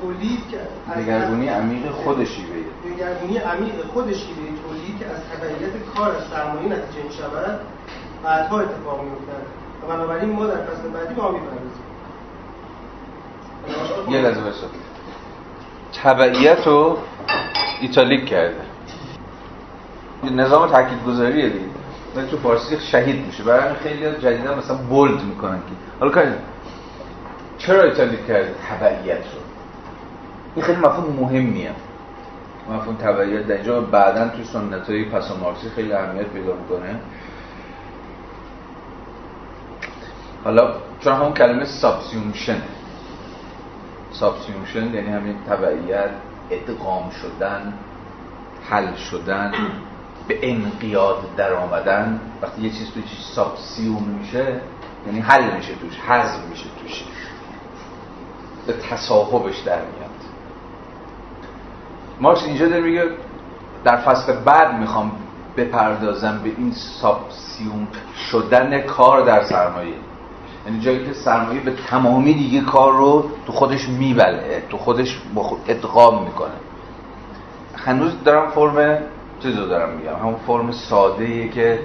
تولید 0.00 0.40
که 0.50 0.58
دگرگونی 0.96 1.48
عمیق 1.48 1.90
خود 1.90 2.24
شیوه 2.24 2.56
دگرگونی 2.84 3.38
عمیق 3.38 3.86
خود 3.92 4.12
شیوه 4.12 4.36
تولید 4.36 4.98
که 4.98 5.06
از 5.06 5.20
تبعیت 5.32 5.72
کار 5.96 6.16
از 6.16 6.22
سرمایه 6.30 6.68
نتیجه 6.68 7.02
می 7.08 7.12
شود 7.12 7.60
بعدها 8.24 8.60
اتفاق 8.60 9.02
می 9.04 9.10
و 9.82 9.86
بنابراین 9.92 10.30
ما 10.30 10.46
در 10.46 10.56
فصل 10.56 10.88
بعدی 10.88 11.14
با 11.14 11.30
می‌پردازیم. 11.30 11.82
یه 14.08 14.20
لحظه 14.20 14.40
بسا 14.40 14.66
تبعیت 16.02 16.66
رو 16.66 16.98
ایتالیک 17.80 18.24
کرده. 18.26 18.60
نظام 20.30 20.68
تاکید 20.68 21.04
گذاریه 21.06 21.48
دیگه 21.48 22.26
تو 22.30 22.38
فارسی 22.38 22.80
شهید 22.80 23.26
میشه. 23.26 23.42
برای 23.42 23.74
خیلی 23.74 24.12
جدیدا 24.12 24.54
مثلا 24.54 24.76
بولد 24.76 25.22
می‌کنن 25.22 25.58
که. 25.58 25.72
حالا 26.00 26.12
کاری 26.12 26.30
چرا 27.66 27.82
ایتالیک 27.82 28.26
کرده 28.26 28.54
تبعیت 28.68 29.16
رو؟ 29.16 29.40
این 30.54 30.64
خیلی 30.64 30.78
مفهوم 30.78 31.16
مهمیه. 31.20 31.70
مفهوم 32.70 32.96
تبعیت 32.96 33.46
در 33.46 33.54
اینجا 33.54 33.80
بعدا 33.80 34.28
توی 34.28 34.44
سنت 34.44 34.90
های 34.90 35.04
پسامارکسی 35.04 35.68
خیلی 35.70 35.92
اهمیت 35.92 36.26
پیدا 36.26 36.54
می‌کنه. 36.56 37.00
حالا 40.44 40.74
چون 41.00 41.12
همون 41.12 41.34
کلمه 41.34 41.64
subsumption 41.64 42.62
subsumption 44.10 44.94
یعنی 44.94 45.10
همین 45.10 45.36
تبعیت 45.48 46.10
ادغام 46.50 47.10
شدن 47.10 47.72
حل 48.70 48.94
شدن 48.94 49.52
به 50.28 50.38
انقیاد 50.42 51.18
در 51.36 51.52
آمدن 51.52 52.20
وقتی 52.42 52.62
یه 52.62 52.70
چیز 52.70 52.90
توی 52.94 53.02
چیز 53.02 53.18
subsume 53.34 54.02
میشه 54.02 54.60
یعنی 55.06 55.20
حل 55.20 55.56
میشه 55.56 55.74
توش 55.74 55.98
حذف 55.98 56.48
میشه 56.50 56.66
توش. 56.82 57.04
به 58.66 58.72
تصاحبش 58.90 59.58
در 59.58 59.76
میاد. 59.76 60.10
مارکس 62.20 62.44
اینجا 62.44 62.68
داره 62.68 62.80
میگه 62.80 63.04
در 63.84 63.96
فصل 63.96 64.32
بعد 64.32 64.74
می‌خوام 64.74 65.12
بپردازم 65.56 66.40
به 66.44 66.50
این 66.58 66.72
سابسیوم 66.72 67.88
شدن 68.30 68.80
کار 68.80 69.20
در 69.20 69.44
سرمایه. 69.44 69.94
یعنی 70.66 70.80
جایی 70.80 71.06
که 71.06 71.12
سرمایه 71.12 71.60
به 71.60 71.72
تمامی 71.90 72.34
دیگه 72.34 72.60
کار 72.60 72.92
رو 72.92 73.30
تو 73.46 73.52
خودش 73.52 73.88
میبله 73.88 74.62
تو 74.70 74.78
خودش 74.78 75.20
ادغام 75.68 76.24
می‌کنه. 76.24 76.50
هنوز 77.76 78.12
دارم 78.24 78.50
فرم 78.50 78.98
چیز 79.42 79.58
رو 79.58 79.66
دارم 79.66 79.96
میگم 79.96 80.14
همون 80.14 80.36
فرم 80.46 80.72
ساده 80.72 81.24
ایه 81.24 81.48
که 81.48 81.80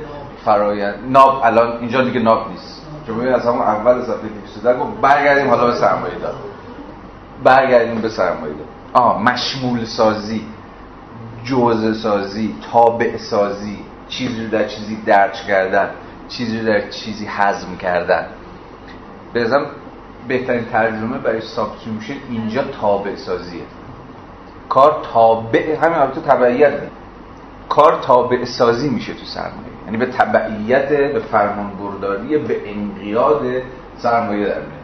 فرایند 0.45 0.95
ناب 1.09 1.41
الان 1.43 1.79
اینجا 1.79 2.01
دیگه 2.01 2.19
ناب 2.19 2.49
نیست. 2.49 2.87
چون 3.07 3.27
از 3.27 3.45
همون 3.45 3.61
اول 3.61 4.01
صفحه 4.01 4.29
210 4.63 4.79
گفت 4.79 5.01
برگردیم 5.01 5.49
حالا 5.49 5.65
به 5.65 5.73
سرمایه 5.73 6.15
دار. 6.15 6.33
برگردیم 7.43 8.01
به 8.01 8.09
سرمایه 8.09 8.53
آها 8.93 9.19
مشمول 9.19 9.85
سازی 9.85 10.41
جزء 11.43 12.01
سازی 12.01 12.55
تابع 12.71 13.17
سازی 13.17 13.77
چیزی 14.09 14.43
رو 14.43 14.49
در 14.49 14.67
چیزی 14.67 14.95
درج 15.05 15.43
کردن 15.47 15.89
چیزی 16.29 16.59
رو 16.59 16.65
در 16.65 16.89
چیزی 16.89 17.25
هضم 17.25 17.75
کردن. 17.77 18.25
به 19.35 19.45
نظرم 19.45 19.65
بهترین 20.27 20.65
ترجمه 20.65 21.17
برای 21.17 21.41
subsumption 21.41 22.15
اینجا 22.29 22.63
تابع 22.63 23.15
سازیه 23.15 23.61
کار 24.69 25.05
تابع 25.13 25.75
همین 25.75 25.97
البته 25.97 26.21
تبعیت. 26.21 26.73
نه 26.73 26.89
کار 27.69 27.99
تابع 28.01 28.45
سازی 28.45 28.89
میشه 28.89 29.13
تو 29.13 29.25
سرمایه. 29.25 29.67
یعنی 29.85 29.97
به 29.97 30.05
تبعیت 30.05 30.89
به 30.89 31.19
فرمان 31.19 31.71
برداری 31.77 32.37
به 32.37 32.71
انقیاد 32.71 33.41
سرمایه 33.97 34.45
در 34.45 34.59
میاد. 34.59 34.76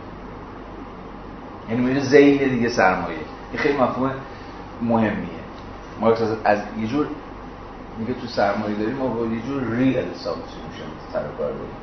یعنی 1.73 1.85
میره 1.85 1.99
ذیل 1.99 2.49
دیگه 2.49 2.69
سرمایه. 2.69 3.17
این 3.51 3.61
خیلی 3.61 3.77
مفهوم 3.77 4.11
مهمیه. 4.81 5.43
مارکس 5.99 6.21
از 6.43 6.59
یه 6.79 6.87
جور 6.87 7.07
میگه 7.97 8.13
تو 8.13 8.27
سرمایه 8.27 8.75
داریم 8.75 8.95
ما 8.95 9.07
با 9.07 9.25
یه 9.25 9.41
جور 9.41 9.63
real 9.63 9.95
subsumption 10.13 10.89
سر 11.13 11.19
کار 11.19 11.51
داریم. 11.51 11.77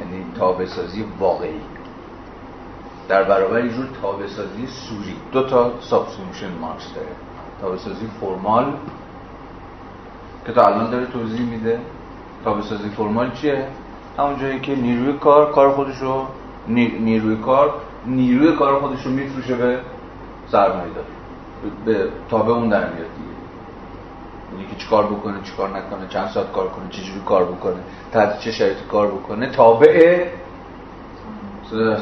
یعنی 0.00 0.24
تابع 0.38 0.66
سازی 0.66 1.04
واقعی. 1.18 1.60
در 3.08 3.22
برابر 3.22 3.64
یه 3.64 3.72
جور 3.72 3.86
تابع 4.02 4.26
سازی 4.26 4.66
صوری. 4.66 5.16
دو 5.32 5.42
تا 5.42 5.72
subsumption 5.80 6.58
مارکس 6.60 6.94
داره. 6.94 7.08
تابع 7.60 7.76
سازی 7.76 8.06
فرمال 8.20 8.72
که 10.46 10.52
تا 10.52 10.62
الان 10.62 10.90
داره 10.90 11.06
توضیح 11.06 11.46
میده. 11.46 11.80
تابع 12.44 12.60
سازی 12.60 12.88
فرمال 12.88 13.30
چیه؟ 13.30 13.68
همون 14.18 14.38
جایی 14.38 14.60
که 14.60 14.74
نیروی 14.74 15.12
کار 15.12 15.52
کار 15.52 15.72
خودش 15.72 15.98
رو 15.98 16.26
نیروی 16.68 17.36
کار 17.36 17.74
نیروی 18.06 18.56
کار 18.56 18.80
خودش 18.80 19.02
رو 19.06 19.10
میفروشه 19.10 19.54
به 19.54 19.78
سرمایه 20.52 20.92
دار 20.94 21.04
به 21.84 22.08
تابع 22.30 22.52
اون 22.52 22.68
در 22.68 22.80
میاد 22.80 22.94
دیگه. 22.94 23.36
یعنی 24.52 24.66
که 24.70 24.76
چیکار 24.76 25.06
بکنه 25.06 25.34
چیکار 25.42 25.68
نکنه 25.68 26.08
چند 26.08 26.28
ساعت 26.28 26.52
کار 26.52 26.68
کنه 26.68 26.88
چجوری 26.90 27.20
کار 27.26 27.44
بکنه 27.44 27.76
تحت 28.12 28.38
چه 28.38 28.52
شرایطی 28.52 28.84
کار 28.90 29.06
بکنه 29.06 29.50
تابع 29.50 30.26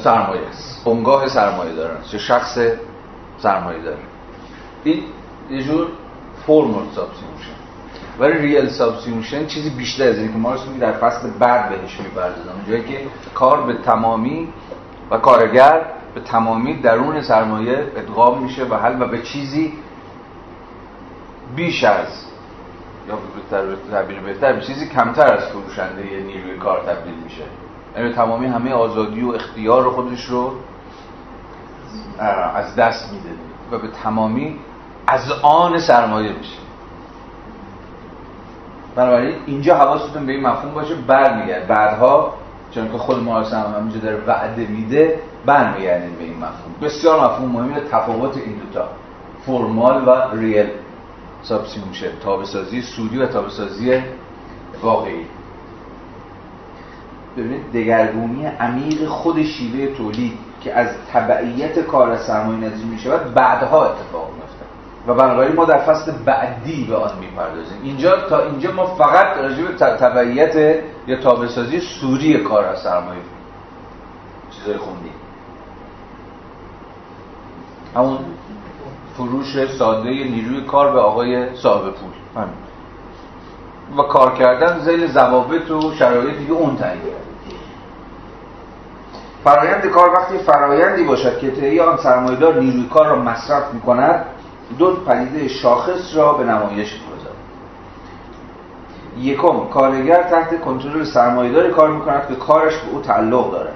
سرمایه 0.04 0.48
است. 0.48 0.84
بنگاه 0.84 1.28
سرمایه 1.28 1.74
دارن. 1.74 1.96
چه 2.10 2.18
شخص 2.18 2.58
سرمایه 3.38 3.82
داره. 3.82 3.98
این 4.84 5.02
یه 5.50 5.62
جور 5.62 5.88
formal 6.46 6.84
subsumption 6.94 7.54
ولی 8.18 8.38
real 8.38 8.68
subsumption 8.68 9.46
چیزی 9.46 9.70
بیشتر 9.70 10.08
از 10.08 10.16
که 10.16 10.38
ما 10.38 10.54
رو 10.54 10.58
در 10.80 10.92
فصل 10.92 11.30
بعد 11.38 11.68
بهش 11.68 12.00
می‌پردازم 12.00 12.64
جایی 12.68 12.82
که 12.82 12.98
کار 13.34 13.62
به 13.62 13.74
تمامی 13.74 14.48
کارگر 15.18 15.82
به 16.14 16.20
تمامی 16.20 16.74
درون 16.74 17.22
سرمایه 17.22 17.92
ادغام 17.96 18.42
میشه 18.42 18.64
و 18.64 18.74
حل 18.74 19.02
و 19.02 19.06
به 19.06 19.22
چیزی 19.22 19.72
بیش 21.56 21.84
از 21.84 22.06
یا 23.08 23.18
تعبیر 23.90 24.20
بهتر 24.20 24.52
به 24.52 24.60
چیزی 24.60 24.88
کمتر 24.88 25.34
از 25.34 25.48
فروشنده 25.48 26.02
نیروی 26.02 26.58
کار 26.58 26.80
تبدیل 26.80 27.14
میشه. 27.24 27.42
یعنی 27.96 28.12
تمامی 28.12 28.46
همه 28.46 28.72
آزادی 28.72 29.22
و 29.22 29.30
اختیار 29.30 29.90
خودش 29.90 30.24
رو 30.24 30.52
از 32.54 32.76
دست 32.76 33.12
میده 33.12 33.36
و 33.72 33.78
به 33.78 33.88
تمامی 33.88 34.58
از 35.06 35.32
آن 35.42 35.78
سرمایه 35.78 36.32
میشه. 36.32 36.58
بنابراین 38.94 39.34
اینجا 39.46 39.74
حواستون 39.74 40.26
به 40.26 40.32
این 40.32 40.46
مفهوم 40.46 40.74
باشه 40.74 40.94
برمیگرد. 40.94 41.66
بعدها 41.66 42.34
چون 42.74 42.92
که 42.92 42.98
خود 42.98 43.22
محاسن 43.22 43.62
هم 43.62 43.74
همینجا 43.80 44.00
داره 44.00 44.16
وعده 44.26 44.66
میده 44.66 45.20
برمیگردیم 45.46 46.16
به 46.18 46.24
این 46.24 46.36
مفهوم. 46.36 46.74
بسیار 46.82 47.24
مفهوم 47.24 47.50
مهمی 47.50 47.74
تفاوت 47.90 48.36
این 48.36 48.56
دوتا 48.56 48.88
formal 49.46 50.08
و 50.08 50.36
real 50.36 50.66
subsumption 51.42 52.18
تابع 52.22 52.52
سازی 52.52 52.82
صوری 52.82 53.18
و 53.18 53.26
تابع 53.26 53.64
سازی 53.64 54.02
واقعی. 54.82 55.26
ببینید 57.36 57.72
دگرگونی 57.72 58.46
عمیق 58.46 59.06
خود 59.06 59.42
شیوه 59.42 59.94
تولید 59.94 60.38
که 60.60 60.74
از 60.74 60.88
تبعیت 61.12 61.78
کار 61.78 62.16
سرمایه 62.16 62.58
نتیجه 62.58 62.86
می 62.86 62.98
شود 62.98 63.34
بعدها 63.34 63.84
اتفاق 63.84 64.30
میفته 64.34 64.43
و 65.06 65.14
بنابراین 65.14 65.56
ما 65.56 65.64
در 65.64 65.78
فصل 65.78 66.12
بعدی 66.24 66.84
به 66.84 66.96
آن 66.96 67.18
می‌پردازیم. 67.20 67.78
اینجا 67.82 68.28
تا 68.28 68.42
اینجا 68.42 68.72
ما 68.72 68.86
فقط 68.86 69.36
راجع 69.36 69.62
به 69.62 69.72
تبعیت 69.74 70.82
یا 71.06 71.20
تابعسازی 71.20 71.80
سوری 71.80 72.38
کار 72.38 72.64
از 72.64 72.78
سرمایه 72.78 73.20
چیزای 74.50 74.76
خوندیم 74.76 75.12
همون 77.94 78.18
فروش 79.16 79.66
ساده 79.78 80.10
نیروی 80.10 80.64
کار 80.64 80.92
به 80.92 81.00
آقای 81.00 81.56
صاحب 81.56 81.82
پول. 81.82 82.10
همین. 82.36 82.54
و 83.98 84.02
کار 84.02 84.34
کردن 84.34 84.78
زیل 84.78 85.06
ضوابط 85.06 85.70
و 85.70 85.92
شرایط 85.94 86.38
دیگه 86.38 86.52
اون 86.52 86.76
تعیین 86.76 87.02
فرایند 89.44 89.86
کار 89.86 90.12
وقتی 90.12 90.38
فرایندی 90.38 91.04
باشد 91.04 91.38
که 91.38 91.50
طی 91.50 91.80
آن 91.80 91.96
سرمایه‌دار 91.96 92.60
نیروی 92.60 92.88
کار 92.94 93.06
را 93.06 93.16
مصرف 93.16 93.74
می‌کند 93.74 94.26
دو 94.78 94.96
پدیده 94.96 95.48
شاخص 95.48 96.16
را 96.16 96.32
به 96.32 96.44
نمایش 96.44 96.92
می‌گذارد 96.92 97.34
یکم 99.18 99.68
کارگر 99.72 100.22
تحت 100.22 100.60
کنترل 100.60 101.04
سرمایه‌داری 101.04 101.70
کار 101.70 101.90
می‌کند 101.90 102.28
که 102.28 102.34
کارش 102.34 102.78
به 102.78 102.90
او 102.92 103.00
تعلق 103.00 103.52
دارد. 103.52 103.74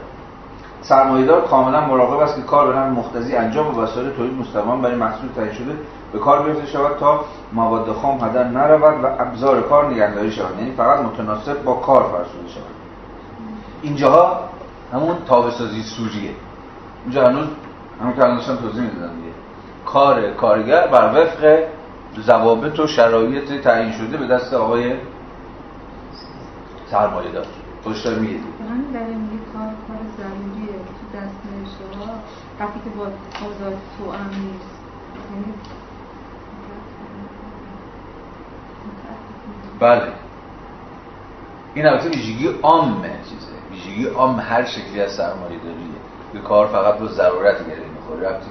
سرمایه‌دار 0.83 1.41
کاملا 1.41 1.87
مراقب 1.87 2.19
است 2.19 2.37
که 2.37 2.43
کار 2.43 2.73
به 2.73 2.79
نحو 2.79 2.91
مختزی 2.91 3.37
انجام 3.37 3.79
و 3.79 3.81
وسایل 3.81 4.11
تولید 4.11 4.39
مستقیما 4.41 4.77
برای 4.77 4.97
محصول 4.97 5.29
تعیین 5.37 5.53
شده 5.53 5.79
به 6.13 6.19
کار 6.19 6.47
گرفته 6.47 6.67
شود 6.67 6.97
تا 7.01 7.25
مواد 7.53 7.93
خام 7.93 8.25
هدر 8.25 8.45
نرود 8.45 9.05
و 9.05 9.07
ابزار 9.19 9.63
کار 9.63 9.91
نگهداری 9.91 10.33
شود. 10.33 10.59
یعنی 10.59 10.73
فقط 10.73 11.01
متناسب 11.01 11.65
با 11.65 11.75
کار 11.75 12.03
فرسوده 12.03 12.49
شود. 12.49 12.63
اینجاها 13.83 14.41
همون 14.93 15.17
تابسازی 15.27 15.83
سوریه. 15.83 16.31
اونجا 17.05 17.27
هنوز 17.27 17.47
همون 18.01 18.13
که 18.15 18.21
داشتم 18.21 18.57
توضیح 18.57 18.83
می‌دادم 18.83 19.28
کار 19.93 20.31
کارگر 20.31 20.87
بر 20.87 21.23
وفق 21.23 21.65
ضوابط 22.21 22.81
و 22.81 22.87
شرایط 22.87 23.63
تعیین 23.63 23.93
شده 23.93 24.17
به 24.17 24.27
دست 24.27 24.55
آقای 24.55 24.95
سرمایه 26.91 27.31
دار. 27.31 27.47
داره 28.05 28.19
میگه 28.19 28.35
همین 28.71 28.91
در 28.93 29.01
این 29.01 29.41
کار 29.53 29.73
کار 29.89 29.99
ضروریه 30.17 30.73
تو 30.73 31.19
دست 31.19 31.35
وقتی 32.61 32.81
که 32.85 32.91
با 32.91 33.05
تو 33.99 34.13
هم 34.13 34.27
نیست. 34.27 34.71
یعنی 35.35 35.55
بله. 39.81 40.13
این 41.75 41.87
البته 41.87 42.09
ویژگی 42.09 42.49
عامه 42.63 43.11
چیزه. 43.29 43.53
ویژگی 43.71 44.07
عام 44.07 44.41
هر 44.41 44.65
شکلی 44.65 45.01
از 45.01 45.13
سرمایه 45.13 45.59
داریه. 45.59 45.99
به 46.33 46.41
کار 46.41 46.67
فقط 46.67 46.99
با 46.99 47.07
ضرورت 47.07 47.67
گره 47.67 47.85
می‌خوره. 47.95 48.29
ربطی 48.29 48.51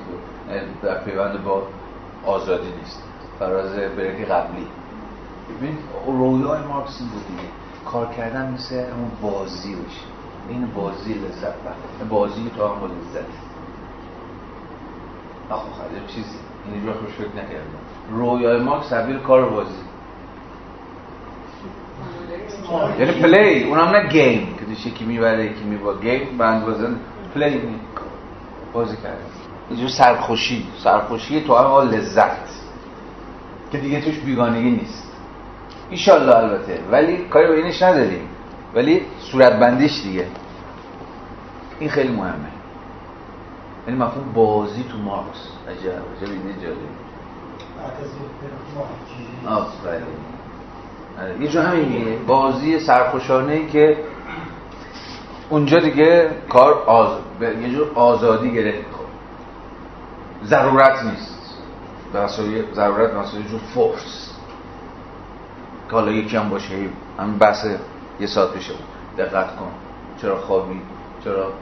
در 0.84 1.04
پیوند 1.04 1.44
با 1.44 1.68
آزادی 2.26 2.68
نیست. 2.80 3.04
فراز 3.40 3.76
بریک 3.76 4.28
قبلی. 4.28 4.68
ببین 5.50 5.78
رویای 6.08 6.62
مارکس 6.62 6.98
این 7.00 7.10
بود 7.10 7.28
دیگه. 7.28 7.50
کار 7.86 8.06
کردن 8.06 8.54
مثل 8.54 8.76
همون 8.76 9.12
بازی 9.22 9.76
باشه. 9.76 10.02
این 10.50 10.68
بازی 10.76 11.14
لذت 11.14 11.44
بخور 11.44 12.08
بازی 12.10 12.52
تو 12.58 12.68
هم 12.68 12.80
با 12.80 12.88
لذت. 12.88 13.26
آخو 15.50 15.68
خیلی 15.82 16.08
چیزی. 16.08 16.38
اینجا 16.74 16.94
خوش 16.94 17.14
فکر 17.14 17.44
نکردم. 17.44 17.80
رویای 18.12 18.62
مارکس 18.62 18.90
تبدیل 18.90 19.20
کار 19.20 19.50
بازی. 19.50 19.72
یعنی 23.00 23.22
play. 23.22 23.64
اونم 23.64 23.90
نه 23.90 24.08
game. 24.08 24.56
که 24.56 24.90
یکی 24.90 25.06
می‌بره 25.06 25.46
یکی 25.46 25.64
می‌بازه 25.64 25.94
game 25.94 26.38
به 26.38 26.46
اندازه 26.46 26.88
play. 27.34 27.62
بازی 28.74 28.98
کرده 28.98 29.37
اینجور 29.70 29.90
سرخوشی. 29.90 30.68
سرخوشی 30.84 31.42
تو 31.42 31.56
هم 31.56 31.90
لذت. 31.90 32.48
که 33.72 33.78
دیگه 33.78 34.02
توش 34.02 34.20
بیگانگی 34.20 34.72
نیست. 34.72 35.12
ایشالله 35.90 36.36
البته. 36.36 36.80
ولی 36.92 37.18
کاری 37.18 37.48
به 37.48 37.54
اینش 37.54 37.82
نداریم. 37.82 38.30
ولی 38.76 39.02
صورتبندیش 39.20 40.02
دیگه. 40.04 40.28
این 41.80 41.90
خیلی 41.90 42.14
مهمه. 42.14 42.52
یعنی 43.88 44.00
مفهوم 44.00 44.34
بازی 44.34 44.84
تو 44.84 44.98
مارکس 44.98 45.48
عجب 45.68 45.90
عجب 45.90 46.32
اینه 46.32 46.62
جالب. 46.62 46.78
آفرین. 49.48 50.04
آره، 51.22 51.42
یه 51.42 51.48
جو 51.48 51.62
همین 51.62 51.90
میگه 51.90 52.18
بازی 52.28 52.80
سرخوشانه 52.80 53.54
ای 53.54 53.68
که 53.68 53.98
اونجا 55.50 55.80
دیگه 55.80 56.32
کار 56.50 56.74
آز... 56.74 57.18
یه 57.42 57.70
جور 57.70 57.92
آزادی 57.96 58.52
گرفت. 58.52 58.97
ضرورت 60.48 61.04
نیست. 61.04 61.38
ضرورت 62.76 63.14
مسئله 63.14 63.44
جور 63.44 63.60
فورس. 63.60 64.34
که 65.90 65.96
حالا 65.96 66.12
یکی 66.12 66.38
هم 66.38 66.50
باشه 66.50 66.76
همین 67.20 67.38
بحث 67.38 67.66
یه 68.20 68.28
ساعت 68.28 68.50
بود. 68.54 68.88
دقت 69.18 69.56
کن. 69.56 69.72
چرا 70.22 70.38
خوابی؟ 70.38 70.82
چرا 71.24 71.54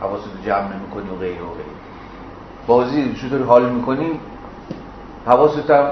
حواست 0.00 0.24
جمع 0.46 0.76
نمی 0.76 0.90
کنی 0.94 1.10
و 1.10 1.18
غیره 1.18 1.42
و 1.42 1.50
غیره. 1.50 1.68
بازی 2.66 3.14
چطور 3.14 3.42
حال 3.42 3.70
می‌کنی؟ 3.70 4.20
حواست 5.26 5.70
هم 5.70 5.90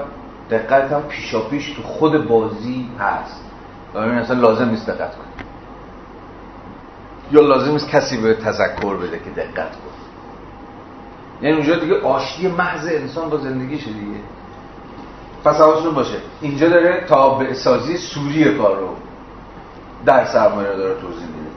دقت 0.49 0.91
هم 0.91 1.01
پیشا 1.01 1.41
پیش 1.41 1.73
تو 1.73 1.83
خود 1.83 2.27
بازی 2.27 2.89
هست. 2.99 3.41
این 3.95 4.03
اصلا 4.03 4.39
لازم 4.39 4.69
نیست 4.69 4.89
دقت 4.89 5.15
کنی. 5.15 5.45
یا 7.31 7.41
لازم 7.41 7.71
نیست 7.71 7.89
کسی 7.89 8.21
به 8.21 8.33
تذکر 8.33 8.95
بده 8.95 9.19
که 9.19 9.29
دقت 9.29 9.71
کن 9.71 9.92
یعنی 11.43 11.55
اونجا 11.55 11.75
دیگه 11.75 12.01
آشتی 12.01 12.47
محض 12.47 12.87
انسان 12.87 13.29
با 13.29 13.37
زندگیشه 13.37 13.85
دیگه. 13.85 14.19
پس 15.43 15.55
حواستون 15.55 15.93
باشه. 15.93 16.17
اینجا 16.41 16.69
داره 16.69 17.05
تابع 17.07 17.53
سازی 17.53 17.97
سوری 17.97 18.57
کار 18.57 18.77
رو 18.77 18.89
در 20.05 20.25
سرمایه 20.25 20.69
رو 20.69 20.77
داره 20.77 20.93
توضیح 20.93 21.27
میده. 21.27 21.49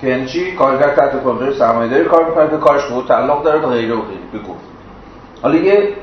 که 0.00 0.06
یعنی 0.06 0.26
چی؟ 0.26 0.52
کارگر 0.52 0.94
تحت 0.94 1.24
کنترل 1.24 1.58
سرمایه 1.58 1.90
داری 1.90 2.04
کار 2.04 2.28
می‌کنه 2.28 2.50
که 2.50 2.56
کارش 2.56 2.92
به 2.92 3.02
تعلق 3.08 3.42
داره 3.42 3.60
و 3.60 3.66
غیره 3.66 3.94
و 3.94 4.02
غیره. 4.02 4.42
بگو 4.42 4.54
حالا 5.42 5.56
یه 5.56 5.94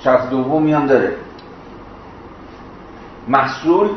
شرط 0.00 0.30
دومی 0.30 0.72
هم 0.72 0.86
داره. 0.86 1.16
محصول 3.28 3.88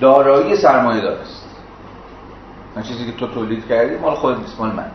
دارایی 0.00 0.56
سرمایه 0.56 1.00
دار 1.00 1.12
است 1.12 1.44
چیزی 2.82 3.06
که 3.06 3.12
تو 3.12 3.26
تولید 3.26 3.66
کردی 3.66 3.96
مال 3.96 4.14
خود 4.14 4.38
نیست 4.38 4.60
مال 4.60 4.72
من. 4.72 4.90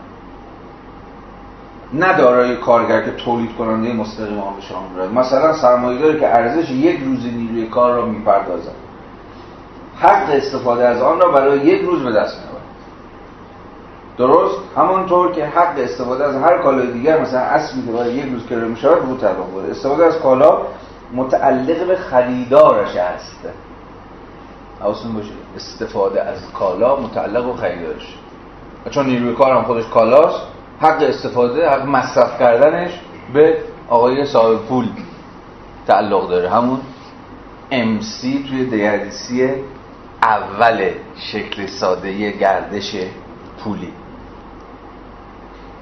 نه 1.92 2.18
دارای 2.18 2.56
کارگر 2.56 3.02
که 3.02 3.10
تولید 3.10 3.56
کننده 3.56 3.92
مستقیم 3.92 4.38
آن 4.38 4.54
به 4.56 4.62
شما 4.62 5.20
مثلا 5.20 5.52
سرمایه‌داری 5.52 6.20
که 6.20 6.28
ارزش 6.28 6.70
یک 6.70 7.00
روز 7.00 7.26
نیروی 7.26 7.66
کار 7.66 7.94
را 7.94 8.06
می‌پردازد. 8.06 8.74
حق 9.96 10.30
استفاده 10.30 10.88
از 10.88 11.02
آن 11.02 11.20
را 11.20 11.28
برای 11.28 11.58
یک 11.58 11.82
روز 11.82 12.02
به 12.02 12.12
دست 12.12 12.38
می‌آورد. 12.38 12.60
درست؟ 14.18 14.58
همانطور 14.76 15.32
که 15.32 15.46
حق 15.46 15.78
استفاده 15.78 16.24
از 16.24 16.36
هر 16.36 16.58
کالای 16.58 16.92
دیگر 16.92 17.20
مثلا 17.20 17.40
اسبی 17.40 17.86
که 17.86 17.92
برای 17.92 18.14
یک 18.14 18.32
روز 18.32 18.46
کرده 18.46 18.64
می‌شود 18.66 19.02
بود 19.02 19.20
تعلق 19.20 19.70
استفاده 19.70 20.04
از 20.06 20.18
کالا 20.18 20.58
متعلق 21.14 21.86
به 21.86 21.96
خریدارش 21.96 22.96
است. 22.96 23.48
حواستون 24.80 25.12
باشه. 25.12 25.30
استفاده 25.56 26.22
از 26.22 26.52
کالا 26.52 26.96
متعلق 26.96 27.46
به 27.46 27.54
خریدارش. 27.54 28.18
چون 28.90 29.06
نیروی 29.06 29.34
کار 29.34 29.52
هم 29.52 29.62
خودش 29.62 29.84
کالاست. 29.86 30.40
حق 30.80 31.02
استفاده 31.02 31.70
حق 31.70 31.86
مصرف 31.86 32.38
کردنش 32.38 32.90
به 33.34 33.56
آقای 33.88 34.24
صاحب 34.26 34.58
پول 34.58 34.88
تعلق 35.86 36.28
داره. 36.28 36.50
همون 36.50 36.80
MC 37.70 38.48
توی 38.48 38.66
دگردیسی 38.66 39.50
اول 40.22 40.90
شکل 41.16 41.66
ساده 41.66 42.30
گردش 42.30 42.96
پولی. 43.64 43.92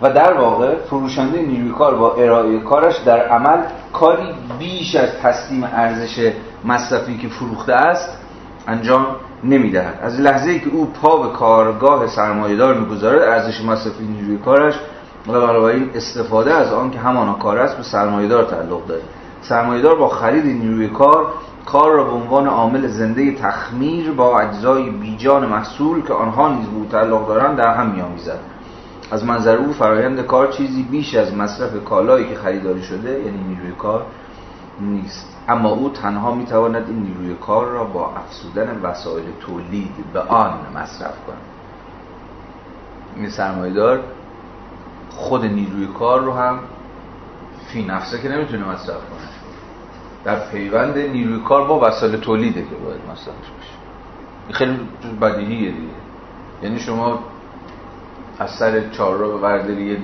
و 0.03 0.11
در 0.11 0.33
واقع 0.33 0.77
فروشنده 0.77 1.43
نیروی 1.43 1.73
کار 1.73 1.95
با 1.95 2.15
ارائه 2.15 2.61
کارش 2.61 2.97
در 2.97 3.29
عمل 3.29 3.63
کاری 3.93 4.35
بیش 4.59 4.95
از 4.95 5.11
تسلیم 5.23 5.65
ارزش 5.65 6.33
مصرفی 6.65 7.19
که 7.19 7.29
فروخته 7.29 7.73
است 7.73 8.18
انجام 8.69 9.07
نمی‌دهد. 9.45 9.99
از 10.03 10.21
لحظه 10.21 10.51
ای 10.51 10.61
که 10.61 10.71
او 10.71 10.87
پا 10.87 11.17
به 11.17 11.33
کارگاه 11.37 12.07
سرمایه‌دار 12.07 12.75
می‌گذارد 12.75 13.23
ارزش 13.23 13.65
مصرفی 13.65 14.05
نیروی 14.05 14.37
کارش 14.37 14.75
و 15.29 15.33
بنابراین 15.33 15.91
استفاده 15.95 16.55
از 16.55 16.73
آن 16.73 16.91
که 16.91 16.99
همانا 16.99 17.33
کار 17.33 17.59
است 17.59 17.77
به 17.77 17.83
سرمایه‌دار 17.83 18.45
تعلق 18.45 18.87
دارد. 18.87 19.03
سرمایه‌دار 19.43 19.99
با 19.99 20.09
خرید 20.09 20.47
نیروی 20.47 20.89
کار 20.89 21.27
کار 21.67 21.93
را 21.93 22.05
به 22.05 22.11
عنوان 22.11 22.47
عامل 22.47 22.87
زنده 22.87 23.35
تخمیر 23.35 24.13
با 24.13 24.41
اجزای 24.41 24.91
بیجان 24.91 25.47
محصول 25.47 26.03
که 26.03 26.13
آنها 26.13 26.49
نیز 26.49 26.67
به 26.67 26.89
تعلق 26.93 27.29
دارند 27.29 27.57
در 27.57 27.75
هم 27.75 27.91
میآمیزد. 27.91 28.39
از 29.11 29.25
منظر 29.25 29.57
او 29.57 29.73
فرایند 29.73 30.21
کار 30.21 30.47
چیزی 30.47 30.83
بیش 30.83 31.15
از 31.15 31.35
مصرف 31.35 31.85
کالایی 31.85 32.29
که 32.29 32.35
خریداری 32.35 32.83
شده 32.83 33.11
یعنی 33.11 33.45
نیروی 33.49 33.73
کار 33.79 34.03
نیست. 34.81 35.38
اما 35.49 35.69
او 35.69 35.91
تنها 35.91 36.35
می‌تواند 36.35 36.89
این 36.89 37.03
نیروی 37.03 37.35
کار 37.35 37.67
را 37.67 37.85
با 37.85 38.13
افزودن 38.17 38.81
وسایل 38.83 39.25
تولید 39.41 40.13
به 40.13 40.21
آن 40.21 40.53
مصرف 40.75 41.27
کند. 41.27 41.43
این 43.17 43.31
سرمایدار 43.31 44.01
خود 45.11 45.45
نیروی 45.45 45.87
کار 45.87 46.21
رو 46.21 46.33
هم 46.33 46.59
فی 47.67 47.85
نفسه 47.85 48.23
که 48.23 48.29
نمی‌تونه 48.29 48.69
مصرف 48.69 48.97
کنه. 48.97 49.29
در 50.25 50.51
پیوند 50.51 50.99
نیروی 50.99 51.41
کار 51.45 51.67
با 51.67 51.89
وسایل 51.89 52.17
تولیده 52.17 52.63
که 52.63 52.77
باید 52.85 53.01
مصرفش 53.13 53.29
بشه. 53.29 53.75
این 54.47 54.55
خیلی 54.55 54.79
بدیهیه 55.21 55.71
دیگه. 55.71 55.93
یعنی 56.63 56.79
شما 56.79 57.19
از 58.39 58.51
سر 58.51 58.91
چهار 58.91 59.17
رو 59.17 59.39
برداری 59.39 59.85
یه 59.85 59.99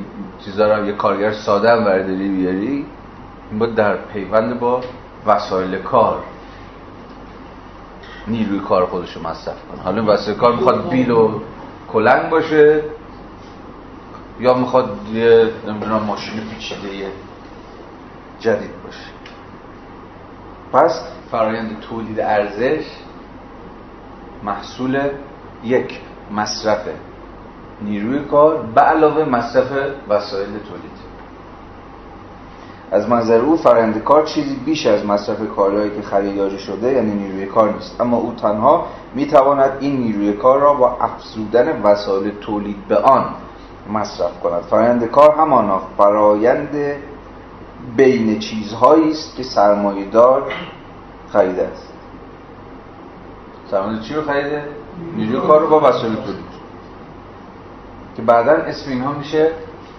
چیزا 0.44 0.76
رو 0.76 0.86
یه 0.86 0.92
کارگر 0.92 1.32
ساده 1.32 1.70
هم 1.70 1.84
برداری 1.84 2.28
بیاری 2.28 2.86
این 3.50 3.58
باید 3.58 3.74
در 3.74 3.96
پیوند 3.96 4.60
با 4.60 4.80
وسایل 5.26 5.78
کار. 5.78 6.22
نیروی 8.28 8.60
کار 8.60 8.86
خودش 8.86 9.16
رو 9.16 9.22
مصرف 9.22 9.56
کنه. 9.72 9.82
حالا 9.82 10.00
این 10.00 10.10
وسایل 10.10 10.38
کار 10.38 10.52
می‌خواد 10.52 10.90
بیل 10.90 11.10
و 11.10 11.40
کلنگ 11.92 12.30
باشه 12.30 12.82
یا 14.40 14.54
می‌خواد 14.54 15.08
یه 15.12 15.50
نمی‌دونم 15.68 16.02
ماشین 16.02 16.40
پیچیده 16.40 17.12
جدید 18.40 18.82
باشه. 18.84 19.10
پس 20.72 21.02
فرایند 21.30 21.80
تولید 21.80 22.20
ارزش 22.20 22.84
محصول 24.42 25.00
یک 25.64 26.00
مصرف 26.32 26.80
نیروی 27.82 28.24
کار 28.24 28.62
به 28.74 28.80
علاوه 28.80 29.24
مصرف 29.24 29.72
وسایل 30.08 30.46
تولید. 30.46 30.93
از 32.94 33.08
منظر 33.08 33.40
او 33.40 33.56
فرآیند 33.56 34.04
کار 34.04 34.22
چیزی 34.22 34.56
بیش 34.56 34.86
از 34.86 35.06
مصرف 35.06 35.48
کالایی 35.56 35.90
که 35.90 36.02
خریداری 36.02 36.58
شده 36.58 36.92
یعنی 36.92 37.10
نیروی 37.10 37.46
کار 37.46 37.72
نیست. 37.72 38.00
اما 38.00 38.16
او 38.16 38.34
تنها 38.34 38.86
می‌تواند 39.14 39.70
این 39.80 39.96
نیروی 39.96 40.32
کار 40.32 40.60
را 40.60 40.74
با 40.74 40.96
افزودن 41.00 41.82
وسایل 41.82 42.30
تولید 42.40 42.88
به 42.88 42.96
آن 42.96 43.24
مصرف 43.92 44.40
کند. 44.40 44.62
فرآیند 44.62 45.04
کار 45.04 45.34
همانا 45.34 45.80
فرایند 45.96 46.96
بین 47.96 48.38
چیزهایی 48.38 49.10
است 49.10 49.36
که 49.36 49.42
سرمایه 49.42 50.10
دار 50.10 50.52
خریده 51.32 51.66
است. 51.72 51.92
سرمایه 53.70 54.00
چی 54.00 54.14
رو 54.14 54.22
خریده؟ 54.22 54.64
نیروی 55.16 55.40
کار 55.40 55.60
رو 55.60 55.68
با 55.68 55.80
وسایل 55.80 56.14
تولید. 56.14 56.54
که 58.16 58.22
بعدا 58.22 58.52
اسم 58.52 58.90
اینها 58.90 59.12
میشه 59.12 59.50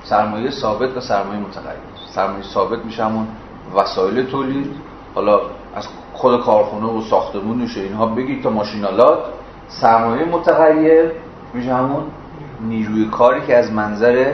سرمایه 0.03 0.51
ثابت 0.51 0.97
و 0.97 0.99
سرمایه 0.99 1.39
متغیر. 1.39 1.94
سرمایه 2.15 2.43
ثابت 2.43 2.85
میشه 2.85 3.05
همون 3.05 3.27
وسایل 3.75 4.25
تولید 4.25 4.75
حالا 5.15 5.41
از 5.75 5.87
خود 6.13 6.41
کارخونه 6.43 6.87
و 6.87 7.01
ساختمونش 7.01 7.77
اینها 7.77 8.05
بگید 8.05 8.43
تا 8.43 8.49
ماشینالات 8.49 9.19
سرمایه 9.67 10.25
متغیر 10.25 11.11
میشه 11.53 11.73
همون 11.73 12.03
نیروی 12.61 13.05
کاری 13.05 13.41
که 13.41 13.57
از 13.57 13.71
منظر 13.71 14.33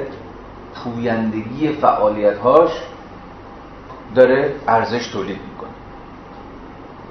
پویندگی 0.75 1.69
فعالیت 1.69 2.37
هاش 2.37 2.71
داره 4.15 4.55
ارزش 4.67 5.07
تولید 5.07 5.39
می‌کنه. 5.51 5.69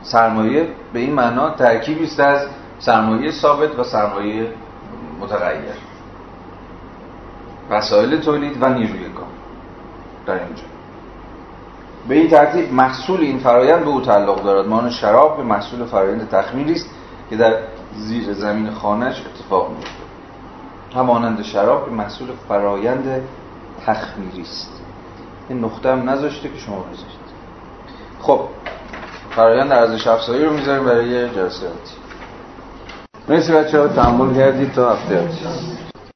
سرمایه 0.03 0.69
به 0.93 0.99
این 0.99 1.15
معنا 1.15 1.51
ترکیبی 1.51 2.05
است 2.05 2.21
از 2.21 2.47
سرمایه 2.79 3.31
ثابت 3.31 3.79
و 3.79 3.85
سرمایه 3.85 4.53
متغیر. 5.21 5.75
وسایل 7.71 8.21
تولید 8.21 8.63
و 8.63 8.69
نیروی 8.69 9.05
کار. 9.05 9.30
در 10.27 10.35
اینجا. 10.35 10.63
به 12.09 12.15
این 12.15 12.29
ترتیب 12.29 12.73
محصول 12.73 13.21
این 13.21 13.39
فرایند 13.39 13.85
به 13.85 13.91
او 13.91 14.01
تعلق 14.01 14.43
دارد. 14.43 14.69
مان 14.69 14.91
شراب 14.91 15.37
به 15.37 15.43
محصول 15.43 15.85
فرایند 15.85 16.29
تخمیری 16.29 16.73
است 16.73 16.91
که 17.31 17.37
در 17.37 17.55
زیر 17.97 18.33
زمین 18.33 18.71
خانهش 18.71 19.23
اتفاق 19.27 19.71
میفته 19.71 19.91
همانند 20.95 21.43
شراب 21.43 21.85
به 21.85 21.93
محصول 21.93 22.29
فرایند 22.49 23.23
تخمیری 23.87 24.43
است. 24.43 24.83
این 25.49 25.65
نقطه 25.65 25.93
هم 25.93 26.11
نذاشته 26.11 26.49
که 26.49 26.59
شما 26.59 26.77
بذارید. 26.77 27.21
خب 28.21 28.41
فرایند 29.31 29.73
ارزش 29.73 30.07
افزایی 30.07 30.45
رو 30.45 30.53
می‌ذاریم 30.53 30.85
برای 30.85 31.29
جلسه 31.31 31.67
مرسی 33.29 33.53
بچه 33.53 33.81
ها 33.81 33.89
تحمل 33.89 34.35
کردید 34.35 34.73
تا 34.73 34.93
هفته 34.93 35.29